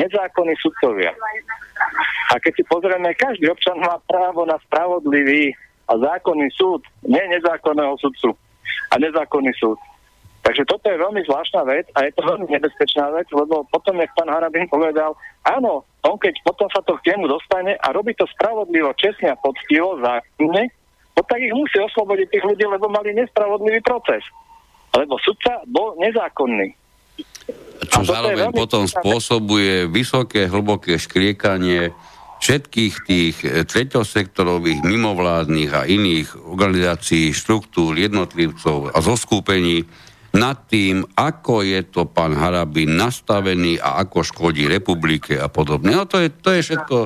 nezákonní 0.00 0.56
sudcovia. 0.56 1.12
A 2.32 2.40
keď 2.40 2.52
si 2.56 2.64
pozrieme, 2.64 3.12
každý 3.12 3.52
občan 3.52 3.76
má 3.84 4.00
právo 4.08 4.48
na 4.48 4.56
spravodlivý 4.64 5.52
a 5.92 6.00
zákonný 6.00 6.48
súd, 6.56 6.80
nie 7.04 7.20
nezákonného 7.28 8.00
sudcu 8.00 8.32
a 8.88 8.94
nezákonný 8.96 9.52
súd. 9.60 9.76
Takže 10.42 10.66
toto 10.66 10.90
je 10.90 10.98
veľmi 10.98 11.22
zvláštna 11.22 11.62
vec 11.70 11.86
a 11.94 12.02
je 12.02 12.12
to 12.18 12.26
veľmi 12.26 12.50
nebezpečná 12.50 13.14
vec, 13.14 13.30
lebo 13.30 13.62
potom, 13.70 13.94
jak 14.02 14.10
pán 14.18 14.26
Harabin 14.26 14.66
povedal, 14.66 15.14
áno, 15.46 15.86
on 16.02 16.18
keď 16.18 16.34
potom 16.42 16.66
sa 16.66 16.82
to 16.82 16.98
k 16.98 17.14
nemu 17.14 17.30
dostane 17.30 17.78
a 17.78 17.94
robí 17.94 18.10
to 18.18 18.26
spravodlivo, 18.26 18.90
čestne 18.98 19.30
a 19.30 19.38
poctivo, 19.38 20.02
zákonne, 20.02 20.62
no 21.14 21.20
tak 21.22 21.38
ich 21.38 21.54
musí 21.54 21.78
oslobodiť 21.78 22.26
tých 22.26 22.44
ľudí, 22.44 22.64
lebo 22.66 22.90
mali 22.90 23.14
nespravodlivý 23.14 23.86
proces. 23.86 24.26
Lebo 24.92 25.14
sudca 25.22 25.62
bol 25.70 25.94
nezákonný. 26.02 26.74
Čo 27.86 28.02
zároveň 28.02 28.50
potom 28.50 28.90
spôsobuje 28.90 29.86
vysoké, 29.86 30.50
hlboké 30.50 30.98
škriekanie 30.98 31.94
všetkých 32.42 32.94
tých 33.06 33.36
eh, 33.46 33.62
treťosektorových, 33.62 34.82
mimovládnych 34.82 35.70
a 35.70 35.86
iných 35.86 36.34
organizácií, 36.34 37.30
štruktúr, 37.30 37.94
jednotlivcov 37.94 38.90
a 38.90 38.98
zoskúpení, 38.98 39.86
nad 40.32 40.64
tým, 40.64 41.04
ako 41.12 41.60
je 41.60 41.80
to 41.92 42.08
pán 42.08 42.32
Harabin 42.32 42.96
nastavený 42.96 43.76
a 43.76 44.00
ako 44.00 44.24
škodí 44.24 44.64
republike 44.64 45.36
a 45.36 45.52
podobne. 45.52 45.92
No 45.92 46.08
to 46.08 46.20
je, 46.24 46.28
to 46.32 46.50
je 46.56 46.60
všetko... 46.72 46.96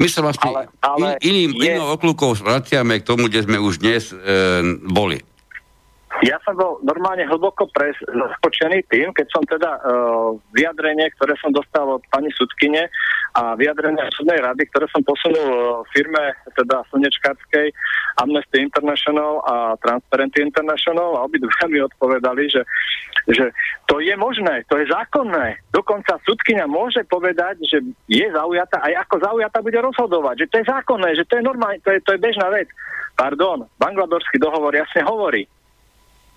My 0.00 0.08
sa 0.08 0.24
vlastne 0.24 0.48
ale, 0.48 0.64
ale 0.80 1.08
in, 1.20 1.28
iným, 1.28 1.50
je... 1.60 1.76
inou 1.76 1.92
okľukou 1.92 2.32
vraciame 2.40 3.04
k 3.04 3.04
tomu, 3.04 3.28
kde 3.28 3.44
sme 3.44 3.60
už 3.60 3.84
dnes 3.84 4.08
e, 4.08 4.16
boli. 4.80 5.20
Ja 6.20 6.36
som 6.44 6.52
bol 6.52 6.84
normálne 6.84 7.24
hlboko 7.24 7.64
pres, 7.72 7.96
zaskočený 8.04 8.84
tým, 8.92 9.08
keď 9.16 9.26
som 9.32 9.40
teda 9.48 9.80
uh, 9.80 10.36
vyjadrenie, 10.52 11.08
ktoré 11.16 11.32
som 11.40 11.48
dostal 11.48 11.96
od 11.96 12.04
pani 12.12 12.28
sudkine 12.36 12.92
a 13.40 13.56
vyjadrenie 13.56 14.04
súdnej 14.12 14.36
rady, 14.36 14.68
ktoré 14.68 14.84
som 14.92 15.00
posunul 15.00 15.48
uh, 15.48 15.80
firme 15.96 16.36
teda 16.52 16.84
Slnečkárskej 16.92 17.72
Amnesty 18.20 18.60
International 18.60 19.40
a 19.48 19.80
Transparency 19.80 20.44
International 20.44 21.16
a 21.16 21.24
obidva 21.24 21.64
mi 21.72 21.80
odpovedali, 21.80 22.52
že, 22.52 22.68
že 23.32 23.48
to 23.88 24.04
je 24.04 24.12
možné, 24.20 24.68
to 24.68 24.76
je 24.76 24.92
zákonné. 24.92 25.56
Dokonca 25.72 26.20
sudkynia 26.28 26.68
môže 26.68 27.00
povedať, 27.08 27.64
že 27.64 27.80
je 28.12 28.26
zaujata 28.28 28.76
aj 28.84 29.08
ako 29.08 29.24
zaujata 29.24 29.64
bude 29.64 29.80
rozhodovať, 29.80 30.44
že 30.44 30.46
to 30.52 30.56
je 30.60 30.64
zákonné, 30.68 31.08
že 31.16 31.24
to 31.24 31.40
je 31.40 31.48
normálne, 31.48 31.80
to 31.80 31.96
je, 31.96 32.04
to 32.04 32.12
je 32.12 32.20
bežná 32.20 32.52
vec. 32.52 32.68
Pardon, 33.16 33.64
Bangladorský 33.80 34.36
dohovor 34.36 34.76
jasne 34.76 35.00
hovorí, 35.04 35.48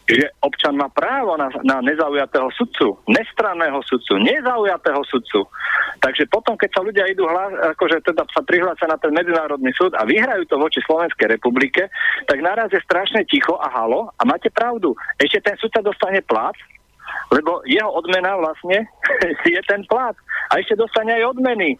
že 0.03 0.35
občan 0.43 0.75
má 0.75 0.91
právo 0.91 1.39
na, 1.39 1.47
na 1.63 1.79
nezaujatého 1.79 2.51
sudcu, 2.51 2.99
nestranného 3.07 3.79
sudcu, 3.87 4.19
nezaujatého 4.19 4.99
sudcu. 5.07 5.47
Takže 6.03 6.27
potom, 6.27 6.59
keď 6.59 6.69
sa 6.75 6.81
ľudia 6.83 7.07
idú 7.07 7.23
hlas, 7.23 7.55
akože 7.75 8.03
teda 8.03 8.27
sa 8.27 8.43
prihlásia 8.43 8.91
na 8.91 8.99
ten 8.99 9.15
medzinárodný 9.15 9.71
súd 9.71 9.95
a 9.95 10.03
vyhrajú 10.03 10.43
to 10.51 10.59
voči 10.59 10.83
Slovenskej 10.83 11.31
republike, 11.39 11.87
tak 12.27 12.37
naraz 12.43 12.67
je 12.75 12.83
strašne 12.83 13.23
ticho 13.23 13.55
a 13.55 13.71
halo 13.71 14.11
a 14.19 14.21
máte 14.27 14.51
pravdu. 14.51 14.91
Ešte 15.15 15.39
ten 15.39 15.55
sudca 15.55 15.79
dostane 15.79 16.19
plat, 16.19 16.55
lebo 17.31 17.63
jeho 17.63 17.87
odmena 17.87 18.35
vlastne 18.35 18.83
je 19.55 19.61
ten 19.63 19.87
plat. 19.87 20.15
A 20.51 20.59
ešte 20.59 20.75
dostane 20.75 21.15
aj 21.15 21.31
odmeny. 21.31 21.79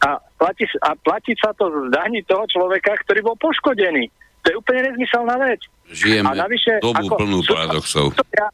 A 0.00 0.16
platí, 0.38 0.64
a 0.80 0.96
platí 0.96 1.36
sa 1.36 1.52
to 1.52 1.68
z 1.68 1.92
daní 1.92 2.22
toho 2.24 2.46
človeka, 2.48 2.94
ktorý 3.04 3.20
bol 3.20 3.36
poškodený. 3.36 4.08
To 4.40 4.46
je 4.48 4.56
úplne 4.56 4.80
nezmyselná 4.88 5.36
vec. 5.42 5.60
Žijeme 5.90 6.32
a 6.32 6.32
navyše, 6.46 6.80
dobu 6.80 7.06
ako, 7.10 7.14
plnú 7.18 7.38
paradoxov. 7.44 8.06
Sudcovia, 8.14 8.46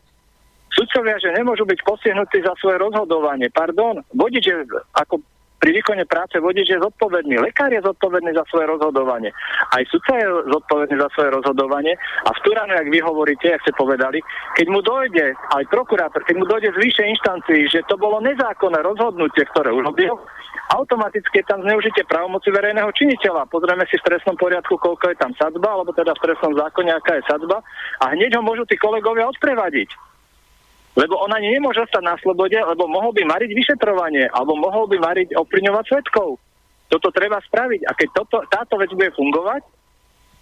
sudcovia, 0.72 1.16
že 1.20 1.30
nemôžu 1.36 1.64
byť 1.68 1.80
postihnutí 1.84 2.38
za 2.42 2.52
svoje 2.58 2.80
rozhodovanie. 2.80 3.52
Pardon, 3.52 4.00
vodič 4.16 4.44
je 4.48 4.56
ako 4.96 5.20
pri 5.56 5.70
výkone 5.72 6.04
práce 6.04 6.36
vodič 6.36 6.68
je 6.68 6.78
zodpovedný, 6.78 7.40
lekár 7.40 7.72
je 7.72 7.80
zodpovedný 7.80 8.36
za 8.36 8.44
svoje 8.52 8.68
rozhodovanie. 8.68 9.32
Aj 9.72 9.82
sudca 9.88 10.12
je 10.20 10.26
zodpovedný 10.52 10.96
za 11.00 11.08
svoje 11.16 11.30
rozhodovanie 11.32 11.96
a 12.28 12.30
v 12.30 12.42
Turánu, 12.44 12.76
ak 12.76 12.88
vy 12.92 13.00
hovoríte, 13.00 13.48
ak 13.56 13.64
ste 13.64 13.72
povedali, 13.72 14.20
keď 14.54 14.66
mu 14.68 14.84
dojde, 14.84 15.32
aj 15.32 15.64
prokurátor, 15.72 16.20
keď 16.28 16.34
mu 16.36 16.44
dojde 16.44 16.70
z 16.76 16.80
vyššej 16.80 17.06
inštancii, 17.16 17.60
že 17.72 17.80
to 17.88 17.96
bolo 17.96 18.20
nezákonné 18.20 18.84
rozhodnutie, 18.84 19.48
ktoré 19.50 19.72
urobil, 19.72 20.20
automaticky 20.76 21.40
je 21.40 21.48
tam 21.48 21.62
zneužitie 21.64 22.04
právomoci 22.04 22.52
verejného 22.52 22.90
činiteľa. 22.92 23.48
Pozrieme 23.48 23.88
si 23.88 23.96
v 23.96 24.06
trestnom 24.12 24.36
poriadku, 24.36 24.76
koľko 24.76 25.14
je 25.14 25.16
tam 25.16 25.32
sadba, 25.40 25.68
alebo 25.72 25.94
teda 25.96 26.12
v 26.14 26.22
trestnom 26.26 26.52
zákone, 26.52 26.90
aká 26.92 27.16
je 27.16 27.24
sadba 27.24 27.64
a 28.02 28.04
hneď 28.12 28.36
ho 28.36 28.42
môžu 28.42 28.68
tí 28.68 28.76
kolegovia 28.76 29.30
odprevadiť. 29.30 29.88
Lebo 30.96 31.20
ona 31.20 31.36
nemôže 31.36 31.84
ostať 31.84 32.02
na 32.02 32.16
slobode, 32.24 32.56
lebo 32.56 32.88
mohol 32.88 33.12
by 33.12 33.22
mariť 33.28 33.50
vyšetrovanie, 33.52 34.32
alebo 34.32 34.56
mohol 34.56 34.88
by 34.88 34.96
mariť 34.96 35.36
opriňovať 35.36 35.84
svetkov. 35.92 36.40
Toto 36.88 37.12
treba 37.12 37.36
spraviť. 37.44 37.80
A 37.84 37.92
keď 37.92 38.08
toto, 38.16 38.40
táto 38.48 38.80
vec 38.80 38.88
bude 38.96 39.12
fungovať, 39.12 39.60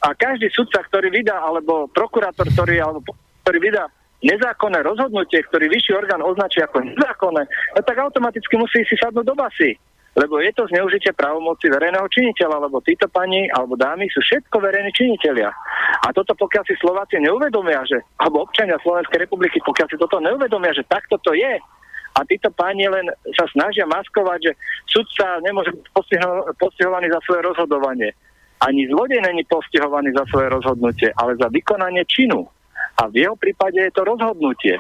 a 0.05 0.13
každý 0.13 0.53
sudca, 0.53 0.85
ktorý 0.85 1.09
vydá, 1.09 1.41
alebo 1.41 1.89
prokurátor, 1.89 2.45
ktorý, 2.53 2.77
alebo, 2.77 3.17
ktorý 3.43 3.59
vydá 3.59 3.89
nezákonné 4.21 4.85
rozhodnutie, 4.85 5.41
ktorý 5.49 5.69
vyšší 5.73 5.97
orgán 5.97 6.21
označí 6.21 6.61
ako 6.61 6.85
nezákonné, 6.85 7.43
no 7.49 7.81
tak 7.81 7.97
automaticky 7.97 8.55
musí 8.61 8.85
si 8.85 8.97
sadnúť 9.01 9.25
do 9.25 9.35
basy 9.37 9.77
lebo 10.15 10.39
je 10.39 10.55
to 10.55 10.71
zneužitie 10.71 11.11
právomoci 11.11 11.67
verejného 11.67 12.07
činiteľa, 12.07 12.71
lebo 12.71 12.79
títo 12.87 13.11
pani 13.11 13.51
alebo 13.51 13.75
dámy 13.75 14.07
sú 14.15 14.23
všetko 14.23 14.63
verejní 14.63 14.95
činiteľia. 14.95 15.51
A 16.07 16.09
toto 16.15 16.39
pokiaľ 16.39 16.65
si 16.67 16.79
Slováci 16.79 17.19
neuvedomia, 17.19 17.83
že, 17.83 17.99
alebo 18.23 18.47
občania 18.47 18.79
Slovenskej 18.79 19.27
republiky, 19.27 19.59
pokiaľ 19.63 19.87
si 19.91 19.99
toto 19.99 20.23
neuvedomia, 20.23 20.71
že 20.71 20.87
takto 20.87 21.19
to 21.19 21.35
je, 21.35 21.59
a 22.15 22.21
títo 22.31 22.47
páni 22.55 22.87
len 22.87 23.11
sa 23.35 23.43
snažia 23.51 23.83
maskovať, 23.91 24.39
že 24.39 24.53
sudca 24.87 25.43
nemôže 25.43 25.75
byť 25.75 25.87
postihovaný 26.63 27.11
za 27.11 27.19
svoje 27.27 27.43
rozhodovanie. 27.43 28.15
Ani 28.63 28.87
zlodej 28.87 29.19
není 29.19 29.43
postihovaný 29.51 30.15
za 30.15 30.23
svoje 30.31 30.47
rozhodnutie, 30.47 31.11
ale 31.19 31.35
za 31.35 31.51
vykonanie 31.51 32.07
činu. 32.07 32.47
A 33.03 33.11
v 33.11 33.27
jeho 33.27 33.35
prípade 33.35 33.83
je 33.83 33.91
to 33.91 34.07
rozhodnutie. 34.07 34.79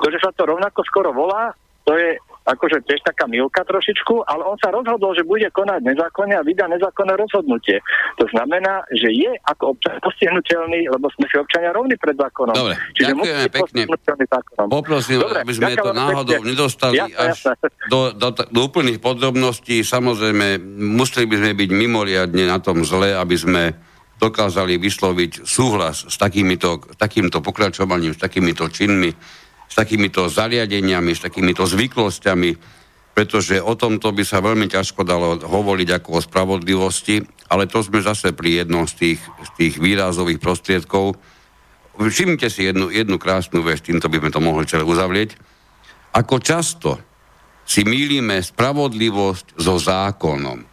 To, 0.00 0.06
že 0.08 0.16
sa 0.24 0.32
to 0.32 0.48
rovnako 0.48 0.80
skoro 0.88 1.12
volá, 1.12 1.52
to 1.84 1.92
je 2.00 2.16
akože 2.44 2.84
tiež 2.84 3.00
taká 3.00 3.24
milka 3.24 3.64
trošičku, 3.64 4.28
ale 4.28 4.44
on 4.44 4.60
sa 4.60 4.68
rozhodol, 4.68 5.16
že 5.16 5.24
bude 5.24 5.48
konať 5.48 5.80
nezákonne 5.80 6.36
a 6.36 6.44
vydá 6.44 6.68
nezákonné 6.68 7.16
rozhodnutie. 7.16 7.80
To 8.20 8.28
znamená, 8.28 8.84
že 8.92 9.08
je 9.08 9.32
ako 9.48 9.72
občan 9.72 9.96
postihnutelný, 10.04 10.92
lebo 10.92 11.08
sme 11.16 11.24
si 11.32 11.40
občania 11.40 11.72
rovní 11.72 11.96
pred 11.96 12.16
zákonom. 12.20 12.52
Dobre, 12.52 12.76
Čiže 12.92 13.16
ďakujeme 13.16 13.44
pekne. 13.48 13.82
Poprosím, 14.68 15.18
Dobre, 15.24 15.38
aby 15.40 15.52
sme 15.56 15.72
to 15.72 15.90
náhodou 15.96 16.34
pekne. 16.36 16.48
nedostali 16.52 16.94
jasne, 17.00 17.16
až 17.16 17.36
jasne. 17.56 17.68
Do, 17.88 18.12
do, 18.12 18.28
do 18.36 18.60
úplných 18.60 19.00
podrobností. 19.00 19.80
Samozrejme, 19.80 20.60
museli 20.76 21.24
by 21.24 21.36
sme 21.40 21.52
byť 21.56 21.70
mimoriadne 21.72 22.44
na 22.44 22.60
tom 22.60 22.84
zle, 22.84 23.16
aby 23.16 23.36
sme 23.40 23.62
dokázali 24.20 24.78
vysloviť 24.78 25.42
súhlas 25.42 26.06
s 26.06 26.16
takýmito, 26.20 26.80
takýmto 27.00 27.40
pokračovaním, 27.40 28.14
s 28.14 28.20
takýmito 28.20 28.68
činmi 28.70 29.10
s 29.68 29.74
takýmito 29.74 30.30
zariadeniami, 30.30 31.12
s 31.16 31.24
takýmito 31.24 31.66
zvyklosťami, 31.66 32.50
pretože 33.14 33.62
o 33.62 33.78
tomto 33.78 34.10
by 34.10 34.26
sa 34.26 34.42
veľmi 34.42 34.66
ťažko 34.66 35.06
dalo 35.06 35.38
hovoriť 35.38 35.88
ako 36.02 36.08
o 36.18 36.24
spravodlivosti, 36.24 37.22
ale 37.46 37.70
to 37.70 37.78
sme 37.78 38.02
zase 38.02 38.34
pri 38.34 38.66
jednom 38.66 38.90
z 38.90 38.94
tých, 38.98 39.20
z 39.22 39.50
tých 39.54 39.74
výrazových 39.78 40.42
prostriedkov. 40.42 41.14
Všimnite 41.94 42.50
si 42.50 42.66
jednu, 42.66 42.90
jednu 42.90 43.22
krásnu 43.22 43.62
vec, 43.62 43.78
týmto 43.86 44.10
by 44.10 44.18
sme 44.18 44.30
to 44.34 44.40
mohli 44.42 44.66
celé 44.66 44.82
uzavrieť. 44.82 45.38
Ako 46.18 46.42
často 46.42 46.98
si 47.62 47.86
mýlime 47.86 48.42
spravodlivosť 48.42 49.56
so 49.62 49.78
zákonom. 49.78 50.66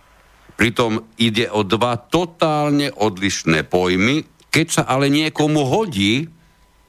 Pritom 0.57 1.17
ide 1.17 1.49
o 1.49 1.61
dva 1.65 1.97
totálne 1.97 2.89
odlišné 2.93 3.65
pojmy, 3.65 4.25
keď 4.49 4.65
sa 4.67 4.83
ale 4.85 5.07
niekomu 5.13 5.65
hodí, 5.65 6.27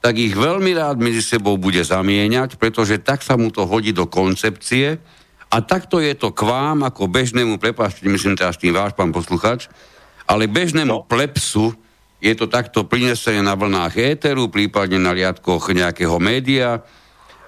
tak 0.03 0.19
ich 0.19 0.35
veľmi 0.35 0.75
rád 0.75 0.99
medzi 0.99 1.23
sebou 1.23 1.55
bude 1.55 1.79
zamieňať, 1.79 2.59
pretože 2.59 2.99
tak 2.99 3.23
sa 3.23 3.39
mu 3.39 3.55
to 3.55 3.63
hodí 3.71 3.95
do 3.95 4.11
koncepcie 4.11 4.99
a 5.47 5.57
takto 5.63 6.03
je 6.03 6.19
to 6.19 6.35
k 6.35 6.43
vám 6.43 6.83
ako 6.83 7.07
bežnému, 7.07 7.63
prepáčte, 7.63 8.11
myslím 8.11 8.35
teraz 8.35 8.59
tým 8.59 8.75
váš 8.75 8.99
pán 8.99 9.15
posluchač, 9.15 9.71
ale 10.27 10.51
bežnému 10.51 10.91
no. 10.91 11.07
plepsu 11.07 11.71
je 12.19 12.35
to 12.35 12.51
takto 12.51 12.83
prinesené 12.83 13.47
na 13.47 13.55
vlnách 13.55 13.95
éteru, 13.95 14.51
prípadne 14.51 14.99
na 14.99 15.15
riadkoch 15.15 15.71
nejakého 15.71 16.19
média, 16.19 16.83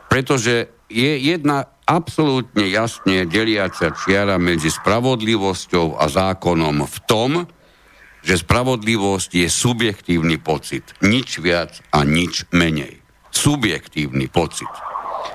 pretože 0.07 0.71
je 0.87 1.13
jedna 1.27 1.75
absolútne 1.91 2.71
jasne 2.71 3.27
deliaca 3.27 3.91
čiara 3.93 4.39
medzi 4.39 4.71
spravodlivosťou 4.71 5.99
a 5.99 6.07
zákonom 6.07 6.87
v 6.87 6.99
tom, 7.11 7.31
že 8.25 8.41
spravodlivosť 8.41 9.31
je 9.45 9.49
subjektívny 9.53 10.41
pocit. 10.41 10.83
Nič 11.05 11.39
viac 11.45 11.85
a 11.93 12.09
nič 12.09 12.49
menej. 12.57 13.05
Subjektívny 13.29 14.33
pocit. 14.33 14.71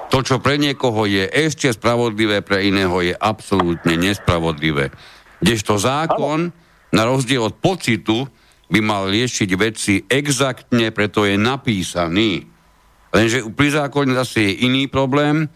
To, 0.10 0.26
čo 0.26 0.42
pre 0.42 0.58
niekoho 0.58 1.06
je 1.06 1.30
ešte 1.30 1.70
spravodlivé, 1.70 2.42
pre 2.42 2.66
iného 2.66 2.98
je 3.06 3.14
absolútne 3.14 3.94
nespravodlivé. 3.94 4.90
Kdežto 5.38 5.78
zákon, 5.78 6.50
na 6.90 7.06
rozdiel 7.06 7.46
od 7.46 7.62
pocitu, 7.62 8.26
by 8.70 8.80
mal 8.82 9.06
liečiť 9.10 9.50
veci 9.54 10.02
exaktne, 10.10 10.90
preto 10.90 11.26
je 11.26 11.38
napísaný. 11.38 12.46
Lenže 13.10 13.50
pri 13.54 13.70
zákone 13.74 14.14
zase 14.14 14.50
je 14.50 14.54
iný 14.66 14.86
problém, 14.90 15.50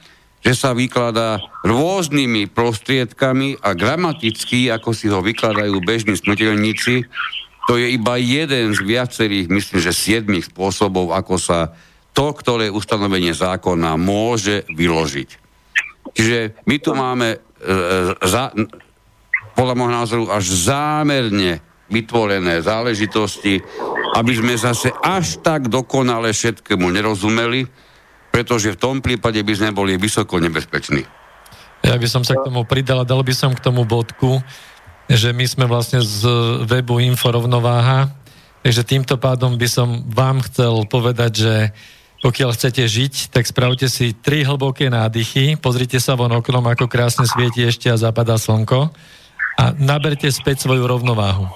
že 0.44 0.53
sa 0.53 0.76
vykladá 0.76 1.40
rôznymi 1.64 2.52
prostriedkami 2.52 3.64
a 3.64 3.72
gramaticky, 3.72 4.68
ako 4.68 4.91
si 4.91 5.07
ho 5.07 5.24
vykladajú 5.24 5.80
bežní 5.80 6.20
smrteľníci, 6.20 7.07
to 7.64 7.80
je 7.80 7.95
iba 7.95 8.20
jeden 8.20 8.76
z 8.76 8.80
viacerých, 8.84 9.48
myslím, 9.48 9.80
že 9.80 9.95
siedmých 9.95 10.52
spôsobov, 10.52 11.15
ako 11.15 11.40
sa 11.40 11.72
to, 12.11 12.36
ktoré 12.36 12.68
ustanovenie 12.68 13.32
zákona 13.32 13.95
môže 13.95 14.68
vyložiť. 14.68 15.30
Čiže 16.11 16.68
my 16.68 16.76
tu 16.84 16.91
máme 16.91 17.30
e, 17.34 17.38
za, 18.20 18.52
podľa 19.56 19.76
môjho 19.80 19.94
názoru 19.95 20.24
až 20.28 20.45
zámerne 20.52 21.64
vytvorené 21.88 22.60
záležitosti, 22.60 23.64
aby 24.14 24.32
sme 24.36 24.53
zase 24.60 24.91
až 25.02 25.40
tak 25.41 25.72
dokonale 25.72 26.36
všetkému 26.36 26.86
nerozumeli, 26.91 27.65
pretože 28.34 28.73
v 28.73 28.81
tom 28.81 28.97
prípade 28.97 29.38
by 29.45 29.53
sme 29.53 29.69
boli 29.69 29.93
vysoko 29.93 30.41
nebezpeční. 30.41 31.05
Ja 31.85 32.01
by 32.01 32.07
som 32.10 32.26
sa 32.26 32.34
k 32.34 32.49
tomu 32.49 32.65
pridal 32.65 33.05
a 33.05 33.05
dal 33.05 33.22
by 33.22 33.30
som 33.30 33.53
k 33.53 33.61
tomu 33.61 33.85
bodku, 33.85 34.41
že 35.05 35.30
my 35.30 35.45
sme 35.45 35.69
vlastne 35.69 36.01
z 36.01 36.26
webu 36.65 36.97
Inforovnováha, 36.97 38.10
takže 38.65 38.81
týmto 38.81 39.22
pádom 39.22 39.53
by 39.61 39.68
som 39.69 40.01
vám 40.10 40.41
chcel 40.49 40.89
povedať, 40.89 41.31
že 41.45 41.55
pokiaľ 42.23 42.55
chcete 42.55 42.88
žiť, 42.88 43.35
tak 43.35 43.43
spravte 43.43 43.85
si 43.91 44.15
tri 44.15 44.47
hlboké 44.47 44.88
nádychy, 44.88 45.60
pozrite 45.60 45.99
sa 45.99 46.15
von 46.15 46.31
oknom, 46.31 46.64
ako 46.72 46.88
krásne 46.88 47.27
svieti 47.27 47.68
ešte 47.68 47.91
a 47.91 47.99
zapadá 47.99 48.39
slnko 48.39 48.95
a 49.60 49.64
naberte 49.76 50.31
späť 50.31 50.64
svoju 50.64 50.88
rovnováhu. 50.88 51.51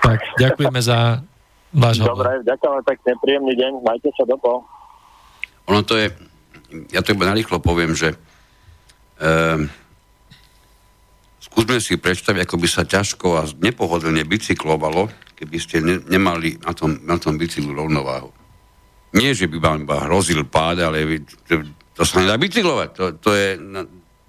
Tak, 0.00 0.18
ďakujeme 0.40 0.80
za 0.80 1.20
váš 1.70 2.00
hovor. 2.00 2.26
Dobre, 2.26 2.48
ďakujem 2.48 2.82
pekne, 2.82 3.10
príjemný 3.20 3.54
deň, 3.54 3.72
majte 3.84 4.08
sa 4.16 4.24
do 4.24 4.40
toho. 4.40 4.64
Ono 5.70 5.80
to 5.86 5.94
je, 5.98 6.10
ja 6.90 7.04
to 7.04 7.14
iba 7.14 7.28
narýchlo 7.28 7.62
poviem, 7.62 7.94
že 7.94 8.14
um, 9.22 9.70
skúsme 11.38 11.78
si 11.78 12.00
predstaviť, 12.00 12.48
ako 12.48 12.56
by 12.58 12.68
sa 12.68 12.82
ťažko 12.82 13.26
a 13.38 13.42
nepohodlne 13.60 14.24
bicyklovalo, 14.26 15.12
keby 15.38 15.56
ste 15.60 15.84
ne, 15.84 16.00
nemali 16.06 16.58
na 16.62 16.72
tom, 16.72 16.98
na 17.04 17.20
tom 17.20 17.38
bicyklu 17.38 17.76
rovnováhu. 17.76 18.32
Nie, 19.12 19.36
že 19.36 19.46
by 19.46 19.56
vám 19.60 19.78
iba 19.84 20.08
hrozil 20.08 20.48
pád, 20.48 20.88
ale 20.88 21.20
to, 21.44 21.60
to 21.92 22.02
sa 22.02 22.24
nedá 22.24 22.40
bicyklovať. 22.40 22.88
To, 22.96 23.04
to 23.20 23.30
je 23.36 23.60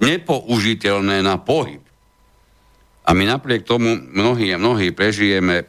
nepoužiteľné 0.04 1.24
na 1.24 1.40
pohyb. 1.40 1.80
A 3.04 3.16
my 3.16 3.24
napriek 3.28 3.64
tomu 3.64 3.96
mnohí 3.96 4.52
a 4.52 4.60
mnohí 4.60 4.92
prežijeme 4.92 5.68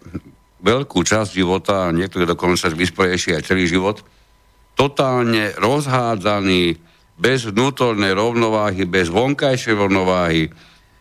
veľkú 0.65 1.03
časť 1.03 1.31
života, 1.35 1.95
niektorí 1.95 2.27
dokonca 2.27 2.70
vysporiešia 2.73 3.39
aj 3.39 3.47
celý 3.47 3.70
život, 3.70 4.03
totálne 4.75 5.55
rozhádzaný, 5.59 6.79
bez 7.15 7.47
vnútornej 7.47 8.11
rovnováhy, 8.11 8.91
bez 8.91 9.07
vonkajšej 9.07 9.75
rovnováhy. 9.79 10.51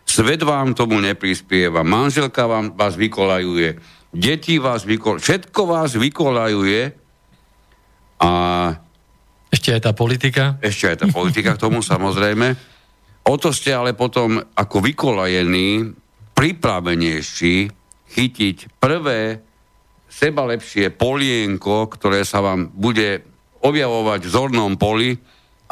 Svet 0.06 0.46
vám 0.46 0.76
tomu 0.78 1.02
neprispieva, 1.02 1.82
manželka 1.82 2.46
vám, 2.46 2.78
vás 2.78 2.94
vykolajuje, 2.94 3.82
deti 4.14 4.62
vás 4.62 4.86
vykolajuje, 4.86 5.24
všetko 5.26 5.60
vás 5.66 5.90
vykolajuje 5.98 6.80
a... 8.22 8.30
Ešte 9.50 9.74
aj 9.74 9.82
tá 9.82 9.92
politika? 9.94 10.58
Ešte 10.62 10.94
aj 10.94 10.96
tá 11.02 11.06
politika 11.10 11.58
k 11.58 11.62
tomu, 11.62 11.82
samozrejme. 11.82 12.54
O 13.26 13.34
to 13.40 13.50
ste 13.50 13.74
ale 13.74 13.96
potom 13.96 14.38
ako 14.38 14.76
vykolajení 14.82 15.94
pripravenejší 16.34 17.70
chytiť 18.14 18.56
prvé 18.78 19.42
sebalepšie 20.10 20.94
polienko, 20.94 21.90
ktoré 21.90 22.22
sa 22.22 22.38
vám 22.38 22.70
bude 22.70 23.33
objavovať 23.64 24.20
v 24.28 24.32
zornom 24.32 24.76
poli 24.76 25.16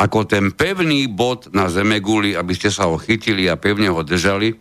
ako 0.01 0.25
ten 0.25 0.51
pevný 0.57 1.05
bod 1.13 1.53
na 1.53 1.69
zemeguli, 1.69 2.33
aby 2.33 2.57
ste 2.57 2.73
sa 2.73 2.89
ho 2.89 2.97
chytili 2.97 3.47
a 3.47 3.61
pevne 3.61 3.93
ho 3.93 4.01
držali, 4.01 4.57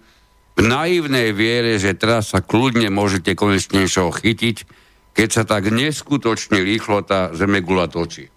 v 0.51 0.61
naivnej 0.67 1.31
viere, 1.31 1.79
že 1.79 1.95
teraz 1.95 2.35
sa 2.35 2.43
kľudne 2.43 2.91
môžete 2.91 3.31
konečne 3.39 3.87
ho 3.87 4.11
chytiť, 4.11 4.57
keď 5.15 5.29
sa 5.31 5.43
tak 5.47 5.71
neskutočne 5.71 6.59
rýchlo 6.59 7.07
tá 7.07 7.31
zemegula 7.31 7.87
točí. 7.87 8.27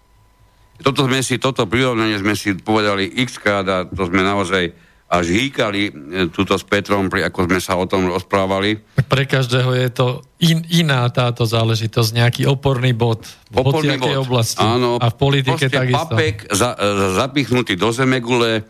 Toto 0.79 1.07
sme 1.07 1.23
si, 1.23 1.39
toto 1.39 1.67
prirovnanie 1.67 2.19
sme 2.19 2.35
si 2.35 2.55
povedali 2.55 3.07
x 3.07 3.39
krát 3.39 3.67
a 3.67 3.77
to 3.87 4.07
sme 4.07 4.23
naozaj 4.23 4.75
až 5.05 5.25
hýkali 5.29 5.81
e, 5.85 5.91
túto 6.33 6.57
s 6.57 6.65
Petrom, 6.65 7.05
ako 7.07 7.45
sme 7.45 7.59
sa 7.61 7.77
o 7.77 7.85
tom 7.85 8.09
rozprávali. 8.09 8.81
Pre 9.05 9.23
každého 9.29 9.77
je 9.77 9.89
to 9.93 10.07
in, 10.41 10.65
iná 10.73 11.05
táto 11.13 11.45
záležitosť, 11.45 12.09
nejaký 12.17 12.43
oporný 12.49 12.97
bod 12.97 13.21
v 13.53 13.61
oporný 13.61 14.01
bod. 14.01 14.25
oblasti. 14.25 14.65
Áno, 14.65 14.97
a 14.97 15.07
v 15.13 15.15
politike 15.15 15.69
takisto. 15.69 16.09
papek 16.09 16.49
za, 16.49 16.73
e, 16.73 17.21
zapichnutý 17.21 17.77
do 17.77 17.93
zemegule, 17.93 18.65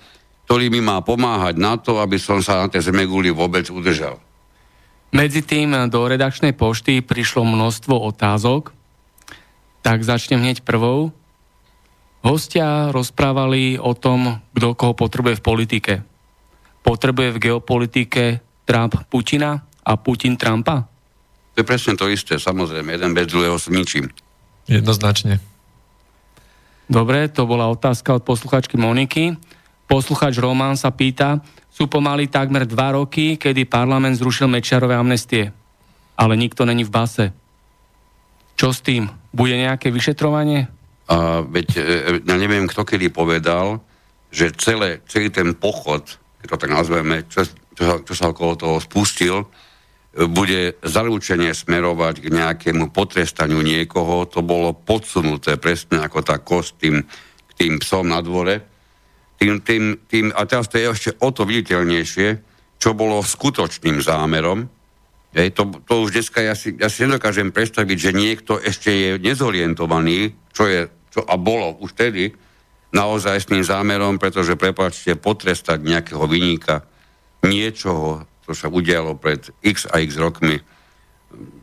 ktorý 0.45 0.67
mi 0.67 0.83
má 0.83 0.99
pomáhať 0.99 1.55
na 1.55 1.79
to, 1.79 2.03
aby 2.03 2.19
som 2.19 2.43
sa 2.43 2.61
na 2.61 2.67
tej 2.67 2.91
zemeguli 2.91 3.31
vôbec 3.31 3.71
udržal. 3.71 4.19
Medzi 5.15 5.39
tým 5.39 5.71
do 5.87 6.03
redakčnej 6.03 6.51
pošty 6.51 6.99
prišlo 6.99 7.47
množstvo 7.47 7.95
otázok, 8.11 8.75
tak 9.79 10.03
začnem 10.03 10.43
hneď 10.43 10.67
prvou. 10.67 11.15
Hostia 12.19 12.91
rozprávali 12.91 13.79
o 13.79 13.95
tom, 13.95 14.43
kto 14.51 14.75
koho 14.75 14.91
potrebuje 14.97 15.39
v 15.39 15.45
politike 15.45 15.93
potrebuje 16.85 17.33
v 17.33 17.41
geopolitike 17.49 18.23
Trump 18.69 19.09
Putina 19.09 19.65
a 19.81 19.91
Putin 19.97 20.37
Trumpa? 20.37 20.85
To 21.57 21.63
je 21.63 21.65
presne 21.65 21.97
to 21.97 22.05
isté, 22.05 22.37
samozrejme, 22.37 22.93
jeden 22.93 23.11
bez 23.17 23.25
druhého 23.31 23.57
s 23.57 23.73
ničím. 23.73 24.13
Jednoznačne. 24.69 25.41
Dobre, 26.85 27.25
to 27.33 27.49
bola 27.49 27.65
otázka 27.73 28.21
od 28.21 28.21
posluchačky 28.21 28.77
Moniky. 28.77 29.33
Posluchač 29.89 30.37
Roman 30.37 30.77
sa 30.77 30.93
pýta, 30.93 31.41
sú 31.69 31.89
pomaly 31.89 32.29
takmer 32.29 32.65
dva 32.69 32.97
roky, 32.97 33.37
kedy 33.37 33.65
parlament 33.65 34.17
zrušil 34.17 34.49
Mečiarové 34.49 34.97
amnestie, 34.97 35.49
ale 36.17 36.33
nikto 36.37 36.65
není 36.65 36.85
v 36.85 36.93
base. 36.93 37.25
Čo 38.55 38.71
s 38.71 38.79
tým? 38.79 39.09
Bude 39.35 39.59
nejaké 39.59 39.91
vyšetrovanie? 39.91 40.71
A 41.05 41.43
veď, 41.45 41.67
e, 41.77 41.81
e, 41.81 42.11
ja 42.23 42.35
neviem, 42.39 42.65
kto 42.65 42.81
kedy 42.87 43.13
povedal, 43.13 43.83
že 44.33 44.55
celé, 44.57 45.05
celý 45.05 45.29
ten 45.29 45.53
pochod, 45.53 46.17
keď 46.45 46.53
to 46.53 46.61
tak 46.61 46.77
nazveme, 46.77 47.25
čo, 47.25 47.41
čo, 47.73 48.05
čo 48.05 48.13
sa 48.13 48.29
okolo 48.29 48.53
toho 48.53 48.77
spustil, 48.77 49.49
bude 50.15 50.79
zaručenie 50.79 51.51
smerovať 51.51 52.23
k 52.23 52.27
nejakému 52.31 52.93
potrestaniu 52.93 53.59
niekoho, 53.59 54.23
to 54.29 54.39
bolo 54.39 54.71
podsunuté 54.71 55.57
presne 55.57 55.99
ako 56.05 56.23
tá 56.23 56.39
kost 56.39 56.79
tým, 56.79 57.03
tým 57.57 57.81
psom 57.81 58.07
na 58.07 58.21
dvore. 58.21 58.63
Tým, 59.35 59.59
tým, 59.59 59.99
tým, 60.07 60.31
a 60.31 60.47
teraz 60.47 60.71
to 60.71 60.79
je 60.79 60.87
ešte 60.87 61.11
o 61.19 61.33
to 61.35 61.43
viditeľnejšie, 61.43 62.27
čo 62.79 62.95
bolo 62.95 63.19
skutočným 63.19 63.99
zámerom. 63.99 64.71
Hej, 65.35 65.51
to, 65.51 65.67
to 65.83 66.07
už 66.07 66.15
dneska 66.15 66.39
ja 66.39 66.55
si, 66.55 66.71
ja 66.79 66.87
si 66.87 67.03
nedokážem 67.03 67.51
predstaviť, 67.51 67.97
že 67.99 68.11
niekto 68.15 68.55
ešte 68.55 68.93
je 68.93 69.09
nezorientovaný, 69.19 70.31
čo 70.55 70.63
je, 70.63 70.87
čo, 71.11 71.27
a 71.27 71.35
bolo 71.35 71.75
už 71.83 71.91
tedy, 71.91 72.31
naozaj 72.95 73.43
s 73.43 73.49
tým 73.51 73.59
zámerom, 73.59 74.15
pretože, 74.15 74.55
prepáčte, 74.55 75.19
potrestať 75.19 75.83
nejakého 75.83 76.23
vyníka 76.23 76.87
niečoho, 77.43 78.23
čo 78.47 78.51
sa 78.55 78.71
udialo 78.71 79.19
pred 79.19 79.51
x 79.59 79.83
a 79.91 79.99
x 79.99 80.15
rokmi, 80.15 80.55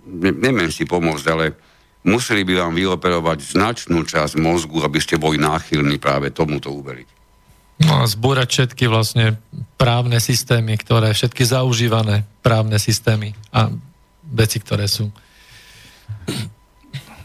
ne, 0.06 0.30
neviem 0.30 0.68
si 0.68 0.84
pomôcť, 0.84 1.26
ale 1.32 1.56
museli 2.04 2.44
by 2.44 2.60
vám 2.60 2.74
vyoperovať 2.76 3.38
značnú 3.56 4.04
časť 4.04 4.36
mozgu, 4.36 4.84
aby 4.84 5.00
ste 5.00 5.16
boli 5.16 5.40
náchylní 5.40 5.96
práve 5.96 6.28
tomuto 6.30 6.68
uveriť. 6.68 7.09
No 7.82 8.04
a 8.04 8.06
zbúrať 8.06 8.48
všetky 8.52 8.84
vlastne 8.86 9.40
právne 9.74 10.22
systémy, 10.22 10.78
ktoré, 10.78 11.16
všetky 11.16 11.42
zaužívané 11.42 12.22
právne 12.44 12.78
systémy 12.78 13.34
a 13.50 13.72
veci, 14.22 14.62
ktoré 14.62 14.86
sú. 14.86 15.10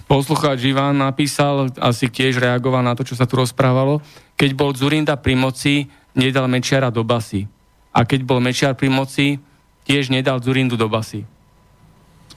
Poslucháč 0.07 0.63
Ivan 0.63 1.03
napísal, 1.03 1.67
asi 1.83 2.07
tiež 2.07 2.39
reagoval 2.39 2.79
na 2.79 2.95
to, 2.95 3.03
čo 3.03 3.19
sa 3.19 3.27
tu 3.27 3.35
rozprávalo. 3.35 3.99
Keď 4.39 4.55
bol 4.55 4.71
Zurinda 4.71 5.19
pri 5.19 5.35
moci, 5.35 5.91
nedal 6.15 6.47
Mečiara 6.47 6.87
do 6.87 7.03
basy. 7.03 7.43
A 7.91 8.07
keď 8.07 8.23
bol 8.23 8.39
Mečiar 8.39 8.79
pri 8.79 8.87
moci, 8.87 9.35
tiež 9.83 10.07
nedal 10.07 10.39
Zurindu 10.39 10.79
do 10.79 10.87
basy. 10.87 11.27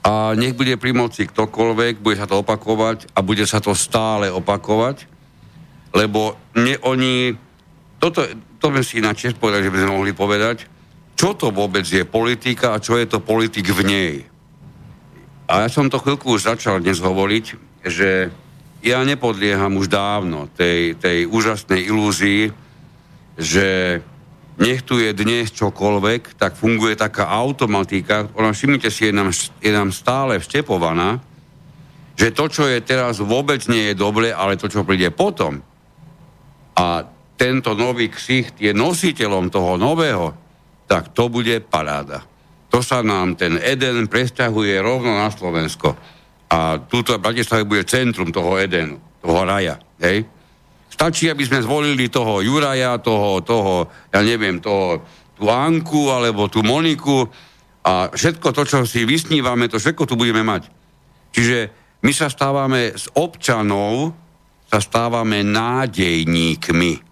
A 0.03 0.35
nech 0.35 0.57
bude 0.57 0.75
pri 0.75 0.91
moci 0.91 1.23
ktokoľvek, 1.23 2.03
bude 2.03 2.19
sa 2.19 2.27
to 2.27 2.43
opakovať 2.43 3.07
a 3.15 3.23
bude 3.23 3.45
sa 3.47 3.63
to 3.63 3.71
stále 3.71 4.27
opakovať, 4.33 5.05
lebo 5.93 6.35
ne, 6.57 6.75
oni, 6.81 7.37
toto, 8.01 8.25
to 8.57 8.67
by 8.73 8.81
si 8.81 8.97
ináč 8.97 9.29
povedať, 9.37 9.69
že 9.69 9.71
by 9.71 9.77
sme 9.79 9.93
mohli 9.93 10.11
povedať, 10.11 10.65
čo 11.13 11.37
to 11.37 11.53
vôbec 11.53 11.85
je 11.85 12.01
politika 12.01 12.73
a 12.73 12.81
čo 12.81 12.97
je 12.97 13.05
to 13.05 13.21
politik 13.21 13.69
v 13.69 13.81
nej. 13.85 14.13
A 15.47 15.65
ja 15.65 15.69
som 15.69 15.89
to 15.89 16.01
chvíľku 16.01 16.37
už 16.37 16.49
začal 16.51 16.81
dnes 16.81 17.01
hovoriť, 17.01 17.45
že 17.85 18.29
ja 18.81 18.99
nepodlieham 19.05 19.77
už 19.77 19.89
dávno 19.89 20.49
tej, 20.57 20.97
tej 20.97 21.29
úžasnej 21.29 21.85
ilúzii, 21.85 22.49
že 23.37 23.99
nech 24.61 24.81
tu 24.85 25.01
je 25.01 25.13
dnes 25.13 25.49
čokoľvek, 25.53 26.37
tak 26.37 26.57
funguje 26.57 26.97
taká 26.97 27.29
automatika, 27.29 28.29
ona 28.37 28.53
všimnite 28.53 28.89
si, 28.93 29.09
je 29.09 29.13
nám, 29.13 29.29
je 29.33 29.71
nám 29.73 29.89
stále 29.89 30.37
vštepovaná, 30.37 31.21
že 32.13 32.29
to, 32.29 32.45
čo 32.45 32.69
je 32.69 32.77
teraz, 32.85 33.17
vôbec 33.17 33.65
nie 33.65 33.93
je 33.93 33.95
dobre, 33.97 34.29
ale 34.29 34.59
to, 34.59 34.69
čo 34.69 34.85
príde 34.85 35.09
potom. 35.09 35.65
A 36.77 37.05
tento 37.33 37.73
nový 37.73 38.13
ksicht 38.13 38.61
je 38.61 38.69
nositeľom 38.69 39.49
toho 39.49 39.73
nového, 39.81 40.37
tak 40.85 41.09
to 41.17 41.31
bude 41.33 41.65
paráda. 41.65 42.30
To 42.71 42.79
sa 42.79 43.03
nám 43.03 43.35
ten 43.35 43.59
Eden 43.59 44.07
presťahuje 44.07 44.79
rovno 44.79 45.11
na 45.11 45.27
Slovensko. 45.27 45.91
A 46.51 46.79
túto 46.83 47.15
Bratislave 47.19 47.67
bude 47.67 47.83
centrum 47.87 48.31
toho 48.31 48.55
Edenu, 48.59 48.99
toho 49.19 49.43
raja. 49.43 49.79
Hej? 49.99 50.23
Stačí, 50.91 51.31
aby 51.31 51.43
sme 51.47 51.63
zvolili 51.63 52.11
toho 52.11 52.43
Juraja, 52.43 52.99
toho, 52.99 53.39
toho 53.43 53.87
ja 54.11 54.19
neviem, 54.23 54.59
toho, 54.59 55.03
tú 55.35 55.47
Anku 55.47 56.11
alebo 56.11 56.47
tú 56.47 56.63
Moniku 56.63 57.27
a 57.81 58.11
všetko 58.11 58.53
to, 58.53 58.63
čo 58.67 58.77
si 58.85 59.07
vysnívame, 59.07 59.67
to 59.71 59.79
všetko 59.79 60.05
tu 60.05 60.13
budeme 60.19 60.43
mať. 60.45 60.69
Čiže 61.31 61.57
my 62.03 62.11
sa 62.11 62.27
stávame 62.29 62.93
z 62.93 63.09
občanov, 63.17 64.13
sa 64.69 64.79
stávame 64.79 65.43
nádejníkmi. 65.43 67.10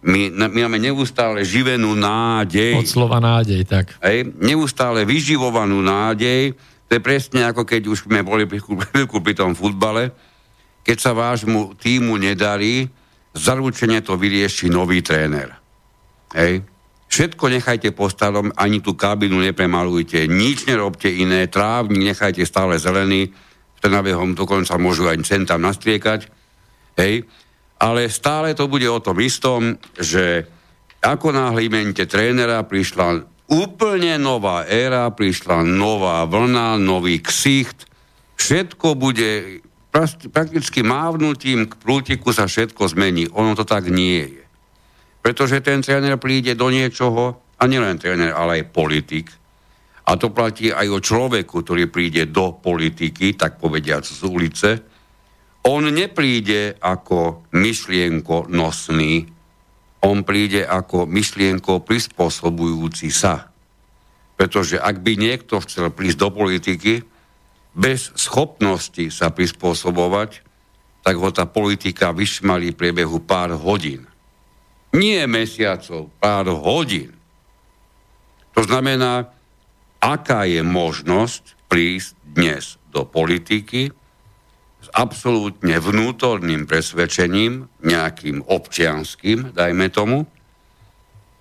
My, 0.00 0.32
my 0.32 0.64
máme 0.64 0.80
neustále 0.80 1.44
živenú 1.44 1.92
nádej. 1.92 2.80
Od 2.80 2.88
slova 2.88 3.20
nádej, 3.20 3.68
tak. 3.68 4.00
Hej, 4.00 4.32
neustále 4.40 5.04
vyživovanú 5.04 5.84
nádej. 5.84 6.56
To 6.88 6.96
je 6.96 7.00
presne 7.04 7.44
ako 7.44 7.68
keď 7.68 7.82
už 7.86 8.08
sme 8.08 8.24
boli 8.24 8.48
pri, 8.48 8.64
pri 9.26 9.34
tom 9.36 9.52
futbale. 9.52 10.10
Keď 10.80 10.96
sa 10.96 11.12
vášmu 11.12 11.76
týmu 11.76 12.16
nedarí, 12.16 12.88
zaručene 13.36 14.00
to 14.00 14.16
vyrieši 14.16 14.72
nový 14.72 15.04
tréner. 15.04 15.52
Hej. 16.32 16.64
Všetko 17.10 17.50
nechajte 17.50 17.90
po 17.90 18.06
starom, 18.06 18.54
ani 18.54 18.78
tú 18.78 18.94
kabinu 18.94 19.42
nepremalujte, 19.42 20.30
nič 20.30 20.64
nerobte 20.70 21.10
iné, 21.10 21.50
trávnik 21.50 22.14
nechajte 22.14 22.46
stále 22.46 22.78
zelený, 22.78 23.34
v 23.34 23.78
Trnavehom 23.82 24.38
dokonca 24.38 24.78
môžu 24.78 25.10
aj 25.10 25.18
sem 25.26 25.42
tam 25.42 25.66
nastriekať, 25.66 26.30
hej. 26.96 27.26
Ale 27.80 28.12
stále 28.12 28.52
to 28.52 28.68
bude 28.68 28.84
o 28.84 29.00
tom 29.00 29.16
istom, 29.24 29.80
že 29.96 30.44
ako 31.00 31.32
náhle 31.32 31.64
imente 31.64 32.04
trénera 32.04 32.60
prišla 32.68 33.24
úplne 33.48 34.20
nová 34.20 34.68
éra, 34.68 35.08
prišla 35.08 35.64
nová 35.64 36.22
vlna, 36.28 36.76
nový 36.76 37.24
ksicht, 37.24 37.88
všetko 38.36 38.94
bude 39.00 39.64
prakticky 40.30 40.86
mávnutím 40.86 41.66
k 41.66 41.74
prútiku 41.80 42.30
sa 42.30 42.46
všetko 42.46 42.94
zmení. 42.94 43.26
Ono 43.32 43.58
to 43.58 43.66
tak 43.66 43.90
nie 43.90 44.28
je. 44.28 44.44
Pretože 45.20 45.64
ten 45.64 45.82
tréner 45.82 46.14
príde 46.20 46.54
do 46.54 46.70
niečoho, 46.70 47.50
a 47.60 47.68
nielen 47.68 48.00
tréner, 48.00 48.32
ale 48.32 48.64
aj 48.64 48.72
politik. 48.72 49.28
A 50.08 50.16
to 50.16 50.32
platí 50.32 50.72
aj 50.72 50.88
o 50.88 50.98
človeku, 50.98 51.60
ktorý 51.60 51.92
príde 51.92 52.24
do 52.32 52.56
politiky, 52.56 53.36
tak 53.36 53.60
povediac 53.60 54.02
z 54.02 54.20
ulice. 54.24 54.70
On 55.66 55.84
nepríde 55.84 56.80
ako 56.80 57.44
myšlienko 57.52 58.48
nosný, 58.48 59.28
on 60.00 60.24
príde 60.24 60.64
ako 60.64 61.04
myšlienko 61.04 61.84
prispôsobujúci 61.84 63.12
sa. 63.12 63.52
Pretože 64.40 64.80
ak 64.80 65.04
by 65.04 65.20
niekto 65.20 65.60
chcel 65.60 65.92
prísť 65.92 66.16
do 66.16 66.28
politiky, 66.32 67.04
bez 67.76 68.08
schopnosti 68.16 69.12
sa 69.12 69.28
prispôsobovať, 69.28 70.40
tak 71.04 71.14
ho 71.20 71.28
tá 71.28 71.44
politika 71.44 72.16
vyšmalí 72.16 72.72
v 72.72 72.80
priebehu 72.80 73.20
pár 73.20 73.52
hodín. 73.60 74.08
Nie 74.96 75.28
mesiacov, 75.28 76.08
pár 76.18 76.48
hodín. 76.48 77.14
To 78.56 78.64
znamená, 78.64 79.28
aká 80.00 80.48
je 80.48 80.64
možnosť 80.64 81.54
prísť 81.68 82.16
dnes 82.24 82.80
do 82.90 83.04
politiky 83.04 83.92
absolútne 84.94 85.78
vnútorným 85.78 86.66
presvedčením, 86.66 87.66
nejakým 87.82 88.46
občianským, 88.46 89.54
dajme 89.54 89.86
tomu, 89.90 90.26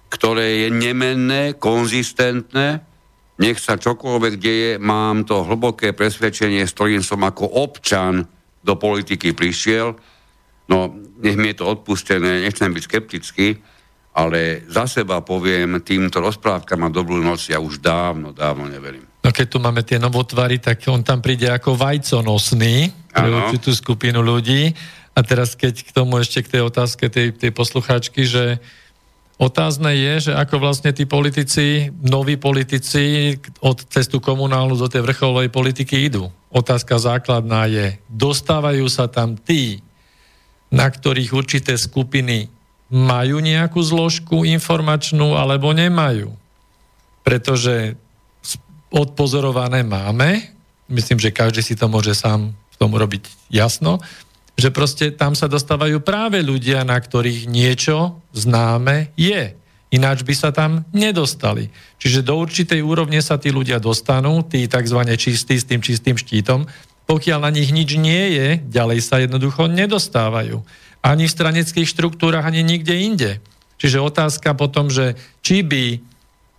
ktoré 0.10 0.66
je 0.66 0.70
nemenné, 0.74 1.58
konzistentné 1.58 2.90
nech 3.40 3.56
sa 3.56 3.80
čokoľvek 3.80 4.36
deje, 4.36 4.72
mám 4.84 5.24
to 5.24 5.48
hlboké 5.48 5.96
presvedčenie, 5.96 6.68
s 6.68 6.76
ktorým 6.76 7.00
som 7.00 7.24
ako 7.24 7.48
občan 7.48 8.28
do 8.60 8.76
politiky 8.76 9.32
prišiel. 9.32 9.96
No, 10.68 10.92
nech 11.24 11.40
mi 11.40 11.56
je 11.56 11.64
to 11.64 11.72
odpustené, 11.72 12.44
nechcem 12.44 12.68
byť 12.70 12.84
skeptický, 12.84 13.48
ale 14.20 14.68
za 14.68 14.86
seba 14.92 15.24
poviem 15.24 15.80
týmto 15.80 16.20
rozprávkam 16.20 16.84
a 16.86 16.94
dobrú 16.94 17.24
noc 17.24 17.48
ja 17.48 17.64
už 17.64 17.80
dávno, 17.80 18.36
dávno 18.36 18.68
neverím. 18.68 19.08
No 19.20 19.30
keď 19.36 19.48
tu 19.52 19.58
máme 19.60 19.84
tie 19.84 20.00
novotvary, 20.00 20.64
tak 20.64 20.84
on 20.88 21.04
tam 21.04 21.20
príde 21.20 21.52
ako 21.52 21.76
vajconosný 21.76 22.92
pre 23.12 23.28
určitú 23.28 23.76
skupinu 23.76 24.24
ľudí. 24.24 24.72
A 25.12 25.20
teraz 25.26 25.60
keď 25.60 25.84
k 25.84 25.90
tomu 25.92 26.24
ešte 26.24 26.48
k 26.48 26.52
tej 26.58 26.62
otázke 26.64 27.12
tej, 27.12 27.36
tej 27.36 27.52
poslucháčky, 27.52 28.24
že 28.24 28.64
Otázne 29.40 29.96
je, 29.96 30.14
že 30.30 30.34
ako 30.36 30.60
vlastne 30.60 30.92
tí 30.92 31.08
politici, 31.08 31.96
noví 32.04 32.36
politici 32.36 33.40
od 33.64 33.80
cestu 33.88 34.20
komunálnu 34.20 34.76
do 34.76 34.92
tej 34.92 35.00
vrcholovej 35.08 35.48
politiky 35.48 36.12
idú. 36.12 36.28
Otázka 36.52 37.00
základná 37.00 37.64
je, 37.72 37.96
dostávajú 38.12 38.84
sa 38.92 39.08
tam 39.08 39.40
tí, 39.40 39.80
na 40.68 40.92
ktorých 40.92 41.32
určité 41.32 41.80
skupiny 41.80 42.52
majú 42.92 43.40
nejakú 43.40 43.80
zložku 43.80 44.44
informačnú 44.44 45.40
alebo 45.40 45.72
nemajú. 45.72 46.36
Pretože 47.24 47.96
odpozorované 48.90 49.86
máme, 49.86 50.54
myslím, 50.90 51.22
že 51.22 51.34
každý 51.34 51.62
si 51.62 51.78
to 51.78 51.86
môže 51.86 52.18
sám 52.18 52.54
v 52.54 52.76
tom 52.76 52.92
robiť 52.94 53.26
jasno, 53.54 54.02
že 54.60 54.76
proste 54.76 55.16
tam 55.16 55.38
sa 55.40 55.48
dostávajú 55.48 56.04
práve 56.04 56.44
ľudia, 56.44 56.84
na 56.84 57.00
ktorých 57.00 57.48
niečo 57.48 58.20
známe 58.36 59.16
je. 59.16 59.56
Ináč 59.90 60.22
by 60.22 60.34
sa 60.36 60.50
tam 60.54 60.86
nedostali. 60.94 61.72
Čiže 61.98 62.22
do 62.22 62.38
určitej 62.38 62.84
úrovne 62.84 63.24
sa 63.24 63.42
tí 63.42 63.50
ľudia 63.50 63.82
dostanú, 63.82 64.46
tí 64.46 64.70
tzv. 64.70 65.00
čistí 65.18 65.58
s 65.58 65.66
tým 65.66 65.82
čistým 65.82 66.14
štítom. 66.20 66.70
Pokiaľ 67.10 67.40
na 67.42 67.50
nich 67.50 67.74
nič 67.74 67.98
nie 67.98 68.38
je, 68.38 68.48
ďalej 68.70 69.00
sa 69.02 69.18
jednoducho 69.18 69.66
nedostávajú. 69.66 70.62
Ani 71.02 71.26
v 71.26 71.34
straneckých 71.34 71.90
štruktúrach, 71.90 72.46
ani 72.46 72.62
nikde 72.62 72.94
inde. 72.94 73.32
Čiže 73.82 74.04
otázka 74.04 74.54
potom, 74.54 74.92
že 74.94 75.18
či 75.42 75.64
by 75.64 76.04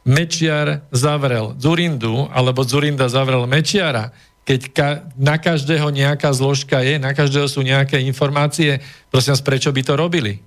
Mečiar 0.04 0.88
zavrel 0.88 1.52
Zurindu, 1.60 2.28
alebo 2.32 2.64
Zurinda 2.64 3.08
zavrel 3.12 3.44
Mečiara, 3.44 4.12
keď 4.48 4.60
ka- 4.72 5.00
na 5.14 5.36
každého 5.36 5.92
nejaká 5.92 6.32
zložka 6.32 6.80
je, 6.80 6.96
na 6.96 7.12
každého 7.12 7.46
sú 7.46 7.60
nejaké 7.60 8.00
informácie, 8.02 8.80
prosím 9.12 9.36
vás, 9.36 9.44
prečo 9.44 9.70
by 9.70 9.82
to 9.84 9.94
robili? 9.94 10.40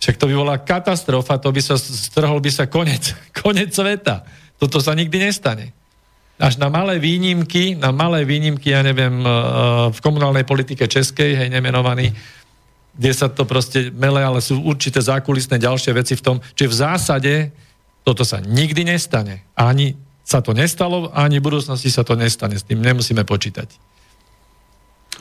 Však 0.00 0.16
to 0.16 0.28
by 0.28 0.34
bola 0.36 0.56
katastrofa, 0.60 1.36
to 1.40 1.52
by 1.52 1.60
sa 1.60 1.76
strhol 1.76 2.40
by 2.40 2.50
sa 2.52 2.68
konec, 2.68 3.16
konec 3.42 3.72
sveta. 3.72 4.24
Toto 4.60 4.80
sa 4.80 4.92
nikdy 4.92 5.16
nestane. 5.20 5.72
Až 6.40 6.56
na 6.56 6.72
malé 6.72 6.96
výnimky, 6.96 7.76
na 7.76 7.92
malé 7.92 8.24
výnimky, 8.24 8.72
ja 8.72 8.80
neviem, 8.80 9.12
e, 9.20 9.28
v 9.92 9.98
komunálnej 10.00 10.48
politike 10.48 10.88
českej, 10.88 11.36
hej, 11.36 11.48
nemenovaný, 11.52 12.16
kde 12.96 13.12
sa 13.12 13.28
to 13.28 13.44
proste 13.44 13.92
mele, 13.92 14.24
ale 14.24 14.40
sú 14.40 14.56
určité 14.60 15.04
zákulisné 15.04 15.60
ďalšie 15.60 15.92
veci 15.92 16.16
v 16.16 16.24
tom, 16.24 16.36
že 16.56 16.64
v 16.64 16.74
zásade 16.74 17.32
toto 18.04 18.24
sa 18.24 18.40
nikdy 18.40 18.84
nestane. 18.84 19.44
Ani 19.56 19.96
sa 20.24 20.40
to 20.40 20.54
nestalo, 20.54 21.10
ani 21.10 21.42
v 21.42 21.46
budúcnosti 21.50 21.90
sa 21.90 22.06
to 22.06 22.14
nestane. 22.14 22.54
S 22.54 22.66
tým 22.66 22.78
nemusíme 22.78 23.26
počítať. 23.26 23.90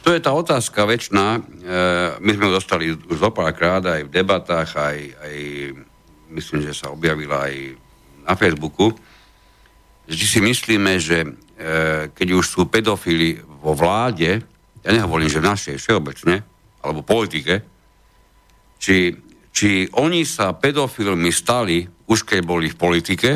To 0.05 0.15
je 0.15 0.23
tá 0.23 0.31
otázka 0.31 0.87
väčšiná. 0.87 1.27
E, 1.35 1.39
my 2.23 2.31
sme 2.31 2.45
ju 2.47 2.51
dostali 2.55 2.85
už 2.93 3.17
zo 3.19 3.31
aj 3.35 4.01
v 4.07 4.13
debatách, 4.13 4.69
aj, 4.79 4.97
aj 5.17 5.35
myslím, 6.31 6.59
že 6.63 6.77
sa 6.77 6.93
objavila 6.93 7.49
aj 7.49 7.75
na 8.23 8.33
Facebooku. 8.37 8.95
Či 10.07 10.25
si 10.25 10.39
myslíme, 10.39 10.93
že 11.01 11.25
e, 11.25 11.29
keď 12.15 12.27
už 12.31 12.45
sú 12.47 12.61
pedofily 12.71 13.43
vo 13.59 13.75
vláde, 13.75 14.39
ja 14.85 14.89
nehovorím, 14.95 15.27
že 15.27 15.43
v 15.43 15.51
našej 15.51 15.75
všeobecne, 15.83 16.47
alebo 16.79 17.03
politike, 17.03 17.59
či, 18.79 19.11
či 19.51 19.91
oni 19.91 20.23
sa 20.23 20.55
pedofilmi 20.55 21.27
stali, 21.35 21.83
už 22.09 22.25
keď 22.25 22.41
boli 22.41 22.73
v 22.73 22.77
politike, 22.77 23.31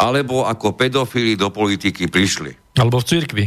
alebo 0.00 0.48
ako 0.48 0.74
pedofili 0.74 1.36
do 1.36 1.52
politiky 1.52 2.08
prišli. 2.08 2.74
Alebo 2.80 2.98
v 2.98 3.06
cirkvi. 3.06 3.44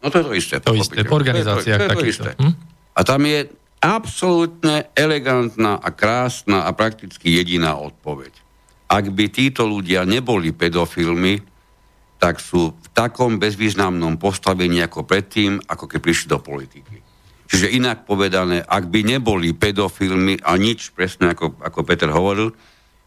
No 0.00 0.08
to 0.08 0.18
je 0.18 0.24
to 0.24 0.34
isté. 0.34 0.54
To 0.64 0.74
isté, 0.74 1.04
v 1.04 1.12
organizáciách 1.12 1.78
to 1.78 1.84
je 1.84 1.88
to, 1.88 1.94
to, 1.94 2.02
to 2.02 2.08
isté. 2.08 2.30
Hm? 2.40 2.52
A 2.96 3.00
tam 3.04 3.22
je 3.28 3.52
absolútne 3.84 4.88
elegantná 4.96 5.76
a 5.76 5.88
krásna 5.92 6.64
a 6.64 6.72
prakticky 6.72 7.36
jediná 7.36 7.76
odpoveď. 7.76 8.32
Ak 8.88 9.12
by 9.12 9.24
títo 9.28 9.68
ľudia 9.68 10.08
neboli 10.08 10.56
pedofilmi, 10.56 11.42
tak 12.16 12.40
sú 12.40 12.72
v 12.72 12.88
takom 12.96 13.36
bezvýznamnom 13.36 14.16
postavení 14.16 14.80
ako 14.80 15.04
predtým, 15.04 15.60
ako 15.68 15.84
keď 15.84 16.00
prišli 16.00 16.26
do 16.32 16.40
politiky. 16.40 16.96
Čiže 17.46 17.76
inak 17.76 18.08
povedané, 18.08 18.64
ak 18.64 18.90
by 18.90 19.06
neboli 19.06 19.54
pedofilmi 19.54 20.42
a 20.42 20.56
nič, 20.58 20.90
presne 20.96 21.36
ako, 21.36 21.60
ako 21.62 21.80
Peter 21.86 22.10
hovoril, 22.10 22.50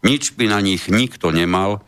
nič 0.00 0.36
by 0.36 0.48
na 0.48 0.60
nich 0.64 0.88
nikto 0.88 1.32
nemal, 1.32 1.84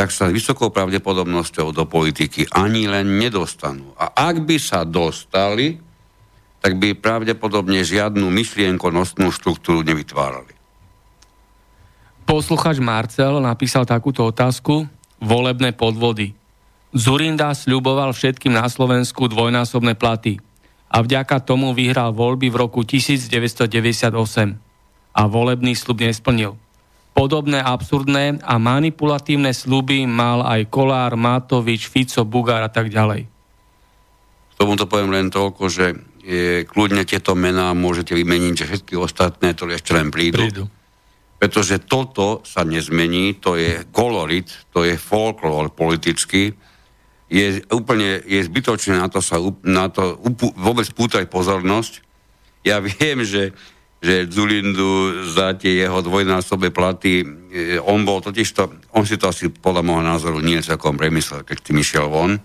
tak 0.00 0.08
sa 0.08 0.32
s 0.32 0.36
vysokou 0.36 0.72
pravdepodobnosťou 0.72 1.76
do 1.76 1.84
politiky 1.84 2.48
ani 2.56 2.88
len 2.88 3.20
nedostanú. 3.20 3.92
A 4.00 4.08
ak 4.32 4.48
by 4.48 4.56
sa 4.56 4.88
dostali, 4.88 5.76
tak 6.60 6.80
by 6.80 6.96
pravdepodobne 6.96 7.84
žiadnu 7.84 8.24
myšlienkonostnú 8.32 9.28
štruktúru 9.28 9.84
nevytvárali. 9.84 10.56
Posluchač 12.24 12.80
Marcel 12.80 13.42
napísal 13.44 13.84
takúto 13.84 14.24
otázku. 14.24 14.88
Volebné 15.20 15.76
podvody. 15.76 16.32
Zurinda 16.96 17.52
sľuboval 17.52 18.16
všetkým 18.16 18.56
na 18.56 18.64
Slovensku 18.72 19.28
dvojnásobné 19.28 20.00
platy 20.00 20.40
a 20.88 21.04
vďaka 21.04 21.44
tomu 21.44 21.76
vyhral 21.76 22.16
voľby 22.16 22.48
v 22.48 22.56
roku 22.56 22.82
1998 22.88 24.10
a 25.12 25.22
volebný 25.28 25.76
slub 25.76 26.00
nesplnil. 26.00 26.56
Podobné 27.10 27.58
absurdné 27.60 28.40
a 28.40 28.54
manipulatívne 28.56 29.50
sluby 29.50 30.06
mal 30.06 30.46
aj 30.46 30.70
Kolár, 30.70 31.18
Matovič, 31.18 31.90
Fico, 31.90 32.22
Bugár 32.22 32.62
a 32.64 32.70
tak 32.70 32.88
ďalej. 32.88 33.26
K 34.56 34.56
to 34.60 34.84
poviem 34.84 35.10
len 35.10 35.32
toľko, 35.32 35.64
že 35.72 35.96
je, 36.20 36.68
kľudne 36.68 37.02
tieto 37.08 37.32
mená 37.32 37.72
môžete 37.72 38.12
vymeniť, 38.12 38.54
že 38.54 38.68
všetky 38.68 38.94
ostatné 38.94 39.56
to 39.56 39.64
ešte 39.68 39.96
len 39.96 40.12
prídu. 40.12 40.44
prídu. 40.44 40.64
Pretože 41.40 41.80
toto 41.80 42.44
sa 42.44 42.68
nezmení, 42.68 43.40
to 43.40 43.56
je 43.56 43.88
kolorit, 43.88 44.52
to 44.76 44.84
je 44.84 45.00
folklór 45.00 45.72
politický, 45.72 46.52
je 47.30 47.62
úplne 47.70 48.20
je 48.26 48.42
zbytočné 48.42 48.98
na 48.98 49.08
to, 49.08 49.22
sa, 49.22 49.38
na 49.62 49.86
to 49.86 50.18
upu, 50.20 50.50
vôbec 50.58 50.84
pútať 50.90 51.30
pozornosť. 51.30 52.04
Ja 52.66 52.82
viem, 52.84 53.24
že 53.24 53.56
že 54.00 54.32
Zulindu 54.32 55.12
za 55.28 55.52
tie 55.52 55.84
jeho 55.84 56.00
dvojnásobné 56.00 56.72
platy, 56.72 57.20
e, 57.20 57.76
on 57.84 58.08
bol 58.08 58.24
totiž 58.24 58.48
to, 58.56 58.72
on 58.96 59.04
si 59.04 59.20
to 59.20 59.28
asi 59.28 59.52
podľa 59.52 59.84
môjho 59.84 60.04
názoru 60.04 60.40
nie 60.40 60.56
celkom 60.64 60.96
premyslel, 60.96 61.44
keď 61.44 61.56
tým 61.60 61.84
išiel 61.84 62.08
von. 62.08 62.40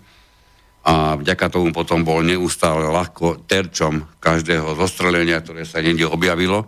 A 0.85 1.15
vďaka 1.17 1.49
tomu 1.49 1.71
potom 1.71 2.03
bol 2.03 2.21
neustále 2.21 2.85
ľahko 2.91 3.47
terčom 3.47 4.05
každého 4.19 4.75
zostrelenia, 4.75 5.41
ktoré 5.41 5.63
sa 5.63 5.79
niekde 5.79 6.11
objavilo. 6.11 6.67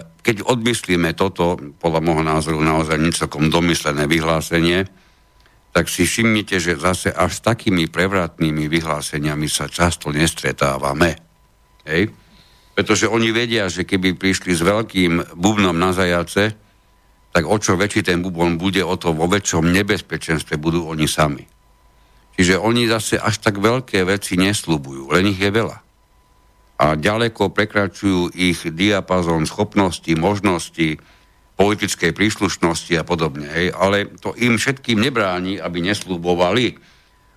keď 0.00 0.48
odmyslíme 0.48 1.12
toto, 1.12 1.60
podľa 1.76 2.00
môjho 2.00 2.24
názoru 2.24 2.58
naozaj 2.64 2.96
celkom 3.12 3.52
domyslené 3.52 4.08
vyhlásenie, 4.08 4.88
tak 5.76 5.92
si 5.92 6.08
všimnite, 6.08 6.56
že 6.56 6.80
zase 6.80 7.12
až 7.12 7.36
s 7.36 7.44
takými 7.44 7.88
prevratnými 7.88 8.64
vyhláseniami 8.64 9.44
sa 9.48 9.68
často 9.68 10.08
nestretávame. 10.08 11.20
Hej? 11.84 12.21
Pretože 12.72 13.08
oni 13.08 13.28
vedia, 13.30 13.68
že 13.68 13.84
keby 13.84 14.16
prišli 14.16 14.56
s 14.56 14.64
veľkým 14.64 15.36
bubnom 15.36 15.76
na 15.76 15.92
zajace, 15.92 16.56
tak 17.32 17.44
o 17.48 17.56
čo 17.56 17.76
väčší 17.76 18.04
ten 18.04 18.20
bubon 18.20 18.60
bude, 18.60 18.84
o 18.84 18.96
to 18.96 19.12
vo 19.16 19.28
väčšom 19.28 19.72
nebezpečenstve 19.72 20.60
budú 20.60 20.88
oni 20.88 21.08
sami. 21.08 21.44
Čiže 22.36 22.56
oni 22.60 22.88
zase 22.88 23.20
až 23.20 23.40
tak 23.44 23.60
veľké 23.60 24.04
veci 24.08 24.40
nesľubujú, 24.40 25.12
len 25.12 25.32
ich 25.32 25.40
je 25.40 25.52
veľa. 25.52 25.78
A 26.80 26.96
ďaleko 26.96 27.52
prekračujú 27.52 28.32
ich 28.32 28.64
diapazon 28.72 29.44
schopnosti, 29.44 30.08
možnosti, 30.16 30.96
politickej 31.54 32.10
príslušnosti 32.16 32.96
a 32.98 33.04
podobne. 33.04 33.46
Hej. 33.46 33.76
Ale 33.76 34.10
to 34.18 34.32
im 34.40 34.56
všetkým 34.56 34.98
nebráni, 34.98 35.60
aby 35.60 35.84
neslúbovali. 35.84 36.80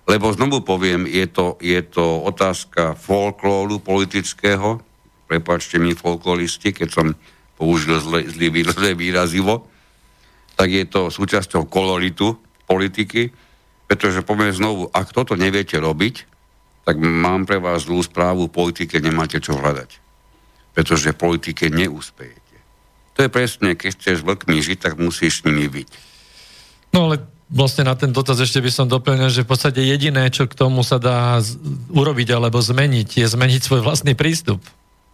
Lebo 0.06 0.34
znovu 0.34 0.66
poviem, 0.66 1.06
je 1.06 1.26
to, 1.30 1.58
je 1.62 1.78
to 1.82 2.26
otázka 2.26 2.98
folklóru 2.98 3.78
politického, 3.82 4.82
prepačte 5.26 5.76
mi 5.82 5.92
folkloristi, 5.92 6.70
keď 6.70 6.88
som 6.88 7.06
použil 7.58 7.98
zle, 7.98 8.24
zlý, 8.26 8.48
zlé 8.76 8.94
výrazivo, 8.94 9.66
tak 10.56 10.72
je 10.72 10.84
to 10.88 11.12
súčasťou 11.12 11.68
koloritu 11.68 12.40
politiky, 12.64 13.28
pretože 13.86 14.24
poviem 14.24 14.50
znovu, 14.50 14.88
ak 14.90 15.12
toto 15.12 15.36
neviete 15.38 15.76
robiť, 15.78 16.14
tak 16.86 16.96
mám 17.02 17.44
pre 17.44 17.58
vás 17.58 17.86
zlú 17.86 18.02
správu, 18.02 18.46
v 18.46 18.56
politike 18.56 19.02
nemáte 19.02 19.42
čo 19.42 19.58
hľadať. 19.58 19.90
Pretože 20.72 21.12
v 21.12 21.18
politike 21.18 21.70
neúspejete. 21.70 22.56
To 23.18 23.26
je 23.26 23.30
presne, 23.32 23.74
keď 23.74 23.90
chceš 23.96 24.22
vlkmi 24.22 24.60
žiť, 24.60 24.78
tak 24.78 24.94
musíš 25.00 25.42
s 25.42 25.44
nimi 25.48 25.66
byť. 25.66 25.88
No 26.94 27.10
ale 27.10 27.26
vlastne 27.50 27.86
na 27.86 27.94
ten 27.98 28.10
dotaz 28.12 28.38
ešte 28.38 28.62
by 28.62 28.70
som 28.70 28.86
doplnil, 28.86 29.30
že 29.30 29.42
v 29.42 29.50
podstate 29.50 29.82
jediné, 29.82 30.28
čo 30.30 30.46
k 30.46 30.54
tomu 30.54 30.82
sa 30.86 31.00
dá 31.00 31.40
urobiť 31.90 32.28
alebo 32.34 32.58
zmeniť, 32.58 33.22
je 33.22 33.26
zmeniť 33.26 33.60
svoj 33.62 33.80
vlastný 33.82 34.14
prístup 34.14 34.62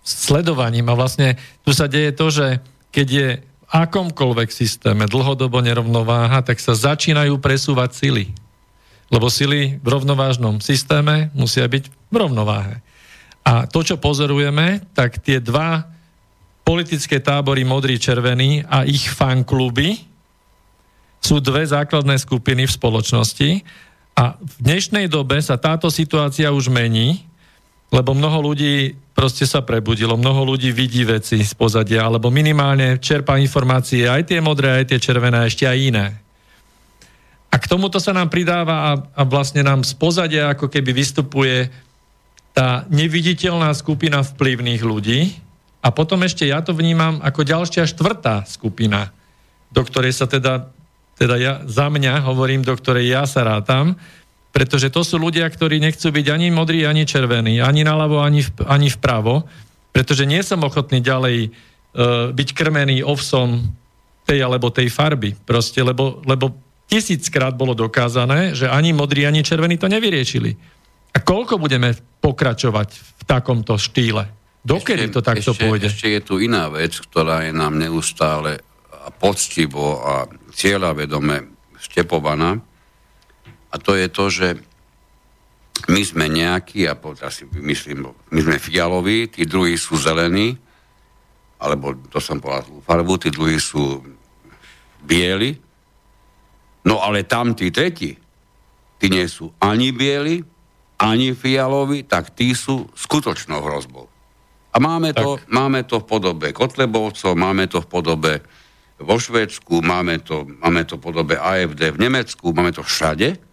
sledovaním 0.03 0.91
a 0.91 0.99
vlastne 0.99 1.39
tu 1.63 1.71
sa 1.71 1.87
deje 1.87 2.11
to, 2.13 2.27
že 2.29 2.47
keď 2.91 3.09
je 3.09 3.29
v 3.41 3.65
akomkoľvek 3.73 4.53
systéme 4.53 5.09
dlhodobo 5.09 5.65
nerovnováha, 5.65 6.45
tak 6.45 6.61
sa 6.61 6.77
začínajú 6.77 7.41
presúvať 7.41 7.97
sily. 7.97 8.25
Lebo 9.09 9.33
sily 9.33 9.81
v 9.81 9.87
rovnovážnom 9.89 10.61
systéme 10.61 11.33
musia 11.33 11.65
byť 11.65 11.85
v 11.89 12.15
rovnováhe. 12.15 12.85
A 13.43 13.67
to, 13.67 13.81
čo 13.83 13.97
pozorujeme, 13.97 14.85
tak 14.93 15.19
tie 15.25 15.41
dva 15.41 15.89
politické 16.63 17.19
tábory 17.19 17.67
modrý, 17.67 17.99
červený 17.99 18.63
a 18.69 18.87
ich 18.87 19.11
fankluby 19.11 19.99
sú 21.23 21.43
dve 21.43 21.67
základné 21.67 22.19
skupiny 22.19 22.67
v 22.67 22.77
spoločnosti 22.77 23.51
a 24.15 24.37
v 24.39 24.55
dnešnej 24.61 25.09
dobe 25.09 25.41
sa 25.41 25.57
táto 25.57 25.89
situácia 25.89 26.53
už 26.53 26.69
mení, 26.69 27.25
lebo 27.93 28.17
mnoho 28.17 28.41
ľudí 28.41 28.97
proste 29.13 29.45
sa 29.45 29.61
prebudilo, 29.61 30.17
mnoho 30.17 30.57
ľudí 30.57 30.73
vidí 30.73 31.05
veci 31.05 31.45
z 31.45 31.53
pozadia, 31.53 32.09
alebo 32.09 32.33
minimálne 32.33 32.97
čerpá 32.97 33.37
informácie, 33.37 34.09
aj 34.09 34.33
tie 34.33 34.41
modré, 34.41 34.81
aj 34.81 34.89
tie 34.89 34.99
červené, 34.99 35.45
ešte 35.45 35.69
aj 35.69 35.79
iné. 35.79 36.07
A 37.53 37.61
k 37.61 37.69
tomuto 37.69 38.01
sa 38.01 38.17
nám 38.17 38.33
pridáva 38.33 38.77
a, 38.81 38.91
a 39.13 39.23
vlastne 39.29 39.61
nám 39.61 39.85
z 39.85 39.93
pozadia 39.93 40.57
ako 40.57 40.73
keby 40.73 40.97
vystupuje 40.97 41.69
tá 42.57 42.89
neviditeľná 42.89 43.69
skupina 43.77 44.25
vplyvných 44.25 44.81
ľudí 44.81 45.37
a 45.85 45.93
potom 45.93 46.25
ešte 46.25 46.49
ja 46.49 46.65
to 46.65 46.73
vnímam 46.73 47.21
ako 47.21 47.45
ďalšia 47.45 47.85
štvrtá 47.85 48.49
skupina, 48.49 49.13
do 49.69 49.85
ktorej 49.85 50.17
sa 50.17 50.25
teda, 50.25 50.73
teda 51.21 51.37
ja, 51.37 51.53
za 51.69 51.93
mňa 51.93 52.25
hovorím, 52.25 52.65
do 52.65 52.73
ktorej 52.73 53.13
ja 53.13 53.29
sa 53.29 53.45
rátam, 53.45 54.01
pretože 54.53 54.93
to 54.93 55.01
sú 55.01 55.17
ľudia, 55.17 55.49
ktorí 55.49 55.81
nechcú 55.81 56.13
byť 56.13 56.27
ani 56.29 56.53
modrí, 56.53 56.85
ani 56.85 57.09
červení, 57.09 57.65
ani 57.65 57.83
naľavo, 57.83 58.21
ani, 58.21 58.45
v, 58.45 58.51
ani 58.69 58.93
vpravo, 58.93 59.49
pretože 59.91 60.29
nie 60.29 60.45
som 60.45 60.61
ochotný 60.61 61.01
ďalej 61.01 61.53
byť 62.33 62.49
krmený 62.57 63.05
ovsom 63.05 63.61
tej 64.25 64.41
alebo 64.41 64.73
tej 64.73 64.89
farby. 64.89 65.37
Proste, 65.37 65.85
lebo, 65.85 66.25
lebo 66.25 66.57
tisíckrát 66.89 67.53
bolo 67.53 67.77
dokázané, 67.77 68.57
že 68.57 68.69
ani 68.69 68.97
modrý, 68.97 69.29
ani 69.29 69.45
červený 69.45 69.77
to 69.77 69.93
nevyriešili. 69.93 70.57
A 71.13 71.21
koľko 71.21 71.61
budeme 71.61 71.93
pokračovať 72.25 72.89
v 72.97 73.23
takomto 73.29 73.77
štýle? 73.77 74.25
Dokedy 74.65 75.13
to 75.13 75.21
takto 75.21 75.53
ešte, 75.53 75.61
pôjde? 75.61 75.93
Ešte 75.93 76.09
je 76.09 76.21
tu 76.25 76.41
iná 76.41 76.73
vec, 76.73 76.97
ktorá 76.97 77.45
je 77.45 77.53
nám 77.53 77.77
neustále 77.77 78.65
a 78.89 79.13
poctivo 79.13 80.01
a 80.01 80.25
cieľavedome 80.55 81.53
štepovaná. 81.77 82.63
A 83.73 83.81
to 83.81 83.97
je 83.97 84.07
to, 84.13 84.25
že 84.29 84.49
my 85.89 86.03
sme 86.05 86.29
nejakí, 86.29 86.85
a 86.87 86.95
asi 87.25 87.49
myslím, 87.49 88.13
my 88.31 88.41
sme 88.45 88.57
fialoví, 88.61 89.33
tí 89.33 89.49
druhí 89.49 89.75
sú 89.75 89.97
zelení, 89.99 90.55
alebo 91.59 91.97
to 92.13 92.21
som 92.21 92.39
povedal 92.39 92.85
farbu, 92.85 93.15
tí 93.19 93.29
druhí 93.33 93.57
sú 93.57 94.05
bieli, 95.03 95.57
no 96.87 97.03
ale 97.03 97.27
tam 97.27 97.57
tí 97.57 97.73
tretí, 97.75 98.15
tí 99.01 99.07
nie 99.11 99.27
sú 99.27 99.51
ani 99.59 99.91
bieli, 99.91 100.45
ani 101.03 101.35
fialoví, 101.35 102.07
tak 102.07 102.31
tí 102.31 102.55
sú 102.55 102.87
skutočnou 102.95 103.59
hrozbou. 103.59 104.07
A 104.73 104.77
máme 104.79 105.13
to, 105.13 105.37
máme 105.51 105.85
to 105.85 106.01
v 106.01 106.09
podobe 106.09 106.49
Kotlebovcov, 106.55 107.35
máme 107.35 107.67
to 107.67 107.83
v 107.83 107.89
podobe 107.91 108.33
vo 109.03 109.19
Švedsku, 109.19 109.83
máme 109.83 110.23
to, 110.23 110.47
máme 110.63 110.87
to 110.87 110.97
v 110.97 111.03
podobe 111.03 111.35
AFD 111.37 111.93
v 111.93 112.03
Nemecku, 112.07 112.55
máme 112.55 112.71
to 112.71 112.87
všade, 112.87 113.52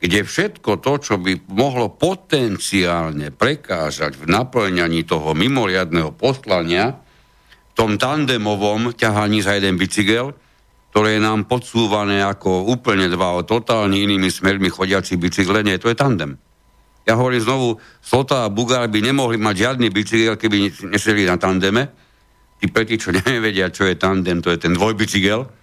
kde 0.00 0.24
všetko 0.24 0.80
to, 0.80 0.92
čo 0.96 1.14
by 1.20 1.52
mohlo 1.52 1.92
potenciálne 1.92 3.28
prekážať 3.36 4.16
v 4.16 4.32
naplňaní 4.32 5.04
toho 5.04 5.36
mimoriadného 5.36 6.16
poslania, 6.16 6.96
v 7.70 7.72
tom 7.76 8.00
tandemovom 8.00 8.96
ťahaní 8.96 9.44
za 9.44 9.60
jeden 9.60 9.76
bicykel, 9.76 10.32
ktoré 10.90 11.20
je 11.20 11.22
nám 11.22 11.46
podsúvané 11.46 12.24
ako 12.24 12.66
úplne 12.66 13.06
dva 13.12 13.44
totálne 13.44 13.94
inými 13.94 14.32
smermi 14.32 14.72
chodiaci 14.72 15.20
bicykle, 15.20 15.62
nie, 15.62 15.76
to 15.76 15.92
je 15.92 15.94
tandem. 15.94 16.34
Ja 17.04 17.16
hovorím 17.16 17.44
znovu, 17.44 17.68
Slota 18.00 18.48
a 18.48 18.52
Bugár 18.52 18.88
by 18.88 19.00
nemohli 19.04 19.36
mať 19.36 19.54
žiadny 19.56 19.88
bicykel, 19.92 20.34
keby 20.40 20.88
nesedli 20.90 21.28
na 21.28 21.36
tandeme. 21.36 21.92
Tí 22.60 22.72
preti, 22.72 22.96
čo 22.96 23.12
nevedia, 23.16 23.68
čo 23.68 23.84
je 23.84 24.00
tandem, 24.00 24.40
to 24.40 24.48
je 24.48 24.58
ten 24.60 24.72
dvojbicykel, 24.72 25.59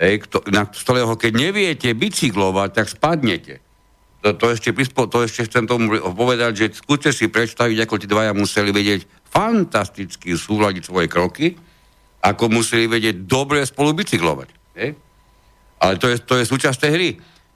kto, 0.00 0.48
na, 0.48 0.64
ktorého 0.64 1.12
keď 1.20 1.32
neviete 1.36 1.88
bicyklovať, 1.92 2.68
tak 2.72 2.86
spadnete. 2.88 3.60
To, 4.24 4.32
to, 4.36 4.52
ešte, 4.52 4.72
to 4.92 5.18
ešte 5.24 5.48
chcem 5.48 5.64
tomu 5.68 5.96
povedať, 6.16 6.52
že 6.56 6.66
skúste 6.76 7.12
si 7.12 7.28
predstaviť, 7.28 7.84
ako 7.84 7.94
tí 8.00 8.06
dvaja 8.08 8.32
museli 8.32 8.72
vedieť 8.72 9.04
fantasticky 9.28 10.36
súľadiť 10.36 10.82
svoje 10.84 11.08
kroky, 11.08 11.56
ako 12.20 12.52
museli 12.52 12.88
vedieť 12.88 13.24
dobre 13.24 13.64
spolu 13.64 13.96
bicyklovať. 13.96 14.48
Hej? 14.76 14.90
Ale 15.80 15.96
to 15.96 16.12
je, 16.12 16.16
to 16.20 16.34
je 16.36 16.44
súčasť 16.44 16.78
tej 16.80 16.92
hry 16.92 17.10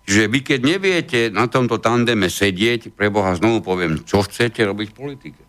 že 0.05 0.29
vy 0.29 0.45
keď 0.45 0.61
neviete 0.61 1.21
na 1.33 1.49
tomto 1.49 1.81
tandeme 1.81 2.29
sedieť, 2.29 2.93
pre 2.93 3.09
Boha 3.09 3.33
znovu 3.33 3.65
poviem, 3.65 4.05
čo 4.05 4.21
chcete 4.21 4.61
robiť 4.61 4.93
v 4.93 4.97
politike? 4.97 5.43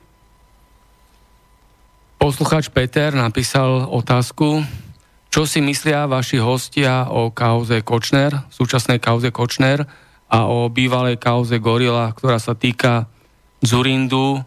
Posluchač 2.16 2.72
Peter 2.72 3.12
napísal 3.12 3.84
otázku, 3.92 4.64
čo 5.36 5.44
si 5.44 5.60
myslia 5.60 6.08
vaši 6.08 6.40
hostia 6.40 7.12
o 7.12 7.28
kauze 7.28 7.84
Kočner, 7.84 8.48
súčasnej 8.48 9.04
kauze 9.04 9.36
Kočner 9.36 9.84
a 10.32 10.48
o 10.48 10.72
bývalej 10.72 11.20
kauze 11.20 11.60
Gorila, 11.60 12.08
ktorá 12.16 12.40
sa 12.40 12.56
týka 12.56 13.12
Zurindu, 13.60 14.40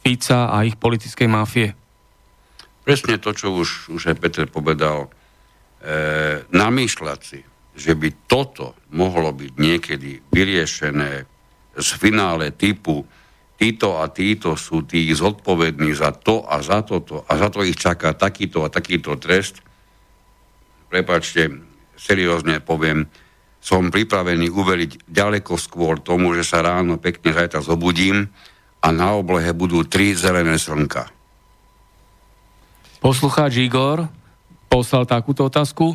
Fica 0.00 0.48
a 0.48 0.64
ich 0.64 0.80
politickej 0.80 1.28
mafie. 1.28 1.76
Presne 2.88 3.20
to, 3.20 3.36
čo 3.36 3.52
už, 3.52 3.92
už 3.92 4.08
aj 4.08 4.16
Peter 4.16 4.48
povedal. 4.48 5.12
E, 5.84 6.40
namýšľať 6.56 7.20
si, 7.20 7.44
že 7.76 7.92
by 7.92 8.24
toto 8.24 8.80
mohlo 8.96 9.28
byť 9.36 9.52
niekedy 9.60 10.24
vyriešené 10.32 11.28
z 11.76 11.88
finále 12.00 12.56
typu 12.56 13.04
títo 13.60 14.00
a 14.00 14.08
títo 14.08 14.56
sú 14.56 14.88
tí 14.88 15.04
zodpovední 15.12 15.92
za 15.92 16.16
to 16.16 16.48
a 16.48 16.64
za 16.64 16.80
toto 16.80 17.28
a 17.28 17.36
za 17.36 17.52
to 17.52 17.60
ich 17.60 17.76
čaká 17.76 18.16
takýto 18.16 18.64
a 18.64 18.72
takýto 18.72 19.12
trest. 19.20 19.67
Prepačte, 20.88 21.52
seriózne 21.96 22.64
poviem, 22.64 23.04
som 23.60 23.92
pripravený 23.92 24.48
uveriť 24.48 25.10
ďaleko 25.10 25.60
skôr 25.60 26.00
tomu, 26.00 26.32
že 26.32 26.46
sa 26.46 26.64
ráno 26.64 26.96
pekne 26.96 27.36
zajtra 27.36 27.60
zobudím 27.60 28.32
a 28.80 28.88
na 28.94 29.12
oblehe 29.12 29.52
budú 29.52 29.84
tri 29.84 30.16
zelené 30.16 30.56
slnka. 30.56 31.10
Poslucháč 32.98 33.60
Igor 33.60 34.08
poslal 34.72 35.04
takúto 35.04 35.46
otázku. 35.46 35.94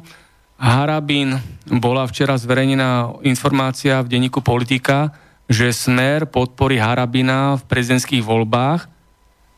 Harabín 0.55 1.35
bola 1.67 2.07
včera 2.07 2.37
zverejnená 2.37 3.19
informácia 3.25 3.99
v 3.99 4.07
denníku 4.07 4.39
Politika, 4.39 5.11
že 5.49 5.75
Smer 5.75 6.29
podporí 6.29 6.79
Harabina 6.79 7.59
v 7.59 7.63
prezidentských 7.67 8.23
voľbách, 8.23 8.87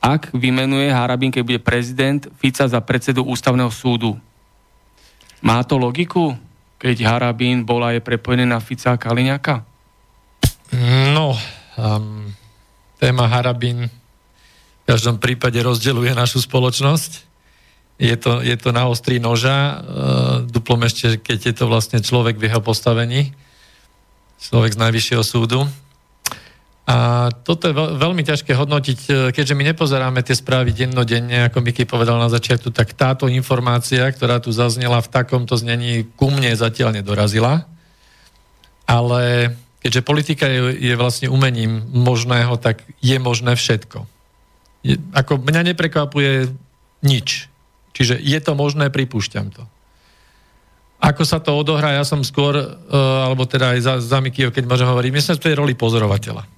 ak 0.01 0.33
vymenuje 0.33 0.89
Harabín, 0.93 1.33
keď 1.33 1.43
bude 1.45 1.61
prezident, 1.61 2.21
Fica 2.37 2.65
za 2.69 2.77
predsedu 2.81 3.25
ústavného 3.25 3.69
súdu. 3.73 4.17
Má 5.41 5.63
to 5.67 5.75
logiku, 5.75 6.37
keď 6.79 7.03
Harabín 7.03 7.65
bola 7.67 7.91
je 7.91 7.99
prepojený 7.99 8.47
na 8.47 8.59
Fica 8.61 8.93
a 8.93 9.01
Kaliňaka? 9.01 9.65
No, 11.11 11.35
um, 11.79 12.29
téma 12.99 13.25
Harabín 13.27 13.87
v 13.87 14.83
každom 14.85 15.17
prípade 15.17 15.57
rozdeluje 15.63 16.13
našu 16.13 16.45
spoločnosť 16.45 17.25
je 17.95 18.15
to, 18.19 18.43
je 18.43 18.55
to 18.59 18.75
na 18.75 18.91
ostrý 18.91 19.23
noža, 19.23 19.55
uh, 19.55 19.75
duplom 20.43 20.83
ešte, 20.83 21.15
keď 21.15 21.39
je 21.51 21.53
to 21.55 21.65
vlastne 21.71 22.03
človek 22.03 22.35
v 22.35 22.51
jeho 22.51 22.59
postavení, 22.59 23.31
človek 24.35 24.75
z 24.75 24.81
najvyššieho 24.83 25.23
súdu. 25.23 25.63
A 26.85 27.29
toto 27.33 27.65
je 27.65 27.73
veľ, 27.73 27.97
veľmi 27.97 28.21
ťažké 28.21 28.53
hodnotiť, 28.53 28.99
e, 29.09 29.11
keďže 29.33 29.57
my 29.57 29.73
nepozeráme 29.73 30.21
tie 30.21 30.37
správy 30.37 30.69
dennodenne, 30.69 31.49
ako 31.49 31.65
Miky 31.65 31.89
povedal 31.89 32.21
na 32.21 32.29
začiatku, 32.29 32.69
tak 32.69 32.93
táto 32.93 33.25
informácia, 33.25 34.05
ktorá 34.05 34.37
tu 34.37 34.53
zaznela 34.53 35.01
v 35.01 35.09
takomto 35.09 35.57
znení, 35.57 36.05
ku 36.13 36.29
mne 36.29 36.53
zatiaľ 36.53 36.93
nedorazila. 36.93 37.65
Ale 38.85 39.57
keďže 39.81 40.05
politika 40.05 40.45
je, 40.45 40.77
je 40.77 40.93
vlastne 40.93 41.25
umením 41.25 41.89
možného, 41.89 42.53
tak 42.61 42.85
je 43.01 43.17
možné 43.17 43.57
všetko. 43.57 44.05
Je, 44.85 45.01
ako 45.17 45.41
mňa 45.41 45.73
neprekvapuje 45.73 46.53
nič. 47.01 47.49
Čiže 47.97 48.21
je 48.21 48.39
to 48.45 48.53
možné, 48.53 48.93
pripúšťam 48.93 49.49
to. 49.49 49.65
Ako 51.01 51.25
sa 51.25 51.41
to 51.41 51.57
odohrá, 51.57 51.97
ja 51.97 52.05
som 52.05 52.21
skôr, 52.21 52.53
uh, 52.53 52.65
alebo 53.25 53.49
teda 53.49 53.73
aj 53.73 53.79
za, 53.81 53.93
za 54.01 54.17
Mikio, 54.21 54.53
keď 54.53 54.69
môžem 54.69 54.89
hovoriť, 54.89 55.11
myslím 55.13 55.35
v 55.37 55.45
tej 55.49 55.55
roli 55.57 55.73
pozorovateľa. 55.73 56.54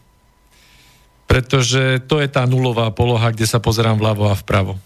Pretože 1.28 2.02
to 2.08 2.24
je 2.24 2.28
tá 2.32 2.48
nulová 2.48 2.90
poloha, 2.96 3.30
kde 3.36 3.46
sa 3.46 3.60
pozerám 3.60 4.00
vľavo 4.00 4.32
a 4.32 4.36
vpravo. 4.36 4.80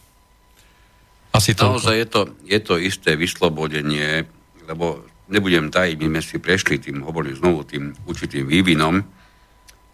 Asi 1.31 1.55
to. 1.55 1.77
Naozaj 1.77 1.95
je 1.95 2.07
to, 2.09 2.21
je 2.43 2.59
to 2.59 2.75
isté 2.81 3.15
vyslobodenie, 3.15 4.27
lebo 4.67 5.05
nebudem 5.31 5.71
tajiť, 5.71 5.95
my 6.01 6.19
sme 6.19 6.21
si 6.21 6.37
prešli 6.43 6.75
tým, 6.81 7.07
hovorím 7.07 7.39
znovu, 7.39 7.63
tým 7.63 7.95
určitým 8.03 8.49
vývinom 8.49 8.99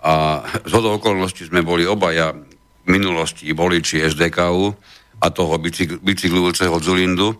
a 0.01 0.41
z 0.65 0.73
okolností 0.73 1.45
sme 1.45 1.61
boli 1.61 1.85
obaja 1.85 2.33
v 2.33 2.87
minulosti 2.89 3.51
voliči 3.53 4.01
SDKU, 4.01 4.73
a 5.17 5.27
toho 5.33 5.57
bicykl, 5.57 5.97
bicyklujúceho 6.01 6.75
Zulindu. 6.77 7.33
E, 7.33 7.37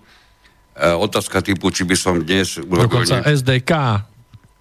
otázka 0.97 1.45
typu, 1.45 1.69
či 1.69 1.85
by 1.85 1.95
som 1.97 2.15
dnes... 2.21 2.57
Dokonca. 2.57 3.21
SDK 3.21 3.71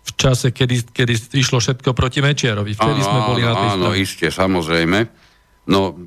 v 0.06 0.10
čase, 0.14 0.54
kedy, 0.54 0.94
kedy 0.94 1.14
išlo 1.34 1.58
všetko 1.58 1.90
proti 1.90 2.22
Mečiarovi. 2.22 2.78
Vtedy 2.78 3.00
áno, 3.02 3.08
sme 3.10 3.20
boli 3.26 3.42
áno, 3.42 3.50
na 3.50 3.54
tej 3.58 3.70
Áno, 3.74 3.90
iste, 3.98 4.26
samozrejme. 4.30 4.98
No, 5.66 5.98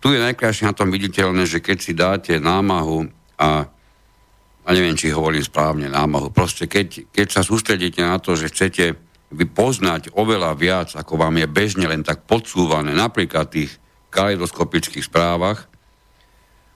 tu 0.00 0.06
je 0.12 0.20
najkrajšie 0.20 0.64
na 0.64 0.74
tom 0.76 0.88
viditeľné, 0.88 1.44
že 1.44 1.60
keď 1.60 1.78
si 1.78 1.92
dáte 1.92 2.40
námahu 2.40 3.04
a 3.36 3.68
a 4.64 4.72
neviem, 4.72 4.96
či 4.96 5.12
hovorím 5.12 5.44
správne 5.44 5.92
námahu, 5.92 6.32
proste 6.32 6.64
keď, 6.64 7.12
keď 7.12 7.28
sa 7.28 7.42
sústredíte 7.44 8.00
na 8.00 8.16
to, 8.16 8.32
že 8.32 8.48
chcete 8.48 8.96
vy 9.34 9.44
poznať 9.44 10.16
oveľa 10.16 10.56
viac, 10.56 10.88
ako 10.96 11.20
vám 11.20 11.36
je 11.36 11.48
bežne 11.48 11.84
len 11.84 12.00
tak 12.00 12.24
podsúvané, 12.24 12.96
napríklad 12.96 13.52
v 13.52 13.54
tých 13.60 13.72
kaleidoskopických 14.08 15.04
správach, 15.04 15.68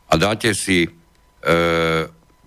a 0.09 0.15
dáte 0.17 0.57
si 0.57 0.85
e, 0.85 0.91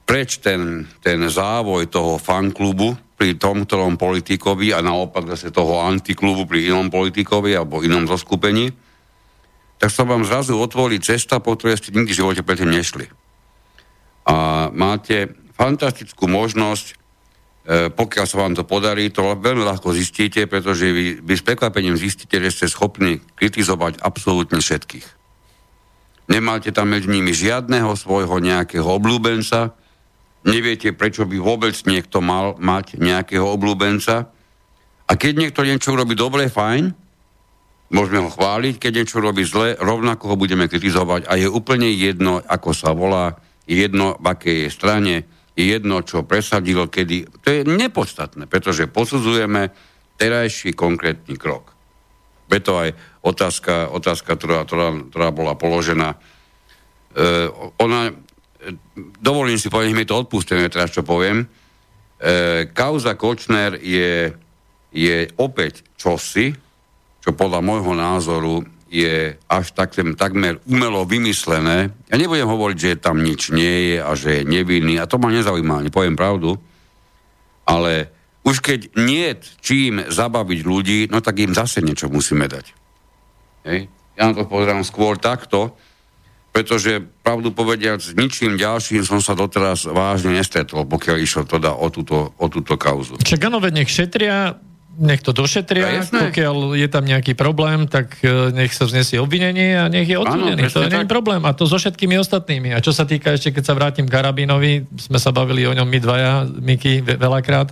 preč 0.05 0.41
ten, 0.41 0.89
ten 1.01 1.21
závoj 1.29 1.89
toho 1.89 2.17
fanklubu 2.17 2.97
pri 3.21 3.37
tom, 3.37 3.69
ktorom 3.69 4.01
politikovi 4.01 4.73
a 4.73 4.81
naopak 4.81 5.29
zase 5.37 5.53
toho 5.53 5.85
antiklubu 5.85 6.49
pri 6.49 6.73
inom 6.73 6.89
politikovi 6.89 7.53
alebo 7.53 7.85
inom 7.85 8.09
zoskupení, 8.09 8.73
tak 9.77 9.93
sa 9.93 10.01
vám 10.09 10.25
zrazu 10.25 10.57
otvorí 10.57 10.97
cesta, 10.97 11.37
po 11.37 11.53
ktorej 11.53 11.77
ste 11.77 11.93
nikdy 11.93 12.09
v 12.09 12.19
živote 12.25 12.41
predtým 12.41 12.73
nešli. 12.73 13.05
A 14.25 14.69
máte 14.73 15.37
fantastickú 15.53 16.25
možnosť, 16.25 16.85
e, 16.89 16.93
pokiaľ 17.93 18.25
sa 18.25 18.41
vám 18.41 18.57
to 18.57 18.65
podarí, 18.65 19.13
to 19.13 19.37
veľmi 19.37 19.61
ľahko 19.61 19.93
zistíte, 19.93 20.49
pretože 20.49 20.89
vy, 20.89 21.21
vy 21.21 21.33
s 21.37 21.45
prekvapením 21.45 21.93
zistíte, 21.93 22.41
že 22.41 22.49
ste 22.49 22.65
schopní 22.73 23.21
kritizovať 23.37 24.01
absolútne 24.01 24.57
všetkých 24.57 25.21
nemáte 26.31 26.71
tam 26.71 26.95
medzi 26.95 27.11
nimi 27.11 27.35
žiadneho 27.35 27.91
svojho 27.99 28.39
nejakého 28.39 28.87
obľúbenca, 28.87 29.75
neviete, 30.47 30.93
prečo 30.95 31.27
by 31.27 31.37
vôbec 31.37 31.75
niekto 31.85 32.21
mal 32.21 32.57
mať 32.57 32.97
nejakého 32.97 33.45
obľúbenca. 33.45 34.29
A 35.05 35.11
keď 35.19 35.33
niekto 35.37 35.61
niečo 35.67 35.93
robí 35.93 36.15
dobre, 36.15 36.47
fajn, 36.47 36.95
môžeme 37.91 38.23
ho 38.23 38.29
chváliť, 38.31 38.79
keď 38.79 38.91
niečo 39.03 39.19
robí 39.19 39.43
zle, 39.43 39.75
rovnako 39.75 40.33
ho 40.33 40.35
budeme 40.39 40.71
kritizovať 40.71 41.27
a 41.27 41.35
je 41.35 41.51
úplne 41.51 41.91
jedno, 41.91 42.39
ako 42.39 42.71
sa 42.71 42.95
volá, 42.95 43.35
je 43.67 43.83
jedno, 43.83 44.15
v 44.17 44.25
akej 44.31 44.57
je 44.65 44.69
strane, 44.71 45.15
je 45.53 45.63
jedno, 45.67 45.99
čo 46.01 46.23
presadilo, 46.23 46.87
kedy. 46.87 47.27
To 47.43 47.47
je 47.51 47.61
nepodstatné, 47.67 48.47
pretože 48.47 48.87
posudzujeme 48.87 49.69
terajší 50.15 50.71
konkrétny 50.71 51.35
krok. 51.35 51.75
Preto 52.47 52.79
aj 52.79 52.95
otázka, 53.23 53.91
otázka 53.91 54.39
ktorá, 54.39 54.63
ktorá, 54.63 54.87
ktorá 55.11 55.27
bola 55.31 55.53
položená, 55.59 56.15
e, 57.15 57.47
ona, 57.79 58.15
dovolím 59.21 59.57
si 59.57 59.69
povedať, 59.69 59.93
mi 59.93 60.05
to 60.05 60.21
odpustíme 60.21 60.69
teraz, 60.69 60.93
čo 60.93 61.01
poviem, 61.01 61.43
e, 61.43 61.45
kauza 62.71 63.17
Kočner 63.17 63.77
je, 63.81 64.33
je 64.93 65.17
opäť 65.41 65.85
čosi, 65.97 66.53
čo 67.21 67.29
podľa 67.37 67.61
môjho 67.61 67.93
názoru 67.93 68.65
je 68.91 69.39
až 69.47 69.71
tak, 69.71 69.95
takmer 70.19 70.59
umelo 70.67 71.07
vymyslené. 71.07 71.95
Ja 72.11 72.19
nebudem 72.19 72.43
hovoriť, 72.43 72.77
že 72.77 72.99
tam 72.99 73.23
nič 73.23 73.55
nie 73.55 73.95
je 73.95 73.97
a 74.03 74.11
že 74.19 74.41
je 74.41 74.43
nevinný, 74.43 74.99
a 74.99 75.07
to 75.07 75.15
ma 75.15 75.31
nezaujíma, 75.31 75.87
nepoviem 75.87 76.19
pravdu, 76.19 76.59
ale 77.63 78.11
už 78.43 78.59
keď 78.59 78.97
nie 78.99 79.31
čím 79.63 80.03
zabaviť 80.03 80.59
ľudí, 80.65 80.99
no 81.07 81.23
tak 81.23 81.39
im 81.39 81.55
zase 81.55 81.79
niečo 81.79 82.11
musíme 82.11 82.51
dať. 82.51 82.65
Hej? 83.69 83.87
Ja 84.19 84.27
na 84.27 84.33
to 84.35 84.49
pozerám 84.49 84.83
skôr 84.83 85.15
takto, 85.15 85.77
pretože 86.51 86.99
pravdu 87.23 87.55
povediac, 87.55 88.03
s 88.03 88.11
ničím 88.11 88.59
ďalším 88.59 89.07
som 89.07 89.23
sa 89.23 89.31
doteraz 89.39 89.87
vážne 89.87 90.35
nestretol, 90.35 90.83
pokiaľ 90.83 91.17
išlo 91.23 91.47
teda 91.47 91.71
o 91.71 91.87
túto, 91.87 92.35
o 92.35 92.47
túto 92.51 92.75
kauzu. 92.75 93.15
Čak 93.23 93.47
áno, 93.47 93.63
nech 93.63 93.87
šetria, 93.87 94.59
nech 94.99 95.23
to 95.23 95.31
došetria, 95.31 96.03
no, 96.11 96.27
pokiaľ 96.27 96.75
je 96.75 96.87
tam 96.91 97.07
nejaký 97.07 97.39
problém, 97.39 97.87
tak 97.87 98.19
e, 98.19 98.51
nech 98.51 98.75
sa 98.75 98.83
vznesie 98.83 99.23
obvinenie 99.23 99.79
a 99.79 99.87
nech 99.87 100.03
je 100.03 100.19
odsudený. 100.19 100.67
To 100.67 100.91
nie 100.91 101.07
je 101.07 101.09
problém. 101.09 101.39
A 101.47 101.55
to 101.55 101.63
so 101.63 101.79
všetkými 101.79 102.19
ostatnými. 102.19 102.75
A 102.75 102.83
čo 102.83 102.91
sa 102.91 103.07
týka 103.07 103.31
ešte, 103.31 103.55
keď 103.55 103.63
sa 103.63 103.73
vrátim 103.73 104.03
k 104.03 104.11
Karabinovi, 104.11 104.91
sme 104.99 105.23
sa 105.23 105.31
bavili 105.31 105.63
o 105.63 105.71
ňom 105.71 105.87
my 105.87 105.99
dvaja, 106.03 106.33
Miky, 106.51 106.99
veľakrát, 106.99 107.71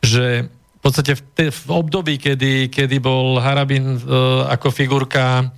že 0.00 0.48
v 0.48 0.80
podstate 0.80 1.12
v, 1.14 1.22
te, 1.36 1.44
v 1.52 1.68
období, 1.68 2.16
kedy, 2.16 2.72
kedy 2.72 2.96
bol 2.98 3.38
Harabin 3.38 4.00
uh, 4.02 4.48
ako 4.50 4.74
figurka 4.74 5.52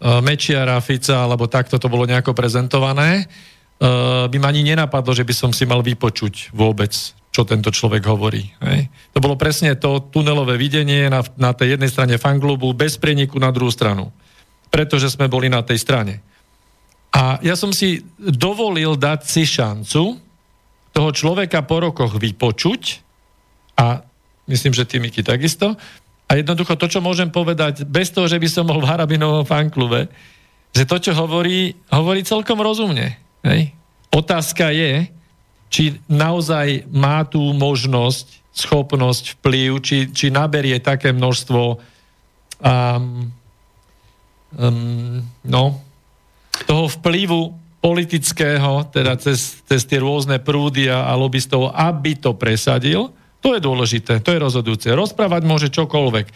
Mečiara, 0.00 0.80
Fica, 0.80 1.28
alebo 1.28 1.44
takto 1.44 1.76
to 1.76 1.92
bolo 1.92 2.08
nejako 2.08 2.32
prezentované, 2.32 3.28
uh, 3.28 4.24
by 4.26 4.36
ma 4.40 4.48
ani 4.48 4.64
nenapadlo, 4.64 5.12
že 5.12 5.28
by 5.28 5.34
som 5.36 5.50
si 5.52 5.68
mal 5.68 5.84
vypočuť 5.84 6.56
vôbec 6.56 6.92
čo 7.30 7.46
tento 7.46 7.70
človek 7.70 8.02
hovorí. 8.10 8.42
To 9.14 9.22
bolo 9.22 9.38
presne 9.38 9.78
to 9.78 10.10
tunelové 10.10 10.58
videnie 10.58 11.06
na, 11.06 11.22
na 11.38 11.54
tej 11.54 11.78
jednej 11.78 11.90
strane 11.90 12.14
fanglobu 12.18 12.74
bez 12.74 12.98
preniku 12.98 13.38
na 13.38 13.54
druhú 13.54 13.70
stranu. 13.70 14.10
Pretože 14.66 15.14
sme 15.14 15.30
boli 15.30 15.46
na 15.46 15.62
tej 15.62 15.78
strane. 15.78 16.26
A 17.14 17.38
ja 17.42 17.54
som 17.54 17.70
si 17.70 18.02
dovolil 18.18 18.98
dať 18.98 19.20
si 19.26 19.42
šancu 19.46 20.18
toho 20.90 21.10
človeka 21.14 21.62
po 21.62 21.86
rokoch 21.86 22.18
vypočuť 22.18 22.82
a 23.78 24.02
myslím, 24.50 24.74
že 24.74 24.86
ty, 24.86 24.98
Miky, 24.98 25.22
takisto. 25.22 25.78
A 26.30 26.38
jednoducho 26.38 26.78
to, 26.78 26.86
čo 26.86 27.02
môžem 27.02 27.26
povedať, 27.26 27.82
bez 27.82 28.14
toho, 28.14 28.30
že 28.30 28.38
by 28.38 28.46
som 28.46 28.62
bol 28.62 28.78
v 28.78 28.86
Harabinovom 28.86 29.42
fanklube, 29.42 30.06
že 30.70 30.86
to, 30.86 31.02
čo 31.02 31.12
hovorí, 31.18 31.74
hovorí 31.90 32.22
celkom 32.22 32.62
rozumne. 32.62 33.18
Hej. 33.42 33.74
Otázka 34.14 34.70
je, 34.70 35.10
či 35.66 35.98
naozaj 36.06 36.86
má 36.94 37.26
tú 37.26 37.42
možnosť, 37.50 38.54
schopnosť, 38.54 39.42
vplyv, 39.42 39.70
či, 39.82 39.98
či 40.14 40.30
naberie 40.30 40.78
také 40.78 41.10
množstvo 41.10 41.62
um, 42.62 43.30
um, 44.54 45.22
no, 45.42 45.64
toho 46.66 46.84
vplyvu 46.90 47.54
politického, 47.80 48.86
teda 48.92 49.16
cez, 49.16 49.64
cez 49.64 49.82
tie 49.88 49.98
rôzne 49.98 50.38
prúdy 50.38 50.86
a, 50.86 51.10
a 51.10 51.12
lobbystov, 51.16 51.72
aby 51.72 52.18
to 52.18 52.36
presadil. 52.36 53.10
To 53.40 53.56
je 53.56 53.60
dôležité, 53.60 54.20
to 54.20 54.36
je 54.36 54.40
rozhodujúce. 54.40 54.88
Rozprávať 54.92 55.42
môže 55.48 55.68
čokoľvek. 55.72 56.26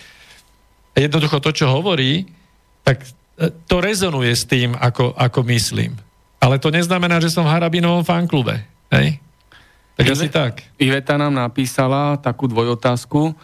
Jednoducho 0.97 1.39
to, 1.43 1.51
čo 1.52 1.66
hovorí, 1.68 2.24
tak 2.86 3.05
e, 3.05 3.51
to 3.68 3.82
rezonuje 3.82 4.32
s 4.32 4.48
tým, 4.48 4.72
ako, 4.72 5.12
ako 5.12 5.40
myslím. 5.52 5.98
Ale 6.40 6.56
to 6.60 6.72
neznamená, 6.72 7.20
že 7.20 7.32
som 7.32 7.44
v 7.44 7.52
Harabinovom 7.52 8.05
fanklube. 8.06 8.64
Hej? 8.93 9.20
Tak 9.94 10.06
asi 10.10 10.28
tak. 10.32 10.64
Iveta 10.81 11.14
nám 11.20 11.35
napísala 11.35 12.18
takú 12.18 12.51
dvojotázku. 12.51 13.36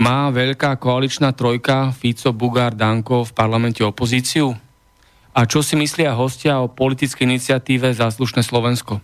Má 0.00 0.32
veľká 0.32 0.78
koaličná 0.80 1.34
trojka 1.34 1.92
Fico, 1.92 2.32
Bugár, 2.32 2.72
Danko 2.72 3.26
v 3.26 3.32
parlamente 3.34 3.84
opozíciu? 3.84 4.56
A 5.30 5.46
čo 5.46 5.62
si 5.62 5.78
myslia 5.78 6.16
hostia 6.16 6.58
o 6.58 6.70
politickej 6.70 7.26
iniciatíve 7.26 7.92
Záslušné 7.94 8.42
Slovensko? 8.42 8.98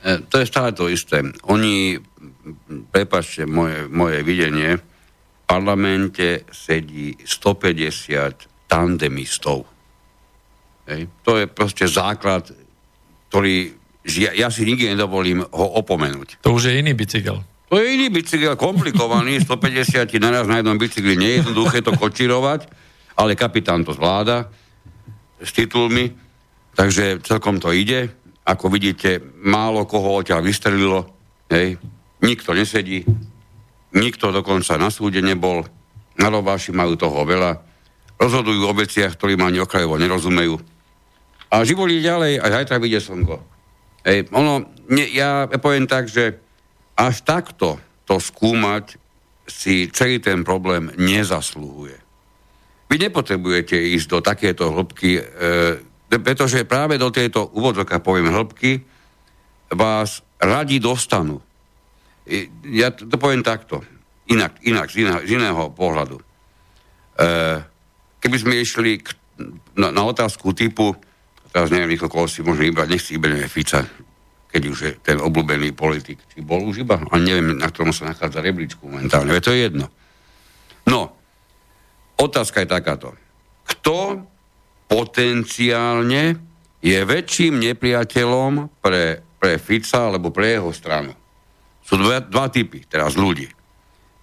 E, 0.00 0.24
to 0.32 0.40
je 0.40 0.48
stále 0.48 0.72
to 0.72 0.88
isté. 0.88 1.20
Oni, 1.44 2.00
prepačte 2.90 3.46
moje, 3.46 3.88
moje 3.88 4.24
videnie, 4.24 4.78
v 4.78 4.84
parlamente 5.44 6.46
sedí 6.54 7.16
150 7.26 8.70
tandemistov. 8.70 9.66
Hej. 10.86 11.10
To 11.26 11.38
je 11.38 11.46
proste 11.50 11.90
základ, 11.90 12.46
ktorý 13.30 13.80
ja, 14.06 14.32
ja 14.32 14.48
si 14.48 14.64
nikdy 14.64 14.96
nedovolím 14.96 15.44
ho 15.44 15.66
opomenúť. 15.82 16.40
To 16.40 16.56
už 16.56 16.72
je 16.72 16.80
iný 16.80 16.96
bicykel. 16.96 17.44
To 17.70 17.78
je 17.78 17.86
iný 17.86 18.10
bicykel, 18.10 18.56
komplikovaný, 18.56 19.38
150 19.46 20.10
naraz 20.18 20.48
na 20.48 20.58
jednom 20.62 20.78
bicykli, 20.78 21.14
nie 21.14 21.30
je 21.36 21.38
jednoduché 21.44 21.84
to 21.84 21.94
kočirovať, 21.94 22.66
ale 23.14 23.36
kapitán 23.36 23.84
to 23.84 23.92
zvláda 23.92 24.48
s 25.40 25.50
titulmi, 25.52 26.10
takže 26.74 27.20
celkom 27.22 27.60
to 27.60 27.70
ide. 27.72 28.10
Ako 28.44 28.72
vidíte, 28.72 29.20
málo 29.44 29.84
koho 29.84 30.20
odtiaľ 30.20 30.42
vystrelilo, 30.42 31.06
hej, 31.52 31.76
nikto 32.20 32.52
nesedí, 32.52 33.04
nikto 33.96 34.30
dokonca 34.30 34.76
na 34.76 34.92
súde 34.92 35.20
nebol, 35.24 35.66
na 36.20 36.28
robáši 36.28 36.70
majú 36.70 36.94
toho 36.94 37.24
veľa, 37.24 37.58
rozhodujú 38.20 38.62
o 38.68 38.76
veciach, 38.76 39.16
ktorým 39.16 39.40
ani 39.40 39.64
okrajovo 39.64 39.96
nerozumejú. 39.96 40.60
A 41.50 41.64
život 41.66 41.88
je 41.90 42.04
ďalej 42.04 42.38
a 42.38 42.46
zajtra 42.46 42.78
vyjde 42.78 43.00
slnko. 43.00 43.36
Ej, 44.06 44.28
ono, 44.30 44.70
ne, 44.92 45.04
ja 45.10 45.48
poviem 45.48 45.88
tak, 45.88 46.06
že 46.06 46.38
až 46.94 47.24
takto 47.24 47.80
to 48.04 48.20
skúmať 48.20 48.96
si 49.48 49.90
celý 49.90 50.22
ten 50.22 50.46
problém 50.46 50.92
nezaslúhuje. 50.94 51.98
Vy 52.90 52.96
nepotrebujete 52.98 53.74
ísť 53.74 54.06
do 54.10 54.18
takéto 54.22 54.70
hĺbky, 54.70 55.10
e, 55.18 55.22
pretože 56.18 56.66
práve 56.66 56.98
do 56.98 57.10
tejto 57.10 57.50
úvodzoka, 57.54 58.02
poviem, 58.02 58.30
hĺbky 58.30 58.82
vás 59.74 60.22
radi 60.38 60.82
dostanú. 60.82 61.38
Ja 62.70 62.94
to, 62.94 63.18
poviem 63.18 63.42
takto, 63.42 63.82
inak, 64.30 64.62
inak 64.62 64.86
z, 64.86 65.02
iného, 65.02 65.20
z 65.26 65.30
iného 65.34 65.62
pohľadu. 65.74 66.16
E, 66.18 66.24
keby 68.22 68.36
sme 68.38 68.54
išli 68.62 69.02
k, 69.02 69.10
na, 69.74 69.90
na 69.90 70.02
otázku 70.06 70.54
typu, 70.54 70.94
teraz 71.50 71.74
neviem, 71.74 71.98
koho 71.98 72.30
si 72.30 72.46
môžeme 72.46 72.70
vybrať, 72.70 72.88
nech 72.88 73.02
si 73.02 73.18
vyberieme 73.18 73.50
Fica, 73.50 73.82
keď 74.50 74.62
už 74.70 74.78
je 74.78 74.92
ten 75.02 75.18
obľúbený 75.18 75.74
politik. 75.74 76.22
Či 76.30 76.46
bol 76.46 76.62
už 76.62 76.86
iba, 76.86 77.02
a 77.02 77.14
neviem, 77.18 77.58
na 77.58 77.66
ktorom 77.66 77.90
sa 77.90 78.06
nachádza 78.06 78.38
rebríčku 78.38 78.86
momentálne, 78.86 79.34
to 79.42 79.50
je 79.50 79.66
jedno. 79.66 79.90
No, 80.86 81.10
otázka 82.18 82.62
je 82.62 82.68
takáto. 82.70 83.18
Kto 83.66 84.22
potenciálne 84.86 86.38
je 86.82 86.98
väčším 87.02 87.62
nepriateľom 87.70 88.82
pre, 88.82 89.22
pre 89.38 89.58
Fica 89.58 90.10
alebo 90.10 90.30
pre 90.30 90.58
jeho 90.58 90.70
stranu? 90.70 91.19
Sú 91.90 91.98
dva, 91.98 92.22
dva 92.22 92.46
typy 92.46 92.86
teraz 92.86 93.18
ľudí. 93.18 93.50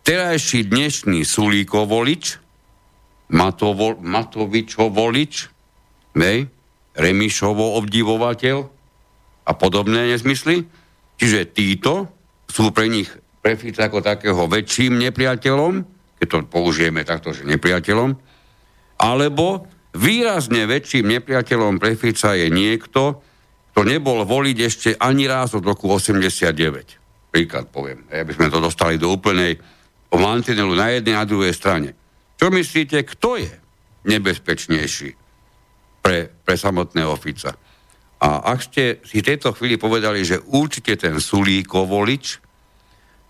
Terajší 0.08 0.72
dnešný 0.72 1.28
Sulíko 1.28 1.84
volič, 1.84 2.40
Matovo, 3.28 4.00
Matovičo 4.00 4.88
volič, 4.88 5.52
nej, 6.16 6.48
Remišovo 6.96 7.76
obdivovateľ 7.84 8.58
a 9.44 9.52
podobné 9.52 10.16
nezmysly. 10.16 10.64
Čiže 11.20 11.52
títo 11.52 12.08
sú 12.48 12.72
pre 12.72 12.88
nich 12.88 13.12
pre 13.44 13.60
Fica 13.60 13.92
ako 13.92 14.00
takého 14.00 14.48
väčším 14.48 14.96
nepriateľom, 15.04 15.74
keď 16.24 16.28
to 16.32 16.38
použijeme 16.48 17.04
takto, 17.04 17.36
že 17.36 17.44
nepriateľom, 17.44 18.16
alebo 18.96 19.68
výrazne 19.92 20.64
väčším 20.72 21.20
nepriateľom 21.20 21.84
pre 21.84 22.00
Fica 22.00 22.32
je 22.32 22.48
niekto, 22.48 23.20
kto 23.76 23.80
nebol 23.84 24.24
voliť 24.24 24.58
ešte 24.64 24.90
ani 24.96 25.28
raz 25.28 25.52
od 25.52 25.68
roku 25.68 25.92
89. 25.92 27.07
Príklad 27.30 27.70
poviem, 27.70 28.08
aby 28.10 28.32
sme 28.34 28.48
to 28.48 28.64
dostali 28.64 28.96
do 28.96 29.12
úplnej 29.12 29.60
mantinelu 30.12 30.74
na 30.74 30.96
jednej 30.96 31.16
a 31.20 31.28
druhej 31.28 31.54
strane. 31.54 31.94
Čo 32.40 32.50
myslíte, 32.50 33.04
kto 33.04 33.38
je 33.38 33.52
nebezpečnejší? 34.08 35.28
pre, 36.08 36.32
pre 36.32 36.56
samotného 36.56 37.12
Fica. 37.20 37.52
A 38.24 38.48
ak 38.56 38.60
ste 38.64 39.04
si 39.04 39.20
v 39.20 39.28
tejto 39.28 39.52
chvíli 39.52 39.76
povedali, 39.76 40.24
že 40.24 40.40
určite 40.40 40.96
ten 40.96 41.20
Sulíko 41.20 41.84
volič, 41.84 42.40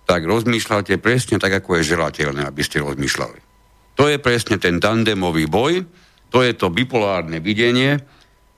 tak 0.05 0.23
rozmýšľate 0.23 1.01
presne 1.01 1.41
tak, 1.41 1.57
ako 1.57 1.81
je 1.81 1.89
želateľné, 1.97 2.45
aby 2.45 2.61
ste 2.61 2.85
rozmýšľali. 2.85 3.39
To 3.97 4.05
je 4.05 4.21
presne 4.21 4.61
ten 4.61 4.77
tandemový 4.77 5.49
boj, 5.49 5.83
to 6.29 6.45
je 6.45 6.53
to 6.53 6.69
bipolárne 6.69 7.41
videnie, 7.41 7.97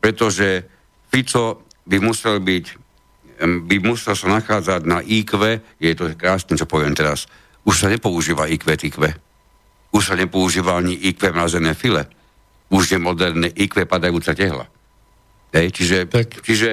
pretože 0.03 0.68
Fico 1.07 1.64
by 1.88 1.98
musel 2.03 2.44
byť, 2.44 2.66
by 3.40 3.78
musel 3.80 4.16
sa 4.16 4.28
nachádzať 4.28 4.82
na 4.84 4.99
IQ, 4.99 5.60
je 5.80 5.95
to 5.95 6.11
krásne, 6.20 6.60
čo 6.60 6.68
poviem 6.68 6.91
teraz, 6.91 7.32
už 7.64 7.76
sa 7.76 7.88
nepoužíva 7.88 8.52
IQ, 8.52 8.68
IQ. 8.68 8.98
Už 9.90 10.03
sa 10.03 10.16
nepoužíva 10.20 10.78
ani 10.78 10.94
IQ 10.95 11.32
mrazené 11.32 11.74
file. 11.74 12.06
Už 12.70 12.94
je 12.94 12.99
moderné 13.02 13.49
IQ 13.49 13.88
padajúca 13.88 14.36
tehla. 14.36 14.68
Hej, 15.49 15.74
čiže, 15.74 15.98
čiže, 16.45 16.72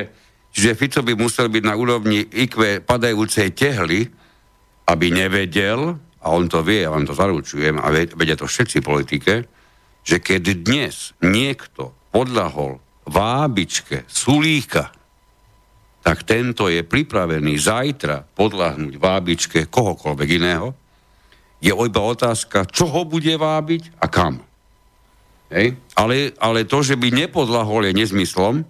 čiže 0.52 0.76
Fico 0.76 1.00
by 1.00 1.16
musel 1.16 1.48
byť 1.48 1.64
na 1.64 1.74
úrovni 1.78 2.20
IQ 2.20 2.84
padajúcej 2.84 3.56
tehly, 3.56 4.04
aby 4.86 5.06
nevedel, 5.10 5.96
a 5.96 6.26
on 6.28 6.50
to 6.50 6.60
vie, 6.60 6.84
ja 6.84 6.92
vám 6.92 7.08
to 7.08 7.16
zaručujem, 7.16 7.80
a 7.80 7.88
vedia 7.90 8.36
to 8.36 8.44
všetci 8.44 8.84
politike, 8.84 9.48
že 10.06 10.16
keď 10.22 10.62
dnes 10.62 11.16
niekto 11.24 11.96
podľahol 12.14 12.78
vábičke 13.06 14.06
Sulíka, 14.06 14.95
tak 16.06 16.22
tento 16.22 16.70
je 16.70 16.86
pripravený 16.86 17.58
zajtra 17.58 18.22
podľahnúť 18.38 18.94
vábičke 18.94 19.66
kohokoľvek 19.66 20.28
iného. 20.38 20.70
Je 21.58 21.74
iba 21.74 22.02
otázka, 22.06 22.62
čo 22.70 22.86
ho 22.86 23.02
bude 23.02 23.34
vábiť 23.34 23.98
a 23.98 24.06
kam. 24.06 24.38
Hej? 25.50 25.74
Ale, 25.98 26.30
ale 26.38 26.62
to, 26.62 26.86
že 26.86 26.94
by 26.94 27.10
nepodlahol, 27.10 27.90
je 27.90 27.98
nezmyslom. 27.98 28.62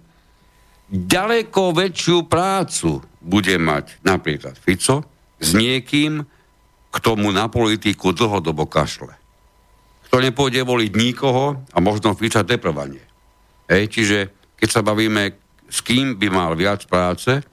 Ďaleko 0.89 1.77
väčšiu 1.77 2.25
prácu 2.25 3.05
bude 3.21 3.53
mať 3.61 4.01
napríklad 4.01 4.57
Fico 4.57 5.05
s 5.37 5.53
niekým, 5.53 6.25
kto 6.89 7.21
mu 7.21 7.29
na 7.29 7.53
politiku 7.53 8.17
dlhodobo 8.17 8.65
kašle. 8.65 9.13
Kto 10.09 10.25
nepôjde 10.25 10.65
voliť 10.65 10.91
nikoho 10.97 11.61
a 11.69 11.77
možno 11.77 12.17
Fica 12.17 12.41
deprovanie. 12.41 13.05
Hej? 13.69 13.93
Čiže 13.93 14.17
keď 14.57 14.69
sa 14.73 14.81
bavíme, 14.81 15.46
s 15.67 15.79
kým 15.83 16.15
by 16.15 16.27
mal 16.31 16.51
viac 16.55 16.87
práce, 16.87 17.43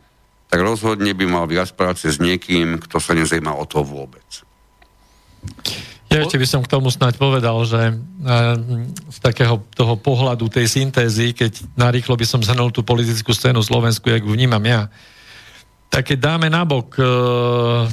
tak 0.48 0.58
rozhodne 0.62 1.10
by 1.12 1.26
mal 1.26 1.46
viac 1.50 1.74
práce 1.74 2.06
s 2.06 2.22
niekým, 2.22 2.78
kto 2.78 3.02
sa 3.02 3.12
nezaujíma 3.14 3.52
o 3.58 3.64
to 3.66 3.82
vôbec. 3.82 4.24
Ja 6.14 6.22
ešte 6.22 6.38
by 6.38 6.46
som 6.46 6.62
k 6.62 6.70
tomu 6.70 6.94
snáď 6.94 7.18
povedal, 7.18 7.58
že 7.66 7.90
e, 7.90 7.94
z 9.10 9.18
takého 9.18 9.66
toho 9.74 9.98
pohľadu 9.98 10.46
tej 10.46 10.70
syntézy, 10.70 11.34
keď 11.34 11.58
narýchlo 11.74 12.14
by 12.14 12.22
som 12.22 12.38
zhrnul 12.38 12.70
tú 12.70 12.86
politickú 12.86 13.34
scénu 13.34 13.58
Slovensku, 13.66 14.06
jak 14.06 14.22
ju 14.22 14.30
vnímam 14.30 14.62
ja, 14.62 14.86
tak 15.90 16.10
keď 16.10 16.18
dáme 16.26 16.50
nabok 16.50 16.98
uh, 16.98 17.86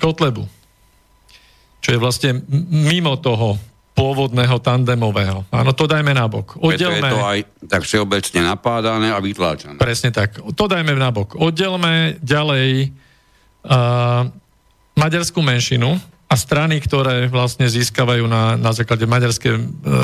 Kotlebu, 0.00 0.48
čo 1.84 1.88
je 1.92 2.00
vlastne 2.00 2.40
mimo 2.72 3.12
toho 3.20 3.60
pôvodného 3.92 4.56
tandemového. 4.58 5.44
Áno, 5.52 5.76
to 5.76 5.84
dajme 5.84 6.16
nabok. 6.16 6.56
Oddelme... 6.56 7.00
Preto 7.00 7.06
je 7.06 7.12
to 7.12 7.20
aj 7.22 7.38
tak 7.68 7.82
všeobecne 7.84 8.40
napádané 8.40 9.12
a 9.12 9.20
vytláčané. 9.20 9.76
Presne 9.76 10.10
tak. 10.10 10.40
To 10.40 10.64
dajme 10.64 10.96
nabok. 10.96 11.36
Oddelme 11.36 12.16
ďalej 12.24 12.88
uh, 13.68 14.32
maďarskú 14.96 15.44
menšinu, 15.44 16.00
a 16.32 16.34
strany, 16.40 16.80
ktoré 16.80 17.28
vlastne 17.28 17.68
získavajú 17.68 18.24
na, 18.24 18.56
na 18.56 18.72
základe 18.72 19.04
maďarskej 19.04 19.52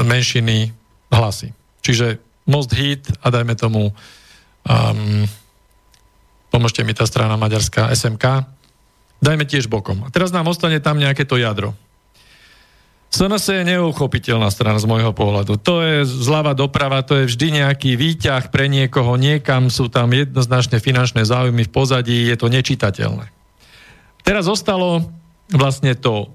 menšiny 0.05 0.77
hlasy. 1.09 1.57
Čiže 1.81 2.21
Most 2.45 2.77
Hit 2.77 3.09
a 3.25 3.33
dajme 3.33 3.57
tomu 3.57 3.89
um, 3.89 5.25
pomôžte 6.53 6.85
mi 6.85 6.93
tá 6.93 7.09
strana 7.09 7.41
maďarská 7.41 7.89
SMK, 7.97 8.45
dajme 9.25 9.49
tiež 9.49 9.73
bokom. 9.73 10.05
A 10.05 10.13
teraz 10.13 10.29
nám 10.29 10.53
ostane 10.53 10.85
tam 10.85 11.01
nejaké 11.01 11.25
to 11.25 11.41
jadro. 11.41 11.73
SNS 13.09 13.45
je 13.49 13.71
neuchopiteľná 13.73 14.53
strana 14.53 14.77
z 14.77 14.85
môjho 14.85 15.17
pohľadu. 15.17 15.57
To 15.65 15.81
je 15.81 16.05
zľava 16.05 16.53
doprava, 16.53 17.01
to 17.01 17.25
je 17.25 17.29
vždy 17.33 17.65
nejaký 17.65 17.97
výťah 17.97 18.53
pre 18.53 18.69
niekoho, 18.69 19.17
niekam 19.17 19.73
sú 19.73 19.89
tam 19.89 20.13
jednoznačne 20.13 20.77
finančné 20.77 21.25
záujmy 21.25 21.65
v 21.65 21.73
pozadí, 21.73 22.29
je 22.29 22.37
to 22.37 22.53
nečitateľné. 22.53 23.33
Teraz 24.21 24.45
zostalo 24.45 25.09
vlastne 25.49 25.97
to 25.97 26.29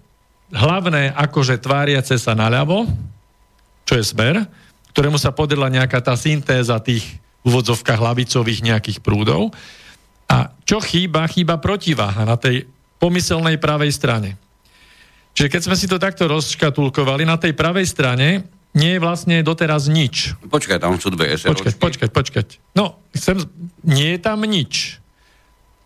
hlavné 0.49 1.13
akože 1.13 1.61
tváriace 1.61 2.17
sa 2.17 2.33
naľavo, 2.33 2.89
čo 3.85 3.93
je 3.93 4.05
smer, 4.05 4.49
ktorému 4.97 5.21
sa 5.21 5.29
podela 5.29 5.69
nejaká 5.69 6.01
tá 6.01 6.17
syntéza 6.17 6.81
tých 6.81 7.21
úvodzovkách 7.45 8.01
lavicových 8.01 8.65
nejakých 8.65 8.97
prúdov. 9.05 9.53
A 10.25 10.49
čo 10.65 10.81
chýba? 10.81 11.29
Chýba 11.29 11.61
protiváha 11.61 12.25
na 12.25 12.33
tej 12.33 12.65
pomyselnej 12.97 13.61
pravej 13.61 13.93
strane. 13.93 14.41
Čiže 15.33 15.49
keď 15.49 15.61
sme 15.65 15.75
si 15.77 15.89
to 15.89 15.97
takto 15.97 16.29
rozškatulkovali, 16.29 17.25
na 17.25 17.41
tej 17.41 17.57
pravej 17.57 17.89
strane 17.89 18.45
nie 18.73 18.97
je 18.97 18.99
vlastne 19.01 19.41
doteraz 19.45 19.85
nič. 19.85 20.33
Počkaj, 20.49 20.81
tam 20.81 20.97
sú 20.97 21.13
dve 21.13 21.33
SROčky. 21.37 21.73
Počkať, 21.73 21.75
počkať, 21.77 22.09
počkať. 22.09 22.47
No, 22.73 23.01
chcem, 23.13 23.41
nie 23.85 24.17
je 24.17 24.19
tam 24.21 24.41
nič. 24.45 24.97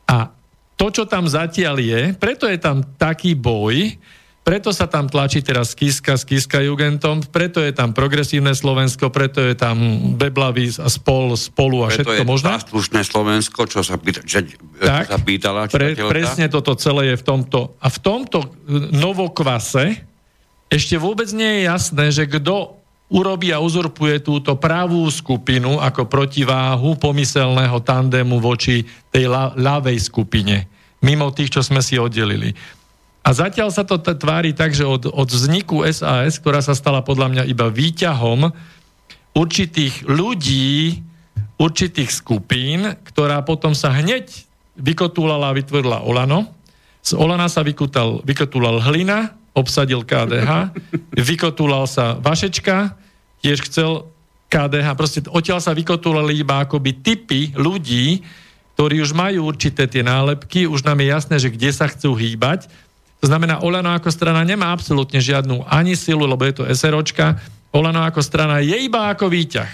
A 0.07 0.32
to, 0.80 0.88
čo 0.91 1.03
tam 1.03 1.28
zatiaľ 1.28 1.84
je, 1.84 2.02
preto 2.15 2.48
je 2.48 2.56
tam 2.56 2.84
taký 2.95 3.36
boj, 3.36 3.99
preto 4.48 4.72
sa 4.72 4.88
tam 4.88 5.11
tlačí 5.11 5.44
teraz 5.44 5.76
Kiska 5.76 6.15
s 6.15 6.24
Kiska 6.24 6.64
Jugendom, 6.64 7.19
preto 7.19 7.60
je 7.60 7.76
tam 7.76 7.91
progresívne 7.91 8.56
Slovensko, 8.56 9.11
preto 9.11 9.44
je 9.44 9.60
tam 9.60 9.76
Beblavy 10.15 10.72
a 10.80 10.88
spol, 10.88 11.36
spolu 11.36 11.84
a 11.84 11.91
preto 11.91 12.07
všetko 12.07 12.24
možné. 12.24 12.56
Preto 12.56 12.80
je 12.80 13.03
Slovensko, 13.03 13.60
čo 13.68 13.84
sa, 13.84 13.99
pýta, 13.99 14.24
že, 14.24 14.48
tak, 14.80 15.11
sa 15.11 15.19
pýtala 15.19 15.68
pre, 15.68 15.99
Presne 15.99 16.48
toto 16.48 16.80
celé 16.80 17.11
je 17.11 17.15
v 17.19 17.24
tomto. 17.28 17.76
A 17.84 17.91
v 17.91 17.99
tomto 17.99 18.56
novokvase 18.95 19.99
ešte 20.72 20.95
vôbec 20.95 21.28
nie 21.36 21.60
je 21.60 21.61
jasné, 21.68 22.06
že 22.15 22.24
kto 22.32 22.80
urobí 23.11 23.52
a 23.52 23.60
uzurpuje 23.60 24.24
túto 24.24 24.56
pravú 24.56 25.03
skupinu 25.11 25.84
ako 25.84 26.07
protiváhu 26.07 26.95
pomyselného 26.95 27.84
tandemu 27.84 28.40
voči 28.40 28.88
tej 29.11 29.28
la- 29.28 29.52
ľavej 29.60 29.99
skupine, 29.99 30.72
mimo 31.03 31.36
tých, 31.36 31.60
čo 31.60 31.61
sme 31.64 31.84
si 31.84 31.99
oddelili. 31.99 32.56
A 33.28 33.36
zatiaľ 33.36 33.76
sa 33.76 33.84
to 33.84 33.99
t- 33.99 34.16
tvári 34.16 34.56
tak, 34.56 34.72
že 34.72 34.88
od, 34.88 35.12
od 35.12 35.28
vzniku 35.28 35.84
SAS, 35.91 36.40
ktorá 36.40 36.64
sa 36.64 36.72
stala 36.72 37.04
podľa 37.04 37.28
mňa 37.28 37.44
iba 37.52 37.68
výťahom 37.68 38.56
určitých 39.36 40.08
ľudí, 40.08 41.04
určitých 41.60 42.08
skupín, 42.08 42.95
ktorá 43.04 43.44
potom 43.44 43.76
sa 43.76 43.91
hneď 43.91 44.32
vykotúlala 44.80 45.52
a 45.52 45.58
vytvorila 45.60 46.08
Olano. 46.08 46.48
Z 47.04 47.20
Olana 47.20 47.52
sa 47.52 47.68
vykutal, 47.68 48.24
vykotúlal 48.24 48.80
Hlina, 48.80 49.36
obsadil 49.52 50.08
KDH, 50.08 50.72
vykotúlal 51.12 51.84
sa 51.84 52.16
Vašečka, 52.24 52.95
tiež 53.44 53.60
chcel 53.68 54.08
KDH, 54.48 54.88
proste 54.95 55.20
odtiaľ 55.28 55.60
sa 55.60 55.76
vykotúlali 55.76 56.40
iba 56.40 56.64
akoby 56.64 57.04
typy 57.04 57.52
ľudí, 57.60 58.24
ktorí 58.80 59.04
už 59.04 59.12
majú 59.12 59.49
určité 59.49 59.90
tie 59.90 60.06
nálepky, 60.06 60.70
už 60.70 60.86
nám 60.86 61.02
je 61.04 61.08
jasné, 61.10 61.36
že 61.41 61.49
kde 61.52 61.74
sa 61.76 61.91
chcú 61.91 62.16
hýbať. 62.16 62.70
To 63.18 63.26
znamená, 63.26 63.65
Olano 63.65 63.89
ako 63.98 64.14
strana 64.14 64.45
nemá 64.45 64.69
absolútne 64.69 65.18
žiadnu 65.18 65.65
ani 65.65 65.98
silu, 65.98 66.30
lebo 66.30 66.45
je 66.45 66.61
to 66.61 66.64
SROčka. 66.69 67.41
Olano 67.73 68.06
ako 68.06 68.22
strana 68.22 68.61
je 68.61 68.77
iba 68.77 69.10
ako 69.10 69.26
výťah. 69.26 69.72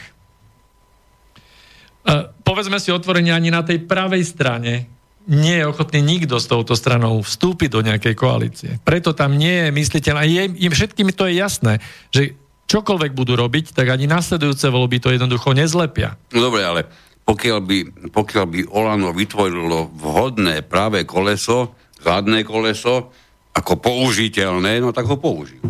E, 2.03 2.13
povedzme 2.43 2.79
si 2.79 2.91
otvorene, 2.91 3.35
ani 3.35 3.51
na 3.51 3.63
tej 3.63 3.83
pravej 3.83 4.23
strane 4.23 4.87
nie 5.27 5.55
je 5.55 5.67
ochotný 5.67 6.03
nikto 6.03 6.35
s 6.35 6.51
touto 6.51 6.75
stranou 6.75 7.23
vstúpiť 7.23 7.69
do 7.71 7.79
nejakej 7.83 8.15
koalície. 8.15 8.71
Preto 8.83 9.15
tam 9.15 9.39
nie 9.39 9.67
je 9.67 9.69
mysliteľ. 9.71 10.15
A 10.19 10.23
je, 10.27 10.43
im 10.51 10.71
všetkým 10.71 11.15
to 11.15 11.27
je 11.31 11.39
jasné, 11.39 11.79
že 12.11 12.35
čokoľvek 12.67 13.11
budú 13.15 13.39
robiť, 13.39 13.71
tak 13.71 13.91
ani 13.91 14.07
nasledujúce 14.07 14.67
voľby 14.67 14.99
to 14.99 15.15
jednoducho 15.15 15.55
nezlepia. 15.55 16.19
No 16.35 16.51
dobre, 16.51 16.63
ale 16.63 16.81
pokiaľ 17.23 17.59
by, 17.63 17.77
pokiaľ 18.11 18.45
by 18.51 18.59
Olano 18.75 19.15
vytvorilo 19.15 19.95
vhodné 19.95 20.59
práve 20.67 21.07
koleso, 21.07 21.71
zadné 22.03 22.43
koleso, 22.43 23.15
ako 23.53 23.77
použiteľné, 23.77 24.81
no 24.81 24.89
tak 24.89 25.05
ho 25.05 25.15
použijú. 25.15 25.61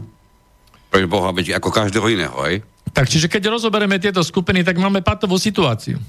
Pre 0.88 1.04
Boha, 1.06 1.36
veď 1.36 1.60
ako 1.60 1.70
každého 1.70 2.08
iného, 2.08 2.36
aj? 2.40 2.64
Tak, 2.96 3.10
čiže 3.10 3.28
keď 3.28 3.58
rozoberieme 3.58 4.00
tieto 4.00 4.24
skupiny, 4.24 4.64
tak 4.64 4.80
máme 4.80 5.04
patovú 5.04 5.36
situáciu. 5.36 6.00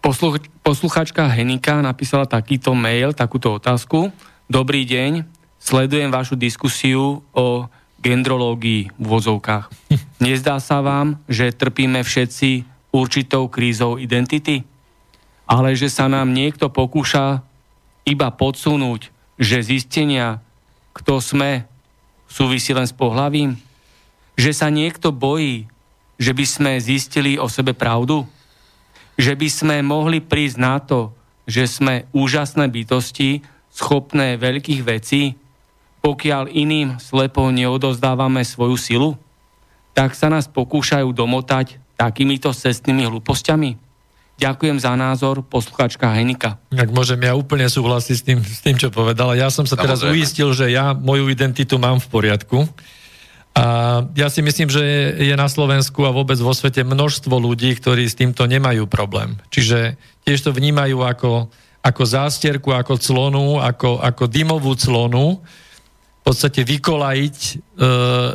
Posluch, 0.00 0.40
posluchačka 0.64 1.28
Henika 1.28 1.84
napísala 1.84 2.24
takýto 2.24 2.72
mail, 2.72 3.12
takúto 3.12 3.52
otázku. 3.56 4.10
Dobrý 4.50 4.88
deň, 4.88 5.28
sledujem 5.60 6.10
vašu 6.10 6.34
diskusiu 6.40 7.20
o 7.30 7.68
gendrológii 8.00 8.90
v 8.96 9.04
vozovkách. 9.04 9.68
Nezdá 10.24 10.58
sa 10.58 10.80
vám, 10.80 11.20
že 11.28 11.52
trpíme 11.52 12.00
všetci 12.00 12.64
určitou 12.90 13.46
krízou 13.46 14.00
identity? 14.00 14.64
Ale 15.46 15.76
že 15.76 15.92
sa 15.92 16.08
nám 16.08 16.32
niekto 16.32 16.72
pokúša 16.72 17.44
iba 18.08 18.28
podsunúť, 18.32 19.19
že 19.40 19.64
zistenia, 19.64 20.44
kto 20.92 21.24
sme, 21.24 21.64
súvisí 22.28 22.76
len 22.76 22.84
s 22.84 22.92
pohlavím? 22.92 23.56
Že 24.36 24.50
sa 24.52 24.68
niekto 24.68 25.10
bojí 25.10 25.66
že 26.20 26.36
by 26.36 26.44
sme 26.44 26.72
zistili 26.76 27.40
o 27.40 27.48
sebe 27.48 27.72
pravdu? 27.72 28.28
Že 29.16 29.32
by 29.40 29.48
sme 29.48 29.76
mohli 29.80 30.20
prísť 30.20 30.56
na 30.60 30.76
to, 30.76 31.16
že 31.48 31.64
sme 31.64 32.04
úžasné 32.12 32.68
bytosti, 32.68 33.40
schopné 33.72 34.36
veľkých 34.36 34.84
vecí, 34.84 35.40
pokiaľ 36.04 36.52
iným 36.52 37.00
slepo 37.00 37.48
neodozdávame 37.48 38.44
svoju 38.44 38.76
silu? 38.76 39.10
Tak 39.96 40.12
sa 40.12 40.28
nás 40.28 40.44
pokúšajú 40.44 41.08
domotať 41.16 41.80
takýmito 41.96 42.52
cestnými 42.52 43.08
hlúpostiami? 43.08 43.89
Ďakujem 44.40 44.80
za 44.80 44.96
názor, 44.96 45.44
posluchačka 45.44 46.16
Henika. 46.16 46.56
Ak 46.72 46.88
môžem, 46.88 47.20
ja 47.20 47.36
úplne 47.36 47.68
súhlasiť 47.68 48.16
s 48.16 48.22
tým, 48.24 48.38
s 48.40 48.60
tým, 48.64 48.80
čo 48.80 48.88
povedala. 48.88 49.36
Ja 49.36 49.52
som 49.52 49.68
sa 49.68 49.76
Samozrejme. 49.76 49.84
teraz 49.84 50.00
uistil, 50.08 50.48
že 50.56 50.72
ja 50.72 50.96
moju 50.96 51.28
identitu 51.28 51.76
mám 51.76 52.00
v 52.00 52.08
poriadku. 52.08 52.64
A 53.52 54.00
ja 54.16 54.32
si 54.32 54.40
myslím, 54.40 54.72
že 54.72 54.80
je 55.20 55.34
na 55.36 55.44
Slovensku 55.44 56.08
a 56.08 56.14
vôbec 56.14 56.40
vo 56.40 56.56
svete 56.56 56.80
množstvo 56.80 57.36
ľudí, 57.36 57.76
ktorí 57.76 58.08
s 58.08 58.16
týmto 58.16 58.48
nemajú 58.48 58.88
problém. 58.88 59.36
Čiže 59.52 60.00
tiež 60.24 60.48
to 60.48 60.56
vnímajú 60.56 61.04
ako, 61.04 61.52
ako 61.84 62.02
zástierku, 62.08 62.72
ako 62.72 62.96
clonu, 62.96 63.60
ako, 63.60 64.00
ako 64.00 64.24
dymovú 64.24 64.72
clonu, 64.72 65.44
v 66.20 66.22
podstate 66.24 66.64
vykolajiť 66.64 67.36
e, 67.36 67.52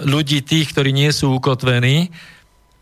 ľudí 0.06 0.46
tých, 0.46 0.70
ktorí 0.70 0.94
nie 0.94 1.10
sú 1.10 1.34
ukotvení 1.38 2.14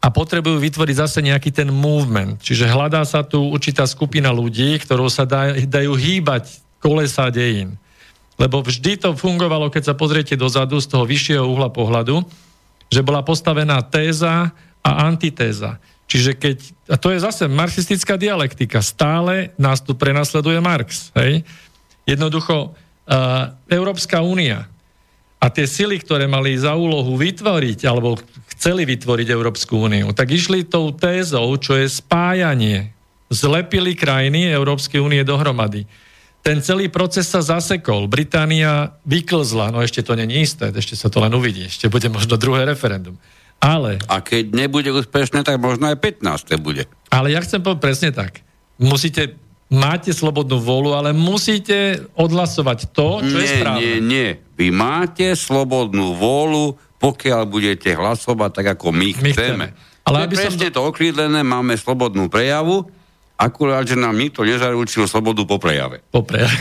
a 0.03 0.11
potrebujú 0.11 0.59
vytvoriť 0.59 0.95
zase 0.99 1.23
nejaký 1.23 1.55
ten 1.55 1.71
movement. 1.71 2.43
Čiže 2.43 2.67
hľadá 2.67 3.07
sa 3.07 3.23
tu 3.23 3.39
určitá 3.39 3.87
skupina 3.87 4.35
ľudí, 4.35 4.75
ktorú 4.83 5.07
sa 5.07 5.23
dá, 5.23 5.55
dajú 5.55 5.95
hýbať 5.95 6.59
kolesa 6.83 7.31
dejín. 7.31 7.79
Lebo 8.35 8.59
vždy 8.59 8.99
to 8.99 9.09
fungovalo, 9.15 9.71
keď 9.71 9.93
sa 9.93 9.95
pozriete 9.95 10.35
dozadu 10.35 10.83
z 10.83 10.91
toho 10.91 11.07
vyššieho 11.07 11.47
uhla 11.47 11.71
pohľadu, 11.71 12.19
že 12.91 12.99
bola 12.99 13.23
postavená 13.23 13.79
téza 13.79 14.51
a 14.83 14.91
antitéza. 15.07 15.79
Čiže 16.11 16.35
keď, 16.35 16.57
a 16.91 16.95
to 16.99 17.15
je 17.15 17.23
zase 17.23 17.47
marxistická 17.47 18.19
dialektika, 18.19 18.83
stále 18.83 19.55
nás 19.55 19.79
tu 19.79 19.95
prenasleduje 19.95 20.59
Marx. 20.59 21.15
Hej? 21.15 21.47
Jednoducho, 22.03 22.75
uh, 22.75 23.55
Európska 23.71 24.19
únia 24.19 24.67
a 25.39 25.47
tie 25.47 25.63
sily, 25.63 26.03
ktoré 26.03 26.27
mali 26.27 26.59
za 26.59 26.75
úlohu 26.75 27.15
vytvoriť, 27.15 27.87
alebo 27.87 28.19
chceli 28.55 28.87
vytvoriť 28.87 29.27
Európsku 29.29 29.77
úniu, 29.85 30.13
tak 30.15 30.31
išli 30.33 30.65
tou 30.65 30.93
tézou, 30.93 31.49
čo 31.57 31.77
je 31.77 31.89
spájanie. 31.89 32.93
Zlepili 33.33 33.97
krajiny 33.97 34.49
Európskej 34.53 35.01
únie 35.01 35.25
dohromady. 35.25 35.89
Ten 36.43 36.59
celý 36.59 36.91
proces 36.91 37.25
sa 37.25 37.39
zasekol. 37.39 38.11
Británia 38.11 38.99
vyklzla, 39.07 39.71
no 39.71 39.79
ešte 39.79 40.03
to 40.03 40.13
není 40.13 40.43
isté, 40.43 40.69
ešte 40.75 40.99
sa 40.99 41.07
to 41.07 41.23
len 41.23 41.31
uvidí, 41.31 41.65
ešte 41.65 41.87
bude 41.87 42.11
možno 42.11 42.35
druhé 42.35 42.67
referendum. 42.67 43.15
Ale... 43.63 43.95
A 44.11 44.19
keď 44.19 44.51
nebude 44.51 44.91
úspešné, 44.91 45.47
tak 45.47 45.55
možno 45.55 45.87
aj 45.87 45.95
15. 46.19 46.59
bude. 46.59 46.83
Ale 47.07 47.31
ja 47.31 47.39
chcem 47.39 47.63
povedať 47.63 47.79
presne 47.79 48.09
tak. 48.11 48.43
Musíte 48.75 49.39
máte 49.73 50.13
slobodnú 50.13 50.61
vôľu, 50.61 50.93
ale 50.93 51.09
musíte 51.11 52.05
odhlasovať 52.13 52.93
to, 52.93 53.25
čo 53.25 53.37
nie, 53.37 53.43
je 53.43 53.49
správne. 53.57 53.81
Nie, 53.81 53.95
nie, 53.99 54.29
Vy 54.53 54.69
máte 54.69 55.33
slobodnú 55.33 56.13
vôľu, 56.13 56.77
pokiaľ 57.01 57.41
budete 57.49 57.97
hlasovať 57.97 58.51
tak, 58.53 58.67
ako 58.77 58.93
my, 58.93 59.09
my 59.17 59.31
chceme. 59.33 59.33
chceme. 59.33 59.67
Ale 60.05 60.29
aby 60.29 60.35
presne 60.37 60.69
som... 60.69 60.75
to 60.77 60.81
okrídlené, 60.93 61.41
máme 61.41 61.73
slobodnú 61.73 62.29
prejavu, 62.29 62.85
akurát, 63.33 63.83
že 63.83 63.97
nám 63.97 64.13
nikto 64.13 64.45
nezaručil 64.45 65.09
slobodu 65.09 65.41
po 65.43 65.57
prejave. 65.57 66.05
Po 66.13 66.21
prejave. 66.21 66.53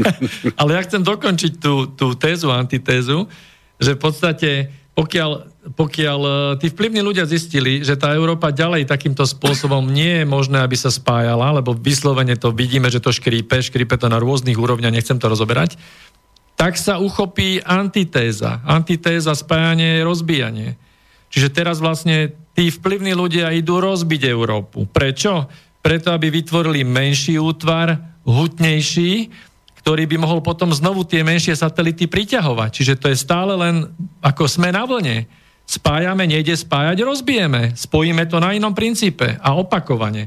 ale 0.60 0.70
ja 0.74 0.80
chcem 0.82 1.04
dokončiť 1.04 1.52
tú, 1.60 1.92
tú 1.92 2.16
tézu, 2.16 2.48
antitézu, 2.48 3.28
že 3.76 3.94
v 3.94 4.00
podstate 4.00 4.50
pokiaľ, 4.96 5.30
pokiaľ 5.76 6.20
e, 6.24 6.30
tí 6.64 6.72
vplyvní 6.72 7.04
ľudia 7.04 7.28
zistili, 7.28 7.84
že 7.84 8.00
tá 8.00 8.16
Európa 8.16 8.48
ďalej 8.48 8.88
takýmto 8.88 9.28
spôsobom 9.28 9.84
nie 9.84 10.24
je 10.24 10.26
možné, 10.26 10.64
aby 10.64 10.72
sa 10.72 10.88
spájala, 10.88 11.52
lebo 11.60 11.76
vyslovene 11.76 12.32
to 12.40 12.48
vidíme, 12.48 12.88
že 12.88 13.04
to 13.04 13.12
škrípe, 13.12 13.60
škrípe 13.60 14.00
to 14.00 14.08
na 14.08 14.16
rôznych 14.16 14.56
úrovniach, 14.56 14.96
nechcem 14.96 15.20
to 15.20 15.28
rozoberať, 15.28 15.76
tak 16.56 16.80
sa 16.80 16.96
uchopí 16.96 17.60
antitéza. 17.60 18.64
Antitéza, 18.64 19.36
spájanie 19.36 20.00
je 20.00 20.08
rozbíjanie. 20.08 20.70
Čiže 21.28 21.52
teraz 21.52 21.76
vlastne 21.84 22.32
tí 22.56 22.72
vplyvní 22.72 23.12
ľudia 23.12 23.52
idú 23.52 23.84
rozbiť 23.84 24.24
Európu. 24.32 24.88
Prečo? 24.88 25.52
Preto, 25.84 26.16
aby 26.16 26.32
vytvorili 26.32 26.88
menší 26.88 27.36
útvar, 27.36 28.00
hutnejší, 28.24 29.28
ktorý 29.86 30.02
by 30.10 30.18
mohol 30.18 30.42
potom 30.42 30.74
znovu 30.74 31.06
tie 31.06 31.22
menšie 31.22 31.54
satelity 31.54 32.10
priťahovať. 32.10 32.70
Čiže 32.74 32.94
to 32.98 33.06
je 33.06 33.14
stále 33.14 33.54
len 33.54 33.86
ako 34.18 34.50
sme 34.50 34.74
na 34.74 34.82
vlne. 34.82 35.30
Spájame, 35.62 36.26
nejde 36.26 36.58
spájať, 36.58 37.06
rozbijeme. 37.06 37.70
Spojíme 37.78 38.26
to 38.26 38.42
na 38.42 38.50
inom 38.50 38.74
princípe 38.74 39.38
a 39.38 39.54
opakovane. 39.54 40.26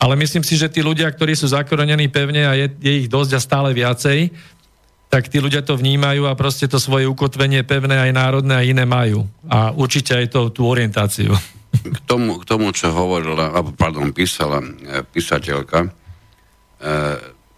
Ale 0.00 0.16
myslím 0.16 0.40
si, 0.40 0.56
že 0.56 0.72
tí 0.72 0.80
ľudia, 0.80 1.12
ktorí 1.12 1.36
sú 1.36 1.52
zakorenení 1.52 2.08
pevne 2.08 2.48
a 2.48 2.56
je, 2.56 2.72
je 2.80 3.04
ich 3.04 3.08
dosť 3.12 3.36
a 3.36 3.44
stále 3.44 3.76
viacej, 3.76 4.32
tak 5.12 5.28
tí 5.28 5.36
ľudia 5.36 5.60
to 5.60 5.76
vnímajú 5.76 6.24
a 6.24 6.32
proste 6.32 6.64
to 6.64 6.80
svoje 6.80 7.04
ukotvenie 7.04 7.60
pevné 7.60 8.08
aj 8.08 8.12
národné 8.16 8.56
a 8.56 8.64
iné 8.64 8.88
majú. 8.88 9.28
A 9.52 9.76
určite 9.76 10.16
aj 10.16 10.32
to, 10.32 10.48
tú 10.48 10.64
orientáciu. 10.64 11.36
K 11.76 11.98
tomu, 12.08 12.40
k 12.40 12.48
tomu 12.48 12.72
čo 12.72 12.88
hovorila, 12.88 13.52
pardon, 13.76 14.16
písala 14.16 14.64
e, 14.64 15.04
písateľka, 15.04 15.78
e, 15.84 15.88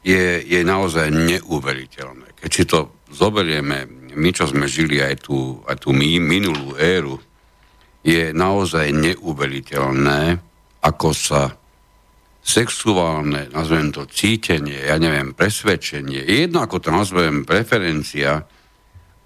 je, 0.07 0.47
je 0.47 0.61
naozaj 0.63 1.11
neuveriteľné. 1.11 2.39
Keď 2.39 2.51
si 2.55 2.63
to 2.63 3.03
zoberieme, 3.11 3.91
my, 4.15 4.31
čo 4.31 4.47
sme 4.47 4.71
žili 4.71 5.03
aj 5.03 5.27
tú, 5.27 5.59
aj 5.67 5.83
tú 5.83 5.91
minulú 5.91 6.79
éru, 6.79 7.19
je 8.07 8.31
naozaj 8.31 8.95
neuveriteľné, 8.95 10.39
ako 10.87 11.11
sa 11.11 11.51
sexuálne, 12.47 13.51
nazvem 13.51 13.91
to 13.91 14.07
cítenie, 14.07 14.87
ja 14.87 14.95
neviem, 15.03 15.35
presvedčenie, 15.35 16.23
jedno 16.23 16.63
ako 16.63 16.79
to 16.79 16.95
nazvem 16.95 17.43
preferencia, 17.43 18.47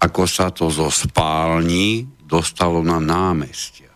ako 0.01 0.25
sa 0.25 0.49
to 0.49 0.73
zo 0.73 0.89
spální 0.89 2.09
dostalo 2.25 2.81
na 2.81 2.97
námestia. 2.97 3.93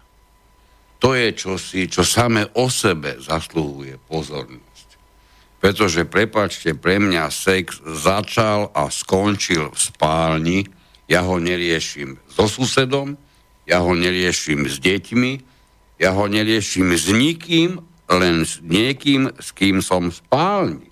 To 1.02 1.18
je 1.18 1.34
čosi, 1.34 1.90
čo 1.90 2.06
same 2.06 2.46
o 2.62 2.70
sebe 2.70 3.18
zaslúhuje 3.18 3.98
pozornosť. 4.06 4.65
Pretože, 5.66 6.06
prepačte, 6.06 6.78
pre 6.78 7.02
mňa 7.02 7.34
sex 7.34 7.82
začal 7.82 8.70
a 8.70 8.86
skončil 8.94 9.74
v 9.74 9.80
spálni. 9.82 10.60
Ja 11.10 11.26
ho 11.26 11.42
neriešim 11.42 12.22
so 12.30 12.46
susedom, 12.46 13.18
ja 13.66 13.82
ho 13.82 13.98
neriešim 13.98 14.70
s 14.70 14.78
deťmi, 14.78 15.32
ja 15.98 16.14
ho 16.14 16.30
neriešim 16.30 16.94
s 16.94 17.10
nikým, 17.10 17.82
len 18.06 18.46
s 18.46 18.62
niekým, 18.62 19.34
s 19.42 19.50
kým 19.58 19.82
som 19.82 20.14
v 20.14 20.18
spálni. 20.22 20.88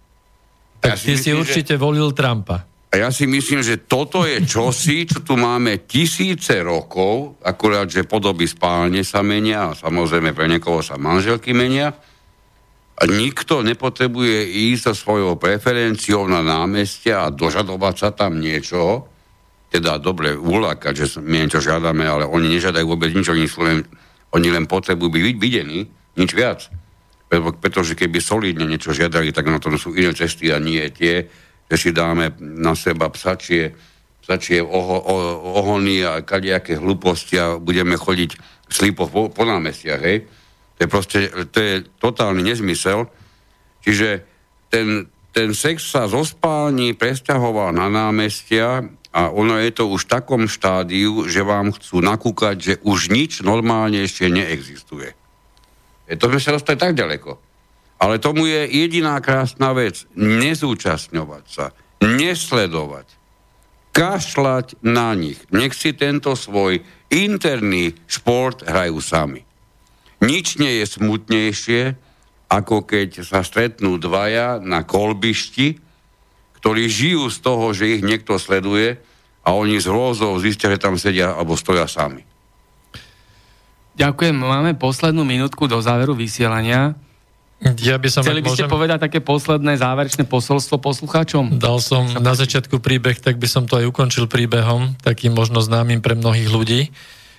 Tak 0.82 0.90
ja 0.90 0.98
ty 0.98 1.22
si, 1.22 1.30
myslím, 1.30 1.46
určite 1.46 1.78
že... 1.78 1.82
volil 1.82 2.10
Trumpa. 2.18 2.66
A 2.66 2.94
ja 2.98 3.14
si 3.14 3.30
myslím, 3.30 3.62
že 3.62 3.86
toto 3.86 4.26
je 4.26 4.42
čosi, 4.42 5.06
čo 5.06 5.22
tu 5.22 5.38
máme 5.38 5.86
tisíce 5.86 6.58
rokov, 6.66 7.38
akurát, 7.46 7.86
že 7.86 8.10
podoby 8.10 8.50
spálne 8.50 9.06
sa 9.06 9.22
menia 9.22 9.70
a 9.70 9.78
samozrejme 9.78 10.34
pre 10.34 10.50
niekoho 10.50 10.82
sa 10.82 10.98
manželky 10.98 11.54
menia, 11.54 11.94
nikto 13.10 13.66
nepotrebuje 13.66 14.50
ísť 14.72 14.92
so 14.92 14.94
svojou 14.94 15.36
preferenciou 15.36 16.30
na 16.30 16.46
námestia 16.46 17.28
a 17.28 17.34
dožadovať 17.34 17.96
sa 17.98 18.10
tam 18.14 18.38
niečo, 18.38 19.10
teda 19.74 19.98
dobre 19.98 20.38
ulákať, 20.38 20.94
že 20.94 21.06
my 21.18 21.46
niečo 21.46 21.58
žiadame, 21.58 22.06
ale 22.06 22.30
oni 22.30 22.54
nežiadajú 22.54 22.86
vôbec 22.86 23.10
nič, 23.10 23.26
oni, 23.34 23.50
len, 23.50 23.82
oni 24.30 24.48
len 24.54 24.70
potrebujú 24.70 25.10
byť 25.10 25.38
videní, 25.42 25.90
nič 26.14 26.32
viac. 26.38 26.70
Preto, 27.26 27.58
pretože 27.58 27.98
keby 27.98 28.22
solidne 28.22 28.70
niečo 28.70 28.94
žiadali, 28.94 29.34
tak 29.34 29.50
na 29.50 29.58
to 29.58 29.74
sú 29.74 29.98
iné 29.98 30.14
cesty 30.14 30.54
a 30.54 30.62
nie 30.62 30.86
tie, 30.94 31.26
že 31.66 31.76
si 31.80 31.90
dáme 31.90 32.38
na 32.38 32.78
seba 32.78 33.10
psačie, 33.10 33.74
psačie 34.22 34.62
oho, 34.62 35.02
o, 35.02 35.16
ohony 35.58 36.06
a 36.06 36.22
kadejaké 36.22 36.78
hlúposti 36.78 37.42
a 37.42 37.58
budeme 37.58 37.98
chodiť 37.98 38.38
slipo 38.70 39.10
po, 39.10 39.34
po 39.34 39.42
námestiach, 39.42 40.02
hej 40.06 40.43
to 40.78 40.80
je 40.84 40.90
proste, 40.90 41.20
to 41.54 41.58
je 41.58 41.74
totálny 42.02 42.42
nezmysel. 42.42 43.08
Čiže 43.84 44.24
ten, 44.74 45.06
ten 45.36 45.54
sex 45.54 45.94
sa 45.94 46.10
zo 46.10 46.26
spální 46.26 46.98
presťahoval 46.98 47.76
na 47.76 47.90
námestia 47.92 48.86
a 49.14 49.30
ono 49.30 49.62
je 49.62 49.70
to 49.70 49.94
už 49.94 50.10
v 50.10 50.14
takom 50.18 50.44
štádiu, 50.50 51.30
že 51.30 51.46
vám 51.46 51.70
chcú 51.78 52.02
nakúkať, 52.02 52.56
že 52.58 52.74
už 52.82 53.14
nič 53.14 53.46
normálne 53.46 54.02
ešte 54.02 54.26
neexistuje. 54.26 55.14
Je 56.10 56.18
to 56.18 56.34
sme 56.34 56.42
sa 56.42 56.58
dostali 56.58 56.78
tak 56.82 56.98
ďaleko. 56.98 57.38
Ale 58.02 58.20
tomu 58.20 58.50
je 58.50 58.68
jediná 58.68 59.22
krásna 59.24 59.72
vec. 59.72 60.04
Nezúčastňovať 60.18 61.46
sa. 61.48 61.72
Nesledovať. 62.04 63.08
Kašľať 63.94 64.82
na 64.84 65.14
nich. 65.14 65.40
Nech 65.54 65.72
si 65.78 65.94
tento 65.94 66.34
svoj 66.34 66.82
interný 67.14 67.94
šport 68.10 68.66
hrajú 68.66 68.98
sami. 69.00 69.46
Nič 70.24 70.56
nie 70.56 70.80
je 70.80 70.86
smutnejšie, 70.88 71.82
ako 72.48 72.88
keď 72.88 73.28
sa 73.28 73.44
stretnú 73.44 74.00
dvaja 74.00 74.64
na 74.64 74.88
kolbišti, 74.88 75.84
ktorí 76.64 76.88
žijú 76.88 77.28
z 77.28 77.38
toho, 77.44 77.76
že 77.76 78.00
ich 78.00 78.02
niekto 78.06 78.40
sleduje 78.40 78.96
a 79.44 79.52
oni 79.52 79.76
z 79.84 79.92
hrôzou 79.92 80.32
zistia, 80.40 80.72
že 80.72 80.80
tam 80.80 80.96
sedia 80.96 81.36
alebo 81.36 81.60
stoja 81.60 81.84
sami. 81.92 82.24
Ďakujem. 84.00 84.34
Máme 84.34 84.72
poslednú 84.80 85.28
minútku 85.28 85.68
do 85.68 85.78
záveru 85.84 86.16
vysielania. 86.16 86.96
Ja 87.80 87.96
by 87.96 88.08
som, 88.12 88.28
Chceli 88.28 88.44
by 88.44 88.52
ste 88.52 88.68
môžem, 88.68 88.76
povedať 88.76 89.00
také 89.08 89.20
posledné 89.24 89.80
záverečné 89.80 90.28
posolstvo 90.28 90.84
poslucháčom? 90.84 91.60
dal 91.60 91.80
som 91.80 92.04
na 92.20 92.36
začiatku 92.36 92.84
príbeh, 92.84 93.24
tak 93.24 93.40
by 93.40 93.48
som 93.48 93.64
to 93.64 93.80
aj 93.80 93.88
ukončil 93.88 94.28
príbehom, 94.28 95.00
takým 95.00 95.32
možno 95.32 95.64
známym 95.64 96.04
pre 96.04 96.16
mnohých 96.16 96.50
ľudí, 96.52 96.92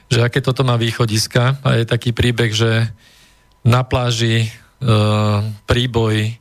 že 0.09 0.25
aké 0.25 0.41
toto 0.45 0.65
má 0.65 0.77
východiska. 0.77 1.61
A 1.65 1.81
je 1.81 1.85
taký 1.89 2.13
príbeh, 2.13 2.53
že 2.53 2.93
na 3.65 3.83
pláži 3.83 4.47
e, 4.47 4.49
príboj 5.65 6.37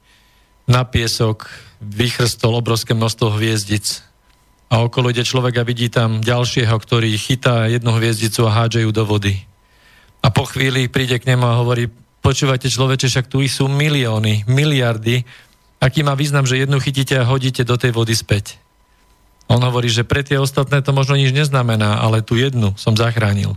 na 0.68 0.84
piesok 0.88 1.48
vychrstol 1.84 2.60
obrovské 2.60 2.96
množstvo 2.96 3.36
hviezdic. 3.36 4.04
A 4.72 4.82
okolo 4.82 5.12
ide 5.12 5.28
človek 5.28 5.60
a 5.60 5.68
vidí 5.68 5.92
tam 5.92 6.24
ďalšieho, 6.24 6.74
ktorý 6.74 7.12
chytá 7.20 7.68
jednu 7.68 7.94
hviezdicu 7.94 8.48
a 8.48 8.64
hádže 8.64 8.88
ju 8.88 8.92
do 8.92 9.04
vody. 9.06 9.44
A 10.24 10.32
po 10.32 10.48
chvíli 10.48 10.88
príde 10.88 11.20
k 11.20 11.28
nemu 11.28 11.44
a 11.44 11.60
hovorí, 11.60 11.92
počúvajte 12.24 12.72
človeče, 12.72 13.12
však 13.12 13.28
tu 13.28 13.44
sú 13.44 13.68
milióny, 13.68 14.48
miliardy, 14.48 15.28
aký 15.84 16.00
má 16.02 16.16
význam, 16.16 16.48
že 16.48 16.64
jednu 16.64 16.80
chytíte 16.80 17.20
a 17.20 17.28
hodíte 17.28 17.68
do 17.68 17.76
tej 17.76 17.92
vody 17.92 18.16
späť. 18.16 18.63
On 19.54 19.62
hovorí, 19.62 19.86
že 19.86 20.02
pre 20.02 20.26
tie 20.26 20.42
ostatné 20.42 20.82
to 20.82 20.98
možno 20.98 21.14
nič 21.14 21.30
neznamená, 21.30 22.02
ale 22.02 22.26
tú 22.26 22.34
jednu 22.34 22.74
som 22.74 22.98
zachránil. 22.98 23.54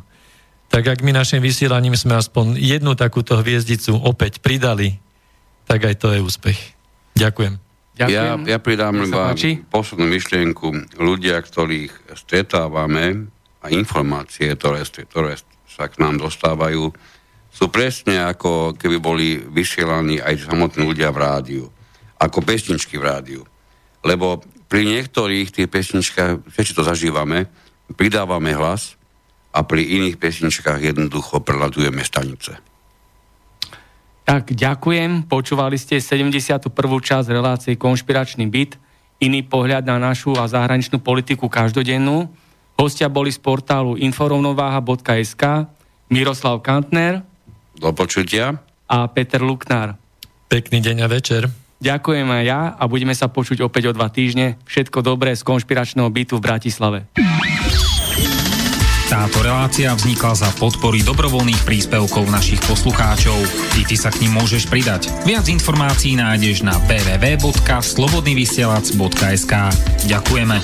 Tak 0.69 0.85
ak 0.93 1.01
my 1.01 1.17
našim 1.17 1.41
vysielaním 1.41 1.97
sme 1.97 2.21
aspoň 2.21 2.61
jednu 2.61 2.93
takúto 2.93 3.41
hviezdicu 3.41 3.97
opäť 3.97 4.45
pridali, 4.45 5.01
tak 5.65 5.89
aj 5.89 5.95
to 5.97 6.13
je 6.13 6.21
úspech. 6.21 6.59
Ďakujem. 7.17 7.57
Ďakujem. 7.97 8.41
Ja, 8.45 8.53
ja 8.53 8.59
pridám 8.61 8.93
iba 9.01 9.33
poslednú 9.73 10.05
myšlienku. 10.05 11.01
Ľudia, 11.01 11.41
ktorých 11.41 12.13
stretávame 12.13 13.33
a 13.65 13.73
informácie, 13.73 14.53
ktoré, 14.53 14.85
ktoré 14.85 15.41
sa 15.65 15.89
k 15.89 15.97
nám 15.97 16.21
dostávajú, 16.21 16.93
sú 17.49 17.73
presne 17.73 18.21
ako 18.21 18.77
keby 18.77 19.01
boli 19.01 19.41
vysielaní 19.41 20.21
aj 20.21 20.45
samotní 20.45 20.85
ľudia 20.85 21.09
v 21.09 21.19
rádiu. 21.25 21.65
Ako 22.21 22.45
pesničky 22.45 23.01
v 23.01 23.07
rádiu. 23.09 23.43
Lebo 24.05 24.45
pri 24.67 24.83
niektorých 24.83 25.49
tých 25.55 25.69
pesničkách, 25.71 26.51
všetci 26.51 26.73
to 26.75 26.83
zažívame, 26.83 27.47
pridávame 27.95 28.51
hlas 28.55 28.99
a 29.55 29.63
pri 29.63 29.87
iných 29.87 30.19
pesničkách 30.19 30.83
jednoducho 30.83 31.41
preladujeme 31.41 32.03
stanice. 32.03 32.59
Tak 34.27 34.59
ďakujem. 34.59 35.31
Počúvali 35.31 35.79
ste 35.79 36.03
71. 36.03 36.67
časť 36.75 37.27
relácie 37.31 37.79
Konšpiračný 37.79 38.51
byt. 38.51 38.75
Iný 39.23 39.47
pohľad 39.47 39.87
na 39.87 40.03
našu 40.03 40.35
a 40.35 40.51
zahraničnú 40.51 40.99
politiku 40.99 41.47
každodennú. 41.47 42.27
Hostia 42.77 43.07
boli 43.07 43.31
z 43.31 43.39
portálu 43.39 43.95
inforovnováha.sk 43.97 45.71
Miroslav 46.13 46.61
Kantner 46.61 47.23
Do 47.79 47.95
počutia. 47.95 48.61
a 48.91 49.07
Peter 49.09 49.41
Luknár. 49.41 49.97
Pekný 50.51 50.83
deň 50.83 50.97
a 51.03 51.09
večer. 51.09 51.66
Ďakujem 51.77 52.25
aj 52.25 52.45
ja 52.45 52.73
a 52.73 52.89
budeme 52.89 53.13
sa 53.13 53.29
počuť 53.29 53.61
opäť 53.61 53.91
o 53.91 53.93
dva 53.93 54.09
týždne. 54.09 54.57
Všetko 54.65 55.05
dobré 55.05 55.37
z 55.37 55.45
konšpiračného 55.45 56.09
bytu 56.09 56.41
v 56.41 56.45
Bratislave. 56.45 57.05
Táto 59.07 59.39
relácia 59.39 59.95
vznikla 59.95 60.35
za 60.35 60.51
podpory 60.59 60.99
dobrovoľných 61.07 61.63
príspevkov 61.63 62.27
našich 62.27 62.59
poslucháčov. 62.67 63.39
Ty, 63.79 63.87
ty 63.87 63.95
sa 63.95 64.11
k 64.11 64.27
ním 64.27 64.35
môžeš 64.35 64.67
pridať. 64.67 65.07
Viac 65.23 65.47
informácií 65.47 66.19
nájdeš 66.19 66.67
na 66.67 66.75
www.slobodnyvysielac.sk 66.91 69.55
Ďakujeme. 70.11 70.59